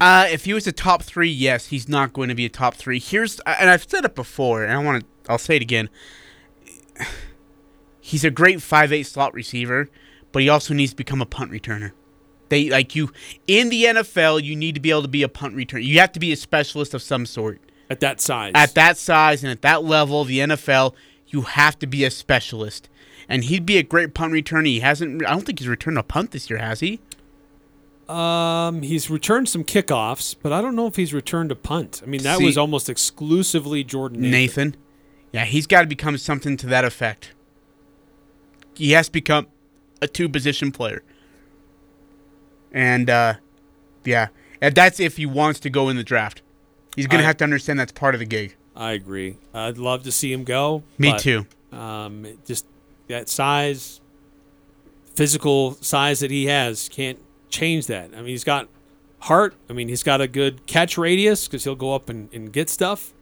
Uh, 0.01 0.27
if 0.31 0.47
he 0.47 0.55
was 0.55 0.67
a 0.67 0.73
top 0.73 1.03
three, 1.03 1.29
yes, 1.29 1.67
he's 1.67 1.89
not 1.89 2.13
going 2.15 2.31
to 2.31 2.35
be 2.35 2.47
a 2.47 2.49
top 2.49 2.75
three. 2.75 2.99
Here's, 2.99 3.39
and 3.41 3.69
I've 3.69 3.85
said 3.89 4.05
it 4.07 4.15
before, 4.15 4.65
and 4.65 4.73
I 4.73 4.79
want 4.79 5.03
to, 5.03 5.31
I'll 5.31 5.37
say 5.39 5.57
it 5.57 5.63
again. 5.63 5.91
He's 8.01 8.25
a 8.25 8.31
great 8.31 8.63
five 8.63 8.93
eight 8.93 9.07
slot 9.07 9.35
receiver, 9.35 9.89
but 10.33 10.43
he 10.43 10.49
also 10.49 10.75
needs 10.75 10.93
to 10.93 10.97
become 10.97 11.21
a 11.21 11.27
punt 11.27 11.53
returner. 11.53 11.93
They 12.49 12.69
like 12.69 12.97
you 12.97 13.13
in 13.47 13.69
the 13.69 13.85
NFL. 13.85 14.43
You 14.43 14.57
need 14.57 14.75
to 14.75 14.81
be 14.81 14.91
able 14.91 15.03
to 15.03 15.09
be 15.09 15.23
a 15.23 15.29
punt 15.29 15.55
returner. 15.55 15.85
You 15.85 16.01
have 16.01 16.13
to 16.13 16.21
be 16.21 16.33
a 16.33 16.37
specialist 16.37 16.95
of 16.95 17.03
some 17.03 17.27
sort 17.27 17.61
At 17.89 18.01
that 18.01 18.21
size. 18.21 18.53
at 18.55 18.75
that 18.75 18.97
size 18.97 19.45
and 19.45 19.53
at 19.53 19.63
that 19.63 19.85
level. 19.85 20.25
The 20.25 20.41
NFL, 20.41 20.95
you 21.29 21.43
have 21.43 21.79
to 21.79 21.87
be 21.87 22.05
a 22.05 22.11
specialist, 22.11 22.89
and 23.29 23.45
he'd 23.45 23.67
be 23.67 23.77
a 23.79 23.83
great 23.85 24.15
punt 24.15 24.33
returner. 24.33 24.67
He 24.67 24.81
hasn't. 24.81 25.25
I 25.25 25.31
don't 25.31 25.43
think 25.47 25.59
he's 25.61 25.69
returned 25.69 25.99
a 25.99 26.03
punt 26.03 26.33
this 26.33 26.51
year, 26.51 26.59
has 26.59 26.81
he? 26.81 27.01
Um, 28.11 28.83
he's 28.83 29.09
returned 29.09 29.49
some 29.49 29.63
kickoffs, 29.63 30.35
but 30.43 30.53
I 30.53 30.61
don't 30.61 30.75
know 30.75 30.87
if 30.87 30.97
he's 30.97 31.15
returned 31.15 31.53
a 31.53 31.57
punt. 31.57 32.01
I 32.03 32.07
mean, 32.07 32.23
that 32.25 32.39
See- 32.39 32.45
was 32.45 32.59
almost 32.59 32.89
exclusively 32.89 33.85
Jordan 33.85 34.23
Nathan. 34.23 34.31
Nathan. 34.71 34.77
Yeah, 35.33 35.45
he's 35.45 35.67
got 35.69 35.83
to 35.83 35.87
become 35.87 36.19
something 36.19 36.57
to 36.57 36.67
that 36.67 36.85
effect. 36.85 37.33
He 38.75 38.93
has 38.93 39.07
to 39.07 39.13
become 39.13 39.47
a 40.03 40.09
two 40.09 40.29
position 40.29 40.73
player. 40.73 41.03
And 42.73 43.09
uh 43.09 43.35
yeah, 44.05 44.29
and 44.61 44.75
that's 44.75 44.99
if 44.99 45.17
he 45.17 45.27
wants 45.27 45.61
to 45.61 45.71
go 45.71 45.89
in 45.89 45.97
the 45.97 46.03
draft. 46.03 46.43
He's 46.97 47.07
going 47.07 47.21
to 47.21 47.27
have 47.27 47.37
to 47.37 47.45
understand 47.45 47.79
that's 47.79 47.93
part 47.93 48.15
of 48.15 48.19
the 48.19 48.27
gig. 48.27 48.57
I 48.75 48.93
agree. 48.93 49.39
I'd 49.55 49.79
love 49.79 50.03
to 50.03 50.13
see 50.13 50.33
him 50.33 50.43
go. 50.43 50.83
Me 50.99 51.13
but, 51.13 51.21
too. 51.21 51.47
Um, 51.71 52.27
just 52.45 52.67
that 53.07 53.29
size, 53.29 54.01
physical 55.15 55.75
size 55.81 56.21
that 56.21 56.31
he 56.31 56.47
has, 56.47 56.89
can't 56.89 57.21
change 57.51 57.87
that. 57.87 58.11
I 58.15 58.17
mean, 58.17 58.27
he's 58.27 58.45
got 58.45 58.69
heart. 59.21 59.55
I 59.69 59.73
mean, 59.73 59.89
he's 59.89 60.03
got 60.03 60.21
a 60.21 60.29
good 60.29 60.67
catch 60.67 60.97
radius 60.97 61.47
because 61.47 61.65
he'll 61.65 61.75
go 61.75 61.95
up 61.95 62.09
and, 62.09 62.33
and 62.33 62.53
get 62.53 62.71
stuff. 62.71 63.13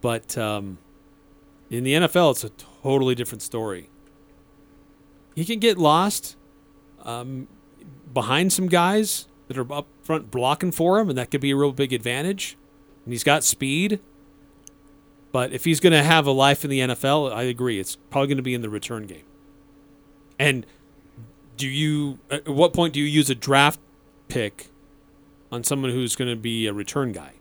But 0.00 0.36
um, 0.38 0.78
in 1.70 1.84
the 1.84 1.94
NFL, 1.94 2.32
it's 2.32 2.44
a 2.44 2.50
totally 2.82 3.14
different 3.14 3.42
story. 3.42 3.90
he 5.34 5.44
can 5.44 5.58
get 5.58 5.78
lost 5.78 6.36
um, 7.04 7.48
behind 8.12 8.52
some 8.52 8.68
guys 8.68 9.26
that 9.48 9.56
are 9.56 9.72
up 9.72 9.86
front 10.02 10.30
blocking 10.30 10.72
for 10.72 10.98
him, 10.98 11.08
and 11.08 11.18
that 11.18 11.30
could 11.30 11.40
be 11.40 11.50
a 11.50 11.56
real 11.56 11.72
big 11.72 11.92
advantage. 11.92 12.56
And 13.04 13.12
he's 13.12 13.24
got 13.24 13.44
speed. 13.44 14.00
But 15.32 15.52
if 15.52 15.64
he's 15.64 15.80
going 15.80 15.92
to 15.92 16.02
have 16.02 16.26
a 16.26 16.30
life 16.30 16.64
in 16.64 16.70
the 16.70 16.80
NFL, 16.80 17.32
I 17.32 17.42
agree. 17.42 17.78
It's 17.78 17.96
probably 17.96 18.28
going 18.28 18.38
to 18.38 18.42
be 18.42 18.54
in 18.54 18.62
the 18.62 18.70
return 18.70 19.06
game. 19.06 19.24
And 20.38 20.66
do 21.58 21.68
you, 21.68 22.18
at 22.30 22.48
what 22.48 22.72
point 22.72 22.94
do 22.94 23.00
you 23.00 23.06
use 23.06 23.28
a 23.28 23.34
draft 23.34 23.78
pick 24.28 24.68
on 25.52 25.62
someone 25.64 25.90
who's 25.90 26.16
going 26.16 26.30
to 26.30 26.36
be 26.36 26.66
a 26.66 26.72
return 26.72 27.12
guy? 27.12 27.32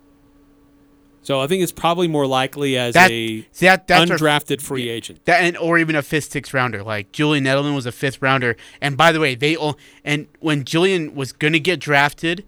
So 1.21 1.41
I 1.41 1.47
think 1.47 1.61
it's 1.61 1.73
probably 1.73 2.07
more 2.07 2.25
likely 2.25 2.77
as 2.77 2.93
That- 2.93 3.11
a 3.11 3.41
that- 3.59 3.87
that's 3.87 4.09
our- 4.11 4.17
undrafted 4.17 4.61
free 4.61 4.87
agent. 4.89 5.25
That 5.25 5.41
and 5.41 5.57
or 5.57 5.77
even 5.77 5.95
a 5.95 6.01
fifth, 6.01 6.31
sixth 6.31 6.53
rounder. 6.53 6.83
Like 6.83 7.11
Julian 7.11 7.43
Edelman 7.43 7.75
was 7.75 7.85
a 7.85 7.91
fifth 7.91 8.21
rounder. 8.21 8.55
And 8.81 8.95
by 8.95 9.11
the 9.11 9.19
way, 9.19 9.35
they 9.35 9.55
all 9.55 9.77
and 10.05 10.27
when 10.39 10.63
Julian 10.63 11.15
was 11.15 11.33
gonna 11.33 11.59
get 11.59 11.81
drafted, 11.81 12.45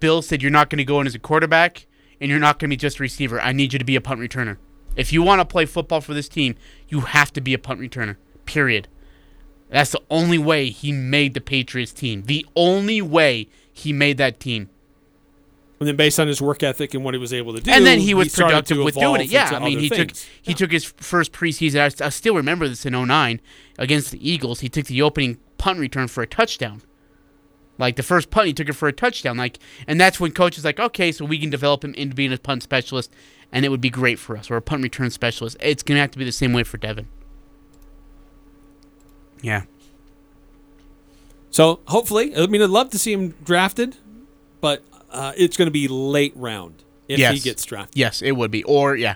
Bill 0.00 0.22
said 0.22 0.42
you're 0.42 0.50
not 0.50 0.70
gonna 0.70 0.82
go 0.84 1.00
in 1.00 1.06
as 1.06 1.14
a 1.14 1.20
quarterback 1.20 1.86
and 2.20 2.28
you're 2.28 2.40
not 2.40 2.58
gonna 2.58 2.70
be 2.70 2.76
just 2.76 2.98
a 2.98 3.02
receiver. 3.02 3.40
I 3.40 3.52
need 3.52 3.72
you 3.72 3.78
to 3.78 3.84
be 3.84 3.94
a 3.94 4.00
punt 4.00 4.20
returner. 4.20 4.56
If 4.96 5.12
you 5.12 5.22
want 5.22 5.40
to 5.40 5.44
play 5.44 5.64
football 5.66 6.00
for 6.00 6.12
this 6.14 6.28
team, 6.28 6.56
you 6.88 7.02
have 7.02 7.32
to 7.34 7.40
be 7.40 7.54
a 7.54 7.58
punt 7.58 7.78
returner. 7.80 8.16
Period. 8.44 8.88
That's 9.68 9.90
the 9.90 10.02
only 10.10 10.38
way 10.38 10.70
he 10.70 10.92
made 10.92 11.34
the 11.34 11.40
Patriots 11.40 11.92
team. 11.92 12.22
The 12.22 12.46
only 12.54 13.02
way 13.02 13.48
he 13.72 13.92
made 13.92 14.16
that 14.18 14.40
team. 14.40 14.70
And 15.78 15.88
then 15.88 15.96
based 15.96 16.18
on 16.18 16.26
his 16.26 16.40
work 16.40 16.62
ethic 16.62 16.94
and 16.94 17.04
what 17.04 17.12
he 17.12 17.18
was 17.18 17.34
able 17.34 17.52
to 17.54 17.60
do, 17.60 17.70
and 17.70 17.84
then 17.84 18.00
he 18.00 18.14
was 18.14 18.32
started 18.32 18.54
productive 18.54 18.78
with 18.78 18.94
doing 18.94 19.20
it. 19.20 19.26
Yeah, 19.26 19.50
I 19.52 19.58
mean, 19.58 19.78
he 19.78 19.90
took 19.90 20.08
things. 20.08 20.26
he 20.40 20.54
took 20.54 20.72
his 20.72 20.84
first 20.84 21.32
preseason. 21.32 21.80
I, 21.80 22.06
I 22.06 22.08
still 22.08 22.34
remember 22.34 22.66
this 22.66 22.86
in 22.86 22.94
09 22.94 23.42
against 23.78 24.10
the 24.10 24.30
Eagles. 24.30 24.60
He 24.60 24.70
took 24.70 24.86
the 24.86 25.02
opening 25.02 25.38
punt 25.58 25.78
return 25.78 26.08
for 26.08 26.22
a 26.22 26.26
touchdown. 26.26 26.80
Like 27.76 27.96
the 27.96 28.02
first 28.02 28.30
punt, 28.30 28.46
he 28.46 28.54
took 28.54 28.70
it 28.70 28.72
for 28.72 28.88
a 28.88 28.92
touchdown. 28.92 29.36
Like, 29.36 29.58
and 29.86 30.00
that's 30.00 30.18
when 30.18 30.32
coach 30.32 30.56
is 30.56 30.64
like, 30.64 30.80
okay, 30.80 31.12
so 31.12 31.26
we 31.26 31.38
can 31.38 31.50
develop 31.50 31.84
him 31.84 31.92
into 31.92 32.14
being 32.14 32.32
a 32.32 32.38
punt 32.38 32.62
specialist, 32.62 33.12
and 33.52 33.66
it 33.66 33.68
would 33.68 33.82
be 33.82 33.90
great 33.90 34.18
for 34.18 34.34
us, 34.34 34.50
or 34.50 34.56
a 34.56 34.62
punt 34.62 34.82
return 34.82 35.10
specialist. 35.10 35.58
It's 35.60 35.82
gonna 35.82 36.00
have 36.00 36.12
to 36.12 36.18
be 36.18 36.24
the 36.24 36.32
same 36.32 36.54
way 36.54 36.62
for 36.62 36.78
Deven. 36.78 37.04
Yeah. 39.46 39.62
So 41.50 41.80
hopefully, 41.86 42.36
I 42.36 42.46
mean, 42.46 42.60
I'd 42.62 42.70
love 42.70 42.90
to 42.90 42.98
see 42.98 43.12
him 43.12 43.34
drafted, 43.44 43.96
but 44.60 44.82
uh, 45.10 45.32
it's 45.36 45.56
going 45.56 45.66
to 45.66 45.72
be 45.72 45.88
late 45.88 46.32
round 46.36 46.82
if 47.08 47.18
yes. 47.18 47.34
he 47.34 47.40
gets 47.40 47.64
drafted 47.64 47.96
Yes, 47.96 48.20
it 48.22 48.32
would 48.32 48.50
be. 48.50 48.62
Or 48.64 48.96
yeah. 48.96 49.14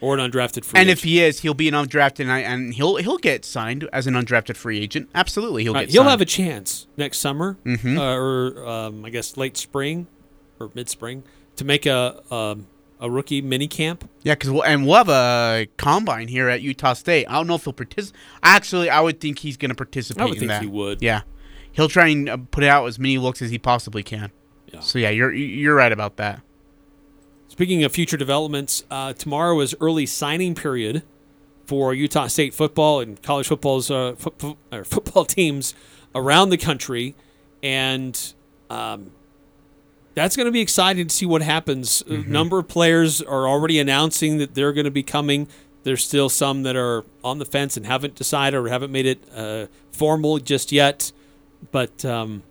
or 0.00 0.16
an 0.16 0.30
undrafted 0.30 0.64
free 0.64 0.78
And 0.80 0.88
agent. 0.88 0.98
if 0.98 1.04
he 1.04 1.20
is, 1.22 1.40
he'll 1.40 1.52
be 1.54 1.68
an 1.68 1.74
undrafted, 1.74 2.20
and, 2.20 2.32
I, 2.32 2.38
and 2.40 2.72
he'll 2.74 2.96
he'll 2.96 3.18
get 3.18 3.44
signed 3.44 3.88
as 3.92 4.06
an 4.06 4.14
undrafted 4.14 4.56
free 4.56 4.80
agent. 4.80 5.10
Absolutely, 5.14 5.64
he'll 5.64 5.76
Uh, 5.76 5.80
get. 5.80 5.90
he'll 5.90 6.02
signed. 6.02 6.10
have 6.10 6.20
a 6.20 6.24
chance 6.26 6.86
next 6.96 7.18
summer, 7.18 7.58
Mhm. 7.66 7.98
uh, 7.98 8.02
or 8.16 8.66
um, 8.66 9.04
I 9.04 9.10
guess 9.10 9.36
late 9.36 9.56
spring 9.56 10.06
or 10.60 10.70
mid 10.74 10.88
spring, 10.88 11.24
to 11.56 11.64
make 11.64 11.84
a 11.84 12.22
um, 12.32 12.66
a 13.04 13.10
rookie 13.10 13.42
mini 13.42 13.68
camp. 13.68 14.08
Yeah, 14.22 14.34
because 14.34 14.50
we'll, 14.50 14.64
and 14.64 14.86
we'll 14.86 14.96
have 14.96 15.10
a 15.10 15.68
combine 15.76 16.26
here 16.26 16.48
at 16.48 16.62
Utah 16.62 16.94
State. 16.94 17.26
I 17.28 17.34
don't 17.34 17.46
know 17.46 17.56
if 17.56 17.64
he'll 17.64 17.74
participate. 17.74 18.18
Actually, 18.42 18.88
I 18.88 19.00
would 19.00 19.20
think 19.20 19.40
he's 19.40 19.58
going 19.58 19.68
to 19.68 19.74
participate. 19.74 20.22
I 20.22 20.24
would 20.24 20.34
in 20.34 20.40
think 20.40 20.48
that. 20.48 20.62
he 20.62 20.68
would. 20.68 21.02
Yeah, 21.02 21.20
he'll 21.72 21.88
try 21.88 22.08
and 22.08 22.28
uh, 22.28 22.38
put 22.50 22.64
out 22.64 22.86
as 22.86 22.98
many 22.98 23.18
looks 23.18 23.42
as 23.42 23.50
he 23.50 23.58
possibly 23.58 24.02
can. 24.02 24.32
Yeah. 24.72 24.80
So 24.80 24.98
yeah, 24.98 25.10
you're 25.10 25.32
you're 25.32 25.74
right 25.74 25.92
about 25.92 26.16
that. 26.16 26.40
Speaking 27.48 27.84
of 27.84 27.92
future 27.92 28.16
developments, 28.16 28.84
uh, 28.90 29.12
tomorrow 29.12 29.60
is 29.60 29.76
early 29.82 30.06
signing 30.06 30.54
period 30.54 31.02
for 31.66 31.92
Utah 31.92 32.26
State 32.26 32.54
football 32.54 33.00
and 33.00 33.22
college 33.22 33.46
football's 33.46 33.90
uh, 33.90 34.14
fo- 34.16 34.34
fo- 34.38 34.56
or 34.72 34.82
football 34.82 35.24
teams 35.26 35.74
around 36.14 36.48
the 36.48 36.56
country, 36.56 37.14
and 37.62 38.32
um, 38.70 39.12
that's 40.14 40.36
going 40.36 40.46
to 40.46 40.52
be 40.52 40.60
exciting 40.60 41.06
to 41.08 41.14
see 41.14 41.26
what 41.26 41.42
happens. 41.42 42.02
A 42.08 42.18
number 42.18 42.58
of 42.58 42.68
players 42.68 43.20
are 43.20 43.48
already 43.48 43.78
announcing 43.78 44.38
that 44.38 44.54
they're 44.54 44.72
going 44.72 44.84
to 44.84 44.90
be 44.90 45.02
coming. 45.02 45.48
There's 45.82 46.04
still 46.04 46.28
some 46.28 46.62
that 46.62 46.76
are 46.76 47.04
on 47.22 47.38
the 47.38 47.44
fence 47.44 47.76
and 47.76 47.84
haven't 47.84 48.14
decided 48.14 48.56
or 48.56 48.68
haven't 48.68 48.90
made 48.92 49.06
it 49.06 49.22
uh, 49.34 49.66
formal 49.92 50.38
just 50.38 50.72
yet. 50.72 51.12
But 51.72 52.04
um, 52.04 52.42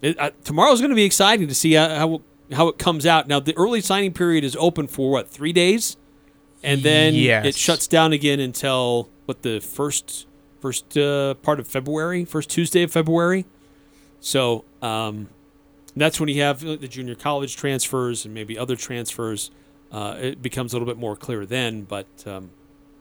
it, 0.00 0.18
uh, 0.18 0.30
tomorrow's 0.44 0.80
going 0.80 0.90
to 0.90 0.96
be 0.96 1.04
exciting 1.04 1.48
to 1.48 1.54
see 1.54 1.72
how, 1.74 1.88
how 1.88 2.22
how 2.52 2.68
it 2.68 2.78
comes 2.78 3.06
out. 3.06 3.28
Now 3.28 3.40
the 3.40 3.56
early 3.56 3.80
signing 3.80 4.12
period 4.12 4.44
is 4.44 4.56
open 4.56 4.86
for 4.86 5.10
what 5.10 5.28
three 5.30 5.52
days, 5.52 5.96
and 6.62 6.82
then 6.82 7.14
Yes. 7.14 7.46
it 7.46 7.54
shuts 7.54 7.86
down 7.86 8.12
again 8.12 8.40
until 8.40 9.08
what 9.26 9.42
the 9.42 9.60
first 9.60 10.26
first 10.60 10.96
uh, 10.96 11.34
part 11.34 11.58
of 11.60 11.66
February, 11.66 12.24
first 12.24 12.50
Tuesday 12.50 12.82
of 12.82 12.92
February. 12.92 13.46
So 14.20 14.64
um, 14.82 15.28
that's 15.96 16.18
when 16.18 16.28
you 16.28 16.40
have 16.42 16.60
the 16.60 16.88
junior 16.88 17.14
college 17.14 17.56
transfers 17.56 18.24
and 18.24 18.32
maybe 18.32 18.58
other 18.58 18.76
transfers. 18.76 19.50
Uh, 19.90 20.16
it 20.18 20.40
becomes 20.40 20.72
a 20.72 20.76
little 20.76 20.86
bit 20.86 20.98
more 20.98 21.16
clear 21.16 21.44
then, 21.46 21.82
but. 21.82 22.06
Um, 22.26 22.50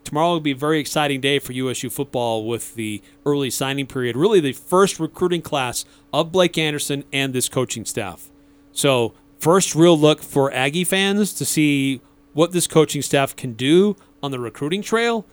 Tomorrow 0.03 0.31
will 0.31 0.39
be 0.39 0.51
a 0.51 0.55
very 0.55 0.79
exciting 0.79 1.21
day 1.21 1.39
for 1.39 1.53
USU 1.53 1.89
football 1.89 2.45
with 2.45 2.75
the 2.75 3.01
early 3.25 3.49
signing 3.49 3.85
period. 3.85 4.17
Really, 4.17 4.39
the 4.39 4.53
first 4.53 4.99
recruiting 4.99 5.41
class 5.41 5.85
of 6.11 6.31
Blake 6.31 6.57
Anderson 6.57 7.03
and 7.13 7.33
this 7.33 7.47
coaching 7.47 7.85
staff. 7.85 8.29
So, 8.71 9.13
first 9.39 9.75
real 9.75 9.97
look 9.97 10.21
for 10.21 10.51
Aggie 10.51 10.83
fans 10.83 11.33
to 11.33 11.45
see 11.45 12.01
what 12.33 12.51
this 12.51 12.67
coaching 12.67 13.01
staff 13.01 13.35
can 13.35 13.53
do 13.53 13.95
on 14.23 14.31
the 14.31 14.39
recruiting 14.39 14.81
trail 14.81 15.25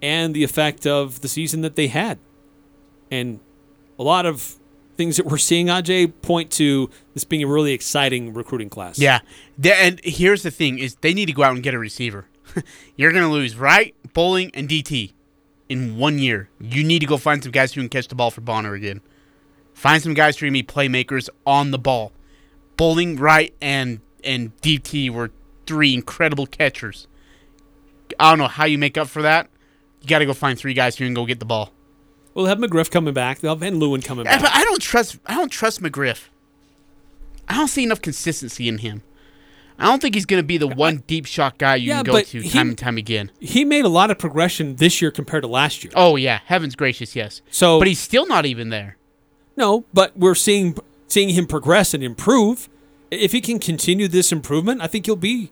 and 0.00 0.34
the 0.34 0.44
effect 0.44 0.86
of 0.86 1.20
the 1.20 1.28
season 1.28 1.62
that 1.62 1.76
they 1.76 1.88
had. 1.88 2.18
And 3.10 3.40
a 3.98 4.02
lot 4.02 4.24
of 4.26 4.56
things 4.96 5.16
that 5.16 5.26
we're 5.26 5.38
seeing, 5.38 5.66
Ajay, 5.66 6.12
point 6.22 6.50
to 6.52 6.90
this 7.14 7.24
being 7.24 7.42
a 7.42 7.46
really 7.46 7.72
exciting 7.72 8.32
recruiting 8.34 8.68
class. 8.70 8.98
Yeah, 8.98 9.20
and 9.64 10.00
here's 10.04 10.42
the 10.42 10.50
thing: 10.50 10.78
is 10.78 10.96
they 10.96 11.14
need 11.14 11.26
to 11.26 11.32
go 11.32 11.42
out 11.42 11.54
and 11.54 11.62
get 11.62 11.74
a 11.74 11.78
receiver. 11.78 12.26
You're 12.96 13.12
gonna 13.12 13.30
lose 13.30 13.56
Wright, 13.56 13.94
Bowling, 14.12 14.50
and 14.54 14.68
DT 14.68 15.12
in 15.68 15.96
one 15.96 16.18
year. 16.18 16.48
You 16.60 16.84
need 16.84 17.00
to 17.00 17.06
go 17.06 17.16
find 17.16 17.42
some 17.42 17.52
guys 17.52 17.72
who 17.72 17.80
can 17.80 17.88
catch 17.88 18.08
the 18.08 18.14
ball 18.14 18.30
for 18.30 18.40
Bonner 18.42 18.74
again. 18.74 19.00
Find 19.74 20.02
some 20.02 20.14
guys 20.14 20.38
who 20.38 20.46
can 20.46 20.52
be 20.52 20.62
playmakers 20.62 21.28
on 21.46 21.70
the 21.70 21.78
ball. 21.78 22.12
Bowling, 22.76 23.16
Wright, 23.16 23.54
and 23.60 24.00
and 24.22 24.56
DT 24.60 25.10
were 25.10 25.30
three 25.66 25.94
incredible 25.94 26.46
catchers. 26.46 27.06
I 28.18 28.30
don't 28.30 28.38
know 28.38 28.48
how 28.48 28.66
you 28.66 28.78
make 28.78 28.98
up 28.98 29.08
for 29.08 29.22
that. 29.22 29.48
You 30.02 30.08
got 30.08 30.18
to 30.18 30.26
go 30.26 30.34
find 30.34 30.58
three 30.58 30.74
guys 30.74 30.96
who 30.96 31.04
can 31.04 31.14
go 31.14 31.24
get 31.24 31.38
the 31.38 31.44
ball. 31.44 31.72
We'll 32.34 32.46
have 32.46 32.58
McGriff 32.58 32.90
coming 32.90 33.12
back. 33.14 33.40
They'll 33.40 33.52
have 33.52 33.60
Van 33.60 33.78
Leeuwen 33.78 34.04
coming 34.04 34.24
back. 34.24 34.40
but 34.40 34.50
I 34.54 34.64
don't 34.64 34.80
trust. 34.80 35.18
I 35.26 35.34
don't 35.34 35.50
trust 35.50 35.82
McGriff. 35.82 36.28
I 37.48 37.56
don't 37.56 37.68
see 37.68 37.82
enough 37.84 38.00
consistency 38.00 38.68
in 38.68 38.78
him. 38.78 39.02
I 39.78 39.86
don't 39.86 40.00
think 40.00 40.14
he's 40.14 40.26
going 40.26 40.40
to 40.42 40.46
be 40.46 40.58
the 40.58 40.68
one 40.68 41.02
deep 41.06 41.26
shot 41.26 41.58
guy 41.58 41.74
you 41.76 41.88
Yeah, 41.88 42.02
can 42.02 42.12
go 42.12 42.20
to 42.20 42.40
he- 42.40 42.48
time 42.50 42.68
and 42.68 42.78
time 42.78 42.98
again. 42.98 43.30
he 43.40 43.64
made 43.64 43.84
a 43.84 43.88
lot 43.88 44.10
of 44.10 44.18
progression 44.18 44.76
this 44.76 45.02
year 45.02 45.10
compared 45.10 45.42
to 45.42 45.48
last 45.48 45.82
year. 45.82 45.92
Oh 45.96 46.16
yeah, 46.16 46.40
heavens 46.44 46.76
gracious, 46.76 47.16
yes. 47.16 47.42
So, 47.50 47.78
but 47.78 47.88
he's 47.88 47.98
still 47.98 48.26
not 48.26 48.46
even 48.46 48.68
there. 48.70 48.96
No, 49.56 49.84
but 49.92 50.16
we're 50.16 50.34
seeing 50.36 50.76
seeing 51.08 51.30
him 51.30 51.46
progress 51.46 51.94
and 51.94 52.02
improve. 52.02 52.68
If 53.10 53.32
he 53.32 53.40
can 53.40 53.58
continue 53.58 54.08
this 54.08 54.30
improvement, 54.32 54.80
I 54.80 54.86
think 54.86 55.04
he'll 55.06 55.16
be 55.16 55.50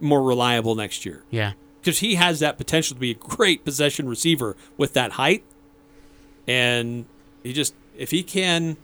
more 0.00 0.22
reliable 0.22 0.74
next 0.74 1.04
year. 1.06 1.22
Yeah. 1.30 1.52
Because 1.80 1.98
he 1.98 2.14
has 2.16 2.40
that 2.40 2.56
potential 2.58 2.94
to 2.94 3.00
be 3.00 3.10
a 3.10 3.14
great 3.14 3.64
possession 3.64 4.08
receiver 4.08 4.56
with 4.76 4.92
that 4.94 5.12
height. 5.12 5.44
And 6.46 7.06
he 7.42 7.52
just 7.52 7.74
if 7.96 8.10
he 8.10 8.22
can 8.22 8.76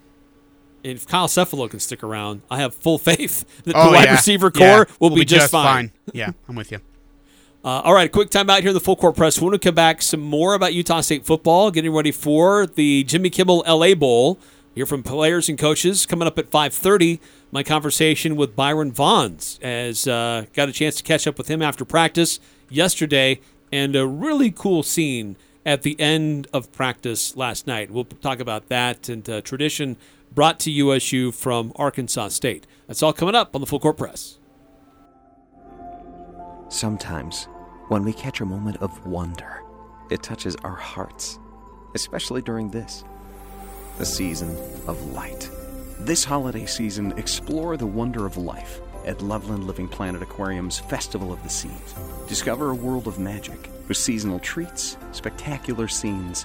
if 0.84 1.06
Kyle 1.06 1.28
Cefalo 1.28 1.68
can 1.68 1.80
stick 1.80 2.02
around, 2.02 2.42
I 2.50 2.58
have 2.58 2.74
full 2.74 2.98
faith 2.98 3.44
that 3.64 3.74
oh 3.74 3.86
the 3.90 3.96
wide 3.96 4.04
yeah. 4.04 4.12
receiver 4.12 4.50
corps 4.50 4.60
Yeah. 4.62 4.84
will 5.00 5.10
We'll 5.10 5.18
be, 5.18 5.24
just, 5.24 5.50
fine. 5.50 5.92
Yeah, 6.12 6.32
I'm 6.48 6.56
with 6.56 6.70
you. 6.72 6.78
Uh, 7.64 7.80
all 7.82 7.92
right, 7.92 8.12
quick 8.12 8.30
time 8.30 8.48
out 8.48 8.60
here 8.60 8.68
in 8.68 8.74
the 8.74 8.80
full 8.80 8.94
court 8.94 9.16
press. 9.16 9.40
We 9.40 9.48
want 9.48 9.60
to 9.60 9.68
come 9.68 9.74
back 9.74 10.00
some 10.00 10.20
more 10.20 10.54
about 10.54 10.74
Utah 10.74 11.00
State 11.00 11.26
football, 11.26 11.72
getting 11.72 11.92
ready 11.92 12.12
for 12.12 12.68
the 12.68 13.02
Jimmy 13.02 13.30
Kimmel 13.30 13.64
LA 13.66 13.94
Bowl. 13.96 14.38
Hear 14.76 14.86
from 14.86 15.02
players 15.02 15.48
and 15.48 15.58
coaches 15.58 16.06
coming 16.06 16.28
up 16.28 16.38
at 16.38 16.48
5:30. 16.52 17.18
My 17.50 17.64
conversation 17.64 18.36
with 18.36 18.54
Byron 18.54 18.92
Vaughns 18.92 19.60
as 19.60 20.06
uh, 20.06 20.46
got 20.54 20.68
a 20.68 20.72
chance 20.72 20.94
to 20.96 21.02
catch 21.02 21.26
up 21.26 21.36
with 21.36 21.48
him 21.48 21.60
after 21.60 21.84
practice 21.84 22.38
yesterday, 22.70 23.40
and 23.72 23.96
a 23.96 24.06
really 24.06 24.52
cool 24.52 24.84
scene 24.84 25.34
at 25.68 25.82
the 25.82 26.00
end 26.00 26.46
of 26.50 26.72
practice 26.72 27.36
last 27.36 27.66
night. 27.66 27.90
We'll 27.90 28.04
talk 28.04 28.40
about 28.40 28.68
that 28.70 29.10
and 29.10 29.28
uh, 29.28 29.42
tradition 29.42 29.98
brought 30.32 30.58
to 30.60 30.70
USU 30.70 31.30
from 31.30 31.72
Arkansas 31.76 32.28
State. 32.28 32.66
That's 32.86 33.02
all 33.02 33.12
coming 33.12 33.34
up 33.34 33.54
on 33.54 33.60
the 33.60 33.66
full 33.66 33.78
court 33.78 33.98
press. 33.98 34.38
Sometimes, 36.70 37.48
when 37.88 38.02
we 38.02 38.14
catch 38.14 38.40
a 38.40 38.46
moment 38.46 38.78
of 38.78 39.06
wonder, 39.06 39.62
it 40.10 40.22
touches 40.22 40.56
our 40.64 40.74
hearts, 40.74 41.38
especially 41.94 42.40
during 42.40 42.70
this, 42.70 43.04
the 43.98 44.06
season 44.06 44.56
of 44.86 45.12
light. 45.12 45.50
This 45.98 46.24
holiday 46.24 46.64
season, 46.64 47.12
explore 47.18 47.76
the 47.76 47.86
wonder 47.86 48.24
of 48.24 48.38
life 48.38 48.80
at 49.04 49.20
Loveland 49.20 49.66
Living 49.66 49.88
Planet 49.88 50.22
Aquarium's 50.22 50.78
Festival 50.78 51.30
of 51.30 51.42
the 51.42 51.50
Seas. 51.50 51.94
Discover 52.26 52.70
a 52.70 52.74
world 52.74 53.06
of 53.06 53.18
magic 53.18 53.68
with 53.88 53.96
seasonal 53.96 54.38
treats, 54.38 54.96
spectacular 55.12 55.88
scenes, 55.88 56.44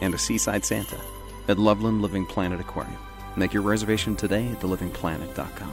and 0.00 0.12
a 0.14 0.18
seaside 0.18 0.64
Santa 0.64 1.00
at 1.48 1.58
Loveland 1.58 2.02
Living 2.02 2.26
Planet 2.26 2.60
Aquarium. 2.60 2.98
Make 3.36 3.54
your 3.54 3.62
reservation 3.62 4.16
today 4.16 4.48
at 4.48 4.60
thelivingplanet.com. 4.60 5.72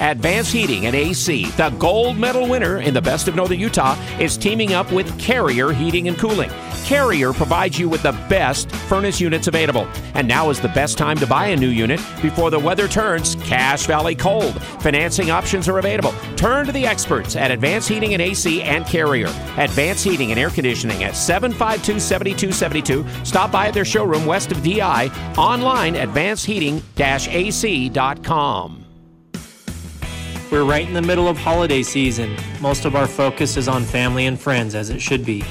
Advanced 0.00 0.52
Heating 0.52 0.86
and 0.86 0.96
AC, 0.96 1.46
the 1.50 1.70
gold 1.78 2.16
medal 2.16 2.48
winner 2.48 2.80
in 2.80 2.94
the 2.94 3.02
Best 3.02 3.28
of 3.28 3.36
Northern 3.36 3.60
Utah, 3.60 3.96
is 4.18 4.36
teaming 4.36 4.72
up 4.72 4.90
with 4.90 5.18
Carrier 5.18 5.72
Heating 5.72 6.08
and 6.08 6.18
Cooling. 6.18 6.50
Carrier 6.84 7.32
provides 7.32 7.78
you 7.78 7.88
with 7.88 8.02
the 8.02 8.12
best 8.28 8.70
furnace 8.72 9.20
units 9.20 9.46
available. 9.46 9.86
And 10.14 10.26
now 10.26 10.50
is 10.50 10.58
the 10.58 10.68
best 10.68 10.98
time 10.98 11.18
to 11.18 11.26
buy 11.26 11.46
a 11.48 11.56
new 11.56 11.68
unit 11.68 12.00
before 12.20 12.50
the 12.50 12.58
weather 12.58 12.88
turns 12.88 13.36
Cache 13.44 13.86
Valley 13.86 14.14
cold. 14.14 14.60
Financing 14.80 15.30
options 15.30 15.68
are 15.68 15.78
available. 15.78 16.12
Turn 16.36 16.66
to 16.66 16.72
the 16.72 16.86
experts 16.86 17.36
at 17.36 17.50
Advanced 17.50 17.88
Heating 17.88 18.14
and 18.14 18.22
AC 18.22 18.62
and 18.62 18.86
Carrier. 18.86 19.28
Advanced 19.58 20.04
Heating 20.04 20.30
and 20.30 20.40
Air 20.40 20.50
Conditioning 20.50 21.04
at 21.04 21.14
752 21.14 22.00
7272. 22.00 23.24
Stop 23.24 23.52
by 23.52 23.68
at 23.68 23.74
their 23.74 23.84
showroom 23.84 24.26
west 24.26 24.50
of 24.50 24.62
DI. 24.64 25.08
Online, 25.36 25.94
advancedheating 25.94 26.82
AC.com. 26.98 28.79
We're 30.50 30.64
right 30.64 30.84
in 30.84 30.94
the 30.94 31.02
middle 31.02 31.28
of 31.28 31.38
holiday 31.38 31.84
season. 31.84 32.36
Most 32.60 32.84
of 32.84 32.96
our 32.96 33.06
focus 33.06 33.56
is 33.56 33.68
on 33.68 33.84
family 33.84 34.26
and 34.26 34.38
friends, 34.38 34.74
as 34.74 34.90
it 34.90 35.00
should 35.00 35.24
be. 35.24 35.44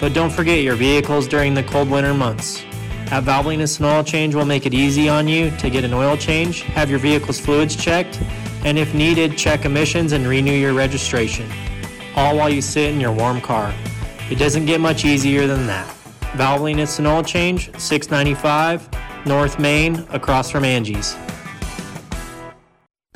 But 0.00 0.12
don't 0.12 0.30
forget 0.30 0.62
your 0.62 0.74
vehicles 0.74 1.26
during 1.26 1.54
the 1.54 1.62
cold 1.62 1.88
winter 1.88 2.12
months. 2.12 2.62
At 3.10 3.24
Valvoline 3.24 3.62
and 3.62 3.86
Oil 3.86 4.04
Change 4.04 4.34
we'll 4.34 4.44
make 4.44 4.66
it 4.66 4.74
easy 4.74 5.08
on 5.08 5.26
you 5.28 5.50
to 5.56 5.70
get 5.70 5.82
an 5.82 5.94
oil 5.94 6.14
change, 6.18 6.60
have 6.60 6.90
your 6.90 6.98
vehicle's 6.98 7.40
fluids 7.40 7.74
checked, 7.74 8.20
and 8.66 8.78
if 8.78 8.92
needed, 8.92 9.38
check 9.38 9.64
emissions 9.64 10.12
and 10.12 10.26
renew 10.26 10.52
your 10.52 10.74
registration. 10.74 11.50
All 12.14 12.36
while 12.36 12.50
you 12.50 12.60
sit 12.60 12.92
in 12.92 13.00
your 13.00 13.12
warm 13.12 13.40
car. 13.40 13.72
It 14.30 14.38
doesn't 14.38 14.66
get 14.66 14.78
much 14.78 15.06
easier 15.06 15.46
than 15.46 15.66
that. 15.68 15.88
Valvoline 16.32 16.80
Instant 16.80 17.08
Oil 17.08 17.22
Change, 17.22 17.70
695 17.78 18.90
North 19.24 19.58
Main, 19.58 20.04
across 20.10 20.50
from 20.50 20.64
Angie's. 20.64 21.16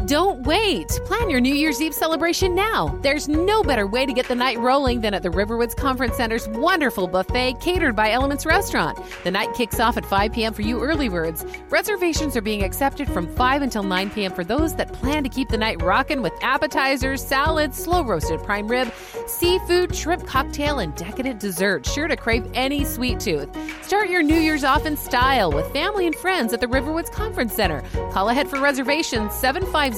Don't 0.09 0.45
wait. 0.45 0.89
Plan 1.05 1.29
your 1.29 1.39
New 1.39 1.55
Year's 1.55 1.83
Eve 1.83 1.93
celebration 1.93 2.55
now. 2.55 2.99
There's 3.03 3.29
no 3.29 3.63
better 3.63 3.87
way 3.87 4.07
to 4.07 4.13
get 4.15 4.27
the 4.27 4.35
night 4.35 4.59
rolling 4.59 5.03
than 5.03 5.13
at 5.13 5.23
the 5.23 5.29
Riverwoods 5.29 5.77
Conference 5.77 6.17
Center's 6.17 6.49
wonderful 6.49 7.07
buffet 7.07 7.61
catered 7.61 7.95
by 7.95 8.11
Elements 8.11 8.47
Restaurant. 8.47 8.99
The 9.23 9.31
night 9.31 9.53
kicks 9.53 9.79
off 9.79 9.99
at 9.99 10.07
5 10.07 10.33
p.m. 10.33 10.55
for 10.55 10.63
you 10.63 10.81
early 10.81 11.11
birds. 11.11 11.45
Reservations 11.69 12.39
are 12.39 12.41
being 12.41 12.65
accepted 12.65 13.07
from 13.11 13.29
5 13.37 13.61
until 13.61 13.83
9 13.83 14.09
p.m. 14.09 14.33
for 14.33 14.45
those 14.45 14.75
that 14.77 14.95
plan 14.95 15.25
to 15.25 15.29
keep 15.29 15.51
the 15.51 15.59
night 15.59 15.83
rocking 15.83 16.23
with 16.23 16.33
appetizers, 16.41 17.23
salads, 17.23 17.77
slow 17.77 18.03
roasted 18.03 18.43
prime 18.43 18.67
rib, 18.67 18.91
seafood, 19.27 19.95
shrimp 19.95 20.27
cocktail, 20.27 20.79
and 20.79 20.95
decadent 20.95 21.39
dessert. 21.39 21.85
Sure 21.85 22.09
to 22.09 22.17
crave 22.17 22.51
any 22.55 22.83
sweet 22.83 23.21
tooth. 23.21 23.51
Start 23.85 24.09
your 24.09 24.23
New 24.23 24.41
Year's 24.41 24.65
off 24.65 24.87
in 24.87 24.97
style 24.97 25.53
with 25.53 25.71
family 25.75 26.07
and 26.07 26.17
friends 26.17 26.55
at 26.55 26.61
the 26.61 26.67
Riverwoods 26.67 27.13
Conference 27.13 27.53
Center. 27.53 27.83
Call 28.13 28.31
ahead 28.31 28.49
for 28.49 28.59
reservations 28.59 29.35
750 29.35 29.98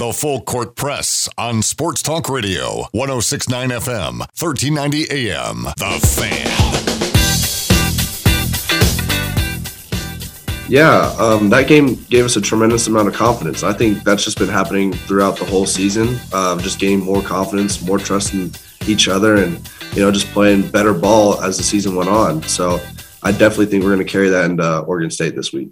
The 0.00 0.14
Full 0.14 0.40
Court 0.40 0.76
Press 0.76 1.28
on 1.36 1.60
Sports 1.60 2.00
Talk 2.00 2.30
Radio, 2.30 2.86
1069 2.92 3.68
FM, 3.68 4.20
1390 4.20 5.10
AM. 5.10 5.64
The 5.76 6.00
Fan. 6.16 6.46
Yeah, 10.70 11.14
um, 11.18 11.50
that 11.50 11.68
game 11.68 11.96
gave 12.08 12.24
us 12.24 12.36
a 12.36 12.40
tremendous 12.40 12.86
amount 12.86 13.08
of 13.08 13.14
confidence. 13.14 13.62
I 13.62 13.74
think 13.74 14.02
that's 14.02 14.24
just 14.24 14.38
been 14.38 14.48
happening 14.48 14.94
throughout 14.94 15.36
the 15.36 15.44
whole 15.44 15.66
season. 15.66 16.18
Um, 16.32 16.60
just 16.60 16.78
gaining 16.78 17.04
more 17.04 17.20
confidence, 17.20 17.82
more 17.82 17.98
trust 17.98 18.32
in 18.32 18.52
each 18.86 19.06
other, 19.06 19.36
and 19.36 19.60
you 19.92 20.00
know, 20.00 20.10
just 20.10 20.28
playing 20.28 20.70
better 20.70 20.94
ball 20.94 21.42
as 21.42 21.58
the 21.58 21.62
season 21.62 21.94
went 21.94 22.08
on. 22.08 22.42
So 22.44 22.80
I 23.22 23.32
definitely 23.32 23.66
think 23.66 23.84
we're 23.84 23.94
going 23.94 24.06
to 24.06 24.10
carry 24.10 24.30
that 24.30 24.50
into 24.50 24.78
Oregon 24.78 25.10
State 25.10 25.36
this 25.36 25.52
week. 25.52 25.68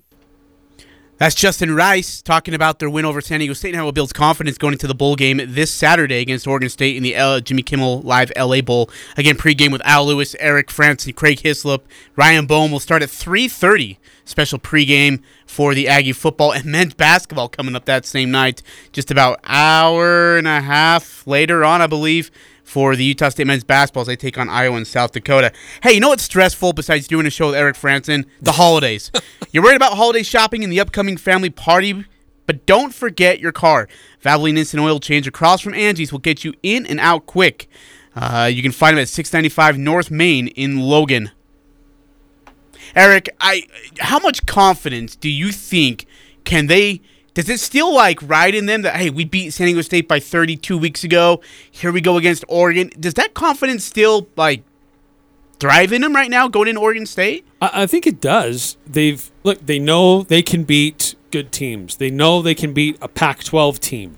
That's 1.18 1.34
Justin 1.34 1.74
Rice 1.74 2.22
talking 2.22 2.54
about 2.54 2.78
their 2.78 2.88
win 2.88 3.04
over 3.04 3.20
San 3.20 3.40
Diego 3.40 3.52
State 3.52 3.70
and 3.70 3.76
how 3.76 3.88
it 3.88 3.94
builds 3.96 4.12
confidence 4.12 4.56
going 4.56 4.72
into 4.72 4.86
the 4.86 4.94
bowl 4.94 5.16
game 5.16 5.40
this 5.44 5.68
Saturday 5.72 6.20
against 6.20 6.46
Oregon 6.46 6.68
State 6.68 6.96
in 6.96 7.02
the 7.02 7.16
L- 7.16 7.40
Jimmy 7.40 7.62
Kimmel 7.62 8.02
Live 8.02 8.30
LA 8.36 8.60
Bowl. 8.60 8.88
Again, 9.16 9.36
pregame 9.36 9.72
with 9.72 9.82
Al 9.84 10.06
Lewis, 10.06 10.36
Eric 10.38 10.68
Frandsen, 10.68 11.12
Craig 11.16 11.40
Hislop, 11.40 11.84
Ryan 12.14 12.46
Bohm 12.46 12.70
will 12.70 12.78
start 12.78 13.02
at 13.02 13.08
3:30. 13.08 13.96
Special 14.24 14.60
pregame 14.60 15.20
for 15.44 15.74
the 15.74 15.88
Aggie 15.88 16.12
football 16.12 16.52
and 16.52 16.64
men's 16.66 16.94
basketball 16.94 17.48
coming 17.48 17.74
up 17.74 17.84
that 17.86 18.06
same 18.06 18.30
night. 18.30 18.62
Just 18.92 19.10
about 19.10 19.40
hour 19.42 20.36
and 20.36 20.46
a 20.46 20.60
half 20.60 21.26
later 21.26 21.64
on, 21.64 21.82
I 21.82 21.88
believe 21.88 22.30
for 22.68 22.94
the 22.96 23.04
Utah 23.04 23.30
State 23.30 23.46
men's 23.46 23.64
basketball 23.64 24.02
as 24.02 24.08
they 24.08 24.16
take 24.16 24.36
on 24.36 24.50
Iowa 24.50 24.76
and 24.76 24.86
South 24.86 25.12
Dakota. 25.12 25.52
Hey, 25.82 25.94
you 25.94 26.00
know 26.00 26.10
what's 26.10 26.22
stressful 26.22 26.74
besides 26.74 27.08
doing 27.08 27.24
a 27.24 27.30
show 27.30 27.46
with 27.46 27.56
Eric 27.56 27.76
Frandsen? 27.76 28.26
The 28.42 28.52
holidays. 28.52 29.10
You're 29.52 29.62
worried 29.62 29.76
about 29.76 29.94
holiday 29.94 30.22
shopping 30.22 30.62
and 30.62 30.70
the 30.70 30.78
upcoming 30.78 31.16
family 31.16 31.48
party, 31.48 32.04
but 32.44 32.66
don't 32.66 32.92
forget 32.92 33.40
your 33.40 33.52
car. 33.52 33.88
Valvoline 34.22 34.58
Instant 34.58 34.82
Oil 34.82 35.00
Change 35.00 35.26
across 35.26 35.62
from 35.62 35.72
Angie's 35.72 36.12
will 36.12 36.18
get 36.18 36.44
you 36.44 36.52
in 36.62 36.84
and 36.84 37.00
out 37.00 37.24
quick. 37.24 37.70
Uh, 38.14 38.50
you 38.52 38.62
can 38.62 38.72
find 38.72 38.98
them 38.98 39.02
at 39.02 39.08
695 39.08 39.78
North 39.78 40.10
Main 40.10 40.48
in 40.48 40.78
Logan. 40.78 41.30
Eric, 42.94 43.30
I 43.40 43.66
how 44.00 44.18
much 44.18 44.44
confidence 44.44 45.16
do 45.16 45.30
you 45.30 45.52
think 45.52 46.04
can 46.44 46.66
they 46.66 47.00
does 47.38 47.48
it 47.48 47.60
still 47.60 47.94
like 47.94 48.18
ride 48.22 48.54
in 48.54 48.66
them 48.66 48.82
that 48.82 48.96
hey 48.96 49.10
we 49.10 49.24
beat 49.24 49.50
San 49.50 49.66
Diego 49.66 49.80
State 49.82 50.08
by 50.08 50.18
32 50.20 50.76
weeks 50.76 51.04
ago 51.04 51.40
here 51.70 51.92
we 51.92 52.00
go 52.00 52.16
against 52.16 52.44
Oregon 52.48 52.90
does 52.98 53.14
that 53.14 53.34
confidence 53.34 53.84
still 53.84 54.28
like 54.36 54.64
thrive 55.60 55.92
in 55.92 56.02
them 56.02 56.14
right 56.14 56.30
now 56.30 56.48
going 56.48 56.68
into 56.68 56.80
Oregon 56.80 57.06
State 57.06 57.48
I, 57.60 57.82
I 57.82 57.86
think 57.86 58.06
it 58.06 58.20
does. 58.20 58.76
They've 58.86 59.30
look. 59.42 59.64
They 59.64 59.78
know 59.78 60.22
they 60.22 60.42
can 60.42 60.64
beat 60.64 61.14
good 61.30 61.52
teams. 61.52 61.96
They 61.96 62.10
know 62.10 62.42
they 62.42 62.54
can 62.54 62.72
beat 62.72 62.96
a 63.00 63.08
Pac-12 63.08 63.78
team. 63.78 64.16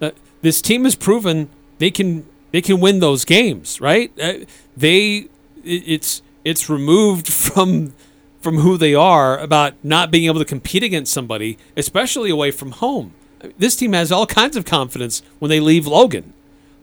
Uh, 0.00 0.10
this 0.42 0.62
team 0.62 0.84
has 0.84 0.96
proven 0.96 1.48
they 1.78 1.90
can 1.90 2.26
they 2.50 2.60
can 2.60 2.80
win 2.80 3.00
those 3.00 3.24
games. 3.24 3.80
Right? 3.80 4.12
Uh, 4.20 4.44
they 4.76 5.28
it, 5.64 5.82
it's 5.86 6.22
it's 6.44 6.68
removed 6.68 7.28
from 7.32 7.94
from 8.42 8.58
who 8.58 8.76
they 8.76 8.94
are 8.94 9.38
about 9.38 9.74
not 9.82 10.10
being 10.10 10.24
able 10.24 10.40
to 10.40 10.44
compete 10.44 10.82
against 10.82 11.12
somebody, 11.12 11.56
especially 11.76 12.30
away 12.30 12.50
from 12.50 12.72
home. 12.72 13.14
This 13.56 13.76
team 13.76 13.92
has 13.92 14.12
all 14.12 14.26
kinds 14.26 14.56
of 14.56 14.64
confidence 14.64 15.22
when 15.38 15.48
they 15.48 15.60
leave 15.60 15.86
Logan. 15.86 16.32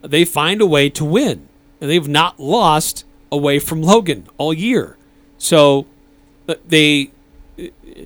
They 0.02 0.26
find 0.26 0.62
a 0.62 0.66
way 0.66 0.90
to 0.90 1.04
win, 1.06 1.48
and 1.80 1.90
they've 1.90 2.08
not 2.08 2.40
lost 2.40 3.06
away 3.32 3.60
from 3.60 3.82
Logan 3.82 4.28
all 4.38 4.54
year. 4.54 4.98
So 5.38 5.86
uh, 6.48 6.56
they 6.68 7.12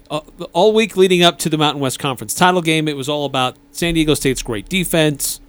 uh, 0.09 0.21
all 0.53 0.73
week 0.73 0.97
leading 0.97 1.23
up 1.23 1.37
to 1.39 1.49
the 1.49 1.57
Mountain 1.57 1.81
West 1.81 1.99
Conference 1.99 2.33
title 2.33 2.61
game, 2.61 2.87
it 2.87 2.97
was 2.97 3.07
all 3.07 3.25
about 3.25 3.55
San 3.71 3.93
Diego 3.93 4.13
State's 4.15 4.41
great 4.41 4.67
defense. 4.67 5.39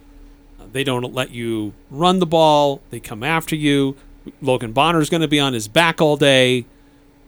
Uh, 0.59 0.65
They 0.71 0.83
don't 0.83 1.13
let 1.13 1.31
you 1.31 1.73
run 1.89 2.19
the 2.19 2.25
ball. 2.25 2.81
They 2.91 2.99
come 2.99 3.23
after 3.23 3.55
you. 3.55 3.95
Logan 4.41 4.71
Bonner 4.73 4.99
is 4.99 5.09
going 5.09 5.21
to 5.21 5.27
be 5.27 5.39
on 5.39 5.53
his 5.53 5.67
back 5.67 6.01
all 6.01 6.17
day. 6.17 6.65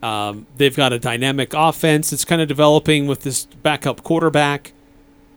Um, 0.01 0.45
they've 0.57 0.75
got 0.75 0.93
a 0.93 0.99
dynamic 0.99 1.53
offense 1.53 2.11
that's 2.11 2.25
kind 2.25 2.41
of 2.41 2.47
developing 2.47 3.07
with 3.07 3.23
this 3.23 3.45
backup 3.45 4.03
quarterback. 4.03 4.73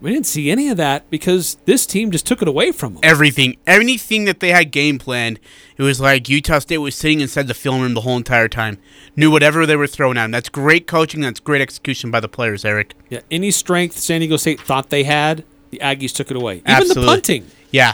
We 0.02 0.10
didn't 0.12 0.26
see 0.26 0.50
any 0.50 0.68
of 0.70 0.78
that 0.78 1.10
because 1.10 1.56
this 1.66 1.84
team 1.84 2.10
just 2.10 2.24
took 2.26 2.40
it 2.40 2.48
away 2.48 2.72
from 2.72 2.94
them. 2.94 3.00
Everything, 3.02 3.56
anything 3.66 4.24
that 4.24 4.40
they 4.40 4.48
had 4.48 4.70
game 4.70 4.98
planned, 4.98 5.38
it 5.76 5.82
was 5.82 6.00
like 6.00 6.26
Utah 6.28 6.58
State 6.58 6.78
was 6.78 6.94
sitting 6.94 7.20
inside 7.20 7.48
the 7.48 7.54
film 7.54 7.82
room 7.82 7.92
the 7.92 8.00
whole 8.00 8.16
entire 8.16 8.48
time, 8.48 8.78
knew 9.14 9.30
whatever 9.30 9.66
they 9.66 9.76
were 9.76 9.86
throwing 9.86 10.16
at 10.16 10.22
them. 10.24 10.30
That's 10.30 10.48
great 10.48 10.86
coaching. 10.86 11.20
That's 11.20 11.38
great 11.40 11.60
execution 11.60 12.10
by 12.10 12.20
the 12.20 12.28
players, 12.28 12.64
Eric. 12.64 12.94
Yeah, 13.10 13.20
any 13.30 13.50
strength 13.50 13.98
San 13.98 14.20
Diego 14.20 14.38
State 14.38 14.58
thought 14.60 14.88
they 14.88 15.04
had, 15.04 15.44
the 15.70 15.78
Aggies 15.82 16.14
took 16.14 16.30
it 16.30 16.36
away. 16.36 16.56
Even 16.56 16.66
Absolutely. 16.70 17.02
the 17.02 17.06
punting. 17.08 17.46
Yeah, 17.70 17.92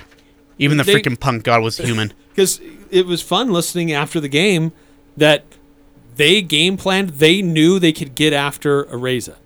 even 0.59 0.77
the 0.79 0.85
They- 0.85 0.95
freaking 0.95 1.19
punk 1.19 1.43
god 1.45 1.63
was 1.63 1.79
human. 1.79 2.13
Because 2.37 2.61
it 2.91 3.07
was 3.07 3.23
fun 3.23 3.51
listening 3.51 3.93
after 3.93 4.21
the 4.21 4.29
game 4.29 4.73
that 5.17 5.43
they 6.17 6.43
game 6.43 6.77
planned. 6.77 7.11
They 7.11 7.43
knew 7.43 7.79
they 7.79 7.93
could 7.93 8.15
get 8.15 8.33
after 8.33 8.85
Araiza. 8.85 9.37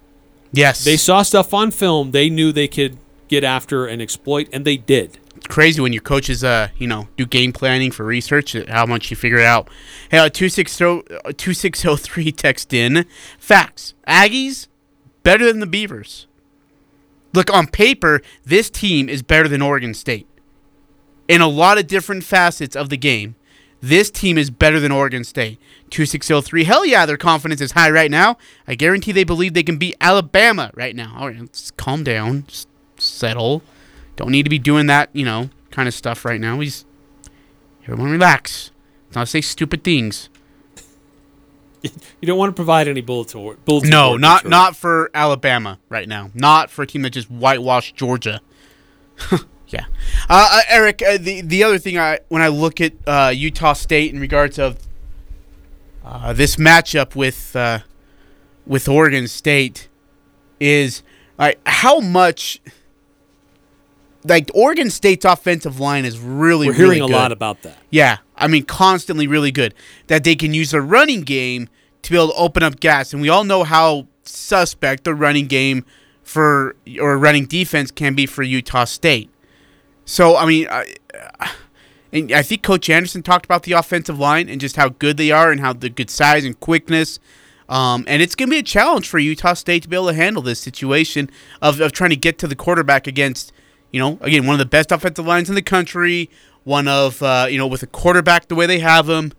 Yes, 0.52 0.84
They 0.84 0.96
saw 0.96 1.22
stuff 1.22 1.54
on 1.54 1.70
film. 1.70 2.10
They 2.10 2.28
knew 2.28 2.50
they 2.50 2.66
could 2.66 2.98
get 3.28 3.44
after 3.44 3.86
and 3.86 4.02
exploit, 4.02 4.48
and 4.52 4.64
they 4.64 4.76
did. 4.76 5.18
It's 5.36 5.46
crazy 5.46 5.80
when 5.80 5.92
your 5.92 6.02
coaches, 6.02 6.42
uh, 6.42 6.70
you 6.76 6.88
know, 6.88 7.06
do 7.16 7.24
game 7.24 7.52
planning 7.52 7.92
for 7.92 8.04
research, 8.04 8.56
uh, 8.56 8.64
how 8.68 8.84
much 8.84 9.10
you 9.10 9.16
figure 9.16 9.38
it 9.38 9.44
out. 9.44 9.68
Hey, 10.10 10.18
uh, 10.18 10.28
2603 10.28 12.32
text 12.32 12.74
in. 12.74 13.06
Facts. 13.38 13.94
Aggies, 14.08 14.66
better 15.22 15.46
than 15.46 15.60
the 15.60 15.66
Beavers. 15.66 16.26
Look, 17.32 17.48
on 17.52 17.68
paper, 17.68 18.20
this 18.44 18.68
team 18.68 19.08
is 19.08 19.22
better 19.22 19.46
than 19.46 19.62
Oregon 19.62 19.94
State. 19.94 20.26
In 21.28 21.40
a 21.40 21.46
lot 21.46 21.78
of 21.78 21.86
different 21.86 22.24
facets 22.24 22.74
of 22.74 22.88
the 22.88 22.96
game, 22.96 23.36
this 23.80 24.10
team 24.10 24.36
is 24.36 24.50
better 24.50 24.78
than 24.78 24.92
Oregon 24.92 25.24
State. 25.24 25.58
2603. 25.90 26.64
Hell 26.64 26.86
yeah, 26.86 27.04
their 27.06 27.16
confidence 27.16 27.60
is 27.60 27.72
high 27.72 27.90
right 27.90 28.10
now. 28.10 28.36
I 28.68 28.74
guarantee 28.74 29.12
they 29.12 29.24
believe 29.24 29.54
they 29.54 29.62
can 29.62 29.76
beat 29.76 29.96
Alabama 30.00 30.70
right 30.74 30.94
now. 30.94 31.16
All 31.18 31.28
right, 31.28 31.40
let's 31.40 31.70
calm 31.72 32.04
down. 32.04 32.44
Just 32.46 32.68
settle. 32.96 33.62
Don't 34.16 34.30
need 34.30 34.44
to 34.44 34.50
be 34.50 34.58
doing 34.58 34.86
that, 34.86 35.10
you 35.12 35.24
know, 35.24 35.50
kind 35.70 35.88
of 35.88 35.94
stuff 35.94 36.24
right 36.24 36.40
now. 36.40 36.56
We 36.56 36.66
just 36.66 36.86
everyone 37.84 38.10
relax. 38.10 38.70
Not 39.14 39.28
say 39.28 39.40
stupid 39.40 39.82
things. 39.82 40.28
You 41.82 42.26
don't 42.26 42.38
want 42.38 42.50
to 42.50 42.54
provide 42.54 42.88
any 42.88 43.00
bulletin 43.00 43.40
board. 43.40 43.64
bulletin 43.64 43.90
No, 43.90 44.10
board 44.10 44.20
not 44.20 44.44
not 44.46 44.76
for 44.76 45.10
Alabama 45.14 45.78
right 45.88 46.06
now. 46.06 46.30
Not 46.34 46.70
for 46.70 46.82
a 46.82 46.86
team 46.86 47.02
that 47.02 47.10
just 47.10 47.30
whitewashed 47.30 47.96
Georgia. 47.96 48.40
yeah, 49.70 49.86
uh, 50.28 50.48
uh, 50.52 50.60
Eric. 50.68 51.02
Uh, 51.02 51.18
the 51.18 51.40
the 51.42 51.64
other 51.64 51.78
thing 51.78 51.98
I 51.98 52.20
when 52.28 52.42
I 52.42 52.48
look 52.48 52.80
at 52.80 52.92
uh, 53.06 53.32
Utah 53.34 53.72
State 53.72 54.12
in 54.12 54.20
regards 54.20 54.58
of 54.58 54.78
uh, 56.04 56.32
this 56.32 56.56
matchup 56.56 57.14
with 57.14 57.54
uh, 57.54 57.80
with 58.66 58.88
Oregon 58.88 59.28
State 59.28 59.88
is 60.58 61.02
like 61.38 61.60
how 61.66 62.00
much 62.00 62.60
like 64.24 64.50
Oregon 64.54 64.90
State's 64.90 65.24
offensive 65.24 65.80
line 65.80 66.04
is 66.04 66.18
really 66.18 66.68
We're 66.68 66.74
hearing 66.74 67.00
really 67.00 67.12
a 67.12 67.16
lot 67.16 67.32
about 67.32 67.62
that. 67.62 67.78
Yeah, 67.90 68.18
I 68.36 68.48
mean, 68.48 68.64
constantly 68.64 69.26
really 69.26 69.50
good. 69.50 69.74
That 70.08 70.24
they 70.24 70.36
can 70.36 70.52
use 70.52 70.72
their 70.72 70.82
running 70.82 71.22
game 71.22 71.68
to 72.02 72.10
be 72.10 72.16
able 72.16 72.28
to 72.28 72.34
open 72.34 72.62
up 72.62 72.80
gas, 72.80 73.12
and 73.12 73.22
we 73.22 73.28
all 73.28 73.44
know 73.44 73.64
how 73.64 74.06
suspect 74.24 75.04
the 75.04 75.14
running 75.14 75.46
game 75.46 75.84
for 76.22 76.76
or 77.00 77.18
running 77.18 77.46
defense 77.46 77.90
can 77.90 78.14
be 78.14 78.26
for 78.26 78.42
Utah 78.42 78.84
State. 78.84 79.30
So, 80.10 80.36
I 80.36 80.44
mean, 80.44 80.66
I, 80.68 80.92
and 82.12 82.32
I 82.32 82.42
think 82.42 82.64
Coach 82.64 82.90
Anderson 82.90 83.22
talked 83.22 83.44
about 83.44 83.62
the 83.62 83.74
offensive 83.74 84.18
line 84.18 84.48
and 84.48 84.60
just 84.60 84.74
how 84.74 84.88
good 84.88 85.16
they 85.16 85.30
are 85.30 85.52
and 85.52 85.60
how 85.60 85.72
the 85.72 85.88
good 85.88 86.10
size 86.10 86.44
and 86.44 86.58
quickness. 86.58 87.20
Um, 87.68 88.04
and 88.08 88.20
it's 88.20 88.34
going 88.34 88.48
to 88.48 88.50
be 88.50 88.58
a 88.58 88.64
challenge 88.64 89.08
for 89.08 89.20
Utah 89.20 89.54
State 89.54 89.84
to 89.84 89.88
be 89.88 89.94
able 89.94 90.08
to 90.08 90.14
handle 90.14 90.42
this 90.42 90.58
situation 90.58 91.30
of, 91.62 91.80
of 91.80 91.92
trying 91.92 92.10
to 92.10 92.16
get 92.16 92.38
to 92.38 92.48
the 92.48 92.56
quarterback 92.56 93.06
against, 93.06 93.52
you 93.92 94.00
know, 94.00 94.18
again, 94.20 94.46
one 94.46 94.54
of 94.54 94.58
the 94.58 94.66
best 94.66 94.90
offensive 94.90 95.26
lines 95.26 95.48
in 95.48 95.54
the 95.54 95.62
country, 95.62 96.28
one 96.64 96.88
of, 96.88 97.22
uh, 97.22 97.46
you 97.48 97.56
know, 97.56 97.68
with 97.68 97.84
a 97.84 97.86
quarterback 97.86 98.48
the 98.48 98.56
way 98.56 98.66
they 98.66 98.80
have 98.80 99.08
him. 99.08 99.32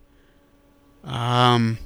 Um, 1.03 1.79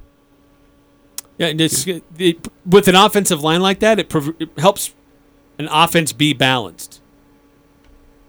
Yeah, 1.39 1.47
and 1.47 1.59
it's, 1.59 1.87
it, 1.87 2.47
with 2.63 2.87
an 2.87 2.95
offensive 2.95 3.41
line 3.41 3.61
like 3.61 3.79
that, 3.79 3.97
it, 3.97 4.09
prov- 4.09 4.35
it 4.39 4.49
helps 4.59 4.93
an 5.57 5.67
offense 5.71 6.13
be 6.13 6.33
balanced 6.33 7.01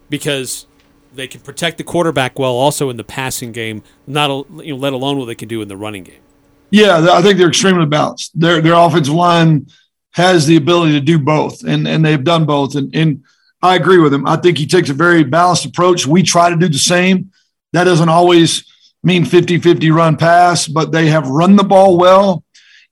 because 0.09 0.67
they 1.13 1.27
can 1.27 1.41
protect 1.41 1.79
the 1.79 1.85
quarterback 1.85 2.39
well, 2.39 2.53
also 2.53 2.91
in 2.91 2.97
the 2.97 3.05
passing 3.05 3.53
game. 3.53 3.83
Not 4.07 4.47
you 4.65 4.75
know, 4.75 4.77
let 4.77 4.93
alone 4.93 5.19
what 5.19 5.27
they 5.27 5.35
can 5.35 5.49
do 5.49 5.63
in 5.63 5.69
the 5.69 5.77
running 5.77 6.05
game. 6.05 6.21
Yeah, 6.71 7.07
I 7.13 7.23
think 7.23 7.39
they're 7.39 7.49
extremely 7.49 7.87
balanced. 7.87 8.39
Their 8.39 8.61
their 8.61 8.75
offensive 8.75 9.15
line 9.15 9.69
has 10.13 10.47
the 10.47 10.57
ability 10.57 10.93
to 10.93 11.01
do 11.01 11.19
both, 11.19 11.63
and 11.65 11.87
and 11.87 12.05
they've 12.05 12.23
done 12.23 12.45
both. 12.45 12.75
And 12.75 12.95
and 12.95 13.25
I 13.63 13.77
agree 13.77 13.99
with 13.99 14.13
him. 14.13 14.27
I 14.27 14.37
think 14.37 14.59
he 14.59 14.67
takes 14.67 14.91
a 14.91 14.95
very 14.95 15.25
balanced 15.25 15.65
approach. 15.65 16.07
We 16.07 16.23
try 16.23 16.51
to 16.51 16.57
do 16.57 16.69
the 16.69 16.79
same. 16.79 17.33
That 17.73 17.85
doesn't 17.85 18.09
always 18.09 18.65
mean 19.03 19.25
50-50 19.25 19.95
run 19.95 20.17
pass, 20.17 20.67
but 20.67 20.93
they 20.93 21.09
have 21.09 21.29
run 21.29 21.57
the 21.57 21.65
ball 21.65 21.97
well, 21.97 22.45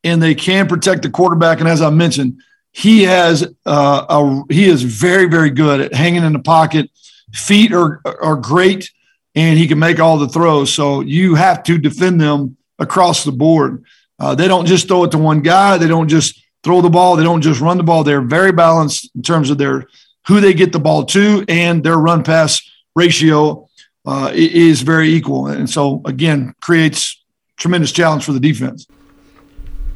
and 0.03 0.23
they 0.23 0.35
can 0.35 0.69
protect 0.69 1.03
the 1.03 1.11
quarterback. 1.11 1.61
And 1.61 1.69
as 1.69 1.83
I 1.83 1.91
mentioned, 1.91 2.41
he 2.73 3.03
has 3.03 3.43
uh, 3.67 4.07
a 4.09 4.53
he 4.53 4.65
is 4.65 4.83
very 4.83 5.27
very 5.27 5.51
good 5.51 5.81
at 5.81 5.95
hanging 5.95 6.25
in 6.25 6.33
the 6.33 6.39
pocket. 6.39 6.91
Feet 7.35 7.73
are 7.73 8.01
are 8.05 8.37
great, 8.37 8.91
and 9.35 9.59
he 9.59 9.67
can 9.67 9.79
make 9.79 10.01
all 10.01 10.19
the 10.19 10.29
throws. 10.29 10.73
So 10.73 11.01
you 11.01 11.35
have 11.35 11.63
to 11.65 11.79
defend 11.79 12.21
them 12.21 12.57
across 12.79 13.25
the 13.25 13.33
board. 13.33 13.85
Uh, 14.19 14.35
they 14.35 14.49
don't 14.49 14.67
just 14.67 14.89
throw 14.89 15.05
it 15.05 15.11
to 15.11 15.19
one 15.19 15.41
guy. 15.41 15.77
They 15.77 15.89
don't 15.89 16.09
just 16.09 16.41
throw 16.63 16.81
the 16.81 16.91
ball. 16.91 17.17
They 17.17 17.25
don't 17.25 17.43
just 17.43 17.61
run 17.61 17.77
the 17.77 17.83
ball. 17.83 18.05
They're 18.05 18.23
very 18.23 18.53
balanced 18.53 19.11
in 19.15 19.23
terms 19.23 19.51
of 19.51 19.59
their 19.59 19.87
who 20.27 20.41
they 20.41 20.55
get 20.55 20.73
the 20.73 20.81
ball 20.81 21.05
to, 21.05 21.45
and 21.49 21.85
their 21.85 21.99
run 21.99 22.23
pass 22.23 22.63
ratio 22.95 23.69
uh, 24.07 24.31
is 24.33 24.83
very 24.83 25.11
equal. 25.11 25.49
And 25.49 25.69
so 25.69 26.01
again, 26.05 26.55
creates 26.63 27.23
tremendous 27.57 27.93
challenge 27.93 28.25
for 28.25 28.33
the 28.33 28.41
defense. 28.41 28.87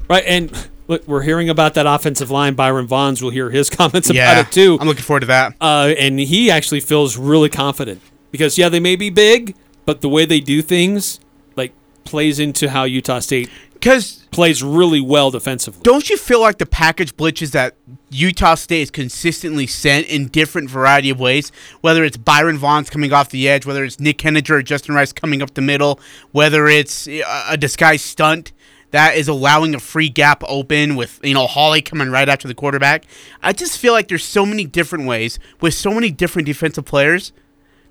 Right, 0.08 0.24
and 0.26 0.50
look, 0.88 1.06
we're 1.06 1.22
hearing 1.22 1.48
about 1.48 1.74
that 1.74 1.86
offensive 1.86 2.30
line. 2.30 2.54
Byron 2.54 2.88
Vaughns 2.88 3.22
will 3.22 3.30
hear 3.30 3.50
his 3.50 3.70
comments 3.78 4.10
Yeah, 4.10 4.32
about 4.32 4.48
it 4.48 4.52
too. 4.52 4.78
I'm 4.80 4.88
looking 4.88 5.04
forward 5.04 5.20
to 5.20 5.26
that. 5.26 5.54
Uh, 5.60 5.94
and 5.98 6.18
he 6.18 6.50
actually 6.50 6.80
feels 6.80 7.16
really 7.16 7.48
confident 7.48 8.00
because 8.32 8.58
yeah, 8.58 8.68
they 8.68 8.80
may 8.80 8.96
be 8.96 9.10
big, 9.10 9.54
but 9.84 10.00
the 10.00 10.08
way 10.08 10.24
they 10.24 10.40
do 10.40 10.60
things 10.62 11.20
like 11.56 11.72
plays 12.04 12.40
into 12.40 12.70
how 12.70 12.84
Utah 12.84 13.20
State 13.20 13.48
because 13.74 14.24
plays 14.32 14.60
really 14.62 15.00
well 15.00 15.30
defensively. 15.30 15.80
Don't 15.84 16.10
you 16.10 16.16
feel 16.16 16.40
like 16.40 16.58
the 16.58 16.66
package 16.66 17.16
blitzes 17.16 17.52
that 17.52 17.76
Utah 18.10 18.56
State 18.56 18.82
is 18.82 18.90
consistently 18.90 19.68
sent 19.68 20.06
in 20.08 20.26
different 20.26 20.68
variety 20.68 21.10
of 21.10 21.20
ways? 21.20 21.52
Whether 21.80 22.02
it's 22.02 22.16
Byron 22.16 22.58
Vaughns 22.58 22.90
coming 22.90 23.12
off 23.12 23.30
the 23.30 23.48
edge, 23.48 23.66
whether 23.66 23.84
it's 23.84 24.00
Nick 24.00 24.18
Heninger 24.18 24.50
or 24.50 24.62
Justin 24.62 24.96
Rice 24.96 25.12
coming 25.12 25.42
up 25.42 25.54
the 25.54 25.60
middle, 25.60 26.00
whether 26.32 26.66
it's 26.66 27.06
a 27.06 27.22
a 27.48 27.56
disguised 27.56 28.04
stunt 28.04 28.52
that 28.90 29.16
is 29.16 29.28
allowing 29.28 29.74
a 29.74 29.80
free 29.80 30.08
gap 30.08 30.42
open 30.48 30.96
with 30.96 31.20
you 31.22 31.34
know 31.34 31.46
Hawley 31.46 31.82
coming 31.82 32.10
right 32.10 32.28
after 32.28 32.48
the 32.48 32.54
quarterback. 32.54 33.04
I 33.42 33.52
just 33.52 33.78
feel 33.78 33.92
like 33.92 34.08
there's 34.08 34.24
so 34.24 34.46
many 34.46 34.64
different 34.64 35.06
ways 35.06 35.38
with 35.60 35.74
so 35.74 35.92
many 35.92 36.10
different 36.10 36.46
defensive 36.46 36.84
players 36.84 37.32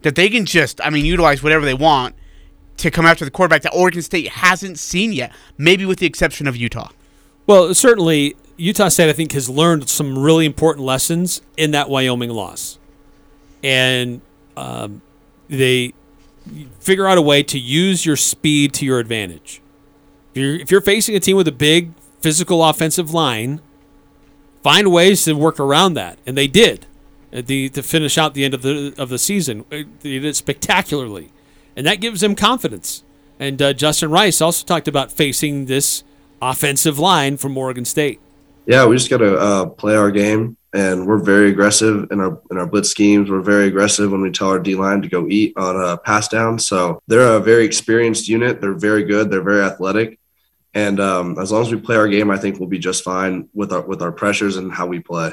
that 0.01 0.15
they 0.15 0.29
can 0.29 0.45
just 0.45 0.81
I 0.83 0.89
mean 0.89 1.05
utilize 1.05 1.43
whatever 1.43 1.65
they 1.65 1.73
want 1.73 2.15
to 2.77 2.91
come 2.91 3.05
after 3.05 3.25
the 3.25 3.31
quarterback 3.31 3.63
that 3.63 3.73
Oregon 3.73 4.01
State 4.01 4.27
hasn't 4.27 4.77
seen 4.77 5.11
yet, 5.11 5.33
maybe 5.57 5.85
with 5.85 5.99
the 5.99 6.05
exception 6.05 6.47
of 6.47 6.55
Utah. 6.55 6.89
Well, 7.47 7.73
certainly 7.73 8.35
Utah 8.57 8.89
State 8.89 9.09
I 9.09 9.13
think 9.13 9.31
has 9.33 9.49
learned 9.49 9.89
some 9.89 10.17
really 10.17 10.45
important 10.45 10.85
lessons 10.85 11.41
in 11.57 11.71
that 11.71 11.89
Wyoming 11.89 12.29
loss, 12.29 12.79
and 13.63 14.21
um, 14.55 15.01
they 15.47 15.93
figure 16.79 17.07
out 17.07 17.17
a 17.17 17.21
way 17.21 17.43
to 17.43 17.59
use 17.59 18.05
your 18.05 18.15
speed 18.15 18.73
to 18.75 18.85
your 18.85 18.99
advantage. 18.99 19.61
If 20.37 20.43
you're, 20.43 20.55
if 20.55 20.71
you're 20.71 20.81
facing 20.81 21.15
a 21.15 21.19
team 21.19 21.35
with 21.35 21.47
a 21.47 21.51
big 21.51 21.93
physical 22.19 22.63
offensive 22.63 23.11
line, 23.11 23.59
find 24.61 24.91
ways 24.91 25.23
to 25.23 25.33
work 25.33 25.59
around 25.59 25.95
that, 25.95 26.19
and 26.27 26.37
they 26.37 26.45
did. 26.45 26.85
The 27.31 27.69
to 27.69 27.81
finish 27.81 28.19
out 28.19 28.35
the 28.35 28.45
end 28.45 28.53
of 28.53 28.61
the 28.61 28.93
of 28.99 29.09
the 29.09 29.17
season, 29.17 29.65
Uh, 29.71 29.77
they 30.01 30.11
did 30.11 30.25
it 30.25 30.35
spectacularly, 30.35 31.31
and 31.75 31.87
that 31.87 32.01
gives 32.01 32.21
them 32.21 32.35
confidence. 32.35 33.03
And 33.39 33.59
uh, 33.59 33.73
Justin 33.73 34.11
Rice 34.11 34.39
also 34.39 34.63
talked 34.63 34.87
about 34.87 35.11
facing 35.11 35.65
this 35.65 36.03
offensive 36.39 36.99
line 36.99 37.37
from 37.37 37.57
Oregon 37.57 37.83
State. 37.83 38.19
Yeah, 38.67 38.85
we 38.85 38.95
just 38.95 39.09
got 39.09 39.17
to 39.17 39.37
uh, 39.37 39.65
play 39.65 39.95
our 39.95 40.11
game, 40.11 40.55
and 40.71 41.07
we're 41.07 41.17
very 41.17 41.49
aggressive 41.49 42.11
in 42.11 42.19
our 42.19 42.39
in 42.51 42.59
our 42.59 42.67
blitz 42.67 42.89
schemes. 42.89 43.31
We're 43.31 43.41
very 43.41 43.65
aggressive 43.67 44.11
when 44.11 44.21
we 44.21 44.29
tell 44.29 44.49
our 44.49 44.59
D 44.59 44.75
line 44.75 45.01
to 45.01 45.09
go 45.09 45.27
eat 45.27 45.53
on 45.57 45.75
a 45.75 45.97
pass 45.97 46.27
down. 46.27 46.59
So 46.59 47.01
they're 47.07 47.35
a 47.35 47.39
very 47.39 47.65
experienced 47.65 48.29
unit. 48.29 48.61
They're 48.61 48.73
very 48.73 49.03
good. 49.03 49.31
They're 49.31 49.41
very 49.41 49.61
athletic, 49.61 50.19
and 50.77 50.99
um, 50.99 51.39
as 51.39 51.51
long 51.51 51.63
as 51.63 51.71
we 51.71 51.79
play 51.79 51.95
our 51.95 52.07
game, 52.07 52.29
I 52.29 52.37
think 52.37 52.59
we'll 52.59 52.69
be 52.69 52.77
just 52.77 53.03
fine 53.03 53.49
with 53.55 53.73
our 53.73 53.81
with 53.81 54.03
our 54.03 54.11
pressures 54.11 54.57
and 54.57 54.71
how 54.71 54.85
we 54.85 54.99
play. 54.99 55.31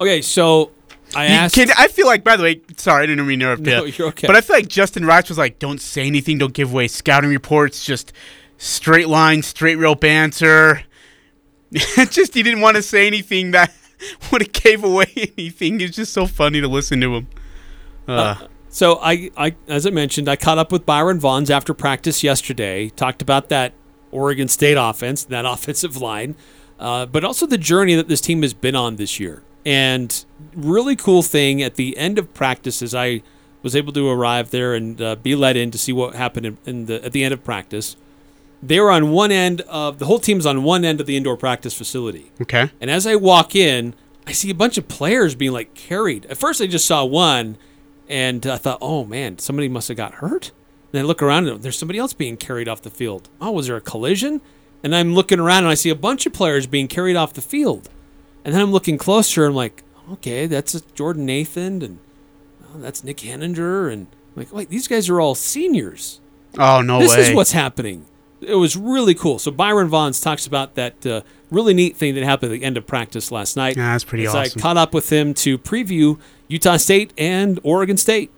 Okay, 0.00 0.22
so 0.22 0.70
I 1.16 1.26
asked. 1.26 1.56
kid- 1.56 1.70
I 1.76 1.88
feel 1.88 2.06
like, 2.06 2.22
by 2.22 2.36
the 2.36 2.44
way, 2.44 2.60
sorry, 2.76 3.02
I 3.02 3.06
didn't 3.06 3.26
mean 3.26 3.40
to 3.40 3.46
interrupt 3.46 3.62
No, 3.62 3.84
you. 3.84 3.92
you're 3.98 4.08
okay. 4.08 4.28
But 4.28 4.36
I 4.36 4.42
feel 4.42 4.54
like 4.54 4.68
Justin 4.68 5.04
Rice 5.04 5.28
was 5.28 5.38
like, 5.38 5.58
don't 5.58 5.80
say 5.80 6.06
anything, 6.06 6.38
don't 6.38 6.52
give 6.54 6.72
away 6.72 6.86
scouting 6.86 7.30
reports, 7.30 7.84
just 7.84 8.12
straight 8.58 9.08
line, 9.08 9.42
straight 9.42 9.76
rope 9.76 10.04
answer. 10.04 10.82
just 11.72 12.32
he 12.32 12.44
didn't 12.44 12.60
want 12.60 12.76
to 12.76 12.82
say 12.82 13.08
anything 13.08 13.50
that 13.50 13.74
would 14.30 14.42
have 14.42 14.52
gave 14.52 14.84
away 14.84 15.10
anything. 15.36 15.80
It's 15.80 15.96
just 15.96 16.12
so 16.12 16.26
funny 16.26 16.60
to 16.60 16.68
listen 16.68 17.00
to 17.00 17.16
him. 17.16 17.26
Uh, 18.06 18.36
So 18.74 18.98
I, 19.00 19.30
I, 19.36 19.54
as 19.68 19.86
I 19.86 19.90
mentioned, 19.90 20.28
I 20.28 20.34
caught 20.34 20.58
up 20.58 20.72
with 20.72 20.84
Byron 20.84 21.20
Vaughns 21.20 21.48
after 21.48 21.72
practice 21.72 22.24
yesterday. 22.24 22.88
Talked 22.88 23.22
about 23.22 23.48
that 23.48 23.72
Oregon 24.10 24.48
State 24.48 24.76
offense, 24.76 25.22
that 25.22 25.44
offensive 25.48 25.98
line, 25.98 26.34
uh, 26.80 27.06
but 27.06 27.22
also 27.22 27.46
the 27.46 27.56
journey 27.56 27.94
that 27.94 28.08
this 28.08 28.20
team 28.20 28.42
has 28.42 28.52
been 28.52 28.74
on 28.74 28.96
this 28.96 29.20
year. 29.20 29.44
And 29.64 30.24
really 30.56 30.96
cool 30.96 31.22
thing 31.22 31.62
at 31.62 31.76
the 31.76 31.96
end 31.96 32.18
of 32.18 32.34
practice, 32.34 32.82
as 32.82 32.96
I 32.96 33.22
was 33.62 33.76
able 33.76 33.92
to 33.92 34.08
arrive 34.08 34.50
there 34.50 34.74
and 34.74 35.00
uh, 35.00 35.14
be 35.14 35.36
let 35.36 35.56
in 35.56 35.70
to 35.70 35.78
see 35.78 35.92
what 35.92 36.16
happened 36.16 36.44
in, 36.44 36.58
in 36.66 36.86
the 36.86 37.04
at 37.04 37.12
the 37.12 37.22
end 37.22 37.32
of 37.32 37.44
practice. 37.44 37.94
They 38.60 38.80
were 38.80 38.90
on 38.90 39.12
one 39.12 39.30
end 39.30 39.60
of 39.68 40.00
the 40.00 40.06
whole 40.06 40.18
team's 40.18 40.46
on 40.46 40.64
one 40.64 40.84
end 40.84 41.00
of 41.00 41.06
the 41.06 41.16
indoor 41.16 41.36
practice 41.36 41.74
facility. 41.74 42.32
okay. 42.42 42.72
And 42.80 42.90
as 42.90 43.06
I 43.06 43.14
walk 43.14 43.54
in, 43.54 43.94
I 44.26 44.32
see 44.32 44.50
a 44.50 44.54
bunch 44.54 44.78
of 44.78 44.88
players 44.88 45.36
being 45.36 45.52
like 45.52 45.74
carried. 45.74 46.26
At 46.26 46.38
first, 46.38 46.60
I 46.60 46.66
just 46.66 46.86
saw 46.86 47.04
one, 47.04 47.56
and 48.08 48.46
I 48.46 48.56
thought, 48.56 48.78
"Oh 48.80 49.04
man, 49.04 49.38
somebody 49.38 49.68
must 49.68 49.88
have 49.88 49.96
got 49.96 50.14
hurt." 50.14 50.52
And 50.92 51.00
I 51.00 51.04
look 51.04 51.22
around, 51.22 51.48
and 51.48 51.62
there's 51.62 51.78
somebody 51.78 51.98
else 51.98 52.12
being 52.12 52.36
carried 52.36 52.68
off 52.68 52.82
the 52.82 52.90
field. 52.90 53.28
Oh, 53.40 53.50
was 53.50 53.66
there 53.66 53.76
a 53.76 53.80
collision? 53.80 54.40
And 54.82 54.94
I'm 54.94 55.14
looking 55.14 55.40
around, 55.40 55.64
and 55.64 55.68
I 55.68 55.74
see 55.74 55.90
a 55.90 55.94
bunch 55.94 56.26
of 56.26 56.32
players 56.32 56.66
being 56.66 56.88
carried 56.88 57.16
off 57.16 57.32
the 57.32 57.40
field. 57.40 57.88
And 58.44 58.54
then 58.54 58.60
I'm 58.60 58.70
looking 58.72 58.98
closer, 58.98 59.44
and 59.44 59.50
I'm 59.50 59.56
like, 59.56 59.82
"Okay, 60.12 60.46
that's 60.46 60.80
Jordan 60.94 61.26
Nathan, 61.26 61.82
and 61.82 61.98
oh, 62.64 62.78
that's 62.78 63.02
Nick 63.02 63.18
Heninger, 63.18 63.92
and 63.92 64.06
I'm 64.36 64.42
like, 64.42 64.52
wait, 64.52 64.68
these 64.68 64.88
guys 64.88 65.08
are 65.08 65.20
all 65.20 65.34
seniors." 65.34 66.20
Oh 66.58 66.80
no 66.82 66.98
this 67.00 67.16
way. 67.16 67.22
is 67.22 67.34
what's 67.34 67.52
happening. 67.52 68.06
It 68.40 68.56
was 68.56 68.76
really 68.76 69.14
cool. 69.14 69.38
So 69.38 69.50
Byron 69.50 69.88
Vaughns 69.88 70.22
talks 70.22 70.46
about 70.46 70.74
that 70.74 71.06
uh, 71.06 71.22
really 71.50 71.72
neat 71.72 71.96
thing 71.96 72.14
that 72.14 72.24
happened 72.24 72.52
at 72.52 72.60
the 72.60 72.64
end 72.64 72.76
of 72.76 72.86
practice 72.86 73.32
last 73.32 73.56
night. 73.56 73.76
Yeah, 73.76 73.92
that's 73.92 74.04
pretty 74.04 74.26
As 74.26 74.34
awesome. 74.34 74.60
I 74.60 74.62
caught 74.62 74.76
up 74.76 74.92
with 74.92 75.10
him 75.10 75.32
to 75.34 75.56
preview 75.56 76.18
Utah 76.54 76.76
State 76.76 77.12
and 77.18 77.58
Oregon 77.64 77.96
State. 77.96 78.30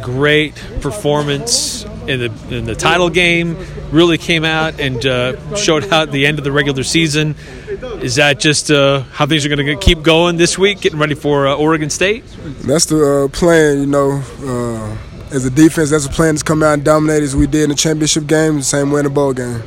Great 0.00 0.54
performance 0.80 1.84
in 2.06 2.20
the 2.20 2.56
in 2.56 2.64
the 2.64 2.76
title 2.76 3.10
game. 3.10 3.56
Really 3.90 4.18
came 4.18 4.44
out 4.44 4.80
and 4.80 5.04
uh, 5.04 5.56
showed 5.56 5.84
out 5.92 6.08
at 6.08 6.12
the 6.12 6.26
end 6.26 6.38
of 6.38 6.44
the 6.44 6.52
regular 6.52 6.84
season. 6.84 7.34
Is 8.00 8.14
that 8.14 8.38
just 8.38 8.70
uh, 8.70 9.00
how 9.12 9.26
things 9.26 9.44
are 9.44 9.48
going 9.48 9.66
to 9.66 9.76
keep 9.76 10.02
going 10.02 10.36
this 10.36 10.56
week, 10.56 10.80
getting 10.80 11.00
ready 11.00 11.16
for 11.16 11.48
uh, 11.48 11.54
Oregon 11.56 11.90
State? 11.90 12.24
That's 12.62 12.86
the 12.86 13.24
uh, 13.24 13.28
plan, 13.28 13.80
you 13.80 13.86
know. 13.86 14.22
Uh, 14.40 14.96
as 15.34 15.44
a 15.44 15.50
defense, 15.50 15.90
that's 15.90 16.06
the 16.06 16.12
plan 16.12 16.36
to 16.36 16.44
come 16.44 16.62
out 16.62 16.74
and 16.74 16.84
dominate 16.84 17.24
as 17.24 17.34
we 17.34 17.46
did 17.48 17.64
in 17.64 17.70
the 17.70 17.76
championship 17.76 18.26
game, 18.28 18.56
the 18.58 18.62
same 18.62 18.92
way 18.92 19.00
in 19.00 19.04
the 19.04 19.10
bowl 19.10 19.32
game. 19.32 19.60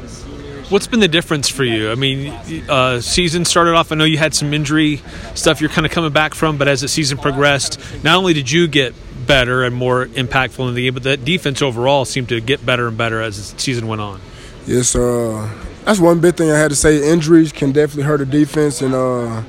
What's 0.74 0.88
been 0.88 1.02
the 1.02 1.08
difference 1.08 1.50
for 1.50 1.64
you? 1.64 1.92
I 1.92 1.94
mean, 1.94 2.34
uh, 2.68 3.00
season 3.00 3.46
started 3.46 3.76
off. 3.76 3.92
I 3.92 3.96
know 3.96 4.06
you 4.06 4.18
had 4.18 4.34
some 4.34 4.56
injury 4.56 5.04
stuff 5.36 5.62
you're 5.62 5.70
kind 5.70 5.86
of 5.86 5.92
coming 5.92 6.12
back 6.12 6.34
from, 6.34 6.58
but 6.58 6.68
as 6.68 6.82
the 6.82 6.88
season 6.88 7.20
progressed, 7.20 7.80
not 8.04 8.16
only 8.16 8.34
did 8.34 8.50
you 8.50 8.68
get 8.68 8.96
better 9.28 9.62
and 9.62 9.76
more 9.76 10.08
impactful 10.08 10.68
in 10.68 10.74
the 10.74 10.82
game, 10.82 10.96
but 10.96 11.04
that 11.04 11.24
defense 11.24 11.62
overall 11.62 12.06
seemed 12.06 12.30
to 12.30 12.42
get 12.42 12.66
better 12.66 12.88
and 12.88 12.98
better 12.98 13.22
as 13.22 13.54
the 13.54 13.60
season 13.60 13.88
went 13.88 14.02
on. 14.02 14.20
Yes, 14.66 14.96
uh, 14.96 15.48
that's 15.86 16.00
one 16.00 16.20
big 16.20 16.38
thing 16.38 16.50
I 16.50 16.58
had 16.58 16.72
to 16.72 16.76
say. 16.76 17.08
Injuries 17.08 17.52
can 17.52 17.72
definitely 17.72 18.06
hurt 18.06 18.22
a 18.22 18.26
defense 18.26 18.82
and 18.82 18.96
uh, 18.96 19.44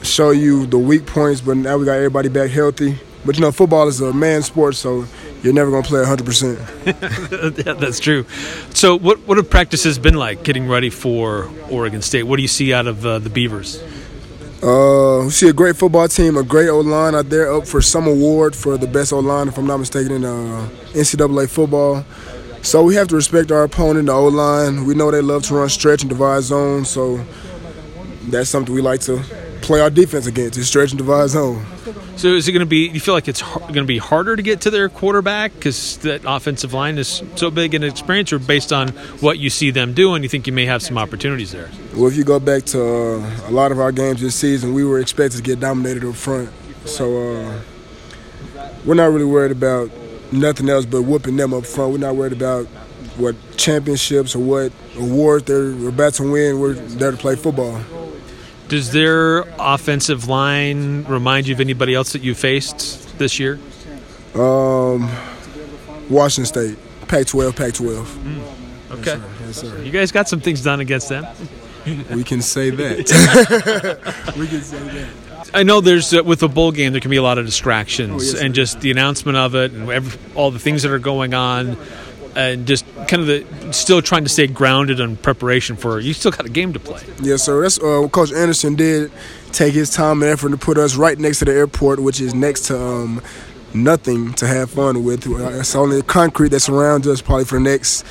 show 0.00 0.30
you 0.30 0.64
the 0.64 0.78
weak 0.78 1.04
points, 1.04 1.42
but 1.42 1.58
now 1.58 1.76
we 1.76 1.84
got 1.84 1.96
everybody 1.96 2.30
back 2.30 2.48
healthy. 2.48 2.98
But 3.24 3.36
you 3.36 3.40
know, 3.40 3.52
football 3.52 3.88
is 3.88 4.00
a 4.00 4.12
man 4.12 4.42
sport, 4.42 4.76
so 4.76 5.06
you're 5.42 5.54
never 5.54 5.70
going 5.70 5.82
to 5.82 5.88
play 5.88 6.02
100%. 6.02 7.64
yeah, 7.66 7.72
that's 7.74 8.00
true. 8.00 8.26
So, 8.70 8.98
what 8.98 9.18
what 9.26 9.36
have 9.38 9.48
practices 9.48 9.98
been 9.98 10.14
like 10.14 10.42
getting 10.42 10.68
ready 10.68 10.90
for 10.90 11.50
Oregon 11.70 12.02
State? 12.02 12.24
What 12.24 12.36
do 12.36 12.42
you 12.42 12.48
see 12.48 12.74
out 12.74 12.86
of 12.86 13.04
uh, 13.06 13.18
the 13.18 13.30
Beavers? 13.30 13.82
Uh, 14.62 15.24
we 15.24 15.30
see 15.30 15.48
a 15.48 15.52
great 15.52 15.76
football 15.76 16.08
team, 16.08 16.38
a 16.38 16.42
great 16.42 16.68
O 16.70 16.80
line 16.80 17.14
out 17.14 17.28
there, 17.28 17.52
up 17.52 17.66
for 17.66 17.82
some 17.82 18.06
award 18.06 18.56
for 18.56 18.78
the 18.78 18.86
best 18.86 19.12
O 19.12 19.18
line, 19.18 19.48
if 19.48 19.58
I'm 19.58 19.66
not 19.66 19.76
mistaken, 19.78 20.12
in 20.12 20.24
uh, 20.24 20.68
NCAA 20.92 21.50
football. 21.50 22.04
So 22.62 22.82
we 22.82 22.94
have 22.94 23.08
to 23.08 23.16
respect 23.16 23.52
our 23.52 23.64
opponent, 23.64 24.06
the 24.06 24.12
O 24.12 24.28
line. 24.28 24.86
We 24.86 24.94
know 24.94 25.10
they 25.10 25.20
love 25.20 25.42
to 25.44 25.54
run 25.54 25.68
stretch 25.68 26.00
and 26.00 26.08
divide 26.08 26.44
zone, 26.44 26.86
so 26.86 27.22
that's 28.28 28.48
something 28.48 28.74
we 28.74 28.80
like 28.80 29.00
to 29.02 29.22
play 29.60 29.80
our 29.80 29.90
defense 29.90 30.26
against, 30.26 30.58
is 30.58 30.66
stretch 30.66 30.92
and 30.92 30.98
divide 30.98 31.28
zone. 31.28 31.64
So, 32.16 32.28
is 32.28 32.46
it 32.46 32.52
going 32.52 32.60
to 32.60 32.66
be? 32.66 32.88
You 32.88 33.00
feel 33.00 33.14
like 33.14 33.28
it's 33.28 33.42
going 33.42 33.74
to 33.74 33.84
be 33.84 33.98
harder 33.98 34.36
to 34.36 34.42
get 34.42 34.62
to 34.62 34.70
their 34.70 34.88
quarterback 34.88 35.52
because 35.52 35.98
that 35.98 36.22
offensive 36.24 36.72
line 36.72 36.96
is 36.96 37.22
so 37.34 37.50
big 37.50 37.74
and 37.74 37.84
experienced, 37.84 38.32
or 38.32 38.38
based 38.38 38.72
on 38.72 38.88
what 39.20 39.38
you 39.38 39.50
see 39.50 39.70
them 39.70 39.94
doing, 39.94 40.22
you 40.22 40.28
think 40.28 40.46
you 40.46 40.52
may 40.52 40.66
have 40.66 40.82
some 40.82 40.96
opportunities 40.96 41.50
there? 41.52 41.70
Well, 41.94 42.06
if 42.06 42.16
you 42.16 42.24
go 42.24 42.38
back 42.38 42.64
to 42.66 42.80
uh, 42.80 43.48
a 43.48 43.50
lot 43.50 43.72
of 43.72 43.80
our 43.80 43.90
games 43.92 44.20
this 44.20 44.36
season, 44.36 44.74
we 44.74 44.84
were 44.84 45.00
expected 45.00 45.38
to 45.38 45.42
get 45.42 45.60
dominated 45.60 46.04
up 46.08 46.14
front. 46.14 46.50
So 46.84 47.38
uh, 47.38 47.60
we're 48.84 48.94
not 48.94 49.10
really 49.10 49.24
worried 49.24 49.52
about 49.52 49.90
nothing 50.32 50.68
else 50.68 50.86
but 50.86 51.02
whooping 51.02 51.36
them 51.36 51.52
up 51.52 51.66
front. 51.66 51.92
We're 51.92 51.98
not 51.98 52.16
worried 52.16 52.32
about 52.32 52.66
what 53.16 53.36
championships 53.56 54.34
or 54.34 54.40
what 54.40 54.72
awards 54.96 55.44
they're 55.44 55.88
about 55.88 56.14
to 56.14 56.30
win. 56.30 56.60
We're 56.60 56.74
there 56.74 57.10
to 57.10 57.16
play 57.16 57.36
football. 57.36 57.80
Does 58.68 58.92
their 58.92 59.40
offensive 59.58 60.28
line 60.28 61.04
remind 61.04 61.46
you 61.46 61.54
of 61.54 61.60
anybody 61.60 61.94
else 61.94 62.12
that 62.12 62.22
you 62.22 62.34
faced 62.34 63.18
this 63.18 63.38
year? 63.38 63.58
Um, 64.34 65.10
Washington 66.08 66.46
State, 66.46 66.78
Pac-12, 67.08 67.54
Pac-12. 67.56 68.98
Okay. 68.98 69.20
Yes, 69.46 69.56
sir. 69.60 69.78
You 69.82 69.90
guys 69.90 70.12
got 70.12 70.28
some 70.28 70.40
things 70.40 70.62
done 70.62 70.80
against 70.80 71.08
them. 71.08 71.26
We 72.10 72.24
can 72.24 72.40
say 72.40 72.70
that. 72.70 74.34
we 74.38 74.46
can 74.46 74.62
say 74.62 74.78
that. 74.78 75.08
I 75.52 75.62
know 75.62 75.80
there's 75.80 76.14
uh, 76.14 76.24
with 76.24 76.40
the 76.40 76.48
bowl 76.48 76.72
game 76.72 76.92
there 76.92 77.00
can 77.02 77.10
be 77.10 77.16
a 77.18 77.22
lot 77.22 77.36
of 77.38 77.44
distractions 77.44 78.12
Oh, 78.12 78.36
yes, 78.36 78.42
and 78.42 78.54
just 78.54 78.80
the 78.80 78.90
announcement 78.90 79.36
of 79.36 79.54
it 79.54 79.72
and 79.72 79.88
every, 79.90 80.18
all 80.34 80.50
the 80.50 80.58
things 80.58 80.82
that 80.82 80.90
are 80.90 80.98
going 80.98 81.34
on 81.34 81.76
and 82.36 82.66
just 82.66 82.84
kind 83.08 83.22
of 83.22 83.26
the 83.26 83.72
still 83.72 84.02
trying 84.02 84.24
to 84.24 84.28
stay 84.28 84.46
grounded 84.46 85.00
on 85.00 85.16
preparation 85.16 85.76
for 85.76 86.00
you 86.00 86.12
still 86.12 86.30
got 86.30 86.46
a 86.46 86.50
game 86.50 86.72
to 86.72 86.80
play. 86.80 87.02
Yes, 87.22 87.42
sir. 87.42 87.62
That's 87.62 87.78
uh, 87.78 88.08
Coach 88.08 88.32
Anderson 88.32 88.74
did. 88.74 89.10
Take 89.52 89.74
his 89.74 89.90
time 89.90 90.22
and 90.22 90.30
effort 90.32 90.50
to 90.50 90.56
put 90.56 90.78
us 90.78 90.96
right 90.96 91.18
next 91.18 91.38
to 91.38 91.44
the 91.44 91.52
airport, 91.52 92.00
which 92.00 92.20
is 92.20 92.34
next 92.34 92.62
to 92.66 92.78
um, 92.78 93.22
nothing 93.72 94.32
to 94.34 94.46
have 94.46 94.70
fun 94.70 95.04
with. 95.04 95.26
Uh, 95.26 95.60
It's 95.60 95.74
only 95.76 96.02
concrete 96.02 96.48
that 96.50 96.60
surrounds 96.60 97.06
us 97.06 97.22
probably 97.22 97.44
for 97.44 97.58
the 97.58 97.64
next 97.64 98.04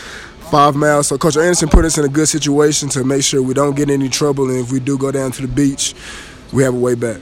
five 0.50 0.76
miles. 0.76 1.08
So 1.08 1.18
Coach 1.18 1.36
Anderson 1.36 1.68
put 1.68 1.84
us 1.84 1.98
in 1.98 2.06
a 2.06 2.10
good 2.10 2.28
situation 2.30 2.88
to 2.90 3.04
make 3.04 3.24
sure 3.24 3.41
we 3.41 3.54
don't 3.54 3.76
get 3.76 3.90
in 3.90 4.02
any 4.02 4.10
trouble, 4.10 4.50
and 4.50 4.60
if 4.60 4.72
we 4.72 4.80
do 4.80 4.98
go 4.98 5.12
down 5.12 5.32
to 5.32 5.41
the 5.41 5.48
beach, 5.48 5.95
we 6.54 6.64
have 6.64 6.74
a 6.74 6.78
way 6.80 6.95
back. 6.95 7.20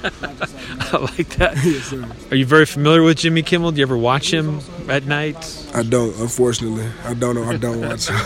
I 0.92 0.96
like 0.96 1.28
that. 1.36 2.26
Are 2.30 2.36
you 2.36 2.46
very 2.46 2.66
familiar 2.66 3.02
with 3.02 3.18
Jimmy 3.18 3.42
Kimmel? 3.42 3.72
Do 3.72 3.78
you 3.78 3.82
ever 3.82 3.98
watch 3.98 4.32
him 4.32 4.60
at 4.88 5.04
night? 5.04 5.36
I 5.74 5.82
don't, 5.82 6.16
unfortunately. 6.16 6.86
I 7.04 7.14
don't 7.14 7.34
know. 7.34 7.44
I 7.44 7.56
don't 7.56 7.80
watch. 7.80 8.08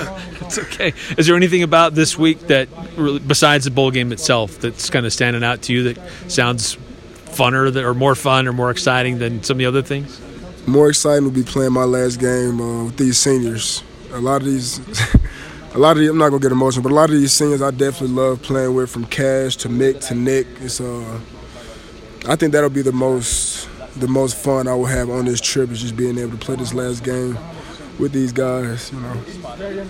It's 0.44 0.58
okay. 0.58 0.92
Is 1.16 1.26
there 1.26 1.36
anything 1.36 1.62
about 1.62 1.94
this 1.94 2.18
week 2.18 2.38
that, 2.48 2.68
really, 2.98 3.18
besides 3.18 3.64
the 3.64 3.70
bowl 3.70 3.90
game 3.90 4.12
itself, 4.12 4.60
that's 4.60 4.90
kind 4.90 5.06
of 5.06 5.12
standing 5.12 5.42
out 5.42 5.62
to 5.62 5.72
you 5.72 5.94
that 5.94 6.30
sounds 6.30 6.76
funner 7.24 7.74
or 7.76 7.94
more 7.94 8.14
fun 8.14 8.46
or 8.46 8.52
more 8.52 8.70
exciting 8.70 9.18
than 9.18 9.42
some 9.42 9.54
of 9.54 9.58
the 9.58 9.66
other 9.66 9.82
things? 9.82 10.20
More 10.66 10.90
exciting 10.90 11.24
would 11.24 11.34
be 11.34 11.42
playing 11.42 11.72
my 11.72 11.84
last 11.84 12.20
game 12.20 12.60
uh, 12.60 12.84
with 12.84 12.98
these 12.98 13.18
seniors. 13.18 13.82
A 14.12 14.20
lot 14.20 14.42
of 14.42 14.46
these, 14.46 14.78
a 15.74 15.78
lot 15.78 15.92
of 15.92 15.98
these, 15.98 16.10
I'm 16.10 16.18
not 16.18 16.28
gonna 16.28 16.42
get 16.42 16.52
emotional, 16.52 16.82
but 16.82 16.92
a 16.92 16.94
lot 16.94 17.10
of 17.10 17.16
these 17.16 17.32
seniors 17.32 17.62
I 17.62 17.70
definitely 17.70 18.14
love 18.14 18.42
playing 18.42 18.74
with, 18.74 18.90
from 18.90 19.06
Cash 19.06 19.56
to 19.56 19.68
Mick 19.68 20.06
to 20.08 20.14
Nick. 20.14 20.46
It's 20.60 20.80
uh, 20.80 21.20
I 22.26 22.36
think 22.36 22.52
that'll 22.52 22.70
be 22.70 22.82
the 22.82 22.92
most, 22.92 23.68
the 23.98 24.08
most 24.08 24.36
fun 24.36 24.66
I 24.66 24.74
will 24.74 24.86
have 24.86 25.10
on 25.10 25.26
this 25.26 25.40
trip 25.40 25.70
is 25.70 25.82
just 25.82 25.96
being 25.96 26.18
able 26.18 26.32
to 26.32 26.36
play 26.38 26.56
this 26.56 26.72
last 26.72 27.04
game 27.04 27.36
with 27.98 28.12
these 28.12 28.32
guys. 28.32 28.92
You 28.92 29.00
know. 29.00 29.12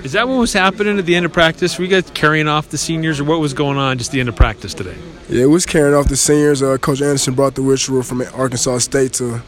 Is 0.03 0.13
that 0.13 0.27
what 0.29 0.39
was 0.39 0.53
happening 0.53 0.99
at 0.99 1.07
the 1.07 1.15
end 1.15 1.27
of 1.27 1.33
practice? 1.33 1.79
Were 1.79 1.85
you 1.85 1.91
guys 1.91 2.11
carrying 2.11 2.49
off 2.49 2.69
the 2.69 2.79
seniors, 2.79 3.21
or 3.21 3.25
what 3.25 3.41
was 3.41 3.55
going 3.55 3.79
on 3.79 3.99
just 3.99 4.11
the 4.11 4.21
end 4.21 4.29
of 4.29 4.37
practice 4.37 4.75
today? 4.75 4.97
Yeah, 5.29 5.45
it 5.45 5.47
was 5.47 5.65
carrying 5.65 5.95
off 5.95 6.09
the 6.09 6.17
seniors. 6.17 6.63
Uh, 6.63 6.77
Coach 6.79 7.01
Anderson 7.01 7.35
brought 7.35 7.55
the 7.55 7.63
ritual 7.63 8.03
from 8.03 8.23
Arkansas 8.35 8.79
State 8.79 9.13
to 9.15 9.41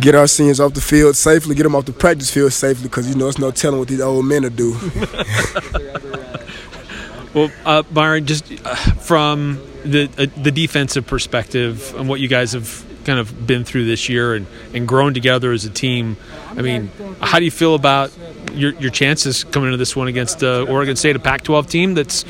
get 0.00 0.14
our 0.14 0.26
seniors 0.26 0.60
off 0.60 0.74
the 0.74 0.80
field 0.80 1.16
safely, 1.16 1.54
get 1.54 1.62
them 1.62 1.74
off 1.74 1.86
the 1.86 1.92
practice 1.92 2.30
field 2.30 2.52
safely, 2.52 2.84
because 2.84 3.08
you 3.08 3.14
know 3.14 3.28
it's 3.28 3.38
no 3.38 3.50
telling 3.50 3.78
what 3.78 3.88
these 3.88 4.00
old 4.00 4.24
men 4.24 4.42
will 4.42 4.50
do. 4.50 4.76
Well, 7.34 7.50
uh, 7.64 7.82
Byron, 7.82 8.26
just 8.26 8.50
uh, 8.64 8.74
from 8.74 9.60
the 9.90 10.10
uh, 10.18 10.42
the 10.42 10.50
defensive 10.50 11.06
perspective 11.06 11.94
and 11.96 12.08
what 12.08 12.20
you 12.20 12.28
guys 12.28 12.52
have 12.52 12.84
kind 13.04 13.18
of 13.18 13.46
been 13.46 13.64
through 13.64 13.86
this 13.86 14.08
year 14.08 14.34
and, 14.34 14.46
and 14.74 14.86
grown 14.86 15.14
together 15.14 15.52
as 15.52 15.64
a 15.64 15.70
team, 15.70 16.16
I 16.50 16.60
mean, 16.60 16.90
how 17.22 17.38
do 17.38 17.44
you 17.46 17.50
feel 17.50 17.74
about 17.74 18.12
your 18.52 18.74
your 18.74 18.90
chances 18.90 19.44
coming 19.44 19.68
into 19.68 19.78
this 19.78 19.96
one 19.96 20.08
against 20.08 20.42
uh, 20.42 20.66
Oregon 20.68 20.96
State, 20.96 21.16
a 21.16 21.18
Pac-12 21.18 21.68
team 21.68 21.94
that's 21.94 22.24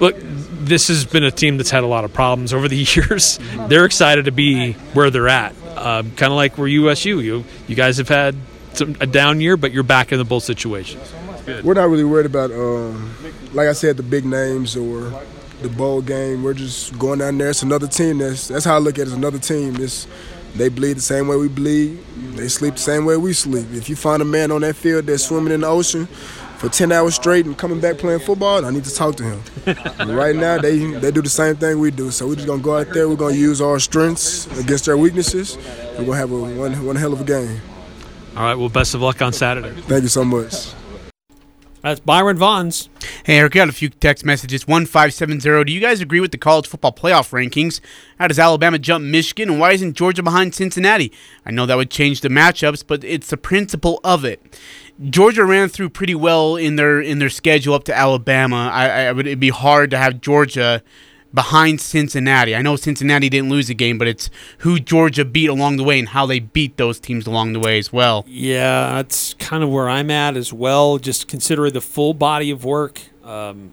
look. 0.00 0.16
This 0.60 0.88
has 0.88 1.06
been 1.06 1.24
a 1.24 1.30
team 1.30 1.56
that's 1.56 1.70
had 1.70 1.82
a 1.82 1.86
lot 1.86 2.04
of 2.04 2.12
problems 2.12 2.52
over 2.52 2.68
the 2.68 2.76
years. 2.94 3.38
They're 3.68 3.84
excited 3.84 4.24
to 4.26 4.32
be 4.32 4.72
where 4.92 5.10
they're 5.10 5.28
at, 5.28 5.54
uh, 5.76 6.02
kind 6.02 6.32
of 6.32 6.32
like 6.32 6.58
where 6.58 6.68
USU. 6.68 7.20
You 7.20 7.44
you 7.68 7.76
guys 7.76 7.98
have 7.98 8.08
had 8.08 8.34
some, 8.74 8.96
a 9.00 9.06
down 9.06 9.40
year, 9.40 9.56
but 9.56 9.72
you're 9.72 9.82
back 9.82 10.12
in 10.12 10.18
the 10.18 10.24
bowl 10.24 10.40
situation. 10.40 11.00
We're 11.62 11.74
not 11.74 11.88
really 11.88 12.04
worried 12.04 12.26
about, 12.26 12.50
um, 12.50 13.14
like 13.54 13.68
I 13.68 13.72
said, 13.72 13.96
the 13.96 14.02
big 14.02 14.26
names 14.26 14.76
or 14.76 15.12
the 15.62 15.68
bowl 15.68 16.02
game. 16.02 16.42
We're 16.42 16.54
just 16.54 16.98
going 16.98 17.18
down 17.20 17.38
there. 17.38 17.50
It's 17.50 17.62
another 17.62 17.86
team. 17.86 18.18
That's 18.18 18.48
that's 18.48 18.64
how 18.64 18.76
I 18.76 18.78
look 18.78 18.96
at 18.98 19.02
it. 19.02 19.08
It's 19.08 19.12
another 19.16 19.38
team. 19.38 19.76
It's 19.76 20.06
they 20.54 20.68
bleed 20.68 20.96
the 20.96 21.02
same 21.02 21.28
way 21.28 21.36
we 21.36 21.48
bleed. 21.48 21.98
They 22.34 22.48
sleep 22.48 22.74
the 22.74 22.80
same 22.80 23.04
way 23.04 23.16
we 23.16 23.32
sleep. 23.32 23.66
If 23.72 23.88
you 23.88 23.96
find 23.96 24.22
a 24.22 24.24
man 24.24 24.50
on 24.50 24.62
that 24.62 24.76
field 24.76 25.06
that's 25.06 25.24
swimming 25.24 25.52
in 25.52 25.60
the 25.60 25.66
ocean 25.66 26.06
for 26.56 26.68
10 26.68 26.90
hours 26.90 27.14
straight 27.14 27.46
and 27.46 27.56
coming 27.56 27.80
back 27.80 27.98
playing 27.98 28.20
football, 28.20 28.64
I 28.64 28.70
need 28.70 28.84
to 28.84 28.94
talk 28.94 29.16
to 29.16 29.22
him. 29.24 29.42
right 30.16 30.34
now, 30.34 30.58
they 30.58 30.78
they 30.78 31.10
do 31.10 31.22
the 31.22 31.28
same 31.28 31.56
thing 31.56 31.78
we 31.78 31.90
do. 31.90 32.10
So 32.10 32.26
we're 32.26 32.36
just 32.36 32.46
going 32.46 32.60
to 32.60 32.64
go 32.64 32.78
out 32.78 32.88
there. 32.92 33.08
We're 33.08 33.16
going 33.16 33.34
to 33.34 33.40
use 33.40 33.60
our 33.60 33.78
strengths 33.78 34.46
against 34.58 34.86
their 34.86 34.96
weaknesses. 34.96 35.56
We're 35.56 36.06
going 36.06 36.06
to 36.06 36.14
have 36.16 36.32
a 36.32 36.38
one, 36.38 36.86
one 36.86 36.96
hell 36.96 37.12
of 37.12 37.20
a 37.20 37.24
game. 37.24 37.60
All 38.36 38.42
right. 38.44 38.54
Well, 38.54 38.68
best 38.68 38.94
of 38.94 39.02
luck 39.02 39.20
on 39.22 39.32
Saturday. 39.32 39.70
Thank 39.82 40.02
you 40.02 40.08
so 40.08 40.24
much. 40.24 40.72
That's 41.82 42.00
Byron 42.00 42.36
Vaughns. 42.36 42.88
Hey, 43.24 43.38
Eric, 43.38 43.52
got 43.52 43.68
a 43.68 43.72
few 43.72 43.88
text 43.88 44.24
messages. 44.24 44.66
1570. 44.66 45.64
Do 45.64 45.72
you 45.72 45.80
guys 45.80 46.00
agree 46.00 46.20
with 46.20 46.32
the 46.32 46.38
college 46.38 46.66
football 46.66 46.92
playoff 46.92 47.30
rankings? 47.30 47.80
How 48.18 48.26
does 48.26 48.38
Alabama 48.38 48.78
jump 48.78 49.04
Michigan, 49.04 49.50
and 49.50 49.60
why 49.60 49.72
isn't 49.72 49.94
Georgia 49.94 50.22
behind 50.22 50.54
Cincinnati? 50.54 51.12
I 51.46 51.50
know 51.50 51.66
that 51.66 51.76
would 51.76 51.90
change 51.90 52.20
the 52.20 52.28
matchups, 52.28 52.84
but 52.86 53.04
it's 53.04 53.28
the 53.28 53.36
principle 53.36 54.00
of 54.02 54.24
it. 54.24 54.58
Georgia 55.08 55.44
ran 55.44 55.68
through 55.68 55.90
pretty 55.90 56.14
well 56.14 56.56
in 56.56 56.74
their 56.74 57.00
in 57.00 57.20
their 57.20 57.30
schedule 57.30 57.74
up 57.74 57.84
to 57.84 57.96
Alabama. 57.96 58.68
I, 58.72 59.04
I 59.04 59.12
would 59.12 59.28
it'd 59.28 59.38
be 59.38 59.50
hard 59.50 59.90
to 59.92 59.98
have 59.98 60.20
Georgia 60.20 60.82
behind 61.32 61.80
Cincinnati. 61.80 62.54
I 62.54 62.62
know 62.62 62.76
Cincinnati 62.76 63.28
didn't 63.28 63.50
lose 63.50 63.68
a 63.70 63.74
game, 63.74 63.98
but 63.98 64.08
it's 64.08 64.30
who 64.58 64.78
Georgia 64.78 65.24
beat 65.24 65.48
along 65.48 65.76
the 65.76 65.84
way 65.84 65.98
and 65.98 66.08
how 66.08 66.26
they 66.26 66.40
beat 66.40 66.76
those 66.76 66.98
teams 66.98 67.26
along 67.26 67.52
the 67.52 67.60
way 67.60 67.78
as 67.78 67.92
well. 67.92 68.24
Yeah, 68.28 68.92
that's 68.94 69.34
kind 69.34 69.62
of 69.62 69.70
where 69.70 69.88
I'm 69.88 70.10
at 70.10 70.36
as 70.36 70.52
well. 70.52 70.98
Just 70.98 71.28
considering 71.28 71.72
the 71.72 71.80
full 71.80 72.14
body 72.14 72.50
of 72.50 72.64
work. 72.64 73.00
Um, 73.22 73.72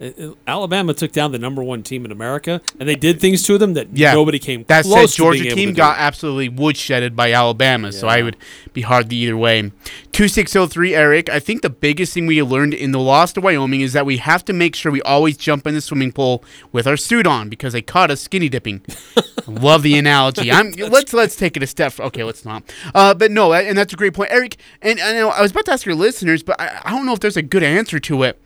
it- 0.00 0.18
it- 0.18 0.34
Alabama 0.46 0.94
took 0.94 1.12
down 1.12 1.30
the 1.32 1.38
number 1.38 1.62
one 1.62 1.82
team 1.82 2.04
in 2.04 2.10
America, 2.10 2.60
and 2.78 2.88
they 2.88 2.94
did 2.96 3.20
things 3.20 3.42
to 3.44 3.58
them 3.58 3.74
that 3.74 3.88
Yeah, 3.92 4.14
nobody 4.14 4.38
came 4.38 4.64
That 4.66 4.84
close 4.84 5.14
said, 5.14 5.22
to 5.24 5.30
being 5.30 5.42
Georgia 5.44 5.54
team 5.54 5.68
to 5.68 5.74
do. 5.74 5.76
got 5.76 5.98
absolutely 5.98 6.48
woodshedded 6.50 7.14
by 7.14 7.32
Alabama, 7.32 7.92
so 7.92 8.08
I 8.08 8.22
would 8.22 8.36
be 8.72 8.82
hard 8.82 9.08
the 9.10 9.16
either 9.16 9.36
way. 9.36 9.70
Two 10.12 10.26
six 10.28 10.52
zero 10.52 10.66
three, 10.66 10.94
Eric. 10.94 11.28
I 11.28 11.38
think 11.38 11.62
the 11.62 11.70
biggest 11.70 12.12
thing 12.14 12.26
we 12.26 12.42
learned 12.42 12.74
in 12.74 12.92
the 12.92 12.98
loss 12.98 13.32
to 13.34 13.40
Wyoming 13.40 13.80
is 13.82 13.92
that 13.92 14.04
we 14.06 14.16
have 14.16 14.44
to 14.46 14.52
make 14.52 14.74
sure 14.74 14.90
we 14.90 15.02
always 15.02 15.36
jump 15.36 15.66
in 15.66 15.74
the 15.74 15.80
swimming 15.80 16.12
pool 16.12 16.42
with 16.72 16.86
our 16.86 16.96
suit 16.96 17.26
on 17.26 17.48
because 17.48 17.72
they 17.72 17.82
caught 17.82 18.10
us 18.10 18.20
skinny 18.20 18.48
dipping. 18.48 18.80
Love 19.46 19.82
the 19.82 19.96
analogy. 19.98 20.50
I'm 20.50 20.72
let's 20.72 21.12
let's 21.12 21.36
take 21.36 21.56
it 21.56 21.62
a 21.62 21.66
step. 21.66 21.98
Okay, 22.00 22.24
let's 22.24 22.44
not. 22.44 22.62
Uh, 22.94 23.14
but 23.14 23.30
no, 23.30 23.52
and 23.52 23.76
that's 23.76 23.92
a 23.92 23.96
great 23.96 24.14
point, 24.14 24.30
Eric. 24.32 24.56
And 24.82 24.98
I 25.00 25.12
know 25.12 25.28
I 25.28 25.42
was 25.42 25.50
about 25.50 25.66
to 25.66 25.72
ask 25.72 25.84
your 25.86 25.94
listeners, 25.94 26.42
but 26.42 26.60
I, 26.60 26.80
I 26.84 26.90
don't 26.90 27.06
know 27.06 27.12
if 27.12 27.20
there's 27.20 27.36
a 27.36 27.42
good 27.42 27.62
answer 27.62 27.98
to 28.00 28.22
it. 28.22 28.40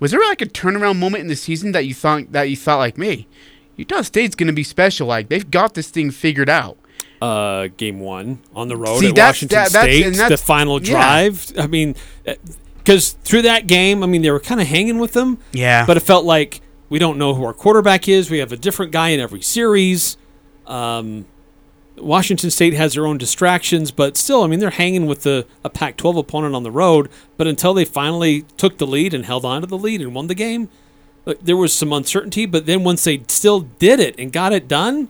Was 0.00 0.10
there 0.12 0.20
like 0.20 0.40
a 0.42 0.46
turnaround 0.46 0.96
moment 0.98 1.22
in 1.22 1.28
the 1.28 1.36
season 1.36 1.72
that 1.72 1.86
you 1.86 1.94
thought 1.94 2.32
that 2.32 2.44
you 2.44 2.56
thought 2.56 2.76
like 2.78 2.96
me? 2.98 3.26
Utah 3.76 4.02
State's 4.02 4.34
going 4.34 4.46
to 4.48 4.52
be 4.52 4.62
special. 4.64 5.06
Like 5.06 5.28
they've 5.28 5.50
got 5.50 5.74
this 5.74 5.88
thing 5.90 6.10
figured 6.10 6.48
out. 6.48 6.76
uh, 7.20 7.66
game 7.76 7.98
one 7.98 8.38
on 8.54 8.68
the 8.68 8.76
road 8.76 9.00
See, 9.00 9.08
at 9.08 9.14
that's- 9.16 9.28
Washington 9.42 9.56
that- 9.58 9.72
that's- 9.72 9.96
State. 9.96 10.10
the 10.10 10.16
that's- 10.18 10.42
final 10.42 10.80
yeah. 10.82 10.90
drive. 10.90 11.52
I 11.58 11.66
mean, 11.66 11.96
because 12.78 13.12
through 13.24 13.42
that 13.42 13.66
game, 13.66 14.02
I 14.04 14.06
mean, 14.06 14.22
they 14.22 14.30
were 14.30 14.38
kind 14.40 14.60
of 14.60 14.68
hanging 14.68 14.98
with 14.98 15.14
them. 15.14 15.38
Yeah. 15.52 15.84
But 15.84 15.96
it 15.96 16.00
felt 16.00 16.24
like 16.24 16.60
we 16.88 16.98
don't 17.00 17.18
know 17.18 17.34
who 17.34 17.44
our 17.44 17.52
quarterback 17.52 18.08
is. 18.08 18.30
We 18.30 18.38
have 18.38 18.52
a 18.52 18.56
different 18.56 18.92
guy 18.92 19.08
in 19.08 19.18
every 19.20 19.42
series. 19.42 20.16
Um, 20.66 21.26
Washington 22.00 22.50
State 22.50 22.74
has 22.74 22.94
their 22.94 23.06
own 23.06 23.18
distractions, 23.18 23.90
but 23.90 24.16
still, 24.16 24.42
I 24.42 24.46
mean, 24.46 24.60
they're 24.60 24.70
hanging 24.70 25.06
with 25.06 25.22
the 25.22 25.46
a 25.64 25.70
Pac-12 25.70 26.18
opponent 26.18 26.54
on 26.54 26.62
the 26.62 26.70
road. 26.70 27.08
But 27.36 27.46
until 27.46 27.74
they 27.74 27.84
finally 27.84 28.42
took 28.56 28.78
the 28.78 28.86
lead 28.86 29.14
and 29.14 29.24
held 29.24 29.44
on 29.44 29.60
to 29.60 29.66
the 29.66 29.78
lead 29.78 30.00
and 30.00 30.14
won 30.14 30.26
the 30.26 30.34
game, 30.34 30.68
uh, 31.26 31.34
there 31.40 31.56
was 31.56 31.72
some 31.72 31.92
uncertainty. 31.92 32.46
But 32.46 32.66
then 32.66 32.84
once 32.84 33.04
they 33.04 33.22
still 33.28 33.60
did 33.60 34.00
it 34.00 34.18
and 34.18 34.32
got 34.32 34.52
it 34.52 34.68
done, 34.68 35.08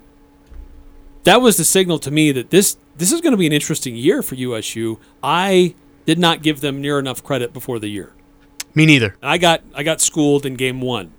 that 1.24 1.40
was 1.40 1.56
the 1.56 1.64
signal 1.64 1.98
to 2.00 2.10
me 2.10 2.32
that 2.32 2.50
this 2.50 2.76
this 2.96 3.12
is 3.12 3.20
going 3.20 3.32
to 3.32 3.36
be 3.36 3.46
an 3.46 3.52
interesting 3.52 3.94
year 3.94 4.22
for 4.22 4.34
USU. 4.34 4.98
I 5.22 5.74
did 6.06 6.18
not 6.18 6.42
give 6.42 6.60
them 6.60 6.80
near 6.80 6.98
enough 6.98 7.22
credit 7.22 7.52
before 7.52 7.78
the 7.78 7.88
year. 7.88 8.12
Me 8.74 8.86
neither. 8.86 9.16
I 9.22 9.38
got 9.38 9.62
I 9.74 9.82
got 9.82 10.00
schooled 10.00 10.46
in 10.46 10.54
game 10.54 10.80
one. 10.80 11.12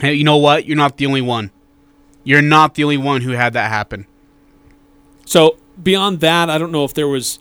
Hey, 0.00 0.14
you 0.14 0.24
know 0.24 0.38
what? 0.38 0.64
You're 0.64 0.76
not 0.76 0.96
the 0.96 1.06
only 1.06 1.20
one. 1.20 1.50
You're 2.24 2.42
not 2.42 2.74
the 2.74 2.84
only 2.84 2.96
one 2.98 3.22
who 3.22 3.30
had 3.32 3.52
that 3.54 3.70
happen. 3.70 4.06
So 5.24 5.56
beyond 5.82 6.20
that, 6.20 6.50
I 6.50 6.58
don't 6.58 6.72
know 6.72 6.84
if 6.84 6.92
there 6.94 7.08
was 7.08 7.38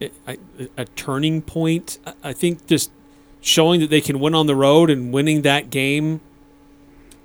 a, 0.00 0.10
a, 0.26 0.36
a 0.76 0.84
turning 0.84 1.42
point. 1.42 1.98
I- 2.22 2.32
think 2.32 2.66
just 2.66 2.90
showing 3.40 3.80
that 3.80 3.90
they 3.90 4.00
can 4.00 4.20
win 4.20 4.34
on 4.34 4.46
the 4.46 4.56
road 4.56 4.90
and 4.90 5.12
winning 5.12 5.42
that 5.42 5.70
game 5.70 6.20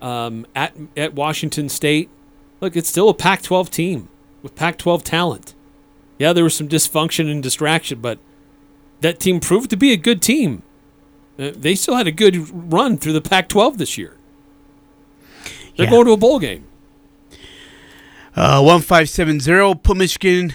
um, 0.02 0.46
at 0.56 0.74
at 0.98 1.14
Washington 1.14 1.70
State. 1.70 2.10
Look, 2.62 2.76
it's 2.76 2.90
still 2.90 3.10
a 3.10 3.14
Pac-12 3.14 3.70
team 3.70 4.10
with 4.44 4.56
Pac-12 4.56 5.04
talent. 5.04 5.54
Yeah, 6.18 6.34
there 6.34 6.44
was 6.44 6.54
some 6.56 6.68
dysfunction 6.68 7.32
and 7.32 7.42
distraction, 7.42 8.02
but 8.02 8.20
that 9.00 9.20
team 9.22 9.40
proved 9.40 9.70
to 9.70 9.78
be 9.78 9.94
a 9.94 9.98
good 9.98 10.22
team. 10.22 10.64
Uh, 11.38 11.52
They 11.56 11.76
still 11.76 11.96
had 11.96 12.08
a 12.08 12.12
good 12.12 12.74
run 12.74 12.98
through 12.98 13.14
the 13.14 13.22
Pac-12 13.22 13.78
this 13.78 13.98
year. 13.98 14.18
They're 15.80 15.86
Yeah. 15.88 15.92
going 15.92 16.06
to 16.08 16.12
a 16.12 16.18
bowl 16.18 16.40
game. 16.40 16.66
Uh, 18.36 18.62
one 18.62 18.82
five 18.82 19.10
seven 19.10 19.40
zero 19.40 19.74
put 19.74 19.96
Michigan, 19.96 20.54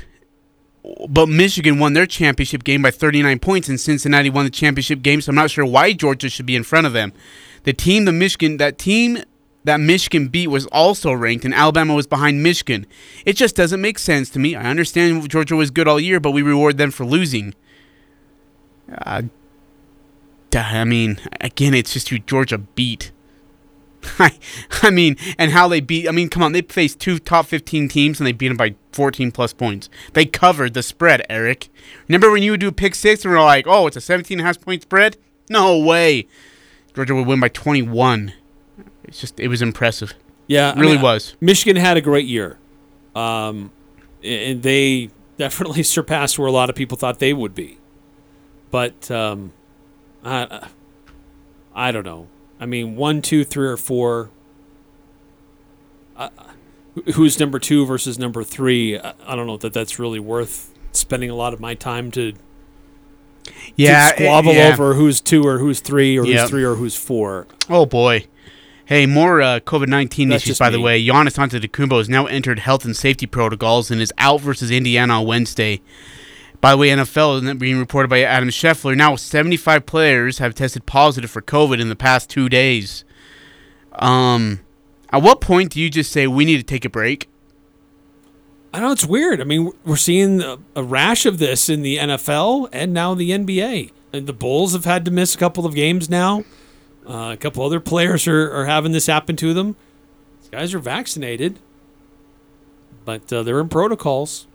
but 1.08 1.30
Michigan 1.30 1.78
won 1.78 1.94
their 1.94 2.04
championship 2.06 2.62
game 2.62 2.82
by 2.82 2.90
39 2.90 3.38
points, 3.38 3.70
and 3.70 3.80
Cincinnati 3.80 4.28
won 4.28 4.44
the 4.44 4.50
championship 4.50 5.00
game. 5.00 5.22
So 5.22 5.30
I'm 5.30 5.36
not 5.36 5.50
sure 5.50 5.64
why 5.64 5.94
Georgia 5.94 6.28
should 6.28 6.44
be 6.44 6.56
in 6.56 6.62
front 6.62 6.86
of 6.86 6.92
them. 6.92 7.14
The 7.62 7.72
team, 7.72 8.04
the 8.04 8.12
Michigan, 8.12 8.58
that 8.58 8.76
team 8.76 9.22
that 9.64 9.80
Michigan 9.80 10.28
beat 10.28 10.48
was 10.48 10.66
also 10.66 11.10
ranked, 11.10 11.46
and 11.46 11.54
Alabama 11.54 11.94
was 11.94 12.06
behind 12.06 12.42
Michigan. 12.42 12.84
It 13.24 13.34
just 13.34 13.56
doesn't 13.56 13.80
make 13.80 13.98
sense 13.98 14.28
to 14.30 14.38
me. 14.38 14.54
I 14.54 14.64
understand 14.64 15.26
Georgia 15.30 15.56
was 15.56 15.70
good 15.70 15.88
all 15.88 15.98
year, 15.98 16.20
but 16.20 16.32
we 16.32 16.42
reward 16.42 16.76
them 16.76 16.90
for 16.90 17.06
losing. 17.06 17.54
Uh, 18.92 19.22
I 20.54 20.84
mean, 20.84 21.18
again, 21.40 21.72
it's 21.72 21.94
just 21.94 22.10
who 22.10 22.18
Georgia 22.18 22.58
beat. 22.58 23.10
I, 24.18 24.38
I 24.82 24.90
mean, 24.90 25.16
and 25.38 25.52
how 25.52 25.68
they 25.68 25.80
beat. 25.80 26.08
I 26.08 26.12
mean, 26.12 26.28
come 26.28 26.42
on, 26.42 26.52
they 26.52 26.62
faced 26.62 27.00
two 27.00 27.18
top 27.18 27.46
15 27.46 27.88
teams 27.88 28.20
and 28.20 28.26
they 28.26 28.32
beat 28.32 28.48
them 28.48 28.56
by 28.56 28.74
14 28.92 29.30
plus 29.32 29.52
points. 29.52 29.88
They 30.12 30.26
covered 30.26 30.74
the 30.74 30.82
spread, 30.82 31.24
Eric. 31.28 31.68
Remember 32.08 32.30
when 32.30 32.42
you 32.42 32.52
would 32.52 32.60
do 32.60 32.70
pick 32.72 32.94
six 32.94 33.24
and 33.24 33.32
we're 33.32 33.40
like, 33.42 33.66
oh, 33.66 33.86
it's 33.86 33.96
a 33.96 34.00
17 34.00 34.38
and 34.38 34.44
a 34.44 34.46
half 34.46 34.60
point 34.60 34.82
spread? 34.82 35.16
No 35.48 35.78
way. 35.78 36.26
Georgia 36.94 37.14
would 37.14 37.26
win 37.26 37.40
by 37.40 37.48
21. 37.48 38.32
It's 39.04 39.20
just, 39.20 39.38
it 39.40 39.48
was 39.48 39.62
impressive. 39.62 40.14
Yeah, 40.46 40.70
It 40.70 40.76
I 40.76 40.80
really 40.80 40.94
mean, 40.94 41.02
was. 41.02 41.36
Michigan 41.40 41.76
had 41.76 41.96
a 41.96 42.00
great 42.00 42.26
year, 42.26 42.58
um, 43.14 43.70
and 44.22 44.62
they 44.62 45.10
definitely 45.38 45.82
surpassed 45.82 46.38
where 46.38 46.46
a 46.46 46.52
lot 46.52 46.68
of 46.70 46.76
people 46.76 46.96
thought 46.96 47.18
they 47.18 47.32
would 47.32 47.54
be. 47.54 47.78
But 48.70 49.10
um, 49.10 49.52
I, 50.24 50.68
I 51.74 51.92
don't 51.92 52.04
know. 52.04 52.28
I 52.60 52.66
mean, 52.66 52.96
one, 52.96 53.20
two, 53.22 53.44
three, 53.44 53.66
or 53.66 53.76
four. 53.76 54.30
Uh, 56.16 56.28
who's 57.14 57.38
number 57.40 57.58
two 57.58 57.84
versus 57.86 58.18
number 58.18 58.44
three? 58.44 58.98
I, 58.98 59.14
I 59.26 59.36
don't 59.36 59.46
know 59.46 59.56
that 59.58 59.72
that's 59.72 59.98
really 59.98 60.20
worth 60.20 60.72
spending 60.92 61.30
a 61.30 61.34
lot 61.34 61.52
of 61.52 61.60
my 61.60 61.74
time 61.74 62.10
to. 62.12 62.34
Yeah, 63.76 64.10
to 64.10 64.14
it- 64.14 64.18
squabble 64.26 64.52
yeah. 64.54 64.70
over 64.72 64.94
who's 64.94 65.20
two 65.20 65.46
or 65.46 65.58
who's 65.58 65.80
three 65.80 66.18
or 66.18 66.24
Yep. 66.24 66.40
who's 66.40 66.50
three 66.50 66.64
or 66.64 66.74
who's 66.76 66.96
four. 66.96 67.46
Oh 67.68 67.84
boy. 67.86 68.26
Hey, 68.86 69.06
more 69.06 69.40
uh, 69.40 69.60
COVID 69.60 69.88
nineteen 69.88 70.30
issues. 70.30 70.58
By 70.58 70.68
the 70.70 70.76
me. 70.78 70.84
way, 70.84 71.04
Giannis 71.04 71.38
Antetokounmpo 71.38 71.98
has 71.98 72.08
now 72.08 72.26
entered 72.26 72.58
health 72.60 72.84
and 72.84 72.94
safety 72.96 73.26
protocols 73.26 73.90
and 73.90 74.00
is 74.00 74.12
out 74.18 74.40
versus 74.42 74.70
Indiana 74.70 75.20
on 75.20 75.26
Wednesday. 75.26 75.80
By 76.64 76.70
the 76.70 76.78
way, 76.78 76.88
NFL 76.88 77.58
being 77.58 77.78
reported 77.78 78.08
by 78.08 78.22
Adam 78.22 78.48
Schefter. 78.48 78.96
Now, 78.96 79.16
seventy 79.16 79.58
five 79.58 79.84
players 79.84 80.38
have 80.38 80.54
tested 80.54 80.86
positive 80.86 81.30
for 81.30 81.42
COVID 81.42 81.78
in 81.78 81.90
the 81.90 81.94
past 81.94 82.30
two 82.30 82.48
days. 82.48 83.04
Um, 83.92 84.60
at 85.10 85.20
what 85.20 85.42
point 85.42 85.72
do 85.72 85.80
you 85.82 85.90
just 85.90 86.10
say 86.10 86.26
we 86.26 86.46
need 86.46 86.56
to 86.56 86.62
take 86.62 86.86
a 86.86 86.88
break? 86.88 87.28
I 88.72 88.80
know 88.80 88.92
it's 88.92 89.04
weird. 89.04 89.42
I 89.42 89.44
mean, 89.44 89.72
we're 89.84 89.96
seeing 89.96 90.40
a, 90.40 90.56
a 90.74 90.82
rash 90.82 91.26
of 91.26 91.36
this 91.36 91.68
in 91.68 91.82
the 91.82 91.98
NFL 91.98 92.70
and 92.72 92.94
now 92.94 93.12
the 93.12 93.32
NBA. 93.32 93.92
And 94.14 94.26
the 94.26 94.32
Bulls 94.32 94.72
have 94.72 94.86
had 94.86 95.04
to 95.04 95.10
miss 95.10 95.34
a 95.34 95.38
couple 95.38 95.66
of 95.66 95.74
games 95.74 96.08
now. 96.08 96.44
Uh, 97.06 97.32
a 97.34 97.36
couple 97.36 97.62
other 97.62 97.78
players 97.78 98.26
are, 98.26 98.50
are 98.50 98.64
having 98.64 98.92
this 98.92 99.06
happen 99.06 99.36
to 99.36 99.52
them. 99.52 99.76
These 100.40 100.48
guys 100.48 100.72
are 100.72 100.78
vaccinated, 100.78 101.58
but 103.04 103.30
uh, 103.30 103.42
they're 103.42 103.60
in 103.60 103.68
protocols. 103.68 104.46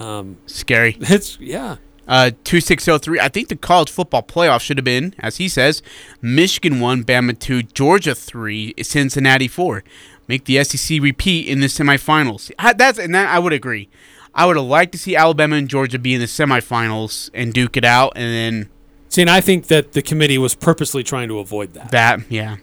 Um, 0.00 0.38
Scary. 0.46 0.96
It's 1.00 1.38
yeah. 1.40 1.76
Uh, 2.08 2.32
two 2.42 2.60
six 2.60 2.84
zero 2.84 2.98
three. 2.98 3.20
I 3.20 3.28
think 3.28 3.48
the 3.48 3.56
college 3.56 3.90
football 3.90 4.22
playoff 4.22 4.60
should 4.60 4.78
have 4.78 4.84
been, 4.84 5.14
as 5.20 5.36
he 5.36 5.48
says, 5.48 5.80
Michigan 6.20 6.80
one, 6.80 7.04
Bama 7.04 7.38
two, 7.38 7.62
Georgia 7.62 8.14
three, 8.14 8.74
Cincinnati 8.82 9.46
four. 9.46 9.84
Make 10.26 10.44
the 10.44 10.62
SEC 10.64 11.00
repeat 11.00 11.46
in 11.48 11.60
the 11.60 11.66
semifinals. 11.66 12.50
I- 12.58 12.72
That's 12.72 12.98
and 12.98 13.14
that 13.14 13.28
I 13.28 13.38
would 13.38 13.52
agree. 13.52 13.88
I 14.34 14.46
would 14.46 14.56
have 14.56 14.64
liked 14.66 14.92
to 14.92 14.98
see 14.98 15.14
Alabama 15.16 15.56
and 15.56 15.68
Georgia 15.68 15.98
be 15.98 16.14
in 16.14 16.20
the 16.20 16.26
semifinals 16.26 17.30
and 17.34 17.52
duke 17.52 17.76
it 17.76 17.84
out, 17.84 18.12
and 18.16 18.32
then 18.32 18.70
See, 19.08 19.22
and 19.22 19.30
I 19.30 19.40
think 19.40 19.66
that 19.66 19.90
the 19.92 20.02
committee 20.02 20.38
was 20.38 20.54
purposely 20.54 21.02
trying 21.02 21.26
to 21.28 21.40
avoid 21.40 21.74
that. 21.74 21.90
That, 21.90 22.20
yeah. 22.30 22.58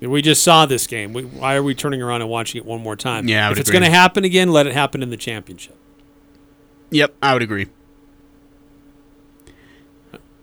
We 0.00 0.22
just 0.22 0.44
saw 0.44 0.66
this 0.66 0.86
game. 0.86 1.12
We, 1.12 1.24
why 1.24 1.56
are 1.56 1.62
we 1.64 1.74
turning 1.74 2.00
around 2.00 2.22
and 2.22 2.30
watching 2.30 2.60
it 2.60 2.64
one 2.64 2.80
more 2.80 2.94
time? 2.94 3.28
Yeah, 3.28 3.46
I 3.46 3.50
if 3.50 3.50
would 3.56 3.58
it's 3.58 3.70
going 3.70 3.82
to 3.82 3.90
happen 3.90 4.24
again, 4.24 4.52
let 4.52 4.68
it 4.68 4.72
happen 4.72 5.02
in 5.02 5.10
the 5.10 5.16
championship. 5.16 5.76
Yep, 6.92 7.14
I 7.22 7.32
would 7.32 7.42
agree. 7.42 7.66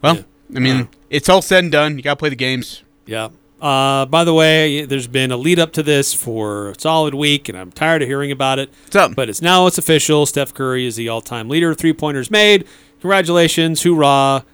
Well, 0.01 0.23
I 0.55 0.59
mean, 0.59 0.89
it's 1.09 1.29
all 1.29 1.41
said 1.41 1.63
and 1.63 1.71
done. 1.71 1.97
You 1.97 2.03
got 2.03 2.13
to 2.13 2.15
play 2.17 2.29
the 2.29 2.35
games. 2.35 2.83
Yeah. 3.05 3.29
Uh, 3.61 4.05
by 4.05 4.23
the 4.23 4.33
way, 4.33 4.85
there's 4.85 5.07
been 5.07 5.31
a 5.31 5.37
lead 5.37 5.59
up 5.59 5.73
to 5.73 5.83
this 5.83 6.13
for 6.13 6.69
a 6.69 6.79
solid 6.79 7.13
week, 7.13 7.49
and 7.49 7.57
I'm 7.57 7.71
tired 7.71 8.01
of 8.01 8.07
hearing 8.07 8.31
about 8.31 8.57
it. 8.57 8.69
What's 8.85 8.95
up? 8.95 9.15
But 9.15 9.29
it's 9.29 9.41
now 9.41 9.67
it's 9.67 9.77
official. 9.77 10.25
Steph 10.25 10.53
Curry 10.53 10.85
is 10.85 10.95
the 10.95 11.09
all-time 11.09 11.49
leader. 11.49 11.71
of 11.71 11.77
Three 11.77 11.91
pointers 11.93 12.31
made. 12.31 12.65
Congratulations, 13.01 13.83
hoorah! 13.83 14.45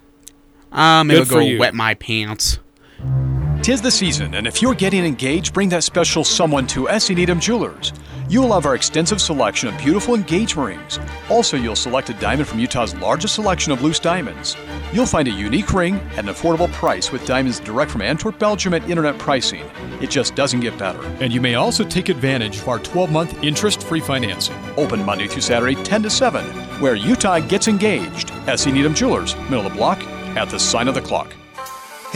I'm 0.72 1.08
Good 1.08 1.28
gonna 1.28 1.40
go 1.42 1.46
you. 1.46 1.58
wet 1.58 1.74
my 1.74 1.94
pants. 1.94 2.58
Tis 3.62 3.80
the 3.80 3.90
season, 3.90 4.34
and 4.34 4.46
if 4.46 4.60
you're 4.60 4.74
getting 4.74 5.04
engaged, 5.04 5.54
bring 5.54 5.68
that 5.70 5.84
special 5.84 6.22
someone 6.24 6.66
to 6.68 6.88
S. 6.88 7.08
Needham 7.08 7.40
Jewelers. 7.40 7.92
You'll 8.28 8.48
love 8.48 8.66
our 8.66 8.74
extensive 8.74 9.20
selection 9.20 9.68
of 9.68 9.78
beautiful 9.78 10.16
engagement 10.16 10.78
rings. 10.78 10.98
Also, 11.30 11.56
you'll 11.56 11.76
select 11.76 12.10
a 12.10 12.14
diamond 12.14 12.48
from 12.48 12.58
Utah's 12.58 12.92
largest 12.96 13.36
selection 13.36 13.70
of 13.70 13.82
loose 13.82 14.00
diamonds. 14.00 14.56
You'll 14.92 15.06
find 15.06 15.28
a 15.28 15.30
unique 15.30 15.72
ring 15.72 15.94
at 16.16 16.20
an 16.20 16.26
affordable 16.26 16.70
price 16.72 17.12
with 17.12 17.24
diamonds 17.24 17.60
direct 17.60 17.88
from 17.88 18.02
Antwerp, 18.02 18.36
Belgium 18.40 18.74
at 18.74 18.88
internet 18.90 19.16
pricing. 19.18 19.62
It 20.00 20.10
just 20.10 20.34
doesn't 20.34 20.58
get 20.58 20.76
better. 20.76 21.00
And 21.20 21.32
you 21.32 21.40
may 21.40 21.54
also 21.54 21.84
take 21.84 22.08
advantage 22.08 22.58
of 22.58 22.68
our 22.68 22.80
12 22.80 23.12
month 23.12 23.44
interest 23.44 23.84
free 23.84 24.00
financing. 24.00 24.56
Open 24.76 25.04
Monday 25.04 25.28
through 25.28 25.42
Saturday, 25.42 25.80
10 25.84 26.02
to 26.02 26.10
7, 26.10 26.44
where 26.80 26.96
Utah 26.96 27.38
gets 27.38 27.68
engaged. 27.68 28.32
S. 28.48 28.66
Needham 28.66 28.94
Jewelers, 28.94 29.36
middle 29.42 29.66
of 29.66 29.72
the 29.72 29.78
block, 29.78 30.02
at 30.36 30.50
the 30.50 30.58
sign 30.58 30.88
of 30.88 30.96
the 30.96 31.00
clock. 31.00 31.32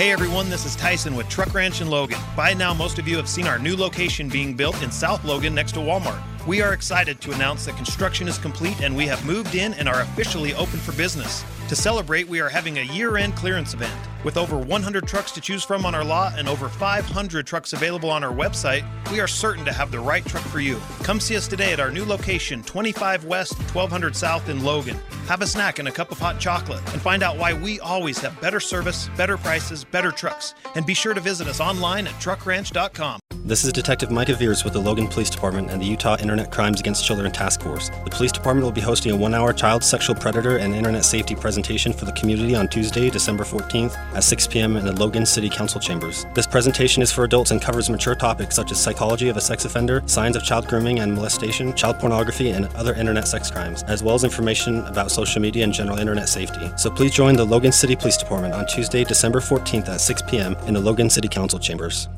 Hey 0.00 0.12
everyone, 0.12 0.48
this 0.48 0.64
is 0.64 0.76
Tyson 0.76 1.14
with 1.14 1.28
Truck 1.28 1.52
Ranch 1.52 1.82
in 1.82 1.90
Logan. 1.90 2.18
By 2.34 2.54
now, 2.54 2.72
most 2.72 2.98
of 2.98 3.06
you 3.06 3.18
have 3.18 3.28
seen 3.28 3.46
our 3.46 3.58
new 3.58 3.76
location 3.76 4.30
being 4.30 4.54
built 4.54 4.82
in 4.82 4.90
South 4.90 5.22
Logan 5.26 5.54
next 5.54 5.72
to 5.72 5.80
Walmart. 5.80 6.22
We 6.46 6.62
are 6.62 6.72
excited 6.72 7.20
to 7.20 7.32
announce 7.32 7.66
that 7.66 7.76
construction 7.76 8.26
is 8.26 8.38
complete 8.38 8.80
and 8.80 8.96
we 8.96 9.06
have 9.06 9.24
moved 9.26 9.54
in 9.54 9.74
and 9.74 9.86
are 9.86 10.00
officially 10.00 10.54
open 10.54 10.78
for 10.78 10.92
business. 10.92 11.44
To 11.68 11.76
celebrate, 11.76 12.26
we 12.26 12.40
are 12.40 12.48
having 12.48 12.78
a 12.78 12.82
year 12.82 13.18
end 13.18 13.36
clearance 13.36 13.74
event. 13.74 13.94
With 14.24 14.38
over 14.38 14.58
100 14.58 15.06
trucks 15.06 15.32
to 15.32 15.40
choose 15.40 15.64
from 15.64 15.84
on 15.84 15.94
our 15.94 16.02
lot 16.02 16.38
and 16.38 16.48
over 16.48 16.68
500 16.68 17.46
trucks 17.46 17.74
available 17.74 18.10
on 18.10 18.24
our 18.24 18.32
website, 18.32 18.84
we 19.12 19.20
are 19.20 19.28
certain 19.28 19.64
to 19.66 19.72
have 19.72 19.90
the 19.90 20.00
right 20.00 20.24
truck 20.24 20.42
for 20.44 20.60
you. 20.60 20.80
Come 21.02 21.20
see 21.20 21.36
us 21.36 21.46
today 21.46 21.72
at 21.74 21.80
our 21.80 21.90
new 21.90 22.04
location, 22.06 22.62
25 22.62 23.26
West, 23.26 23.52
1200 23.58 24.16
South 24.16 24.48
in 24.48 24.64
Logan. 24.64 24.96
Have 25.26 25.42
a 25.42 25.46
snack 25.46 25.78
and 25.78 25.88
a 25.88 25.92
cup 25.92 26.10
of 26.10 26.18
hot 26.18 26.40
chocolate 26.40 26.80
and 26.92 27.02
find 27.02 27.22
out 27.22 27.36
why 27.36 27.52
we 27.52 27.80
always 27.80 28.18
have 28.18 28.40
better 28.40 28.60
service, 28.60 29.10
better 29.16 29.36
prices, 29.36 29.84
better 29.84 30.10
trucks. 30.10 30.54
And 30.74 30.86
be 30.86 30.94
sure 30.94 31.14
to 31.14 31.20
visit 31.20 31.46
us 31.46 31.60
online 31.60 32.06
at 32.06 32.14
truckranch.com. 32.14 33.19
This 33.50 33.64
is 33.64 33.72
Detective 33.72 34.12
Micah 34.12 34.36
Veers 34.36 34.62
with 34.62 34.74
the 34.74 34.78
Logan 34.78 35.08
Police 35.08 35.28
Department 35.28 35.72
and 35.72 35.82
the 35.82 35.84
Utah 35.84 36.16
Internet 36.20 36.52
Crimes 36.52 36.78
Against 36.78 37.04
Children 37.04 37.32
Task 37.32 37.60
Force. 37.62 37.90
The 38.04 38.10
police 38.10 38.30
department 38.30 38.64
will 38.64 38.70
be 38.70 38.80
hosting 38.80 39.10
a 39.10 39.16
one 39.16 39.34
hour 39.34 39.52
child 39.52 39.82
sexual 39.82 40.14
predator 40.14 40.58
and 40.58 40.72
internet 40.72 41.04
safety 41.04 41.34
presentation 41.34 41.92
for 41.92 42.04
the 42.04 42.12
community 42.12 42.54
on 42.54 42.68
Tuesday, 42.68 43.10
December 43.10 43.42
14th 43.42 43.96
at 44.14 44.22
6 44.22 44.46
p.m. 44.46 44.76
in 44.76 44.84
the 44.86 44.92
Logan 44.92 45.26
City 45.26 45.50
Council 45.50 45.80
chambers. 45.80 46.26
This 46.32 46.46
presentation 46.46 47.02
is 47.02 47.10
for 47.10 47.24
adults 47.24 47.50
and 47.50 47.60
covers 47.60 47.90
mature 47.90 48.14
topics 48.14 48.54
such 48.54 48.70
as 48.70 48.80
psychology 48.80 49.28
of 49.30 49.36
a 49.36 49.40
sex 49.40 49.64
offender, 49.64 50.00
signs 50.06 50.36
of 50.36 50.44
child 50.44 50.68
grooming 50.68 51.00
and 51.00 51.12
molestation, 51.12 51.74
child 51.74 51.98
pornography, 51.98 52.50
and 52.50 52.66
other 52.76 52.94
internet 52.94 53.26
sex 53.26 53.50
crimes, 53.50 53.82
as 53.88 54.00
well 54.00 54.14
as 54.14 54.22
information 54.22 54.78
about 54.86 55.10
social 55.10 55.42
media 55.42 55.64
and 55.64 55.72
general 55.72 55.98
internet 55.98 56.28
safety. 56.28 56.70
So 56.76 56.88
please 56.88 57.12
join 57.12 57.34
the 57.34 57.44
Logan 57.44 57.72
City 57.72 57.96
Police 57.96 58.16
Department 58.16 58.54
on 58.54 58.68
Tuesday, 58.68 59.02
December 59.02 59.40
14th 59.40 59.88
at 59.88 60.00
6 60.00 60.22
p.m. 60.28 60.54
in 60.68 60.74
the 60.74 60.80
Logan 60.80 61.10
City 61.10 61.26
Council 61.26 61.58
chambers. 61.58 62.08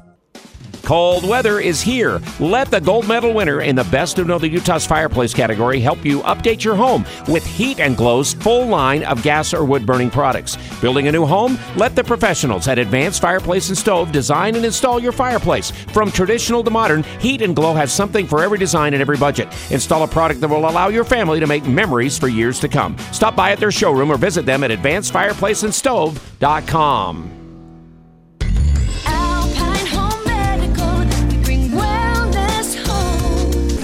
Cold 0.82 1.28
weather 1.28 1.60
is 1.60 1.80
here. 1.80 2.20
Let 2.40 2.70
the 2.70 2.80
gold 2.80 3.06
medal 3.06 3.32
winner 3.32 3.60
in 3.60 3.76
the 3.76 3.84
Best 3.84 4.18
of 4.18 4.26
Know 4.26 4.38
the 4.38 4.48
Utah's 4.48 4.84
Fireplace 4.86 5.32
category 5.32 5.78
help 5.80 6.04
you 6.04 6.20
update 6.20 6.64
your 6.64 6.74
home 6.74 7.06
with 7.28 7.46
Heat 7.46 7.78
and 7.78 7.96
Glo's 7.96 8.34
full 8.34 8.66
line 8.66 9.04
of 9.04 9.22
gas 9.22 9.54
or 9.54 9.64
wood 9.64 9.86
burning 9.86 10.10
products. 10.10 10.56
Building 10.80 11.06
a 11.09 11.12
new 11.12 11.24
home? 11.24 11.56
Let 11.76 11.94
the 11.94 12.02
professionals 12.02 12.66
at 12.68 12.78
Advanced 12.78 13.20
Fireplace 13.20 13.68
and 13.68 13.76
Stove 13.78 14.12
design 14.12 14.56
and 14.56 14.64
install 14.64 14.98
your 15.00 15.12
fireplace. 15.12 15.70
From 15.70 16.10
traditional 16.10 16.64
to 16.64 16.70
modern, 16.70 17.02
Heat 17.20 17.42
and 17.42 17.54
Glow 17.54 17.74
has 17.74 17.92
something 17.92 18.26
for 18.26 18.42
every 18.42 18.59
design 18.59 18.94
and 18.94 19.00
every 19.00 19.16
budget. 19.16 19.48
Install 19.70 20.02
a 20.02 20.09
product 20.09 20.40
that 20.40 20.48
will 20.48 20.68
allow 20.68 20.88
your 20.88 21.04
family 21.04 21.38
to 21.40 21.46
make 21.46 21.66
memories 21.66 22.18
for 22.18 22.28
years 22.28 22.59
to 22.60 22.68
come. 22.68 22.96
Stop 23.12 23.36
by 23.36 23.52
at 23.52 23.60
their 23.60 23.70
showroom 23.70 24.10
or 24.10 24.16
visit 24.16 24.46
them 24.46 24.64
at 24.64 24.70
advancedfireplaceandstove.com. 24.70 27.41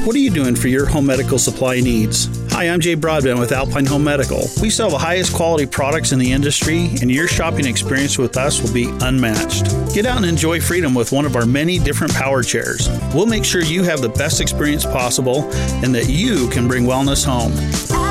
What 0.09 0.17
are 0.17 0.21
you 0.21 0.31
doing 0.31 0.57
for 0.57 0.69
your 0.69 0.87
home 0.87 1.05
medical 1.05 1.39
supply 1.39 1.81
needs? 1.81 2.31
Hi, 2.55 2.71
I'm 2.71 2.81
Jay 2.81 2.95
Broadbent 2.95 3.39
with 3.39 3.53
Alpine 3.53 3.85
Home 3.85 4.05
Medical. 4.05 4.49
We 4.63 4.71
sell 4.71 4.89
the 4.89 4.97
highest 4.97 5.35
quality 5.35 5.67
products 5.67 6.13
in 6.13 6.19
the 6.19 6.33
industry, 6.33 6.87
and 7.03 7.11
your 7.11 7.29
shopping 7.29 7.67
experience 7.67 8.17
with 8.17 8.39
us 8.39 8.63
will 8.63 8.73
be 8.73 8.89
unmatched. 9.03 9.67
Get 9.95 10.07
out 10.07 10.17
and 10.17 10.25
enjoy 10.25 10.63
freedom 10.63 10.95
with 10.95 11.13
one 11.13 11.27
of 11.27 11.37
our 11.37 11.45
many 11.45 11.79
different 11.79 12.15
power 12.15 12.43
chairs. 12.43 12.89
We'll 13.15 13.27
make 13.27 13.45
sure 13.45 13.61
you 13.61 13.83
have 13.83 14.01
the 14.01 14.09
best 14.09 14.41
experience 14.41 14.87
possible 14.87 15.45
and 15.85 15.95
that 15.95 16.09
you 16.09 16.49
can 16.49 16.67
bring 16.67 16.85
wellness 16.85 17.23
home. 17.23 18.08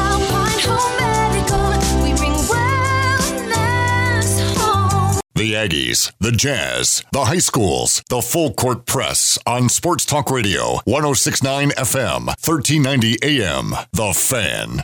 The 5.38 5.54
Aggies, 5.54 6.12
the 6.20 6.32
Jazz, 6.32 7.04
the 7.12 7.26
high 7.26 7.38
schools, 7.38 8.02
the 8.10 8.24
full 8.24 8.54
court 8.54 8.88
press 8.88 9.38
on 9.46 9.70
Sports 9.70 10.04
Talk 10.04 10.32
Radio, 10.32 10.80
1069 10.86 11.70
FM, 11.78 12.26
1390 12.26 13.18
AM. 13.22 13.76
The 13.94 14.14
Fan. 14.14 14.84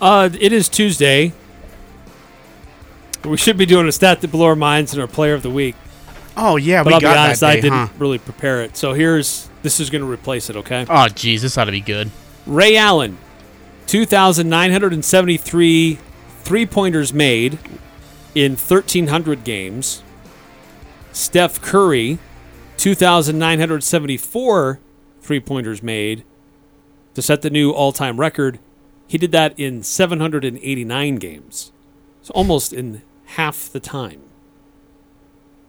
Uh, 0.00 0.30
it 0.40 0.52
is 0.52 0.68
Tuesday. 0.68 1.32
We 3.24 3.36
should 3.36 3.56
be 3.56 3.66
doing 3.66 3.86
a 3.86 3.92
stat 3.92 4.20
that 4.22 4.32
blew 4.32 4.46
our 4.46 4.56
minds 4.56 4.92
and 4.92 5.00
our 5.00 5.06
player 5.06 5.34
of 5.34 5.44
the 5.44 5.50
week. 5.50 5.76
Oh 6.36 6.56
yeah, 6.56 6.82
but 6.82 6.88
we 6.88 6.94
I'll 6.94 7.00
got 7.00 7.14
be 7.14 7.18
honest, 7.20 7.40
that 7.42 7.50
I 7.50 7.54
day, 7.54 7.60
didn't 7.60 7.78
huh? 7.86 7.88
really 7.98 8.18
prepare 8.18 8.62
it. 8.62 8.76
So 8.76 8.94
here's 8.94 9.48
this 9.62 9.78
is 9.78 9.90
going 9.90 10.02
to 10.02 10.10
replace 10.10 10.50
it. 10.50 10.56
Okay. 10.56 10.82
Oh 10.88 11.06
jeez, 11.06 11.42
this 11.42 11.56
ought 11.56 11.66
to 11.66 11.70
be 11.70 11.80
good. 11.80 12.10
Ray 12.48 12.76
Allen, 12.76 13.16
2,973 13.86 15.98
three 16.42 16.66
pointers 16.66 17.14
made 17.14 17.58
in 18.34 18.52
1,300 18.52 19.44
games. 19.44 20.02
Steph 21.12 21.60
Curry, 21.60 22.18
2,974 22.78 24.80
three 25.20 25.40
pointers 25.40 25.82
made 25.82 26.24
to 27.14 27.22
set 27.22 27.42
the 27.42 27.50
new 27.50 27.70
all 27.70 27.92
time 27.92 28.18
record. 28.18 28.58
He 29.06 29.18
did 29.18 29.30
that 29.32 29.58
in 29.58 29.82
789 29.82 31.16
games. 31.16 31.72
So 32.22 32.32
almost 32.34 32.72
in 32.72 33.02
half 33.26 33.70
the 33.70 33.80
time. 33.80 34.22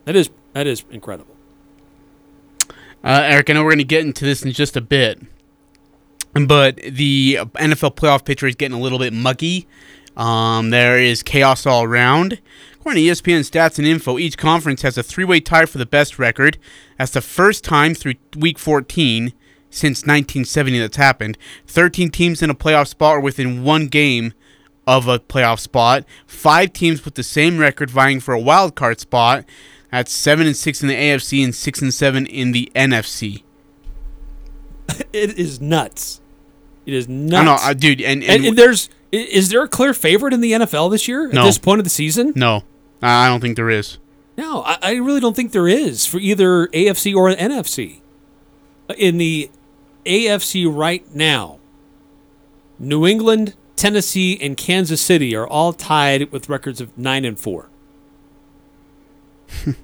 That 0.06 0.16
is 0.16 0.30
that 0.54 0.68
is 0.68 0.86
incredible. 0.90 1.36
Uh, 3.04 3.24
Eric, 3.26 3.50
I 3.50 3.54
know 3.54 3.64
we're 3.64 3.72
going 3.72 3.80
to 3.80 3.84
get 3.84 4.06
into 4.06 4.24
this 4.24 4.44
in 4.44 4.54
just 4.54 4.78
a 4.78 4.82
bit, 4.82 5.20
but 6.34 6.78
the 6.78 7.40
NFL 7.56 7.96
playoff 7.96 8.26
picture 8.26 8.48
is 8.48 8.56
getting 8.56 8.78
a 8.78 8.82
little 8.82 9.00
bit 9.00 9.14
muggy. 9.14 9.68
Um, 10.16 10.70
there 10.70 11.00
is 11.00 11.24
chaos 11.24 11.66
all 11.66 11.84
around. 11.84 12.40
According 12.74 13.04
to 13.04 13.10
ESPN 13.12 13.50
stats 13.50 13.78
and 13.78 13.88
info, 13.88 14.20
each 14.20 14.38
conference 14.38 14.82
has 14.82 14.98
a 14.98 15.04
three-way 15.04 15.40
tie 15.40 15.66
for 15.66 15.78
the 15.78 15.86
best 15.86 16.20
record. 16.20 16.58
That's 16.98 17.12
the 17.12 17.22
first 17.22 17.64
time 17.64 17.96
through 17.96 18.16
Week 18.36 18.60
14 18.60 19.34
since 19.70 20.02
1970 20.02 20.80
that's 20.80 20.98
happened. 20.98 21.38
13 21.68 22.10
teams 22.10 22.42
in 22.42 22.50
a 22.50 22.56
playoff 22.56 22.88
spot 22.88 23.18
are 23.18 23.20
within 23.20 23.64
one 23.64 23.88
game 23.88 24.34
of 24.86 25.08
a 25.08 25.20
playoff 25.20 25.60
spot. 25.60 26.06
Five 26.28 26.74
teams 26.74 27.06
with 27.06 27.16
the 27.16 27.24
same 27.24 27.58
record 27.58 27.90
vying 27.90 28.20
for 28.20 28.34
a 28.34 28.40
wild 28.40 28.76
card 28.76 29.00
spot. 29.00 29.46
That's 29.92 30.12
seven 30.12 30.48
and 30.48 30.58
six 30.58 30.82
in 30.82 30.90
the 30.90 30.96
AFC 30.96 31.44
and 31.44 31.56
six 31.56 31.82
and 31.82 31.94
seven 31.94 32.26
in 32.26 32.52
the 32.52 32.72
NFC. 32.76 33.44
It 35.14 35.40
is 35.40 35.62
nuts. 35.62 36.20
It 36.86 36.94
is 36.94 37.08
I 37.08 37.12
nuts. 37.12 37.46
know, 37.46 37.70
uh, 37.70 37.74
dude, 37.74 38.02
and- 38.02 38.24
and, 38.24 38.32
and- 38.38 38.46
and 38.46 38.58
there's 38.58 38.90
is 39.12 39.50
there 39.50 39.62
a 39.62 39.68
clear 39.68 39.94
favorite 39.94 40.34
in 40.34 40.42
the 40.42 40.54
NFL 40.54 40.90
this 40.90 41.08
year 41.08 41.28
at 41.28 41.34
No. 41.34 41.46
this 41.46 41.60
point 41.60 41.80
of 41.80 41.84
the 41.84 41.90
season? 41.92 42.34
No, 42.36 42.64
I 43.02 43.28
don't 43.28 43.42
think 43.42 43.56
there 43.56 43.70
is. 43.70 44.00
No, 44.38 44.64
I, 44.64 44.78
I 44.82 44.94
really 44.96 45.20
don't 45.20 45.36
think 45.36 45.52
there 45.52 45.68
is 45.68 46.08
for 46.08 46.18
either 46.18 46.66
AFC 46.70 47.14
or 47.16 47.30
NFC. 47.30 48.02
In 48.98 49.18
the 49.20 49.52
AFC 50.06 50.66
right 50.66 51.06
now, 51.14 51.60
New 52.80 53.06
England, 53.06 53.54
Tennessee, 53.76 54.38
and 54.42 54.58
Kansas 54.58 55.00
City 55.00 55.36
are 55.36 55.46
all 55.48 55.74
tied 55.74 56.32
with 56.32 56.50
records 56.50 56.82
of 56.82 56.98
nine 56.98 57.24
and 57.24 57.40
four. 57.40 57.70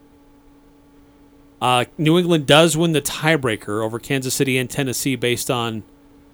uh, 1.61 1.85
New 1.97 2.17
England 2.17 2.47
does 2.47 2.75
win 2.75 2.93
the 2.93 3.01
tiebreaker 3.01 3.83
over 3.83 3.99
Kansas 3.99 4.33
City 4.33 4.57
and 4.57 4.69
Tennessee 4.69 5.15
based 5.15 5.51
on 5.51 5.83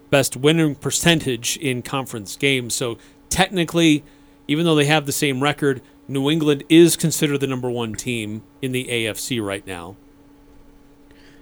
best 0.10 0.38
winning 0.38 0.76
percentage 0.76 1.57
in 1.57 1.82
conference 1.82 2.36
games. 2.36 2.73
So 2.73 2.98
technically, 3.30 4.03
even 4.48 4.65
though 4.65 4.76
they 4.76 4.86
have 4.86 5.06
the 5.06 5.11
same 5.11 5.41
record, 5.41 5.82
New 6.07 6.30
England 6.30 6.64
is 6.69 6.95
considered 6.95 7.40
the 7.40 7.48
number 7.48 7.69
one 7.69 7.94
team 7.94 8.44
in 8.61 8.72
the 8.72 8.86
AFC 8.86 9.44
right 9.44 9.65
now. 9.65 9.95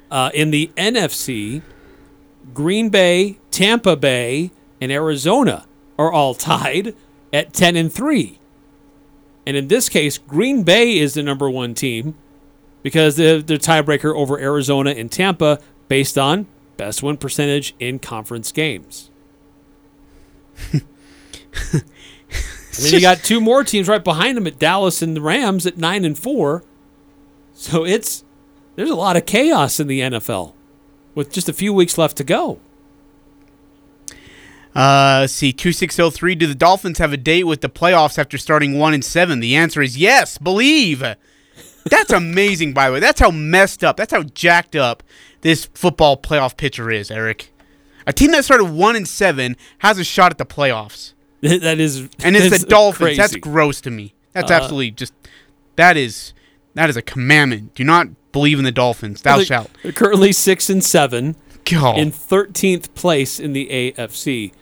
Uh, 0.09 0.29
in 0.33 0.51
the 0.51 0.71
NFC, 0.77 1.61
Green 2.53 2.89
Bay, 2.89 3.39
Tampa 3.51 3.95
Bay, 3.95 4.51
and 4.79 4.91
Arizona 4.91 5.65
are 5.97 6.11
all 6.11 6.33
tied 6.35 6.95
at 7.31 7.53
10 7.53 7.75
and 7.75 7.91
3. 7.91 8.39
And 9.45 9.57
in 9.57 9.67
this 9.67 9.89
case, 9.89 10.17
Green 10.17 10.63
Bay 10.63 10.97
is 10.97 11.15
the 11.15 11.23
number 11.23 11.49
one 11.49 11.73
team 11.73 12.15
because 12.81 13.15
they're 13.15 13.41
the 13.41 13.55
tiebreaker 13.55 14.15
over 14.15 14.39
Arizona 14.39 14.91
and 14.91 15.11
Tampa 15.11 15.59
based 15.87 16.17
on 16.17 16.45
best 16.77 17.03
win 17.03 17.17
percentage 17.17 17.75
in 17.79 17.99
conference 17.99 18.51
games. 18.51 19.09
and 20.73 20.83
then 22.79 22.93
you 22.93 23.01
got 23.01 23.19
two 23.19 23.41
more 23.41 23.63
teams 23.63 23.87
right 23.87 24.03
behind 24.03 24.37
them 24.37 24.47
at 24.47 24.59
Dallas 24.59 25.01
and 25.01 25.15
the 25.15 25.21
Rams 25.21 25.65
at 25.65 25.77
9 25.77 26.05
and 26.05 26.17
4. 26.17 26.63
So 27.53 27.85
it's 27.85 28.23
there's 28.75 28.89
a 28.89 28.95
lot 28.95 29.15
of 29.15 29.25
chaos 29.25 29.79
in 29.79 29.87
the 29.87 30.01
NFL 30.01 30.53
with 31.15 31.31
just 31.31 31.47
a 31.47 31.53
few 31.53 31.73
weeks 31.73 31.97
left 31.97 32.17
to 32.17 32.23
go. 32.23 32.59
Uh, 34.75 35.19
let's 35.21 35.33
see, 35.33 35.53
2603. 35.53 36.33
Do 36.33 36.47
the 36.47 36.55
Dolphins 36.55 36.97
have 36.97 37.13
a 37.13 37.17
date 37.17 37.43
with 37.43 37.61
the 37.61 37.69
playoffs 37.69 38.17
after 38.17 38.39
starting 38.39 38.79
1 38.79 38.93
and 38.95 39.05
7? 39.05 39.39
The 39.39 39.55
answer 39.55 39.83
is 39.83 39.97
yes. 39.97 40.39
Believe. 40.39 41.03
That's 41.89 42.11
amazing, 42.11 42.73
by 42.73 42.87
the 42.87 42.93
way. 42.93 42.99
That's 42.99 43.19
how 43.19 43.31
messed 43.31 43.83
up, 43.83 43.97
that's 43.97 44.13
how 44.13 44.23
jacked 44.23 44.75
up 44.75 45.03
this 45.41 45.65
football 45.73 46.15
playoff 46.17 46.55
picture 46.57 46.89
is, 46.89 47.11
Eric. 47.11 47.51
A 48.07 48.13
team 48.13 48.31
that 48.31 48.43
started 48.45 48.65
1 48.65 48.95
and 48.95 49.07
7 49.07 49.55
has 49.79 49.97
a 49.97 50.03
shot 50.03 50.31
at 50.31 50.37
the 50.37 50.45
playoffs. 50.45 51.13
that 51.41 51.79
is. 51.79 52.09
And 52.23 52.35
it's 52.35 52.61
the 52.61 52.65
Dolphins. 52.67 52.97
crazy. 52.97 53.17
That's 53.17 53.35
gross 53.37 53.81
to 53.81 53.91
me. 53.91 54.13
That's 54.33 54.49
Uh, 54.51 54.55
absolutely 54.55 54.91
just. 54.91 55.13
That 55.75 55.97
is. 55.97 56.33
That 56.75 56.89
is 56.89 56.97
a 56.97 57.01
commandment. 57.01 57.75
Do 57.75 57.83
not 57.83 58.07
believe 58.31 58.57
in 58.59 58.65
the 58.65 58.71
Dolphins. 58.71 59.21
Thou 59.21 59.37
They're- 59.37 59.45
shalt. 59.45 59.69
They're 59.83 59.91
currently 59.91 60.31
six 60.31 60.69
and 60.69 60.83
seven, 60.83 61.35
God. 61.65 61.97
in 61.99 62.11
thirteenth 62.11 62.93
place 62.95 63.39
in 63.39 63.53
the 63.53 63.67
AFC. 63.95 64.53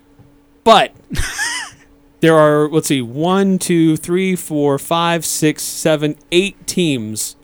But 0.63 0.93
there 2.21 2.37
are 2.37 2.69
let's 2.69 2.87
see, 2.87 3.01
one, 3.01 3.59
two, 3.59 3.97
three, 3.97 4.35
four, 4.35 4.79
five, 4.79 5.25
six, 5.25 5.63
seven, 5.63 6.15
eight 6.31 6.65
teams, 6.67 7.35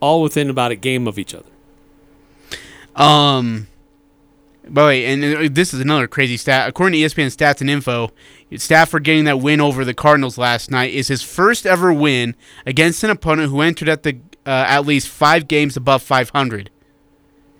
all 0.00 0.22
within 0.22 0.50
about 0.50 0.70
a 0.72 0.76
game 0.76 1.08
of 1.08 1.18
each 1.18 1.34
other. 1.34 1.50
Um. 2.94 3.68
By 4.68 4.82
the 4.82 4.86
way, 4.88 5.06
and 5.06 5.24
uh, 5.24 5.48
this 5.48 5.72
is 5.72 5.80
another 5.80 6.08
crazy 6.08 6.36
stat. 6.36 6.68
According 6.68 7.00
to 7.00 7.06
ESPN 7.06 7.26
Stats 7.26 7.60
and 7.60 7.70
Info, 7.70 8.10
Stafford 8.56 9.04
getting 9.04 9.22
that 9.24 9.38
win 9.38 9.60
over 9.60 9.84
the 9.84 9.94
Cardinals 9.94 10.38
last 10.38 10.72
night 10.72 10.92
is 10.92 11.06
his 11.06 11.22
first 11.22 11.66
ever 11.66 11.92
win 11.92 12.34
against 12.64 13.04
an 13.04 13.10
opponent 13.10 13.50
who 13.50 13.60
entered 13.60 13.88
at 13.88 14.02
the 14.02 14.18
uh, 14.44 14.64
at 14.66 14.86
least 14.86 15.08
five 15.08 15.46
games 15.46 15.76
above 15.76 16.02
500. 16.02 16.70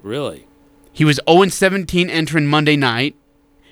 Really? 0.03 0.47
He 0.93 1.05
was 1.05 1.21
0 1.29 1.47
17 1.49 2.09
entering 2.09 2.47
Monday 2.47 2.77
night, 2.77 3.15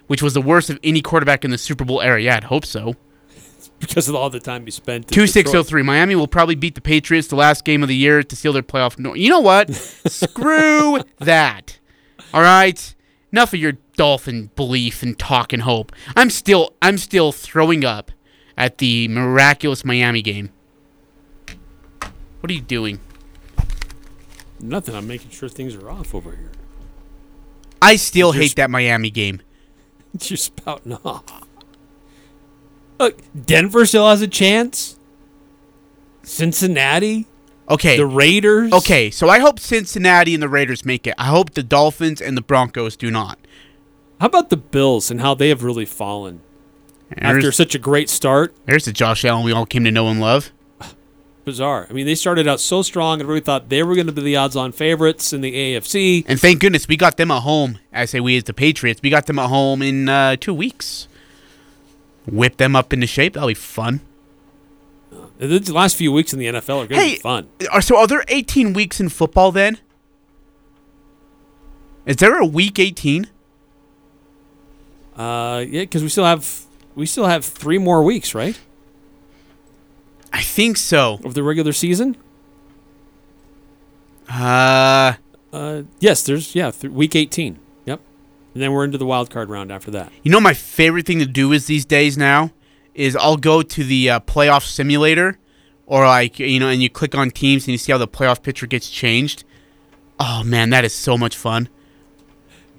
which 0.06 0.22
was 0.22 0.34
the 0.34 0.42
worst 0.42 0.70
of 0.70 0.78
any 0.82 1.00
quarterback 1.00 1.44
in 1.44 1.50
the 1.50 1.58
Super 1.58 1.84
Bowl 1.84 2.00
era. 2.00 2.20
Yeah, 2.20 2.36
I'd 2.36 2.44
hope 2.44 2.66
so. 2.66 2.94
Because 3.80 4.08
of 4.08 4.14
all 4.14 4.30
the 4.30 4.40
time 4.40 4.64
you 4.66 4.70
spent. 4.70 5.08
Two 5.08 5.26
six 5.26 5.50
Detroit. 5.50 5.66
oh 5.66 5.68
three. 5.68 5.82
Miami 5.82 6.14
will 6.14 6.28
probably 6.28 6.54
beat 6.54 6.74
the 6.74 6.80
Patriots 6.80 7.28
the 7.28 7.36
last 7.36 7.64
game 7.64 7.82
of 7.82 7.88
the 7.88 7.96
year 7.96 8.22
to 8.22 8.36
seal 8.36 8.52
their 8.52 8.62
playoff. 8.62 8.98
No, 8.98 9.14
you 9.14 9.28
know 9.28 9.40
what? 9.40 9.74
Screw 10.06 11.00
that. 11.18 11.78
All 12.32 12.40
right. 12.40 12.94
Enough 13.32 13.52
of 13.52 13.60
your 13.60 13.72
dolphin 13.96 14.50
belief 14.54 15.02
and 15.02 15.18
talk 15.18 15.52
and 15.52 15.62
hope. 15.62 15.92
I'm 16.16 16.30
still 16.30 16.74
I'm 16.80 16.96
still 16.98 17.32
throwing 17.32 17.84
up 17.84 18.10
at 18.56 18.78
the 18.78 19.08
miraculous 19.08 19.84
Miami 19.84 20.22
game. 20.22 20.50
What 22.40 22.50
are 22.50 22.54
you 22.54 22.60
doing? 22.60 23.00
Nothing. 24.60 24.94
I'm 24.94 25.06
making 25.06 25.30
sure 25.30 25.48
things 25.48 25.74
are 25.74 25.90
off 25.90 26.14
over 26.14 26.30
here. 26.30 26.52
I 27.82 27.96
still 27.96 28.32
hate 28.32 28.54
that 28.56 28.70
Miami 28.70 29.10
game. 29.10 29.42
You're 30.20 30.36
spouting 30.36 30.96
off. 31.04 31.24
Look, 32.98 33.18
Denver 33.44 33.84
still 33.86 34.08
has 34.08 34.22
a 34.22 34.28
chance. 34.28 34.98
Cincinnati. 36.22 37.26
Okay. 37.68 37.96
The 37.96 38.06
Raiders. 38.06 38.72
Okay, 38.72 39.10
so 39.10 39.28
I 39.28 39.38
hope 39.40 39.58
Cincinnati 39.58 40.34
and 40.34 40.42
the 40.42 40.48
Raiders 40.48 40.84
make 40.84 41.06
it. 41.06 41.14
I 41.18 41.26
hope 41.26 41.54
the 41.54 41.62
Dolphins 41.62 42.20
and 42.20 42.36
the 42.36 42.42
Broncos 42.42 42.96
do 42.96 43.10
not. 43.10 43.38
How 44.20 44.26
about 44.26 44.50
the 44.50 44.56
Bills 44.56 45.10
and 45.10 45.20
how 45.20 45.34
they 45.34 45.48
have 45.48 45.64
really 45.64 45.84
fallen 45.84 46.40
after 47.18 47.50
such 47.50 47.74
a 47.74 47.78
great 47.78 48.08
start? 48.08 48.54
There's 48.66 48.84
the 48.84 48.92
Josh 48.92 49.24
Allen 49.24 49.44
we 49.44 49.52
all 49.52 49.66
came 49.66 49.84
to 49.84 49.90
know 49.90 50.08
and 50.08 50.20
love. 50.20 50.52
Bizarre. 51.44 51.86
I 51.88 51.92
mean, 51.92 52.06
they 52.06 52.14
started 52.14 52.48
out 52.48 52.60
so 52.60 52.82
strong, 52.82 53.20
and 53.20 53.28
really 53.28 53.40
thought 53.40 53.68
they 53.68 53.82
were 53.82 53.94
going 53.94 54.06
to 54.06 54.12
be 54.12 54.22
the 54.22 54.36
odds-on 54.36 54.72
favorites 54.72 55.32
in 55.32 55.40
the 55.40 55.52
AFC. 55.52 56.24
And 56.26 56.40
thank 56.40 56.60
goodness 56.60 56.88
we 56.88 56.96
got 56.96 57.16
them 57.16 57.30
at 57.30 57.42
home. 57.42 57.78
I 57.92 58.04
say 58.06 58.20
we 58.20 58.36
as 58.36 58.44
the 58.44 58.54
Patriots. 58.54 59.00
We 59.02 59.10
got 59.10 59.26
them 59.26 59.38
at 59.38 59.48
home 59.48 59.82
in 59.82 60.08
uh, 60.08 60.36
two 60.36 60.54
weeks. 60.54 61.06
Whip 62.26 62.56
them 62.56 62.74
up 62.74 62.92
into 62.92 63.06
shape. 63.06 63.34
That'll 63.34 63.48
be 63.48 63.54
fun. 63.54 64.00
The 65.38 65.72
last 65.72 65.96
few 65.96 66.12
weeks 66.12 66.32
in 66.32 66.38
the 66.38 66.46
NFL 66.46 66.84
are 66.84 66.86
going 66.86 66.88
to 66.88 66.96
Hey, 66.96 67.14
be 67.16 67.20
fun. 67.20 67.48
Are, 67.70 67.82
so 67.82 67.98
are 67.98 68.06
there 68.06 68.24
18 68.28 68.72
weeks 68.72 69.00
in 69.00 69.08
football 69.08 69.52
then? 69.52 69.78
Is 72.06 72.16
there 72.16 72.38
a 72.38 72.46
week 72.46 72.78
18? 72.78 73.26
Uh, 75.16 75.64
yeah, 75.68 75.82
because 75.82 76.02
we 76.02 76.08
still 76.08 76.24
have 76.24 76.62
we 76.94 77.06
still 77.06 77.26
have 77.26 77.44
three 77.44 77.78
more 77.78 78.02
weeks, 78.02 78.34
right? 78.34 78.58
I 80.34 80.42
think 80.42 80.76
so. 80.76 81.20
Of 81.24 81.34
the 81.34 81.42
regular 81.44 81.72
season. 81.72 82.16
Uh, 84.28 85.14
Uh, 85.52 85.82
yes, 86.00 86.22
there's 86.22 86.54
yeah, 86.56 86.70
th- 86.72 86.92
week 86.92 87.14
18. 87.14 87.58
Yep, 87.86 88.00
and 88.54 88.62
then 88.62 88.72
we're 88.72 88.84
into 88.84 88.98
the 88.98 89.06
wild 89.06 89.30
card 89.30 89.48
round 89.48 89.70
after 89.70 89.90
that. 89.92 90.10
you 90.24 90.30
know 90.32 90.40
my 90.40 90.52
favorite 90.54 91.06
thing 91.06 91.20
to 91.20 91.26
do 91.26 91.52
is 91.52 91.66
these 91.66 91.84
days 91.84 92.18
now 92.18 92.50
is 92.94 93.14
I'll 93.16 93.36
go 93.36 93.62
to 93.62 93.84
the 93.84 94.10
uh, 94.10 94.20
playoff 94.20 94.64
simulator 94.66 95.38
or 95.86 96.04
like 96.06 96.40
you 96.40 96.58
know 96.58 96.68
and 96.68 96.82
you 96.82 96.90
click 96.90 97.14
on 97.14 97.30
teams 97.30 97.64
and 97.66 97.72
you 97.72 97.78
see 97.78 97.92
how 97.92 97.98
the 97.98 98.08
playoff 98.08 98.42
picture 98.42 98.66
gets 98.66 98.90
changed. 98.90 99.44
Oh 100.18 100.42
man, 100.44 100.70
that 100.70 100.84
is 100.84 100.92
so 100.94 101.16
much 101.16 101.36
fun. 101.36 101.68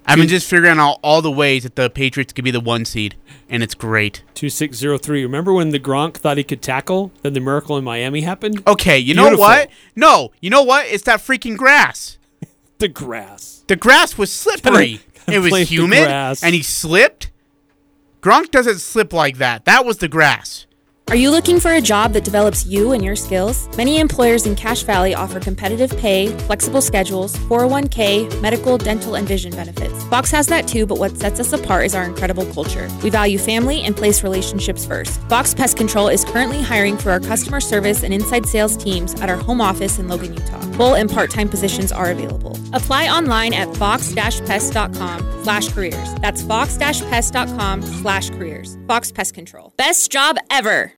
I've 0.06 0.18
been 0.18 0.28
just 0.28 0.48
figuring 0.48 0.78
out 0.78 0.98
all 1.02 1.20
the 1.20 1.30
ways 1.30 1.64
that 1.64 1.74
the 1.76 1.90
Patriots 1.90 2.32
could 2.32 2.44
be 2.44 2.50
the 2.50 2.60
one 2.60 2.84
seed, 2.84 3.16
and 3.48 3.62
it's 3.62 3.74
great. 3.74 4.22
Two 4.34 4.48
six 4.48 4.76
zero 4.76 4.98
three. 4.98 5.22
Remember 5.22 5.52
when 5.52 5.70
the 5.70 5.80
Gronk 5.80 6.14
thought 6.14 6.36
he 6.36 6.44
could 6.44 6.62
tackle? 6.62 7.10
Then 7.22 7.32
the 7.32 7.40
miracle 7.40 7.76
in 7.76 7.84
Miami 7.84 8.20
happened. 8.20 8.62
Okay, 8.66 8.98
you 8.98 9.14
know 9.14 9.36
what? 9.36 9.68
No, 9.96 10.32
you 10.40 10.50
know 10.50 10.62
what? 10.62 10.86
It's 10.86 11.04
that 11.04 11.20
freaking 11.20 11.56
grass. 11.56 12.18
The 12.78 12.88
grass. 12.88 13.64
The 13.68 13.76
grass 13.76 14.18
was 14.18 14.30
slippery. 14.30 15.00
It 15.28 15.38
was 15.40 15.70
humid, 15.70 16.06
and 16.06 16.54
he 16.54 16.62
slipped. 16.62 17.30
Gronk 18.20 18.50
doesn't 18.50 18.78
slip 18.80 19.12
like 19.12 19.38
that. 19.38 19.64
That 19.64 19.84
was 19.84 19.98
the 19.98 20.08
grass. 20.08 20.65
Are 21.08 21.14
you 21.14 21.30
looking 21.30 21.60
for 21.60 21.70
a 21.70 21.80
job 21.80 22.14
that 22.14 22.24
develops 22.24 22.66
you 22.66 22.90
and 22.90 23.04
your 23.04 23.14
skills? 23.14 23.68
Many 23.76 24.00
employers 24.00 24.44
in 24.44 24.56
Cache 24.56 24.82
Valley 24.82 25.14
offer 25.14 25.38
competitive 25.38 25.96
pay, 25.96 26.36
flexible 26.46 26.80
schedules, 26.80 27.36
401k, 27.36 28.40
medical, 28.42 28.76
dental, 28.76 29.14
and 29.14 29.26
vision 29.26 29.52
benefits. 29.52 30.02
Fox 30.06 30.32
has 30.32 30.48
that 30.48 30.66
too, 30.66 30.84
but 30.84 30.98
what 30.98 31.16
sets 31.16 31.38
us 31.38 31.52
apart 31.52 31.86
is 31.86 31.94
our 31.94 32.02
incredible 32.02 32.44
culture. 32.46 32.88
We 33.04 33.10
value 33.10 33.38
family 33.38 33.82
and 33.82 33.96
place 33.96 34.24
relationships 34.24 34.84
first. 34.84 35.20
Fox 35.28 35.54
Pest 35.54 35.76
Control 35.76 36.08
is 36.08 36.24
currently 36.24 36.60
hiring 36.60 36.98
for 36.98 37.12
our 37.12 37.20
customer 37.20 37.60
service 37.60 38.02
and 38.02 38.12
inside 38.12 38.44
sales 38.44 38.76
teams 38.76 39.14
at 39.20 39.28
our 39.30 39.36
home 39.36 39.60
office 39.60 40.00
in 40.00 40.08
Logan, 40.08 40.34
Utah. 40.34 40.60
Full 40.72 40.96
and 40.96 41.08
part-time 41.08 41.48
positions 41.48 41.92
are 41.92 42.10
available. 42.10 42.58
Apply 42.72 43.06
online 43.06 43.54
at 43.54 43.72
fox-pest.com 43.76 45.42
slash 45.44 45.68
careers. 45.68 46.14
That's 46.16 46.42
fox-pest.com 46.42 47.82
slash 47.82 48.30
careers. 48.30 48.76
Fox 48.88 49.12
Pest 49.12 49.34
Control. 49.34 49.72
Best 49.76 50.10
job 50.10 50.36
ever! 50.50 50.95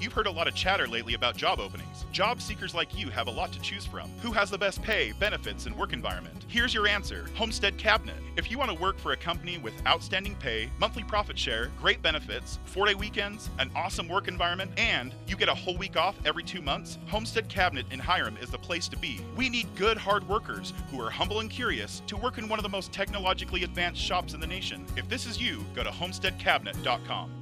You've 0.00 0.14
heard 0.14 0.26
a 0.26 0.30
lot 0.30 0.48
of 0.48 0.54
chatter 0.54 0.88
lately 0.88 1.12
about 1.12 1.36
job 1.36 1.60
openings. 1.60 2.06
Job 2.10 2.40
seekers 2.40 2.74
like 2.74 2.96
you 2.98 3.10
have 3.10 3.26
a 3.26 3.30
lot 3.30 3.52
to 3.52 3.60
choose 3.60 3.84
from. 3.84 4.10
Who 4.22 4.32
has 4.32 4.48
the 4.48 4.56
best 4.56 4.80
pay, 4.80 5.12
benefits, 5.12 5.66
and 5.66 5.76
work 5.76 5.92
environment? 5.92 6.46
Here's 6.48 6.72
your 6.72 6.88
answer 6.88 7.28
Homestead 7.34 7.76
Cabinet. 7.76 8.16
If 8.36 8.50
you 8.50 8.56
want 8.56 8.70
to 8.70 8.80
work 8.80 8.98
for 8.98 9.12
a 9.12 9.16
company 9.16 9.58
with 9.58 9.74
outstanding 9.86 10.36
pay, 10.36 10.70
monthly 10.78 11.02
profit 11.02 11.38
share, 11.38 11.70
great 11.78 12.00
benefits, 12.00 12.58
four 12.64 12.86
day 12.86 12.94
weekends, 12.94 13.50
an 13.58 13.70
awesome 13.76 14.08
work 14.08 14.26
environment, 14.26 14.70
and 14.78 15.12
you 15.26 15.36
get 15.36 15.50
a 15.50 15.54
whole 15.54 15.76
week 15.76 15.98
off 15.98 16.16
every 16.24 16.44
two 16.44 16.62
months, 16.62 16.96
Homestead 17.08 17.50
Cabinet 17.50 17.84
in 17.90 18.00
Hyrum 18.00 18.38
is 18.42 18.48
the 18.48 18.56
place 18.56 18.88
to 18.88 18.96
be. 18.96 19.20
We 19.36 19.50
need 19.50 19.66
good, 19.76 19.98
hard 19.98 20.26
workers 20.26 20.72
who 20.90 20.98
are 21.02 21.10
humble 21.10 21.40
and 21.40 21.50
curious 21.50 22.00
to 22.06 22.16
work 22.16 22.38
in 22.38 22.48
one 22.48 22.58
of 22.58 22.62
the 22.62 22.70
most 22.70 22.90
technologically 22.90 23.64
advanced 23.64 24.00
shops 24.00 24.32
in 24.32 24.40
the 24.40 24.46
nation. 24.46 24.86
If 24.96 25.10
this 25.10 25.26
is 25.26 25.38
you, 25.38 25.62
go 25.74 25.84
to 25.84 25.90
homesteadcabinet.com. 25.90 27.32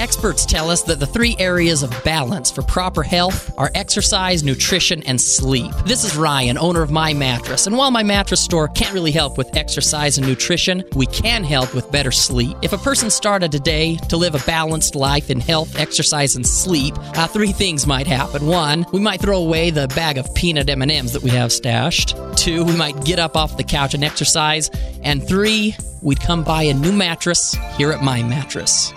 Experts 0.00 0.46
tell 0.46 0.70
us 0.70 0.82
that 0.84 0.98
the 0.98 1.06
three 1.06 1.36
areas 1.38 1.82
of 1.82 1.92
balance 2.04 2.50
for 2.50 2.62
proper 2.62 3.02
health 3.02 3.52
are 3.58 3.70
exercise, 3.74 4.42
nutrition, 4.42 5.02
and 5.02 5.20
sleep. 5.20 5.70
This 5.84 6.04
is 6.04 6.16
Ryan, 6.16 6.56
owner 6.56 6.80
of 6.80 6.90
My 6.90 7.12
Mattress, 7.12 7.66
and 7.66 7.76
while 7.76 7.90
my 7.90 8.02
mattress 8.02 8.40
store 8.40 8.68
can't 8.68 8.94
really 8.94 9.10
help 9.10 9.36
with 9.36 9.54
exercise 9.54 10.16
and 10.16 10.26
nutrition, 10.26 10.82
we 10.94 11.04
can 11.04 11.44
help 11.44 11.74
with 11.74 11.92
better 11.92 12.10
sleep. 12.10 12.56
If 12.62 12.72
a 12.72 12.78
person 12.78 13.10
started 13.10 13.52
today 13.52 13.96
to 14.08 14.16
live 14.16 14.34
a 14.34 14.46
balanced 14.46 14.94
life 14.94 15.28
in 15.28 15.38
health, 15.38 15.78
exercise, 15.78 16.34
and 16.34 16.46
sleep, 16.46 16.94
uh, 17.18 17.26
three 17.26 17.52
things 17.52 17.86
might 17.86 18.06
happen. 18.06 18.46
One, 18.46 18.86
we 18.94 19.00
might 19.00 19.20
throw 19.20 19.36
away 19.36 19.68
the 19.68 19.88
bag 19.88 20.16
of 20.16 20.34
peanut 20.34 20.70
M&Ms 20.70 21.12
that 21.12 21.22
we 21.22 21.28
have 21.32 21.52
stashed. 21.52 22.16
Two, 22.36 22.64
we 22.64 22.74
might 22.74 23.04
get 23.04 23.18
up 23.18 23.36
off 23.36 23.58
the 23.58 23.64
couch 23.64 23.92
and 23.92 24.02
exercise. 24.02 24.70
And 25.02 25.22
three, 25.22 25.76
we'd 26.00 26.20
come 26.20 26.42
buy 26.42 26.62
a 26.62 26.72
new 26.72 26.92
mattress 26.92 27.54
here 27.76 27.92
at 27.92 28.02
My 28.02 28.22
Mattress. 28.22 28.94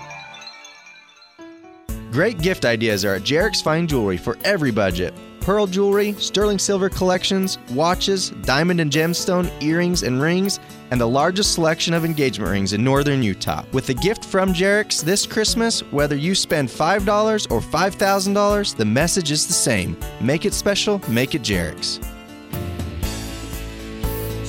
Great 2.13 2.37
gift 2.43 2.63
ideas 2.63 3.03
are 3.05 3.15
at 3.15 3.23
Jarek's 3.23 3.59
Fine 3.59 3.87
Jewelry 3.87 4.17
for 4.17 4.37
every 4.43 4.69
budget. 4.69 5.15
Pearl 5.39 5.65
jewelry, 5.65 6.13
sterling 6.13 6.59
silver 6.59 6.87
collections, 6.87 7.57
watches, 7.71 8.29
diamond 8.43 8.79
and 8.79 8.91
gemstone, 8.91 9.51
earrings, 9.63 10.03
and 10.03 10.21
rings, 10.21 10.59
and 10.91 11.01
the 11.01 11.07
largest 11.07 11.55
selection 11.55 11.91
of 11.91 12.05
engagement 12.05 12.51
rings 12.51 12.73
in 12.73 12.83
northern 12.83 13.23
Utah. 13.23 13.65
With 13.71 13.89
a 13.89 13.95
gift 13.95 14.25
from 14.25 14.53
Jarek's 14.53 15.01
this 15.01 15.25
Christmas, 15.25 15.79
whether 15.91 16.15
you 16.15 16.35
spend 16.35 16.69
$5 16.69 17.51
or 17.51 17.59
$5,000, 17.59 18.75
the 18.75 18.85
message 18.85 19.31
is 19.31 19.47
the 19.47 19.53
same. 19.53 19.97
Make 20.21 20.45
it 20.45 20.53
special, 20.53 21.01
make 21.09 21.33
it 21.33 21.41
Jarek's. 21.41 21.99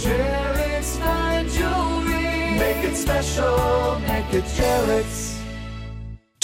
Jarek's 0.04 0.98
Fine 0.98 1.48
Jewelry. 1.48 2.58
Make 2.58 2.84
it 2.84 2.94
special, 2.94 4.00
make 4.00 4.34
it 4.34 4.44
Jarek's. 4.44 5.23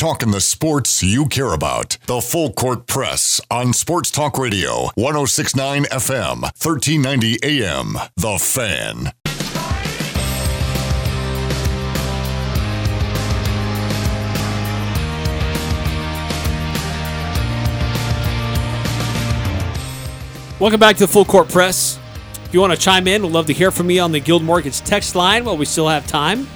Talking 0.01 0.31
the 0.31 0.41
sports 0.41 1.03
you 1.03 1.27
care 1.27 1.53
about. 1.53 1.99
The 2.07 2.23
Full 2.23 2.55
Court 2.55 2.87
Press 2.87 3.39
on 3.51 3.75
Sports 3.75 4.11
Talk 4.11 4.39
Radio, 4.39 4.89
1069 4.95 5.85
FM, 5.85 6.41
1390 6.41 7.39
AM. 7.43 7.99
The 8.17 8.39
Fan. 8.39 9.13
Welcome 20.59 20.81
back 20.81 20.97
to 20.97 21.01
the 21.01 21.09
Full 21.13 21.27
Court 21.27 21.51
Press. 21.51 21.99
If 22.47 22.55
you 22.55 22.61
want 22.61 22.73
to 22.73 22.79
chime 22.79 23.07
in, 23.07 23.23
we'd 23.23 23.33
love 23.33 23.45
to 23.49 23.53
hear 23.53 23.71
from 23.71 23.91
you 23.91 24.01
on 24.01 24.13
the 24.13 24.21
Guild 24.21 24.43
Mortgage 24.43 24.81
text 24.81 25.15
line 25.15 25.45
while 25.45 25.59
we 25.59 25.67
still 25.67 25.89
have 25.89 26.07
time. 26.07 26.47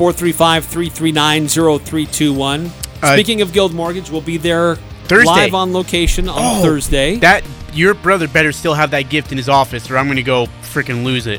435 0.00 0.64
339 0.64 1.46
0321. 1.48 2.70
Uh, 3.02 3.12
Speaking 3.12 3.42
of 3.42 3.52
Guild 3.52 3.74
Mortgage, 3.74 4.08
we'll 4.08 4.22
be 4.22 4.38
there 4.38 4.76
Thursday. 5.04 5.26
live 5.30 5.52
on 5.54 5.74
location 5.74 6.26
on 6.26 6.36
Oh, 6.38 6.62
Thursday. 6.62 7.16
That 7.16 7.44
your 7.74 7.92
brother 7.92 8.26
better 8.26 8.50
still 8.50 8.72
have 8.72 8.90
that 8.92 9.10
gift 9.10 9.30
in 9.30 9.36
his 9.36 9.50
office, 9.50 9.90
or 9.90 9.98
I'm 9.98 10.06
going 10.06 10.16
to 10.16 10.22
go 10.22 10.46
freaking 10.62 11.04
lose 11.04 11.26
it. 11.26 11.38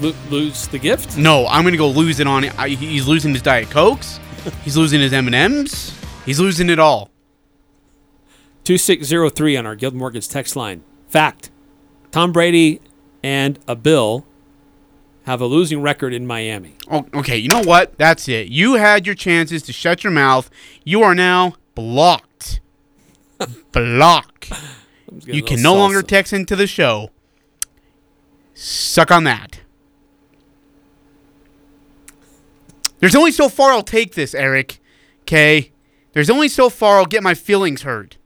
Lo- 0.00 0.12
lose 0.30 0.66
the 0.66 0.80
gift? 0.80 1.16
No, 1.16 1.46
I'm 1.46 1.62
going 1.62 1.74
to 1.74 1.78
go 1.78 1.90
lose 1.90 2.18
it 2.18 2.26
on 2.26 2.42
it. 2.42 2.58
I, 2.58 2.70
he's 2.70 3.06
losing 3.06 3.32
his 3.34 3.42
diet 3.42 3.70
cokes. 3.70 4.18
he's 4.64 4.76
losing 4.76 5.00
his 5.00 5.12
M 5.12 5.26
and 5.28 5.36
M's. 5.36 5.96
He's 6.26 6.40
losing 6.40 6.70
it 6.70 6.80
all. 6.80 7.08
2603 8.64 9.56
on 9.56 9.64
our 9.64 9.76
Guild 9.76 9.94
Mortgage 9.94 10.28
text 10.28 10.56
line. 10.56 10.82
Fact 11.06 11.52
Tom 12.10 12.32
Brady 12.32 12.80
and 13.22 13.60
a 13.68 13.76
Bill 13.76 14.26
have 15.28 15.42
a 15.42 15.46
losing 15.46 15.82
record 15.82 16.14
in 16.14 16.26
Miami. 16.26 16.74
Oh, 16.90 17.04
okay, 17.12 17.36
you 17.36 17.48
know 17.48 17.60
what? 17.62 17.98
That's 17.98 18.28
it. 18.30 18.48
You 18.48 18.76
had 18.76 19.04
your 19.04 19.14
chances 19.14 19.62
to 19.64 19.74
shut 19.74 20.02
your 20.02 20.10
mouth. 20.10 20.48
You 20.84 21.02
are 21.02 21.14
now 21.14 21.56
blocked. 21.74 22.60
Block. 23.72 24.48
You 25.26 25.42
can 25.42 25.60
no 25.60 25.74
longer 25.74 26.00
text 26.00 26.32
into 26.32 26.56
the 26.56 26.66
show. 26.66 27.10
Suck 28.54 29.10
on 29.10 29.24
that. 29.24 29.60
There's 32.98 33.14
only 33.14 33.30
so 33.30 33.50
far 33.50 33.72
I'll 33.72 33.82
take 33.82 34.14
this, 34.14 34.34
Eric. 34.34 34.80
Okay? 35.22 35.72
There's 36.14 36.30
only 36.30 36.48
so 36.48 36.70
far 36.70 36.96
I'll 36.96 37.06
get 37.06 37.22
my 37.22 37.34
feelings 37.34 37.82
hurt. 37.82 38.16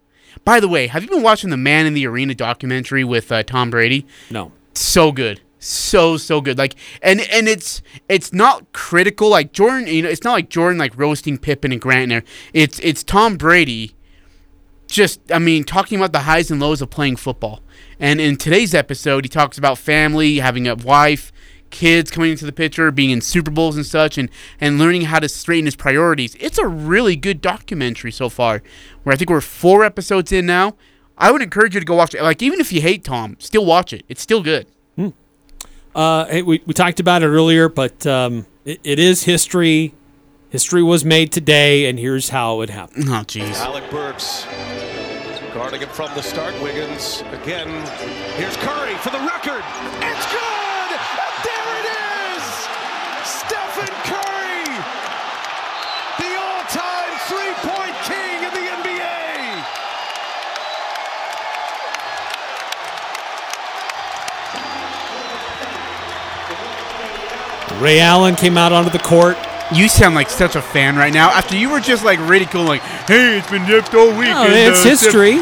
By 0.44 0.60
the 0.60 0.68
way, 0.68 0.86
have 0.86 1.02
you 1.02 1.10
been 1.10 1.22
watching 1.22 1.50
the 1.50 1.56
Man 1.56 1.84
in 1.84 1.94
the 1.94 2.06
Arena 2.06 2.36
documentary 2.36 3.02
with 3.02 3.32
uh, 3.32 3.42
Tom 3.42 3.70
Brady? 3.70 4.06
No. 4.30 4.52
So 4.72 5.10
good. 5.10 5.40
So 5.64 6.16
so 6.16 6.40
good. 6.40 6.58
Like 6.58 6.74
and 7.02 7.20
and 7.20 7.46
it's 7.46 7.82
it's 8.08 8.32
not 8.32 8.72
critical 8.72 9.28
like 9.28 9.52
Jordan, 9.52 9.86
you 9.86 10.02
know, 10.02 10.08
it's 10.08 10.24
not 10.24 10.32
like 10.32 10.48
Jordan 10.48 10.76
like 10.76 10.98
roasting 10.98 11.38
Pippen 11.38 11.70
and 11.70 11.80
Grant 11.80 12.08
there. 12.08 12.24
It's 12.52 12.80
it's 12.80 13.04
Tom 13.04 13.36
Brady 13.36 13.94
just 14.88 15.20
I 15.30 15.38
mean 15.38 15.62
talking 15.62 15.98
about 15.98 16.12
the 16.12 16.20
highs 16.20 16.50
and 16.50 16.60
lows 16.60 16.82
of 16.82 16.90
playing 16.90 17.14
football. 17.14 17.62
And 18.00 18.20
in 18.20 18.36
today's 18.36 18.74
episode, 18.74 19.24
he 19.24 19.28
talks 19.28 19.56
about 19.56 19.78
family, 19.78 20.40
having 20.40 20.66
a 20.66 20.74
wife, 20.74 21.30
kids 21.70 22.10
coming 22.10 22.32
into 22.32 22.44
the 22.44 22.52
picture, 22.52 22.90
being 22.90 23.10
in 23.10 23.20
Super 23.20 23.52
Bowls 23.52 23.76
and 23.76 23.86
such, 23.86 24.18
and 24.18 24.30
and 24.60 24.80
learning 24.80 25.02
how 25.02 25.20
to 25.20 25.28
straighten 25.28 25.66
his 25.66 25.76
priorities. 25.76 26.34
It's 26.40 26.58
a 26.58 26.66
really 26.66 27.14
good 27.14 27.40
documentary 27.40 28.10
so 28.10 28.28
far. 28.28 28.64
Where 29.04 29.12
I 29.12 29.16
think 29.16 29.30
we're 29.30 29.40
four 29.40 29.84
episodes 29.84 30.32
in 30.32 30.44
now. 30.44 30.74
I 31.16 31.30
would 31.30 31.42
encourage 31.42 31.74
you 31.74 31.80
to 31.80 31.86
go 31.86 31.94
watch 31.94 32.16
it. 32.16 32.22
Like 32.22 32.42
even 32.42 32.58
if 32.58 32.72
you 32.72 32.80
hate 32.80 33.04
Tom, 33.04 33.36
still 33.38 33.64
watch 33.64 33.92
it. 33.92 34.04
It's 34.08 34.20
still 34.22 34.42
good. 34.42 34.66
Hmm. 34.96 35.10
Uh, 35.94 36.24
hey, 36.26 36.42
we, 36.42 36.62
we 36.66 36.74
talked 36.74 37.00
about 37.00 37.22
it 37.22 37.26
earlier, 37.26 37.68
but 37.68 38.06
um, 38.06 38.46
it, 38.64 38.80
it 38.82 38.98
is 38.98 39.24
history. 39.24 39.94
History 40.50 40.82
was 40.82 41.04
made 41.04 41.32
today, 41.32 41.88
and 41.88 41.98
here's 41.98 42.28
how 42.28 42.60
it 42.60 42.70
happened. 42.70 43.08
Oh, 43.08 43.24
jeez. 43.24 43.54
Alec 43.56 43.90
Burks 43.90 44.46
guarding 45.54 45.82
it 45.82 45.88
from 45.90 46.14
the 46.14 46.22
start. 46.22 46.54
Wiggins 46.62 47.22
again. 47.42 47.68
Here's 48.36 48.56
Curry 48.56 48.94
for 48.96 49.10
the 49.10 49.18
record. 49.18 49.62
It's 50.00 50.32
good! 50.32 50.51
Ray 67.82 67.98
Allen 68.00 68.36
came 68.36 68.56
out 68.56 68.72
onto 68.72 68.90
the 68.90 69.00
court. 69.00 69.36
You 69.74 69.88
sound 69.88 70.14
like 70.14 70.30
such 70.30 70.54
a 70.54 70.62
fan 70.62 70.96
right 70.96 71.12
now. 71.12 71.30
After 71.30 71.56
you 71.56 71.68
were 71.68 71.80
just 71.80 72.04
like 72.04 72.20
ridiculing, 72.28 72.78
"Hey, 73.08 73.38
it's 73.38 73.50
been 73.50 73.66
dipped 73.66 73.92
all 73.94 74.08
week." 74.16 74.28
No, 74.28 74.46
it's 74.48 74.84
uh, 74.84 74.88
history. 74.88 75.38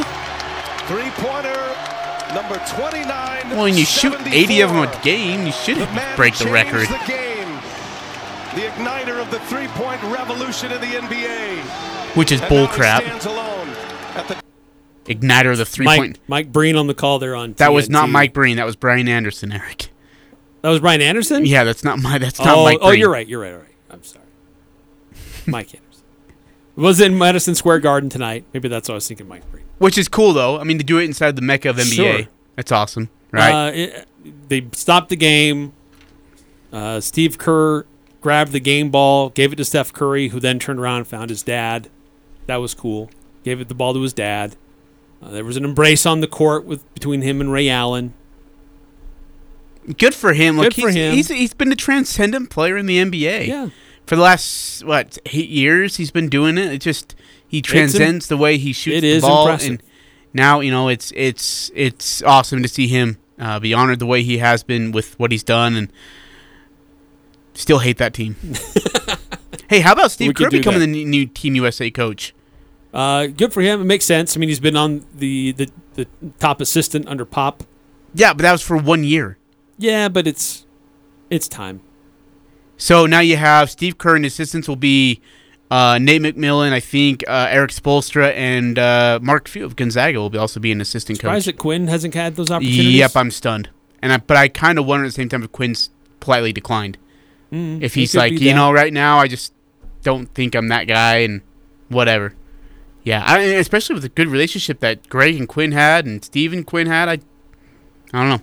Three-pointer, 0.86 2.34
number 2.34 2.60
29. 2.68 3.50
Well, 3.50 3.62
when 3.64 3.76
you 3.76 3.84
shoot 3.84 4.14
80 4.26 4.60
of 4.62 4.70
them 4.70 4.78
a 4.88 5.00
game, 5.02 5.46
you 5.46 5.52
should 5.52 5.76
break 6.16 6.36
the 6.36 6.50
record. 6.50 6.88
The 6.88 7.04
game. 7.06 7.48
The 8.54 8.62
igniter 8.62 9.20
of 9.20 9.30
the 9.30 9.38
three-point 9.40 10.02
revolution 10.04 10.72
in 10.72 10.80
the 10.80 10.86
NBA. 10.86 11.58
Which 12.16 12.32
is 12.32 12.40
And 12.40 12.50
now 12.50 12.56
bull 12.56 12.66
crap. 12.68 13.02
stands 13.02 13.26
alone 13.26 13.68
at 14.16 14.26
the 14.28 14.36
Igniter 15.12 15.52
of 15.52 15.58
the 15.58 15.66
three 15.66 15.84
Mike, 15.84 15.98
point. 15.98 16.18
Mike 16.26 16.52
Breen 16.52 16.76
on 16.76 16.86
the 16.86 16.94
call 16.94 17.18
there 17.18 17.36
on 17.36 17.52
That 17.54 17.72
was 17.72 17.90
not 17.90 18.08
Mike 18.08 18.32
Breen. 18.32 18.56
That 18.56 18.66
was 18.66 18.76
Brian 18.76 19.08
Anderson, 19.08 19.52
Eric. 19.52 19.89
That 20.62 20.68
was 20.68 20.80
Brian 20.80 21.00
Anderson? 21.00 21.46
Yeah, 21.46 21.64
that's 21.64 21.84
not 21.84 21.98
my. 21.98 22.18
That's 22.18 22.38
not 22.38 22.58
oh, 22.58 22.64
Mike. 22.64 22.78
oh, 22.82 22.90
you're 22.90 23.10
right. 23.10 23.26
You're 23.26 23.40
right. 23.40 23.52
All 23.52 23.58
right. 23.60 23.74
I'm 23.90 24.02
sorry. 24.02 24.24
Mike 25.46 25.74
Anderson. 25.74 26.04
It 26.76 26.80
was 26.80 27.00
in 27.00 27.16
Madison 27.18 27.54
Square 27.54 27.80
Garden 27.80 28.08
tonight. 28.10 28.44
Maybe 28.52 28.68
that's 28.68 28.88
what 28.88 28.94
I 28.94 28.96
was 28.96 29.08
thinking. 29.08 29.28
Mike 29.28 29.50
Breen. 29.50 29.64
Which 29.78 29.96
is 29.96 30.08
cool 30.08 30.32
though. 30.32 30.58
I 30.58 30.64
mean, 30.64 30.78
to 30.78 30.84
do 30.84 30.98
it 30.98 31.04
inside 31.04 31.36
the 31.36 31.42
mecca 31.42 31.70
of 31.70 31.76
NBA, 31.76 31.94
Sure. 31.94 32.20
that's 32.56 32.70
awesome, 32.72 33.08
right? 33.32 33.68
Uh, 33.68 33.72
it, 33.72 34.08
they 34.48 34.66
stopped 34.72 35.08
the 35.08 35.16
game. 35.16 35.72
Uh, 36.72 37.00
Steve 37.00 37.38
Kerr 37.38 37.84
grabbed 38.20 38.52
the 38.52 38.60
game 38.60 38.90
ball, 38.90 39.30
gave 39.30 39.52
it 39.52 39.56
to 39.56 39.64
Steph 39.64 39.92
Curry, 39.92 40.28
who 40.28 40.38
then 40.38 40.58
turned 40.58 40.78
around 40.78 40.98
and 40.98 41.06
found 41.06 41.30
his 41.30 41.42
dad. 41.42 41.88
That 42.46 42.56
was 42.56 42.74
cool. 42.74 43.10
Gave 43.42 43.60
it 43.60 43.68
the 43.68 43.74
ball 43.74 43.94
to 43.94 44.02
his 44.02 44.12
dad. 44.12 44.56
Uh, 45.22 45.30
there 45.30 45.44
was 45.44 45.56
an 45.56 45.64
embrace 45.64 46.06
on 46.06 46.20
the 46.20 46.26
court 46.26 46.64
with 46.64 46.92
between 46.94 47.22
him 47.22 47.40
and 47.40 47.50
Ray 47.52 47.68
Allen. 47.68 48.14
Good 49.98 50.14
for 50.14 50.32
him. 50.32 50.56
Look, 50.56 50.74
Good 50.74 50.82
for 50.82 50.88
he's, 50.88 50.96
him. 50.96 51.14
He's 51.14 51.28
he's 51.28 51.54
been 51.54 51.72
a 51.72 51.76
transcendent 51.76 52.50
player 52.50 52.76
in 52.76 52.86
the 52.86 52.98
NBA. 52.98 53.46
Yeah. 53.46 53.70
For 54.06 54.16
the 54.16 54.22
last 54.22 54.84
what 54.84 55.18
eight 55.26 55.48
years, 55.48 55.96
he's 55.96 56.10
been 56.10 56.28
doing 56.28 56.58
it. 56.58 56.72
It 56.72 56.78
just 56.80 57.14
he 57.46 57.62
transcends 57.62 58.26
the 58.26 58.36
way 58.36 58.58
he 58.58 58.72
shoots 58.72 58.98
it 58.98 59.00
the 59.02 59.08
is 59.08 59.22
ball, 59.22 59.46
impressive. 59.46 59.70
and 59.70 59.82
now 60.32 60.60
you 60.60 60.70
know 60.70 60.88
it's 60.88 61.12
it's 61.14 61.70
it's 61.74 62.22
awesome 62.22 62.62
to 62.62 62.68
see 62.68 62.88
him 62.88 63.18
uh, 63.38 63.58
be 63.58 63.72
honored 63.72 63.98
the 63.98 64.06
way 64.06 64.22
he 64.22 64.38
has 64.38 64.62
been 64.62 64.92
with 64.92 65.18
what 65.18 65.32
he's 65.32 65.42
done, 65.42 65.76
and 65.76 65.92
still 67.54 67.78
hate 67.78 67.98
that 67.98 68.14
team. 68.14 68.36
hey, 69.68 69.80
how 69.80 69.92
about 69.92 70.10
Steve 70.10 70.34
Kerr 70.34 70.50
becoming 70.50 70.80
that. 70.80 70.86
the 70.86 71.04
new 71.04 71.26
Team 71.26 71.54
USA 71.56 71.90
coach? 71.90 72.34
Uh, 72.92 73.28
good 73.28 73.52
for 73.52 73.62
him. 73.62 73.80
It 73.80 73.84
makes 73.84 74.04
sense. 74.04 74.36
I 74.36 74.40
mean, 74.40 74.48
he's 74.48 74.60
been 74.60 74.76
on 74.76 75.06
the, 75.14 75.52
the, 75.52 75.70
the 75.94 76.08
top 76.38 76.60
assistant 76.60 77.06
under 77.06 77.24
Pop. 77.24 77.62
Yeah, 78.14 78.32
but 78.32 78.42
that 78.42 78.52
was 78.52 78.62
for 78.62 78.76
one 78.76 79.04
year. 79.04 79.38
Yeah, 79.80 80.08
but 80.08 80.26
it's 80.26 80.66
it's 81.30 81.48
time. 81.48 81.80
So 82.76 83.06
now 83.06 83.20
you 83.20 83.36
have 83.36 83.70
Steve 83.70 83.98
Kerr 83.98 84.16
and 84.16 84.24
assistants 84.26 84.68
will 84.68 84.76
be 84.76 85.20
Uh, 85.70 85.98
Nate 85.98 86.20
McMillan, 86.20 86.72
I 86.72 86.80
think 86.80 87.22
uh, 87.28 87.46
Erik 87.48 87.70
Spoelstra 87.70 88.34
and 88.34 88.76
uh, 88.76 89.20
Mark 89.22 89.46
Few 89.46 89.64
of 89.64 89.76
Gonzaga 89.76 90.18
will 90.18 90.28
be 90.28 90.36
also 90.36 90.58
be 90.58 90.72
an 90.72 90.80
assistant 90.80 91.18
Surprised 91.18 91.46
coach. 91.46 91.54
that 91.54 91.58
Quin 91.58 91.86
hasn't 91.86 92.14
had 92.14 92.34
those 92.34 92.50
opportunities. 92.50 92.98
Yep, 92.98 93.12
I'm 93.14 93.30
stunned. 93.30 93.68
And 94.02 94.12
I, 94.12 94.16
but 94.16 94.36
I 94.36 94.48
kind 94.48 94.80
of 94.80 94.86
wonder 94.86 95.04
at 95.04 95.08
the 95.08 95.12
same 95.12 95.28
time 95.28 95.44
if 95.44 95.52
Quin's 95.52 95.90
politely 96.18 96.52
declined. 96.52 96.98
Mm, 97.52 97.82
if 97.82 97.94
he's 97.94 98.16
like, 98.16 98.40
you 98.40 98.52
know, 98.52 98.72
right 98.72 98.92
now 98.92 99.18
I 99.18 99.28
just 99.28 99.52
don't 100.02 100.26
think 100.34 100.56
I'm 100.56 100.66
that 100.68 100.88
guy, 100.88 101.18
and 101.18 101.40
whatever. 101.88 102.34
Yeah, 103.04 103.22
I, 103.24 103.38
especially 103.38 103.94
with 103.94 104.02
the 104.02 104.08
good 104.08 104.26
relationship 104.26 104.80
that 104.80 105.08
Greg 105.08 105.36
and 105.36 105.48
Quin 105.48 105.70
had, 105.70 106.04
and 106.04 106.24
Steve 106.24 106.52
and 106.52 106.66
Quin 106.66 106.88
had, 106.88 107.08
I, 107.08 107.18
I 108.12 108.18
don't 108.20 108.28
know. 108.28 108.42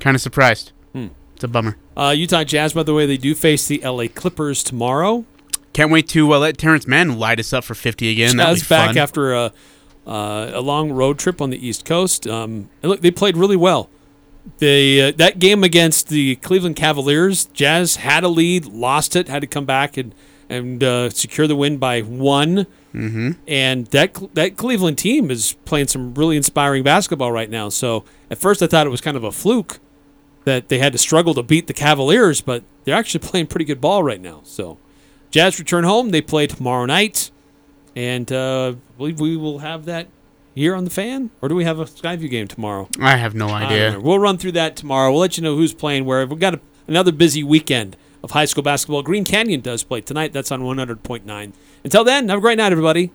Kind 0.00 0.14
of 0.14 0.20
surprised. 0.20 0.72
Hmm. 0.92 1.08
It's 1.34 1.44
a 1.44 1.48
bummer. 1.48 1.76
Uh, 1.96 2.14
Utah 2.16 2.44
Jazz, 2.44 2.72
by 2.72 2.82
the 2.82 2.94
way, 2.94 3.06
they 3.06 3.16
do 3.16 3.34
face 3.34 3.66
the 3.66 3.80
LA 3.84 4.06
Clippers 4.12 4.62
tomorrow. 4.62 5.24
Can't 5.72 5.90
wait 5.90 6.08
to 6.08 6.32
uh, 6.32 6.38
let 6.38 6.56
Terance 6.56 6.86
Mann 6.86 7.18
light 7.18 7.38
us 7.38 7.52
up 7.52 7.64
for 7.64 7.74
50 7.74 8.10
again. 8.10 8.36
Jazz 8.36 8.66
back 8.66 8.88
fun. 8.88 8.98
after 8.98 9.34
a, 9.34 9.52
uh, 10.06 10.50
a 10.54 10.60
long 10.60 10.90
road 10.92 11.18
trip 11.18 11.40
on 11.42 11.50
the 11.50 11.66
East 11.66 11.84
Coast. 11.84 12.26
Um, 12.26 12.70
and 12.82 12.90
look, 12.90 13.02
they 13.02 13.10
played 13.10 13.36
really 13.36 13.56
well. 13.56 13.90
They 14.58 15.08
uh, 15.08 15.12
that 15.16 15.38
game 15.38 15.64
against 15.64 16.08
the 16.08 16.36
Cleveland 16.36 16.76
Cavaliers, 16.76 17.46
Jazz 17.46 17.96
had 17.96 18.24
a 18.24 18.28
lead, 18.28 18.66
lost 18.66 19.16
it, 19.16 19.28
had 19.28 19.40
to 19.40 19.46
come 19.46 19.66
back 19.66 19.96
and 19.96 20.14
and 20.48 20.82
uh, 20.82 21.10
secure 21.10 21.46
the 21.46 21.56
win 21.56 21.78
by 21.78 22.00
one. 22.00 22.66
Mm-hmm. 22.94 23.32
And 23.46 23.86
that 23.88 24.34
that 24.34 24.56
Cleveland 24.56 24.98
team 24.98 25.30
is 25.30 25.54
playing 25.64 25.88
some 25.88 26.14
really 26.14 26.36
inspiring 26.36 26.82
basketball 26.82 27.32
right 27.32 27.50
now. 27.50 27.68
So 27.68 28.04
at 28.30 28.38
first 28.38 28.62
I 28.62 28.66
thought 28.66 28.86
it 28.86 28.90
was 28.90 29.00
kind 29.00 29.16
of 29.16 29.24
a 29.24 29.32
fluke 29.32 29.80
that 30.46 30.68
they 30.68 30.78
had 30.78 30.92
to 30.92 30.98
struggle 30.98 31.34
to 31.34 31.42
beat 31.42 31.66
the 31.66 31.74
Cavaliers, 31.74 32.40
but 32.40 32.62
they're 32.84 32.94
actually 32.94 33.20
playing 33.28 33.48
pretty 33.48 33.64
good 33.66 33.80
ball 33.80 34.02
right 34.02 34.20
now. 34.20 34.40
So 34.44 34.78
Jazz 35.30 35.58
return 35.58 35.84
home. 35.84 36.10
They 36.10 36.22
play 36.22 36.46
tomorrow 36.46 36.86
night, 36.86 37.30
and 37.94 38.32
uh, 38.32 38.74
I 38.76 38.96
believe 38.96 39.20
we 39.20 39.36
will 39.36 39.58
have 39.58 39.84
that 39.84 40.06
here 40.54 40.74
on 40.74 40.84
the 40.84 40.90
fan. 40.90 41.30
Or 41.42 41.48
do 41.48 41.54
we 41.54 41.64
have 41.64 41.78
a 41.78 41.84
Skyview 41.84 42.30
game 42.30 42.48
tomorrow? 42.48 42.88
I 43.00 43.16
have 43.16 43.34
no 43.34 43.48
idea. 43.48 44.00
We'll 44.00 44.18
run 44.18 44.38
through 44.38 44.52
that 44.52 44.76
tomorrow. 44.76 45.10
We'll 45.10 45.20
let 45.20 45.36
you 45.36 45.42
know 45.42 45.56
who's 45.56 45.74
playing 45.74 46.04
where. 46.04 46.26
We've 46.26 46.38
got 46.38 46.54
a, 46.54 46.60
another 46.86 47.12
busy 47.12 47.42
weekend 47.42 47.96
of 48.22 48.30
high 48.30 48.46
school 48.46 48.62
basketball. 48.62 49.02
Green 49.02 49.24
Canyon 49.24 49.60
does 49.60 49.82
play 49.82 50.00
tonight. 50.00 50.32
That's 50.32 50.50
on 50.50 50.62
100.9. 50.62 51.52
Until 51.84 52.04
then, 52.04 52.28
have 52.28 52.38
a 52.38 52.40
great 52.40 52.58
night, 52.58 52.72
everybody. 52.72 53.12